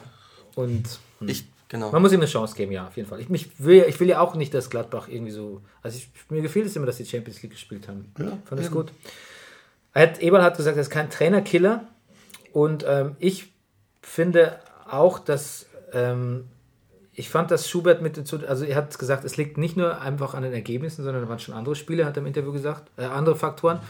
und 0.55 0.99
ich, 1.20 1.47
genau. 1.68 1.91
man 1.91 2.03
muss 2.03 2.12
ihm 2.12 2.20
eine 2.20 2.26
Chance 2.26 2.55
geben, 2.55 2.72
ja, 2.72 2.86
auf 2.86 2.97
jeden 2.97 3.09
Fall. 3.09 3.20
Ich, 3.20 3.28
mich 3.28 3.59
will, 3.59 3.84
ich 3.88 3.99
will 4.01 4.09
ja 4.09 4.20
auch 4.20 4.34
nicht, 4.34 4.55
dass 4.55 4.70
Gladbach 4.70 5.09
irgendwie 5.09 5.32
so. 5.32 5.61
Also 5.82 5.99
ich, 5.99 6.09
mir 6.30 6.43
gefiel 6.43 6.66
es 6.66 6.76
immer, 6.76 6.86
dass 6.86 6.97
die 6.97 7.07
Champions 7.07 7.43
League 7.43 7.53
gespielt 7.53 7.88
haben. 7.88 8.12
Ja, 8.18 8.38
Fand 8.45 8.61
eben. 8.61 8.70
gut. 8.70 8.93
Er 9.93 10.03
hat, 10.03 10.22
Eberl 10.22 10.43
hat 10.43 10.57
gesagt, 10.57 10.76
er 10.76 10.82
ist 10.82 10.91
kein 10.91 11.11
Trainerkiller. 11.11 11.86
Und 12.53 12.84
ähm, 12.86 13.16
ich 13.18 13.53
finde 14.03 14.59
auch, 14.88 15.18
dass 15.18 15.66
ähm, 15.93 16.49
ich 17.12 17.28
fand, 17.28 17.51
dass 17.51 17.68
Schubert 17.68 18.03
mit 18.03 18.16
dazu, 18.16 18.38
also 18.47 18.64
er 18.64 18.76
hat 18.76 18.99
gesagt, 18.99 19.24
es 19.24 19.36
liegt 19.36 19.59
nicht 19.59 19.76
nur 19.76 20.01
einfach 20.01 20.34
an 20.34 20.43
den 20.43 20.53
Ergebnissen, 20.53 21.05
sondern 21.05 21.22
da 21.22 21.28
waren 21.28 21.38
schon 21.38 21.55
andere 21.55 21.74
Spiele, 21.74 22.07
hat 22.07 22.16
er 22.16 22.22
im 22.22 22.26
Interview 22.26 22.53
gesagt, 22.53 22.91
äh, 22.97 23.05
andere 23.05 23.36
Faktoren. 23.36 23.80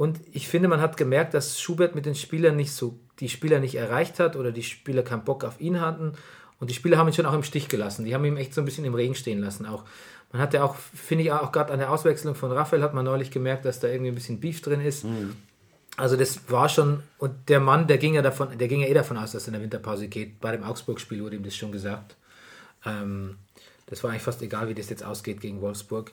Und 0.00 0.18
ich 0.32 0.48
finde, 0.48 0.66
man 0.66 0.80
hat 0.80 0.96
gemerkt, 0.96 1.34
dass 1.34 1.60
Schubert 1.60 1.94
mit 1.94 2.06
den 2.06 2.14
Spielern 2.14 2.56
nicht 2.56 2.72
so, 2.72 2.98
die 3.18 3.28
Spieler 3.28 3.60
nicht 3.60 3.74
erreicht 3.74 4.18
hat 4.18 4.34
oder 4.34 4.50
die 4.50 4.62
Spieler 4.62 5.02
keinen 5.02 5.24
Bock 5.24 5.44
auf 5.44 5.60
ihn 5.60 5.78
hatten. 5.82 6.14
Und 6.58 6.70
die 6.70 6.74
Spieler 6.74 6.96
haben 6.96 7.06
ihn 7.08 7.12
schon 7.12 7.26
auch 7.26 7.34
im 7.34 7.42
Stich 7.42 7.68
gelassen. 7.68 8.06
Die 8.06 8.14
haben 8.14 8.24
ihn 8.24 8.38
echt 8.38 8.54
so 8.54 8.62
ein 8.62 8.64
bisschen 8.64 8.86
im 8.86 8.94
Regen 8.94 9.14
stehen 9.14 9.40
lassen. 9.40 9.66
Auch 9.66 9.84
man 10.32 10.40
hat 10.40 10.54
ja 10.54 10.64
auch, 10.64 10.74
finde 10.74 11.24
ich, 11.24 11.32
auch 11.32 11.52
gerade 11.52 11.70
an 11.74 11.80
der 11.80 11.90
Auswechslung 11.92 12.34
von 12.34 12.50
Raphael 12.50 12.82
hat 12.82 12.94
man 12.94 13.04
neulich 13.04 13.30
gemerkt, 13.30 13.66
dass 13.66 13.78
da 13.78 13.88
irgendwie 13.88 14.10
ein 14.10 14.14
bisschen 14.14 14.40
Beef 14.40 14.62
drin 14.62 14.80
ist. 14.80 15.04
Also 15.98 16.16
das 16.16 16.48
war 16.48 16.70
schon, 16.70 17.02
und 17.18 17.50
der 17.50 17.60
Mann, 17.60 17.86
der 17.86 17.98
ging 17.98 18.14
ja 18.14 18.22
davon, 18.22 18.56
der 18.56 18.68
ging 18.68 18.80
ja 18.80 18.86
eh 18.86 18.94
davon 18.94 19.18
aus, 19.18 19.32
dass 19.32 19.44
er 19.44 19.48
in 19.48 19.52
der 19.52 19.62
Winterpause 19.62 20.08
geht. 20.08 20.40
Bei 20.40 20.50
dem 20.52 20.64
Augsburg-Spiel 20.64 21.22
wurde 21.22 21.36
ihm 21.36 21.42
das 21.42 21.54
schon 21.54 21.72
gesagt. 21.72 22.16
Ähm, 22.86 23.36
das 23.84 24.02
war 24.02 24.12
eigentlich 24.12 24.22
fast 24.22 24.40
egal, 24.40 24.66
wie 24.70 24.74
das 24.74 24.88
jetzt 24.88 25.04
ausgeht 25.04 25.42
gegen 25.42 25.60
Wolfsburg. 25.60 26.10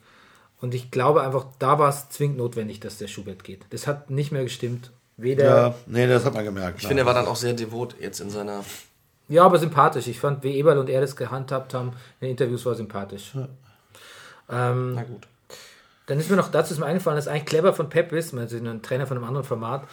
Und 0.60 0.74
ich 0.74 0.90
glaube 0.92 1.22
einfach, 1.22 1.46
da 1.60 1.78
war 1.78 1.90
es 1.90 2.10
zwingend 2.10 2.38
notwendig, 2.38 2.80
dass 2.80 2.98
der 2.98 3.08
Schubert 3.08 3.44
geht. 3.44 3.66
Das 3.70 3.86
hat 3.86 4.10
nicht 4.10 4.32
mehr 4.32 4.44
gestimmt. 4.44 4.92
Weder, 5.18 5.46
Ja, 5.46 5.68
ja, 5.68 5.76
nee, 5.88 6.08
das 6.08 6.26
hat 6.26 6.34
man 6.34 6.46
gemerkt. 6.46 6.80
Ich 6.80 6.88
finde, 6.88 7.04
er 7.04 7.06
war 7.06 7.14
dann 7.14 7.28
auch 7.28 7.36
sehr 7.36 7.54
devot 7.54 7.96
jetzt 8.00 8.20
in 8.20 8.30
seiner. 8.30 8.64
aber 9.44 9.60
sympathisch. 9.60 10.08
Ich 10.08 10.20
fand, 10.20 10.44
wie 10.44 10.58
Eberl 10.58 10.78
und 10.78 10.90
er 10.90 11.02
das 11.02 11.16
gehandhabt 11.16 11.74
haben 11.74 11.90
in 12.20 12.28
den 12.28 12.32
Interviews, 12.32 12.66
war 12.66 12.76
sympathisch. 12.76 13.34
Ähm, 14.50 14.94
Na 14.96 15.04
gut. 15.04 15.28
Dann 16.06 16.20
ist 16.20 16.30
mir 16.30 16.38
noch 16.38 16.50
dazu 16.50 16.74
ist 16.74 16.80
mir 16.80 16.86
eingefallen, 16.86 17.18
dass 17.18 17.28
eigentlich 17.28 17.46
clever 17.46 17.74
von 17.74 17.90
Pep 17.90 18.14
ist, 18.14 18.34
also 18.34 18.58
ein 18.58 18.82
Trainer 18.82 19.06
von 19.06 19.18
einem 19.18 19.26
anderen 19.26 19.46
Format, 19.46 19.84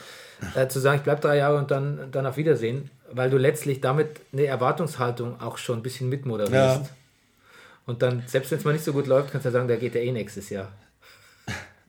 äh, 0.55 0.69
zu 0.69 0.79
sagen, 0.79 0.99
ich 0.99 1.03
bleibe 1.03 1.21
drei 1.21 1.39
Jahre 1.39 1.59
und 1.59 1.71
dann, 1.71 2.11
dann 2.12 2.27
auf 2.27 2.37
Wiedersehen, 2.37 2.91
weil 3.11 3.31
du 3.31 3.37
letztlich 3.37 3.81
damit 3.81 4.21
eine 4.33 4.47
Erwartungshaltung 4.47 5.41
auch 5.41 5.59
schon 5.59 5.81
ein 5.81 5.83
bisschen 5.83 6.09
mitmoderierst. 6.09 6.83
Ja. 6.83 6.89
Und 7.87 8.03
dann, 8.03 8.22
selbst 8.26 8.51
wenn 8.51 8.59
es 8.59 8.64
mal 8.64 8.72
nicht 8.72 8.85
so 8.85 8.93
gut 8.93 9.07
läuft, 9.07 9.30
kannst 9.30 9.45
du 9.45 9.49
ja 9.49 9.53
sagen, 9.53 9.68
da 9.68 9.76
geht 9.76 9.95
er 9.95 10.03
eh 10.03 10.12
nächstes 10.12 10.51
Jahr. 10.51 10.72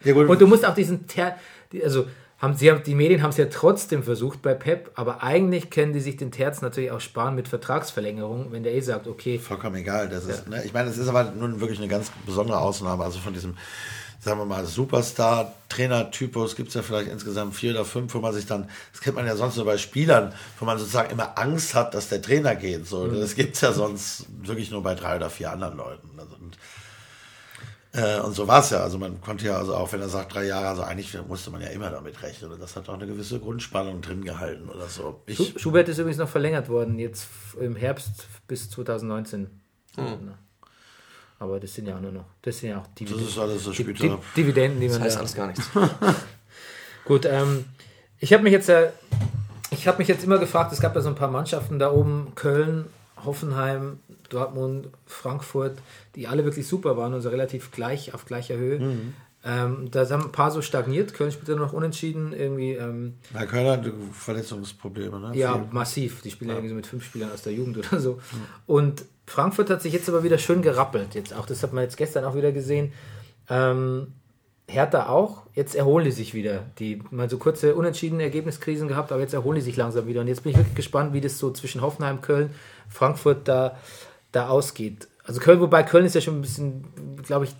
Ja. 0.04 0.14
Und 0.14 0.40
du 0.40 0.48
musst 0.48 0.66
auch 0.66 0.76
diesen, 0.76 1.08
Ter 1.08 1.36
also 1.84 2.06
haben 2.38 2.54
sie, 2.54 2.72
die 2.86 2.96
Medien 2.96 3.24
haben 3.24 3.30
es 3.30 3.38
ja 3.38 3.46
trotzdem 3.46 4.04
versucht 4.04 4.42
bei 4.42 4.54
Pep, 4.54 4.92
aber 4.96 5.24
eigentlich 5.24 5.70
können 5.70 5.94
die 5.94 6.02
sich 6.02 6.18
den 6.18 6.32
Terz 6.32 6.62
natürlich 6.62 6.92
auch 6.92 7.00
sparen 7.00 7.34
mit 7.34 7.48
Vertragsverlängerung, 7.48 8.52
wenn 8.52 8.64
der 8.64 8.74
eh 8.74 8.82
sagt, 8.82 9.08
okay, 9.08 9.40
vollkommen 9.40 9.78
egal. 9.78 10.10
Das 10.10 10.26
ist, 10.26 10.48
ne, 10.48 10.62
ich 10.66 10.74
meine, 10.74 10.90
es 10.90 10.98
ist 10.98 11.08
aber 11.08 11.32
nun 11.32 11.62
wirklich 11.62 11.80
eine 11.80 11.88
ganz 11.88 12.12
besondere 12.26 12.60
Ausnahme. 12.60 13.04
Also 13.04 13.20
von 13.20 13.34
diesem, 13.34 13.56
sagen 14.26 14.40
wir 14.40 14.46
mal, 14.46 14.66
Superstar-Trainer-Typus 14.66 16.56
gibt 16.56 16.70
es 16.70 16.74
ja 16.74 16.82
vielleicht 16.82 17.12
insgesamt 17.12 17.56
vier 17.56 17.72
oder 17.72 17.86
fünf, 17.86 18.14
wo 18.14 18.20
man 18.20 18.34
sich 18.34 18.46
dann, 18.48 18.68
das 18.92 19.02
kennt 19.02 19.16
man 19.16 19.26
ja 19.28 19.36
sonst 19.36 19.56
nur 19.56 19.66
bei 19.66 19.78
Spielern, 19.78 20.34
wo 20.60 20.66
man 20.66 20.78
sozusagen 20.80 21.12
immer 21.12 21.38
Angst 21.38 21.76
hat, 21.76 21.94
dass 21.94 22.10
der 22.10 22.22
Trainer 22.22 22.56
geht. 22.56 22.88
So, 22.88 23.08
Das 23.08 23.36
gibt 23.36 23.54
es 23.56 23.62
ja 23.62 23.72
sonst 23.72 24.26
wirklich 24.42 24.72
nur 24.72 24.82
bei 24.82 24.96
drei 24.96 25.16
oder 25.18 25.30
vier 25.30 25.52
anderen 25.52 25.78
Leuten. 25.78 26.10
Also, 26.18 26.36
und, 26.38 26.58
äh, 27.94 28.20
und 28.20 28.34
so 28.34 28.48
war 28.48 28.62
es 28.62 28.72
ja. 28.72 28.80
Also 28.80 28.98
man 28.98 29.22
konnte 29.22 29.46
ja, 29.46 29.58
also 29.58 29.76
auch 29.76 29.94
wenn 29.94 30.02
er 30.02 30.10
sagt 30.10 30.34
drei 30.34 30.46
Jahre, 30.46 30.70
also 30.70 30.82
eigentlich 30.82 31.16
musste 31.28 31.52
man 31.52 31.62
ja 31.62 31.68
immer 31.68 31.92
damit 31.92 32.22
rechnen. 32.24 32.52
Und 32.52 32.60
das 32.60 32.76
hat 32.76 32.90
auch 32.90 32.96
eine 32.96 33.06
gewisse 33.06 33.40
Grundspannung 33.40 34.02
drin 34.02 34.24
gehalten 34.24 34.70
oder 34.70 34.88
so. 34.88 35.22
Ich, 35.28 35.38
Schu- 35.38 35.60
Schubert 35.60 35.88
ist 35.88 36.00
übrigens 36.00 36.18
noch 36.18 36.30
verlängert 36.30 36.68
worden, 36.68 36.98
jetzt 36.98 37.28
im 37.60 37.76
Herbst 37.76 38.26
bis 38.48 38.70
2019. 38.72 39.62
Aber 41.40 41.60
das 41.60 41.74
sind 41.74 41.88
ja 41.88 41.98
auch 41.98 42.02
nur 42.02 42.12
noch, 42.12 42.26
das 42.42 42.60
sind 42.60 42.70
ja 42.70 42.80
auch 42.80 42.88
das 42.88 42.96
Dividenden, 42.96 43.28
ist 43.28 43.38
alles 43.38 43.64
so 43.64 43.72
die, 43.72 43.84
später. 43.84 44.20
die, 44.36 44.42
Dividenden, 44.42 44.80
die 44.80 44.88
man 44.88 44.98
Das 45.00 45.06
heißt 45.06 45.16
da, 45.16 45.20
alles 45.20 45.36
gar 45.36 45.48
nichts. 45.48 45.70
Gut, 47.06 47.26
ähm, 47.26 47.66
ich 48.20 48.34
habe 48.34 48.44
mich 48.44 48.54
jetzt 48.54 48.70
äh, 48.70 48.90
ich 49.72 49.88
habe 49.88 49.98
mich 49.98 50.08
jetzt 50.08 50.24
immer 50.24 50.38
gefragt, 50.38 50.72
es 50.72 50.80
gab 50.80 50.96
ja 50.96 51.02
so 51.02 51.10
ein 51.10 51.16
paar 51.16 51.30
Mannschaften 51.30 51.80
da 51.80 51.92
oben, 51.92 52.32
Köln, 52.36 52.86
Hoffenheim, 53.24 54.00
Dortmund, 54.30 54.88
Frankfurt, 55.06 55.78
die 56.16 56.28
alle 56.28 56.46
wirklich 56.46 56.68
super 56.68 56.98
waren 56.98 57.14
und 57.14 57.22
so 57.22 57.30
relativ 57.30 57.72
gleich 57.72 58.14
auf 58.14 58.26
gleicher 58.26 58.56
Höhe. 58.56 58.80
Mhm. 58.80 59.14
Ähm, 59.48 59.92
da 59.92 60.10
haben 60.10 60.24
ein 60.24 60.32
paar 60.32 60.50
so 60.50 60.64
stagniert, 60.64 61.14
Köln 61.14 61.32
spielt 61.32 61.48
ja 61.50 61.56
noch 61.56 61.72
unentschieden, 61.72 62.34
irgendwie, 62.34 62.72
ähm, 62.72 63.14
Na, 63.32 63.46
Köln 63.46 63.68
hat 63.68 63.86
Verletzungsprobleme, 64.12 65.20
ne? 65.20 65.38
ja, 65.38 65.54
Viel. 65.54 65.68
massiv. 65.70 66.22
Die 66.24 66.32
spielen 66.32 66.50
ja. 66.50 66.56
irgendwie 66.56 66.70
so 66.70 66.76
mit 66.76 66.88
fünf 66.88 67.06
Spielern 67.06 67.32
aus 67.32 67.44
der 67.44 67.54
Jugend 67.54 67.78
oder 67.78 68.00
so. 68.00 68.20
Und 68.66 69.06
Frankfurt 69.28 69.70
hat 69.70 69.84
sich 69.84 69.94
jetzt 69.94 70.10
aber 70.10 70.24
wieder 70.24 70.40
schön 70.40 70.64
gerappelt. 70.64 71.14
Jetzt 71.14 71.32
auch, 71.32 71.46
das 71.46 71.62
hat 71.62 71.74
man 71.74 71.84
jetzt 71.84 71.96
gestern 71.96 72.26
auch 72.26 72.36
wieder 72.36 72.52
gesehen. 72.52 72.92
Ähm, 73.48 74.14
Hertha 74.68 75.10
auch. 75.10 75.44
Jetzt 75.54 75.76
erholen 75.76 76.06
die 76.06 76.12
sich 76.12 76.34
wieder. 76.34 76.64
Die 76.80 77.04
mal 77.12 77.30
so 77.30 77.38
kurze 77.38 77.76
unentschiedene 77.76 78.24
Ergebniskrisen 78.24 78.88
gehabt, 78.88 79.12
aber 79.12 79.22
jetzt 79.22 79.34
erholen 79.34 79.58
die 79.58 79.62
sich 79.62 79.78
langsam 79.78 80.08
wieder. 80.08 80.22
Und 80.22 80.28
jetzt 80.28 80.42
bin 80.42 80.54
ich 80.54 80.58
wirklich 80.58 80.76
gespannt, 80.76 81.14
wie 81.14 81.22
das 81.22 81.38
so 81.38 81.52
zwischen 81.52 81.82
Hoffenheim, 81.82 82.22
Köln, 82.22 82.50
Frankfurt 82.90 83.48
da, 83.48 83.78
da 84.32 84.50
ausgeht. 84.50 85.08
Also 85.24 85.40
Köln, 85.40 85.60
wobei 85.60 85.84
Köln 85.84 86.06
ist 86.06 86.16
ja 86.16 86.22
schon 86.22 86.40
ein 86.40 86.42
bisschen, 86.42 86.86
glaube 87.24 87.46
ich, 87.46 87.56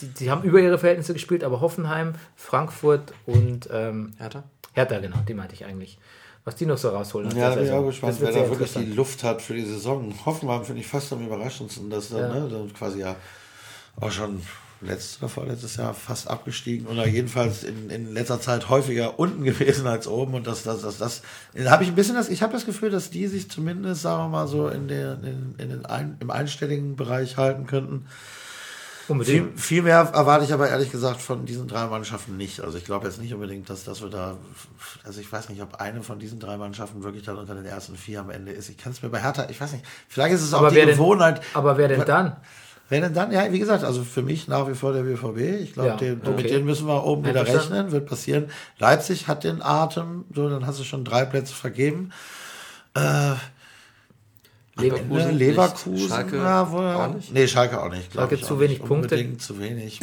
die, 0.00 0.08
die 0.08 0.30
haben 0.30 0.42
über 0.42 0.60
ihre 0.60 0.78
Verhältnisse 0.78 1.12
gespielt, 1.12 1.44
aber 1.44 1.60
Hoffenheim, 1.60 2.14
Frankfurt 2.36 3.12
und 3.26 3.68
ähm, 3.72 4.12
Hertha? 4.18 4.44
Hertha, 4.72 4.98
genau, 4.98 5.18
die 5.26 5.34
meinte 5.34 5.54
ich 5.54 5.64
eigentlich. 5.64 5.98
Was 6.44 6.56
die 6.56 6.66
noch 6.66 6.78
so 6.78 6.88
rausholen. 6.88 7.28
aus 7.28 7.34
Ja, 7.34 7.50
da 7.50 7.56
bin 7.56 7.64
ich 7.64 7.70
auch 7.70 7.84
gespannt, 7.84 8.16
wer 8.20 8.32
da 8.32 8.48
wirklich 8.48 8.72
die. 8.72 8.84
Luft 8.84 9.22
hat 9.22 9.42
für 9.42 9.54
die 9.54 9.64
Saison. 9.64 10.14
Hoffenheim 10.24 10.64
finde 10.64 10.80
ich 10.80 10.86
fast 10.86 11.12
am 11.12 11.24
überraschendsten, 11.24 11.90
dass 11.90 12.10
er 12.10 12.28
Ja. 12.28 12.34
ne, 12.34 12.48
dann 12.48 12.72
quasi 12.72 13.00
ja 13.00 13.16
auch 14.00 14.10
schon 14.10 14.40
letztes 14.80 15.18
oder 15.18 15.28
vorletztes 15.28 15.76
Jahr 15.76 15.92
fast 15.92 16.28
abgestiegen 16.28 16.86
oder 16.86 17.06
jedenfalls 17.06 17.64
in, 17.64 17.90
in 17.90 18.12
letzter 18.14 18.40
Zeit 18.40 18.68
häufiger 18.68 19.18
unten 19.18 19.44
gewesen 19.44 19.86
als 19.86 20.06
oben 20.06 20.34
und 20.34 20.46
das, 20.46 20.62
das, 20.62 20.80
das, 20.82 20.98
das, 20.98 21.22
habe 21.66 21.82
ich 21.82 21.90
ein 21.90 21.94
bisschen 21.94 22.14
das, 22.14 22.28
ich 22.28 22.42
habe 22.42 22.52
das 22.52 22.64
Gefühl, 22.64 22.90
dass 22.90 23.10
die 23.10 23.26
sich 23.26 23.50
zumindest, 23.50 24.02
sagen 24.02 24.24
wir 24.24 24.28
mal 24.28 24.48
so, 24.48 24.68
in 24.68 24.88
der, 24.88 25.14
in, 25.22 25.54
in 25.58 25.68
den 25.68 25.86
ein, 25.86 26.16
im 26.20 26.30
einstelligen 26.30 26.96
Bereich 26.96 27.36
halten 27.36 27.66
könnten. 27.66 28.06
Viel, 29.10 29.40
Unbedingt. 29.40 29.60
viel 29.60 29.82
mehr 29.82 29.98
erwarte 30.14 30.44
ich 30.44 30.52
aber 30.52 30.68
ehrlich 30.68 30.92
gesagt 30.92 31.20
von 31.20 31.44
diesen 31.44 31.66
drei 31.66 31.86
Mannschaften 31.86 32.36
nicht. 32.36 32.60
Also 32.60 32.78
ich 32.78 32.84
glaube 32.84 33.06
jetzt 33.06 33.20
nicht 33.20 33.34
unbedingt, 33.34 33.68
dass, 33.68 33.82
dass 33.84 34.02
wir 34.02 34.08
da, 34.08 34.36
also 35.04 35.20
ich 35.20 35.30
weiß 35.32 35.48
nicht, 35.48 35.60
ob 35.62 35.74
eine 35.80 36.02
von 36.02 36.18
diesen 36.18 36.38
drei 36.38 36.56
Mannschaften 36.56 37.02
wirklich 37.02 37.24
dann 37.24 37.36
unter 37.36 37.54
den 37.54 37.64
ersten 37.66 37.96
vier 37.96 38.20
am 38.20 38.30
Ende 38.30 38.52
ist. 38.52 38.68
Ich 38.68 38.78
kann 38.78 38.92
es 38.92 39.02
mir 39.02 39.08
bei 39.08 39.20
Hertha, 39.20 39.48
ich 39.50 39.60
weiß 39.60 39.72
nicht, 39.72 39.84
vielleicht 40.08 40.34
ist 40.34 40.42
es 40.42 40.54
auch 40.54 40.60
Aber 40.60 40.70
die 40.70 40.76
wer 40.76 40.86
denn- 40.86 40.94
Gewohnheit. 40.96 41.40
Aber 41.54 41.76
wer 41.76 41.88
denn 41.88 42.04
dann? 42.04 42.36
Wer 42.88 43.00
denn 43.02 43.14
dann? 43.14 43.30
Ja, 43.30 43.52
wie 43.52 43.58
gesagt, 43.60 43.84
also 43.84 44.02
für 44.02 44.22
mich 44.22 44.48
nach 44.48 44.68
wie 44.68 44.74
vor 44.74 44.92
der 44.92 45.02
BVB. 45.02 45.62
Ich 45.62 45.74
glaube, 45.74 45.88
Ja, 45.90 45.96
den, 45.96 46.20
okay. 46.22 46.30
mit 46.36 46.50
denen 46.50 46.64
müssen 46.64 46.86
wir 46.88 47.04
oben 47.04 47.24
wieder 47.24 47.46
rechnen, 47.46 47.92
wird 47.92 48.06
passieren. 48.06 48.50
Leipzig 48.78 49.28
hat 49.28 49.44
den 49.44 49.62
Atem, 49.62 50.24
so, 50.34 50.48
dann 50.48 50.66
hast 50.66 50.80
du 50.80 50.84
schon 50.84 51.04
drei 51.04 51.24
Plätze 51.24 51.54
vergeben. 51.54 52.10
Äh, 52.94 53.34
Leverkusen. 54.80 55.38
Leverkusen, 55.38 56.08
Schalke 56.08 56.36
ja, 56.36 56.70
wohl, 56.70 56.86
auch 56.86 57.14
nicht. 57.14 57.32
Nee, 57.32 57.46
Schalke 57.46 57.82
auch 57.82 57.90
nicht. 57.90 58.12
Schalke 58.12 58.34
ich 58.34 58.44
zu 58.44 58.58
wenig. 58.60 58.78
Punkte. 58.78 59.14
Unbedingt 59.14 59.42
zu 59.42 59.58
wenig. 59.58 60.00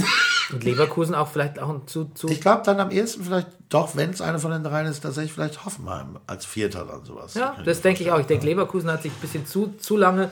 Und 0.52 0.64
Leverkusen 0.64 1.16
auch 1.16 1.28
vielleicht 1.28 1.60
auch 1.60 1.70
ein 1.70 1.82
zu, 1.88 2.06
zu 2.14 2.30
Ich 2.30 2.42
glaube 2.42 2.64
dann 2.66 2.80
am 2.80 2.92
ehesten 2.92 3.24
vielleicht 3.24 3.48
doch, 3.70 3.96
wenn 3.96 4.12
es 4.12 4.22
eine 4.22 4.40
von 4.40 4.52
den 4.52 4.64
dreien 4.64 4.88
ist, 4.88 5.02
tatsächlich 5.02 5.34
vielleicht 5.34 5.66
Hoffenheim 5.66 6.20
als 6.28 6.46
Vierter 6.46 6.86
dann 6.86 7.04
sowas. 7.04 7.34
Ja, 7.34 7.56
das 7.66 7.82
denke 7.82 8.04
ich 8.04 8.12
auch. 8.12 8.20
Ich 8.20 8.28
denke, 8.28 8.46
Leverkusen 8.46 8.90
hat 8.90 9.04
sich 9.04 9.12
ein 9.12 9.20
bisschen 9.20 9.46
zu, 9.46 9.74
zu 9.80 9.98
lange 9.98 10.32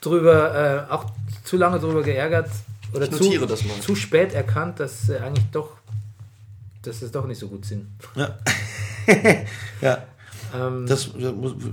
drüber, 0.00 0.86
äh, 0.88 0.92
auch 0.92 1.06
zu 1.44 1.56
lange 1.56 1.80
drüber 1.80 2.02
geärgert 2.02 2.50
oder 2.92 3.10
zu, 3.10 3.24
notiere 3.24 3.46
das 3.46 3.64
mal. 3.64 3.80
zu 3.80 3.96
spät 3.96 4.34
erkannt, 4.34 4.78
dass 4.80 5.08
äh, 5.08 5.18
eigentlich 5.18 5.46
doch, 5.50 5.70
dass 6.82 7.02
es 7.02 7.10
doch 7.10 7.26
nicht 7.26 7.38
so 7.38 7.48
gut 7.48 7.64
sind. 7.64 7.88
Ja. 8.14 8.38
ja. 9.80 10.04
Ähm, 10.54 10.86
Das, 10.86 11.10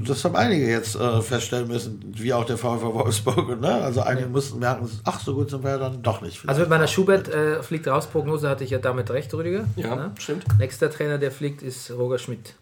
das 0.08 0.26
haben 0.26 0.36
einige 0.36 0.68
jetzt 0.70 0.96
äh, 0.96 1.22
feststellen 1.22 1.68
müssen, 1.68 2.02
wie 2.18 2.34
auch 2.34 2.46
der 2.46 2.58
VfW 2.58 2.86
Wolfsburg. 2.94 3.60
Ne? 3.62 3.72
Also 3.74 4.02
einige 4.02 4.28
mussten 4.28 4.60
merken, 4.60 4.90
ach, 5.04 5.20
so 5.20 5.36
gut 5.36 5.50
sind 5.52 5.64
wir 5.64 5.72
ja 5.72 5.78
dann 5.78 6.02
doch 6.02 6.22
nicht. 6.22 6.42
also 6.48 6.62
mit 6.62 6.70
meiner 6.70 6.88
Schubert 6.88 7.28
äh, 7.30 7.62
fliegt 7.62 7.88
raus 7.88 8.08
Prognose 8.08 8.50
hatte 8.50 8.64
ich 8.64 8.72
ja 8.72 8.80
damit 8.80 9.10
recht, 9.12 9.34
Rüdiger. 9.34 9.66
Ja, 9.76 9.96
Ne? 9.96 10.12
stimmt. 10.20 10.46
Nächster 10.58 10.90
Trainer, 10.90 11.18
der 11.18 11.32
fliegt, 11.32 11.62
ist 11.62 11.92
Roger 11.92 12.18
Schmidt. 12.18 12.56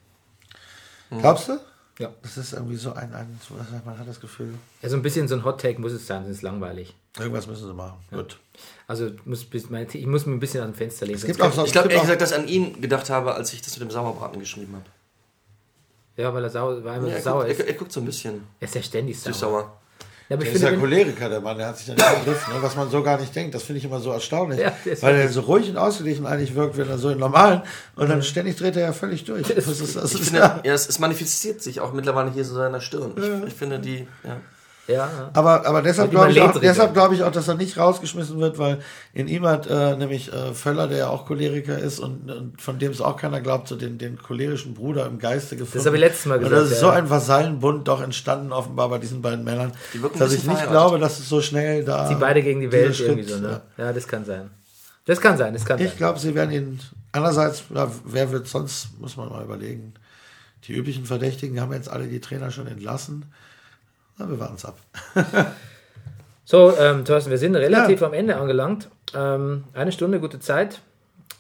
Glaubst 1.22 1.48
du? 1.50 1.58
Ja. 2.00 2.12
Das 2.22 2.38
ist 2.38 2.54
irgendwie 2.54 2.78
so 2.78 2.94
ein, 2.94 3.14
ein 3.14 3.40
so, 3.46 3.56
man 3.86 3.98
hat 4.00 4.08
das 4.08 4.22
Gefühl, 4.22 4.54
Also 4.82 4.96
ein 4.96 5.02
bisschen 5.02 5.28
so 5.28 5.36
ein 5.36 5.44
Hot 5.44 5.60
Take 5.60 5.82
muss 5.82 5.92
es 5.92 6.08
sein, 6.08 6.22
sonst 6.24 6.32
ist 6.32 6.38
es 6.38 6.42
langweilig. 6.44 6.96
irgendwas 7.18 7.46
müssen 7.48 7.68
sie 7.68 7.74
machen. 7.74 7.98
Gut. 8.10 8.40
Also 8.88 9.12
muss, 9.26 9.46
ich 9.52 10.08
muss 10.08 10.26
mir 10.26 10.34
ein 10.34 10.40
bisschen 10.40 10.64
an 10.64 10.72
dem 10.72 10.76
Fenster 10.76 11.06
legen. 11.06 11.18
Es 11.20 11.26
gibt 11.26 11.42
auch 11.42 11.66
Ich 11.66 11.72
glaube 11.74 11.90
ehrlich 11.90 12.02
gesagt, 12.04 12.22
dass 12.22 12.32
ich 12.32 12.38
an 12.38 12.48
ihn 12.48 12.80
gedacht 12.82 13.10
habe, 13.10 13.34
als 13.36 13.52
ich 13.52 13.62
das 13.62 13.78
mit 13.78 13.90
dem 13.90 13.92
Sauerbraten 13.92 14.40
geschrieben 14.40 14.76
habe. 14.76 14.86
Ja, 16.20 16.34
weil 16.34 16.44
er 16.44 16.50
sauer, 16.50 16.84
weil 16.84 17.02
er 17.04 17.08
Ja, 17.08 17.16
er, 17.16 17.22
sauer 17.22 17.40
guckt, 17.46 17.52
ist. 17.52 17.60
er, 17.62 17.68
er 17.68 17.74
guckt 17.74 17.92
so 17.92 18.00
ein 18.02 18.06
bisschen 18.06 18.44
Er 18.60 18.66
ist 18.68 18.76
ja 18.76 18.82
ständig 18.84 19.20
sauer. 19.20 19.34
süß-sauer. 19.34 19.74
Ja, 20.30 20.36
aber 20.36 20.44
ich 20.44 20.50
Der 20.50 20.56
ist 20.58 20.62
ja 20.62 20.78
Choleriker, 20.78 21.28
der 21.28 21.42
Mann, 21.42 21.58
der 21.58 21.68
hat 21.70 21.78
sich 21.80 21.88
ja 21.88 21.96
nicht 21.96 22.06
im 22.20 22.24
Griff, 22.24 22.48
ne? 22.50 22.54
was 22.62 22.76
man 22.76 22.88
so 22.92 23.02
gar 23.02 23.20
nicht 23.20 23.36
denkt. 23.36 23.56
Das 23.56 23.64
finde 23.64 23.80
ich 23.80 23.86
immer 23.86 24.00
so 24.00 24.12
erstaunlich. 24.12 24.60
Ja, 24.64 24.72
ist 24.86 25.02
weil 25.02 25.16
er 25.16 25.28
so 25.30 25.42
ruhig 25.42 25.68
und 25.70 25.78
ausgeglichen 25.78 26.28
eigentlich 26.28 26.54
wirkt, 26.54 26.78
wenn 26.78 26.88
er 26.88 27.00
so 27.00 27.10
in 27.10 27.18
normalen. 27.18 27.64
Und 27.96 28.10
dann 28.12 28.22
ständig 28.22 28.56
dreht 28.58 28.76
er 28.76 28.84
ja 28.84 28.94
völlig 28.94 29.24
durch. 29.26 29.48
Das 29.48 29.66
ist, 29.68 29.96
das 29.96 30.14
Ich 30.14 30.20
ist, 30.22 30.26
finde, 30.30 30.40
ja. 30.42 30.60
ja, 30.64 30.74
es, 30.74 30.88
es 30.88 31.00
manifestiert 31.00 31.64
sich 31.64 31.80
auch 31.82 31.94
mittlerweile 31.94 32.30
hier 32.32 32.46
so 32.46 32.52
in 32.52 32.58
seiner 32.58 32.80
Stirn. 32.80 33.14
Ich, 33.18 33.48
ich 33.48 33.54
finde 33.56 33.80
die, 33.80 34.08
ja. 34.24 34.38
Ja. 34.90 35.30
Aber, 35.34 35.66
aber 35.66 35.82
deshalb 35.82 36.12
glaube 36.12 36.32
ich, 36.32 36.42
auch- 36.42 36.60
deshalb 36.60 36.94
glaube 36.94 37.16
ich 37.16 37.24
auch, 37.24 37.32
dass 37.32 37.48
er 37.48 37.56
nicht 37.56 37.78
rausgeschmissen 37.78 38.40
wird, 38.40 38.58
weil 38.58 38.80
in 39.14 39.28
ihm 39.28 39.46
hat 39.46 39.68
äh, 39.68 39.96
nämlich 39.96 40.34
äh, 40.34 40.54
Völler, 40.54 40.88
der 40.88 40.98
ja 40.98 41.08
auch 41.10 41.26
Choleriker 41.26 41.78
ist 41.78 42.00
und, 42.00 42.30
und 42.30 42.62
von 42.62 42.80
dem 42.80 42.92
es 42.92 43.00
auch 43.02 43.16
keiner 43.18 43.40
glaubt, 43.42 43.68
so 43.68 43.76
den, 43.76 43.98
den 43.98 44.18
cholerischen 44.22 44.74
Bruder 44.74 45.06
im 45.06 45.20
Geiste 45.20 45.56
gefunden. 45.56 45.86
habe 45.86 45.96
ich 45.98 46.02
letztes 46.02 46.26
Mal 46.26 46.38
Und 46.40 46.44
gesagt, 46.46 46.62
das 46.62 46.72
ist 46.72 46.82
ja, 46.82 46.88
so 46.88 46.90
ein 46.90 47.10
Vasallenbund 47.10 47.88
doch 47.88 48.02
entstanden 48.02 48.52
offenbar 48.52 48.90
bei 48.90 48.98
diesen 48.98 49.22
beiden 49.22 49.44
Männern, 49.44 49.72
dass 50.18 50.34
ich 50.34 50.44
nicht 50.44 50.68
glaube, 50.70 51.00
dass 51.00 51.20
es 51.20 51.30
so 51.30 51.42
schnell 51.42 51.84
da 51.86 52.10
Die 52.10 52.16
beide 52.16 52.42
gegen 52.42 52.62
die 52.62 52.72
Welt 52.72 52.96
Schritt, 52.96 53.08
irgendwie 53.10 53.30
so, 53.30 53.38
ne? 53.40 53.62
Ja, 53.78 53.94
das 53.94 54.08
kann 54.08 54.26
sein. 54.26 54.50
Das 55.06 55.20
kann 55.22 55.38
sein, 55.38 55.54
das 55.54 55.66
kann 55.66 55.80
Ich 55.80 55.88
sein. 55.90 55.98
glaube, 55.98 56.20
sie 56.20 56.36
werden 56.36 56.52
ihn 56.52 56.80
andererseits, 57.12 57.64
wer 58.06 58.32
wird 58.32 58.48
sonst, 58.48 59.00
muss 59.00 59.18
man 59.18 59.30
mal 59.30 59.44
überlegen. 59.44 59.94
Die 60.66 60.74
üblichen 60.74 61.06
Verdächtigen 61.06 61.60
haben 61.62 61.74
jetzt 61.74 61.90
alle 61.90 62.08
die 62.08 62.20
Trainer 62.20 62.52
schon 62.52 62.68
entlassen. 62.68 63.26
Na, 64.20 64.30
wir 64.30 64.40
warten 64.40 64.56
es 64.56 64.66
ab. 64.66 64.78
So, 66.46 66.76
ähm, 66.80 67.06
Thorsten, 67.06 67.30
wir 67.30 67.38
sind 67.38 67.56
relativ 67.56 68.02
Ja. 68.02 68.08
am 68.08 68.14
Ende 68.14 68.36
angelangt. 68.36 68.90
Ähm, 69.16 69.66
eine 69.74 69.92
Stunde, 69.92 70.20
gute 70.20 70.40
Zeit. 70.40 70.80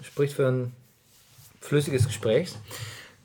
Spricht 0.03 0.35
für 0.35 0.47
ein 0.47 0.71
flüssiges 1.61 2.05
Gespräch. 2.05 2.53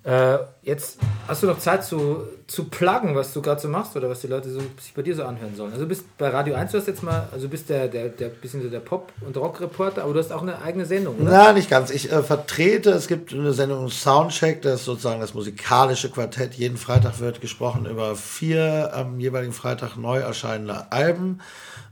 Äh, 0.05 0.37
jetzt 0.63 0.99
hast 1.27 1.43
du 1.43 1.47
noch 1.47 1.59
Zeit 1.59 1.83
zu, 1.83 2.25
zu 2.47 2.65
pluggen, 2.65 3.15
was 3.15 3.33
du 3.33 3.41
gerade 3.41 3.59
so 3.59 3.69
machst 3.69 3.97
oder 3.97 4.11
was 4.11 4.21
die 4.21 4.27
Leute 4.27 4.51
so, 4.51 4.61
sich 4.79 4.93
bei 4.95 5.01
dir 5.01 5.15
so 5.17 5.25
anhören 5.25 5.57
sollen. 5.57 5.73
Also 5.73 5.85
du 5.85 5.89
bist 5.89 6.19
bei 6.19 6.29
Radio 6.29 6.55
1, 6.57 6.73
du 6.73 6.79
hast 6.79 6.87
jetzt 6.89 7.03
mal, 7.03 7.27
also 7.33 7.49
bist 7.49 7.71
der, 7.71 7.89
der, 7.89 8.11
der 8.11 8.29
bisschen 8.29 8.63
so 8.63 8.69
der 8.69 8.81
Pop- 8.81 9.15
und 9.23 9.35
Rock-Reporter, 9.35 10.03
aber 10.03 10.13
du 10.13 10.19
hast 10.19 10.31
auch 10.31 10.43
eine 10.43 10.61
eigene 10.61 10.85
Sendung, 10.85 11.17
oder? 11.21 11.31
Na, 11.31 11.53
nicht 11.55 11.71
ganz. 11.71 11.89
Ich 11.89 12.13
äh, 12.13 12.23
vertrete, 12.23 12.91
es 12.91 13.09
gibt 13.09 13.33
eine 13.33 13.55
Sendung 13.55 13.89
Soundcheck, 13.89 14.61
das 14.61 14.81
ist 14.81 14.85
sozusagen 14.85 15.23
das 15.23 15.33
musikalische 15.33 16.11
Quartett. 16.11 16.53
Jeden 16.53 16.77
Freitag 16.77 17.21
wird 17.21 17.41
gesprochen 17.41 17.87
über 17.87 18.15
vier 18.15 18.91
am 18.93 19.19
jeweiligen 19.21 19.55
Freitag 19.55 19.97
neu 19.97 20.19
erscheinende 20.19 20.93
Alben. 20.93 21.41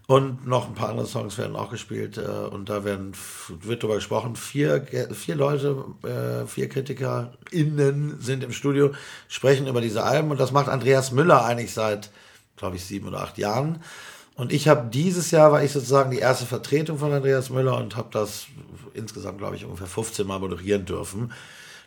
Und 0.09 0.47
noch 0.47 0.67
ein 0.67 0.75
paar 0.75 0.89
andere 0.89 1.07
Songs 1.07 1.39
werden 1.39 1.57
auch 1.57 1.71
gespielt. 1.71 2.19
Äh, 2.19 2.23
und 2.23 2.69
da 2.69 2.85
werden, 2.85 3.13
wird 3.49 3.83
darüber 3.83 3.97
gesprochen. 3.97 4.37
Vier, 4.37 4.85
vier 5.13 5.37
Leute, 5.37 5.85
äh, 6.03 6.47
vier 6.47 6.69
KritikerInnen 6.69 8.21
sind 8.21 8.43
im 8.43 8.53
Studio, 8.53 8.93
sprechen 9.29 9.67
über 9.69 9.81
diese 9.81 10.03
Alben. 10.03 10.31
Und 10.31 10.41
das 10.41 10.53
macht 10.53 10.69
Andreas 10.69 11.13
Müller 11.13 11.45
eigentlich 11.45 11.73
seit, 11.73 12.11
glaube 12.57 12.77
ich, 12.77 12.85
sieben 12.85 13.09
oder 13.09 13.21
acht 13.21 13.39
Jahren. 13.39 13.81
Und 14.35 14.53
ich 14.53 14.67
habe 14.67 14.89
dieses 14.91 15.31
Jahr, 15.31 15.53
war 15.53 15.63
ich 15.63 15.73
sozusagen 15.73 16.11
die 16.11 16.19
erste 16.19 16.47
Vertretung 16.47 16.99
von 16.99 17.13
Andreas 17.13 17.51
Müller 17.51 17.77
und 17.77 17.97
habe 17.97 18.09
das 18.11 18.47
insgesamt, 18.95 19.39
glaube 19.39 19.57
ich, 19.57 19.65
ungefähr 19.65 19.87
15 19.87 20.27
Mal 20.27 20.39
moderieren 20.39 20.85
dürfen. 20.85 21.33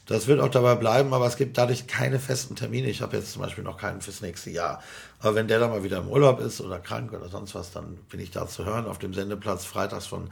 Das 0.05 0.27
wird 0.27 0.39
auch 0.39 0.49
dabei 0.49 0.75
bleiben, 0.75 1.13
aber 1.13 1.25
es 1.25 1.35
gibt 1.35 1.57
dadurch 1.57 1.87
keine 1.87 2.19
festen 2.19 2.55
Termine. 2.55 2.87
Ich 2.89 3.01
habe 3.01 3.17
jetzt 3.17 3.31
zum 3.31 3.41
Beispiel 3.41 3.63
noch 3.63 3.77
keinen 3.77 4.01
fürs 4.01 4.21
nächste 4.21 4.51
Jahr. 4.51 4.81
Aber 5.19 5.35
wenn 5.35 5.47
der 5.47 5.59
dann 5.59 5.71
mal 5.71 5.83
wieder 5.83 5.97
im 5.97 6.07
Urlaub 6.07 6.39
ist 6.39 6.61
oder 6.61 6.79
krank 6.79 7.11
oder 7.11 7.27
sonst 7.27 7.55
was, 7.55 7.71
dann 7.71 7.97
bin 8.09 8.19
ich 8.19 8.29
da 8.29 8.47
zu 8.47 8.65
hören 8.65 8.85
auf 8.85 8.99
dem 8.99 9.13
Sendeplatz 9.13 9.65
freitags 9.65 10.05
von 10.05 10.29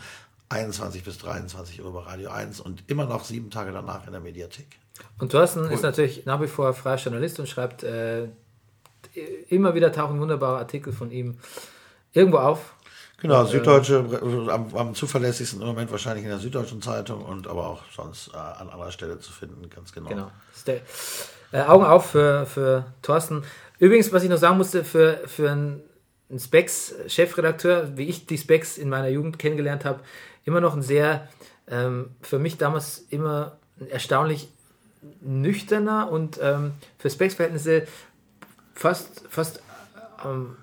21 0.49 1.03
bis 1.03 1.17
23 1.17 1.84
Uhr 1.84 1.91
bei 1.91 2.01
Radio 2.01 2.30
1 2.30 2.59
und 2.59 2.84
immer 2.88 3.05
noch 3.05 3.24
sieben 3.24 3.49
Tage 3.49 3.71
danach 3.71 4.05
in 4.05 4.11
der 4.11 4.21
Mediathek. 4.21 4.67
Und 5.17 5.32
Thorsten 5.32 5.65
ist 5.71 5.82
natürlich 5.82 6.26
nach 6.26 6.39
wie 6.41 6.47
vor 6.47 6.74
freier 6.74 6.97
Journalist 6.97 7.39
und 7.39 7.49
schreibt 7.49 7.82
äh, 7.82 8.28
immer 9.49 9.74
wieder 9.74 9.91
tauchen 9.91 10.19
wunderbare 10.19 10.59
Artikel 10.59 10.93
von 10.93 11.09
ihm 11.09 11.39
irgendwo 12.13 12.38
auf. 12.38 12.76
Genau, 13.18 13.45
Süddeutsche, 13.45 14.05
äh, 14.11 14.51
am, 14.51 14.76
am 14.76 14.93
zuverlässigsten 14.95 15.61
im 15.61 15.68
Moment 15.68 15.91
wahrscheinlich 15.91 16.26
in 16.26 16.30
der 16.30 16.39
Süddeutschen 16.39 16.82
Zeitung 16.82 17.24
und 17.24 17.47
aber 17.47 17.68
auch 17.68 17.82
sonst 17.95 18.34
äh, 18.34 18.38
an 18.38 18.70
anderer 18.70 18.91
Stelle 18.91 19.20
zu 19.20 19.32
finden, 19.32 19.70
ganz 19.70 19.93
genau. 19.93 20.09
Genau. 20.09 20.32
Äh, 21.53 21.61
Augen 21.61 21.86
auf 21.86 22.11
für, 22.11 22.45
für 22.45 22.86
Thorsten. 23.01 23.43
Übrigens, 23.80 24.11
was 24.11 24.24
ich 24.24 24.30
noch 24.30 24.38
sagen 24.38 24.57
musste, 24.57 24.84
für, 24.84 25.22
für 25.26 25.51
einen, 25.51 25.82
einen 26.30 26.39
Specs-Chefredakteur, 26.39 27.95
wie 27.95 28.07
ich 28.07 28.26
die 28.26 28.38
Specs 28.38 28.78
in 28.78 28.89
meiner 28.89 29.07
Jugend 29.07 29.39
kennengelernt 29.39 29.86
habe, 29.86 29.99
immer 30.45 30.61
noch 30.61 30.76
ein 30.76 30.82
sehr, 30.82 31.28
ähm, 31.68 32.11
für 32.22 32.39
mich 32.39 32.57
damals 32.57 33.05
immer 33.09 33.57
ein 33.80 33.89
erstaunlich 33.89 34.49
nüchterner 35.22 36.11
und 36.11 36.39
ähm, 36.41 36.74
für 36.97 37.09
Specs-Verhältnisse 37.09 37.88
fast, 38.74 39.24
fast 39.30 39.61
ähm, 40.26 40.57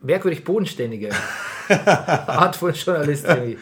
merkwürdig 0.00 0.44
bodenständige 0.44 1.10
Art 1.68 2.56
von 2.56 2.72
Journalist 2.72 3.24
irgendwie. 3.24 3.58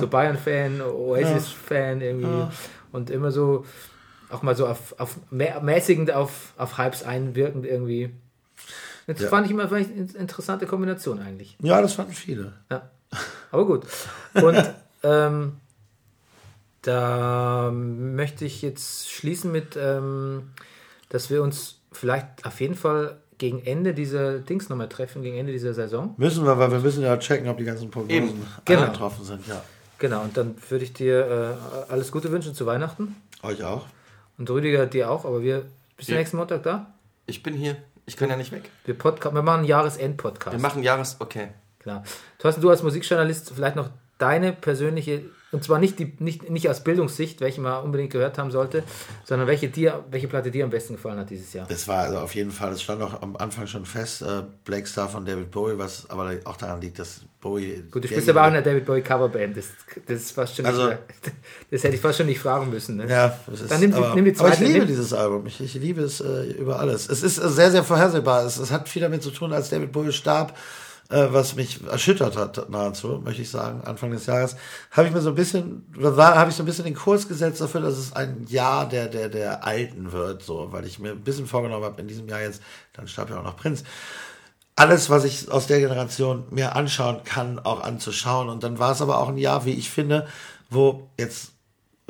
So 0.00 0.08
Bayern-Fan, 0.08 0.80
Oasis-Fan 0.82 2.00
irgendwie. 2.00 2.46
Und 2.92 3.10
immer 3.10 3.30
so, 3.30 3.64
auch 4.30 4.42
mal 4.42 4.54
so 4.56 4.66
auf, 4.66 4.94
auf 4.98 5.16
mä- 5.32 5.60
mäßigend 5.60 6.10
auf, 6.12 6.52
auf 6.56 6.78
Hypes 6.78 7.02
einwirkend 7.04 7.64
irgendwie. 7.66 8.10
Das 9.06 9.20
Ja. 9.20 9.28
fand 9.28 9.46
ich 9.46 9.52
immer 9.52 9.68
fand 9.68 9.82
ich 9.82 9.92
eine 9.92 10.22
interessante 10.22 10.66
Kombination 10.66 11.20
eigentlich. 11.20 11.56
Ja, 11.62 11.80
das 11.80 11.94
fanden 11.94 12.12
viele. 12.12 12.52
Ja. 12.70 12.90
Aber 13.50 13.64
gut. 13.66 13.86
Und 14.34 14.62
ähm, 15.02 15.52
da 16.82 17.70
möchte 17.72 18.44
ich 18.44 18.62
jetzt 18.62 19.10
schließen 19.10 19.50
mit, 19.50 19.76
ähm, 19.76 20.50
dass 21.08 21.30
wir 21.30 21.42
uns 21.42 21.80
vielleicht 21.92 22.44
auf 22.46 22.60
jeden 22.60 22.74
Fall 22.74 23.18
gegen 23.38 23.64
Ende 23.64 23.94
dieser 23.94 24.38
Dings 24.38 24.68
nochmal 24.68 24.88
treffen, 24.88 25.22
gegen 25.22 25.36
Ende 25.36 25.52
dieser 25.52 25.74
Saison. 25.74 26.14
Müssen 26.16 26.44
wir, 26.44 26.58
weil 26.58 26.70
wir 26.70 26.80
müssen 26.80 27.02
ja 27.02 27.16
checken, 27.16 27.48
ob 27.48 27.58
die 27.58 27.64
ganzen 27.64 27.90
Prognosen. 27.90 28.42
Genau. 28.64 28.80
eingetroffen 28.82 29.24
sind. 29.24 29.46
Ja. 29.46 29.62
Genau, 29.98 30.22
und 30.22 30.36
dann 30.36 30.56
würde 30.68 30.84
ich 30.84 30.92
dir 30.92 31.58
äh, 31.88 31.92
alles 31.92 32.12
Gute 32.12 32.30
wünschen 32.30 32.54
zu 32.54 32.66
Weihnachten. 32.66 33.16
Euch 33.42 33.64
auch. 33.64 33.86
Und 34.36 34.50
Rüdiger 34.50 34.86
dir 34.86 35.10
auch, 35.10 35.24
aber 35.24 35.42
wir 35.42 35.66
bist 35.96 36.08
du 36.08 36.14
nächsten 36.14 36.36
Montag 36.36 36.62
da? 36.62 36.94
Ich 37.26 37.42
bin 37.42 37.54
hier. 37.54 37.76
Ich 38.06 38.16
kann 38.16 38.30
ja 38.30 38.36
nicht 38.36 38.52
weg. 38.52 38.70
Wir, 38.84 38.94
Podca 38.94 39.34
wir 39.34 39.42
machen 39.42 39.58
einen 39.58 39.68
Jahresend-Podcast. 39.68 40.56
Wir 40.56 40.62
machen 40.62 40.82
Jahres... 40.82 41.16
Okay. 41.18 41.48
Klar. 41.80 42.04
Thorsten, 42.38 42.62
du 42.62 42.70
als 42.70 42.82
Musikjournalist 42.82 43.52
vielleicht 43.54 43.76
noch 43.76 43.90
deine 44.18 44.52
persönliche, 44.52 45.22
und 45.50 45.64
zwar 45.64 45.78
nicht, 45.78 45.98
die, 45.98 46.14
nicht, 46.18 46.50
nicht 46.50 46.68
aus 46.68 46.84
Bildungssicht, 46.84 47.40
welche 47.40 47.60
man 47.60 47.82
unbedingt 47.82 48.12
gehört 48.12 48.36
haben 48.36 48.50
sollte, 48.50 48.82
sondern 49.24 49.46
welche, 49.48 49.68
dir, 49.68 50.04
welche 50.10 50.28
Platte 50.28 50.50
dir 50.50 50.64
am 50.64 50.70
besten 50.70 50.94
gefallen 50.94 51.18
hat 51.18 51.30
dieses 51.30 51.52
Jahr. 51.54 51.66
Das 51.68 51.88
war 51.88 51.98
also 52.04 52.18
auf 52.18 52.34
jeden 52.34 52.50
Fall, 52.50 52.72
es 52.72 52.82
stand 52.82 53.00
auch 53.02 53.22
am 53.22 53.36
Anfang 53.36 53.66
schon 53.66 53.86
fest, 53.86 54.22
äh, 54.22 54.42
Black 54.64 54.86
Star 54.86 55.08
von 55.08 55.24
David 55.24 55.50
Bowie, 55.50 55.78
was 55.78 56.08
aber 56.10 56.32
auch 56.44 56.56
daran 56.56 56.80
liegt, 56.80 56.98
dass 56.98 57.22
Bowie. 57.40 57.84
Gut, 57.90 58.04
du 58.04 58.08
spielst 58.08 58.28
aber 58.28 58.42
auch 58.42 58.48
in 58.48 58.54
der 58.54 58.62
David 58.62 58.84
Bowie 58.84 59.00
Coverband. 59.00 59.56
Das, 59.56 59.66
das 60.06 60.16
ist 60.22 60.32
fast 60.32 60.56
schon 60.56 60.66
Also- 60.66 60.88
nicht, 60.88 60.98
das 61.70 61.84
hätte 61.84 61.94
ich 61.94 62.00
fast 62.00 62.18
schon 62.18 62.26
nicht 62.26 62.40
fragen 62.40 62.68
müssen. 62.68 62.96
Ne? 62.96 63.08
Ja, 63.08 63.38
das 63.46 63.60
ist, 63.62 63.70
Dann 63.70 63.80
nimm 63.80 63.94
aber, 63.94 64.14
nimm 64.14 64.24
die 64.24 64.38
aber 64.38 64.48
ich 64.50 64.56
zweite, 64.56 64.70
liebe 64.72 64.86
dieses 64.86 65.12
Album. 65.12 65.46
Ich, 65.46 65.60
ich 65.60 65.74
liebe 65.74 66.02
es 66.02 66.20
äh, 66.20 66.50
über 66.58 66.78
alles. 66.78 67.08
Es 67.08 67.22
ist 67.22 67.36
sehr, 67.36 67.70
sehr 67.70 67.84
vorhersehbar. 67.84 68.44
Es, 68.44 68.58
es 68.58 68.70
hat 68.70 68.88
viel 68.88 69.02
damit 69.02 69.22
zu 69.22 69.30
tun, 69.30 69.52
als 69.52 69.70
David 69.70 69.92
Bowie 69.92 70.12
starb, 70.12 70.56
äh, 71.10 71.28
was 71.30 71.56
mich 71.56 71.84
erschüttert 71.86 72.36
hat, 72.36 72.68
nahezu, 72.70 73.20
möchte 73.24 73.42
ich 73.42 73.50
sagen, 73.50 73.82
Anfang 73.84 74.10
des 74.10 74.26
Jahres, 74.26 74.56
habe 74.90 75.08
ich 75.08 75.14
mir 75.14 75.20
so 75.20 75.30
ein 75.30 75.34
bisschen, 75.34 75.86
habe 75.96 76.50
ich 76.50 76.56
so 76.56 76.62
ein 76.62 76.66
bisschen 76.66 76.84
den 76.84 76.94
Kurs 76.94 77.28
gesetzt 77.28 77.60
dafür, 77.60 77.80
dass 77.80 77.96
es 77.96 78.12
ein 78.12 78.46
Jahr 78.48 78.88
der, 78.88 79.08
der, 79.08 79.28
der 79.28 79.64
Alten 79.64 80.12
wird, 80.12 80.42
so, 80.42 80.72
weil 80.72 80.84
ich 80.84 80.98
mir 80.98 81.12
ein 81.12 81.22
bisschen 81.22 81.46
vorgenommen 81.46 81.84
habe, 81.84 82.00
in 82.00 82.08
diesem 82.08 82.28
Jahr 82.28 82.42
jetzt, 82.42 82.62
dann 82.92 83.08
starb 83.08 83.30
ja 83.30 83.38
auch 83.38 83.44
noch 83.44 83.56
Prinz, 83.56 83.84
alles, 84.78 85.10
was 85.10 85.24
ich 85.24 85.50
aus 85.50 85.66
der 85.66 85.80
Generation 85.80 86.44
mir 86.50 86.76
anschauen 86.76 87.24
kann, 87.24 87.58
auch 87.58 87.82
anzuschauen. 87.82 88.48
Und 88.48 88.62
dann 88.62 88.78
war 88.78 88.92
es 88.92 89.02
aber 89.02 89.18
auch 89.18 89.28
ein 89.28 89.36
Jahr, 89.36 89.64
wie 89.64 89.72
ich 89.72 89.90
finde, 89.90 90.28
wo 90.70 91.10
jetzt 91.18 91.50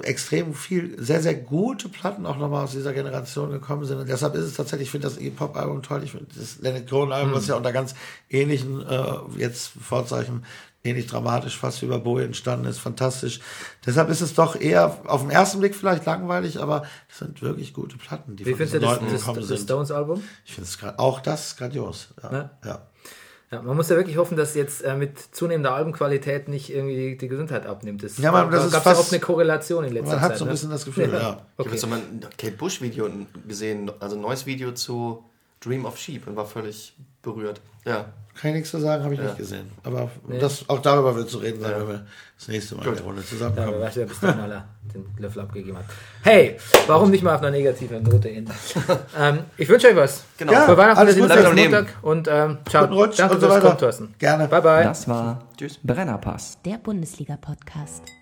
extrem 0.03 0.55
viel, 0.55 1.03
sehr, 1.03 1.21
sehr 1.21 1.35
gute 1.35 1.89
Platten 1.89 2.27
auch 2.27 2.37
nochmal 2.37 2.65
aus 2.65 2.73
dieser 2.73 2.93
Generation 2.93 3.51
gekommen 3.51 3.85
sind. 3.85 3.99
Und 3.99 4.09
deshalb 4.09 4.35
ist 4.35 4.45
es 4.45 4.55
tatsächlich, 4.55 4.87
ich 4.87 4.91
finde 4.91 5.09
das 5.09 5.19
E-Pop-Album 5.19 5.83
toll. 5.83 6.03
Ich 6.05 6.13
finde 6.13 6.27
das 6.37 6.59
Leonard 6.61 6.89
Cohen-Album, 6.89 7.33
was 7.33 7.47
ja 7.49 7.57
unter 7.57 7.73
ganz 7.73 7.95
ähnlichen, 8.31 8.87
äh, 8.87 9.15
jetzt 9.37 9.73
Vorzeichen, 9.81 10.45
ähnlich 10.85 11.07
dramatisch 11.07 11.59
fast 11.59 11.83
wie 11.83 11.87
bei 11.87 11.99
Bowie 11.99 12.23
entstanden 12.23 12.67
ist, 12.67 12.79
fantastisch. 12.79 13.41
Deshalb 13.85 14.09
ist 14.11 14.21
es 14.21 14.35
doch 14.35 14.57
eher 14.57 15.01
auf 15.07 15.23
den 15.23 15.31
ersten 15.31 15.59
Blick 15.59 15.75
vielleicht 15.75 16.07
langweilig, 16.07 16.61
aber 16.61 16.85
es 17.11 17.19
sind 17.19 17.43
wirklich 17.43 17.75
gute 17.75 17.99
Platten, 17.99 18.37
die 18.37 18.47
Wie 18.47 18.51
von 18.51 18.61
diesen 18.61 18.81
das, 18.81 18.91
Leuten 18.91 19.07
das, 19.07 19.21
gekommen 19.21 19.41
das 19.41 19.49
sind. 19.49 19.61
Stones-Album? 19.61 20.23
Ich 20.45 20.55
finde 20.55 20.69
es 20.69 20.99
auch 20.99 21.21
das 21.21 21.57
grandios. 21.57 22.09
Ja. 22.23 22.51
Ja. 22.65 22.87
Ja, 23.51 23.63
man 23.63 23.77
muss 23.77 23.89
ja 23.89 23.97
wirklich 23.97 24.19
hoffen, 24.19 24.37
dass 24.37 24.55
jetzt 24.55 24.83
äh, 24.83 24.95
mit 24.95 25.19
zunehmender 25.19 25.73
Albenqualität 25.75 26.49
nicht 26.49 26.69
irgendwie 26.71 26.97
die, 26.97 27.17
die 27.17 27.29
Gesundheit 27.29 27.65
abnimmt. 27.67 28.03
Das, 28.03 28.19
Ja, 28.19 28.31
man, 28.31 28.51
das 28.51 28.71
da 28.71 28.79
gab 28.79 28.87
ja 28.95 29.01
oft 29.01 29.11
eine 29.11 29.21
Korrelation 29.21 29.85
in 29.85 29.93
letzter 29.95 30.11
Man 30.13 30.21
Zeit. 30.21 30.31
hat 30.33 30.39
so 30.39 30.45
ein 30.45 30.49
ne? 30.49 30.53
bisschen 30.53 30.71
das 30.71 30.85
Gefühl, 30.85 31.05
ja. 31.11 31.19
Ich 31.19 31.23
habe 31.25 31.43
Okay. 31.57 31.71
jetzt 31.73 31.83
nochmal 31.83 32.01
ein 32.01 32.21
Kate 32.37 32.57
Bush 32.57 32.83
Video 32.83 33.09
gesehen, 33.47 33.91
also 34.01 34.17
ein 34.17 34.23
neues 34.23 34.45
Video 34.45 34.73
zu 34.73 35.25
Dream 35.61 35.85
of 35.85 35.99
Sheep 35.99 36.27
und 36.27 36.37
war 36.37 36.47
völlig 36.47 36.95
berührt. 37.23 37.61
Ja. 37.85 38.07
Kann 38.35 38.51
ich 38.51 38.57
nichts 38.59 38.71
zu 38.71 38.79
sagen, 38.79 39.03
habe 39.03 39.15
ich 39.15 39.21
nicht 39.21 39.37
gesehen. 39.37 39.69
Aber 39.83 40.09
das, 40.41 40.69
auch 40.69 40.79
darüber 40.81 41.17
wird 41.17 41.29
zu 41.29 41.39
reden 41.39 41.61
sein, 41.61 41.73
wenn 41.77 41.89
wir 41.89 42.07
das 42.39 42.47
nächste 42.47 42.77
Mal 42.77 42.87
in 42.87 42.95
der 42.95 43.03
Runde 43.03 43.21
Ja, 43.23 43.27
zusammenkommen. 43.27 43.81
weiß, 43.81 43.97
wer 43.97 44.07
bis 44.07 44.21
dahin 44.21 44.41
aller 44.41 44.65
den 44.95 45.05
Löffel 45.19 45.43
abgegeben 45.43 45.77
hat. 45.77 45.87
Hey, 46.23 46.57
warum 46.87 47.11
nicht 47.11 47.25
mal 47.25 47.35
auf 47.35 47.41
einer 47.41 47.51
negativen 47.51 48.01
Note 48.05 48.31
enden? 48.31 48.53
ähm, 49.19 49.41
ich 49.57 49.69
wünsche 49.69 49.89
euch 49.89 49.97
was. 49.97 50.23
Genau. 50.37 50.53
Ja, 50.53 50.67
Für 50.67 50.77
Weihnachten 50.77 51.01
alles 51.01 51.19
Gute. 51.19 51.53
Montag 51.53 51.87
und 52.03 52.29
ähm, 52.31 52.59
ciao. 52.69 52.87
Guten 52.87 52.95
Rutsch 52.95 53.19
Danke 53.19 53.35
und 53.35 53.41
so 53.41 53.47
fürs 53.49 53.57
weiter. 53.57 53.67
Kommen, 53.67 53.79
Thorsten. 53.81 54.15
Gerne. 54.21 54.47
Bye, 54.47 54.63
bye. 54.63 54.85
Das 54.85 55.09
war 55.09 55.43
Tschüss. 55.57 55.81
Brennerpass. 55.83 56.59
Der 56.65 56.79
Bundesliga-Podcast. 56.79 58.18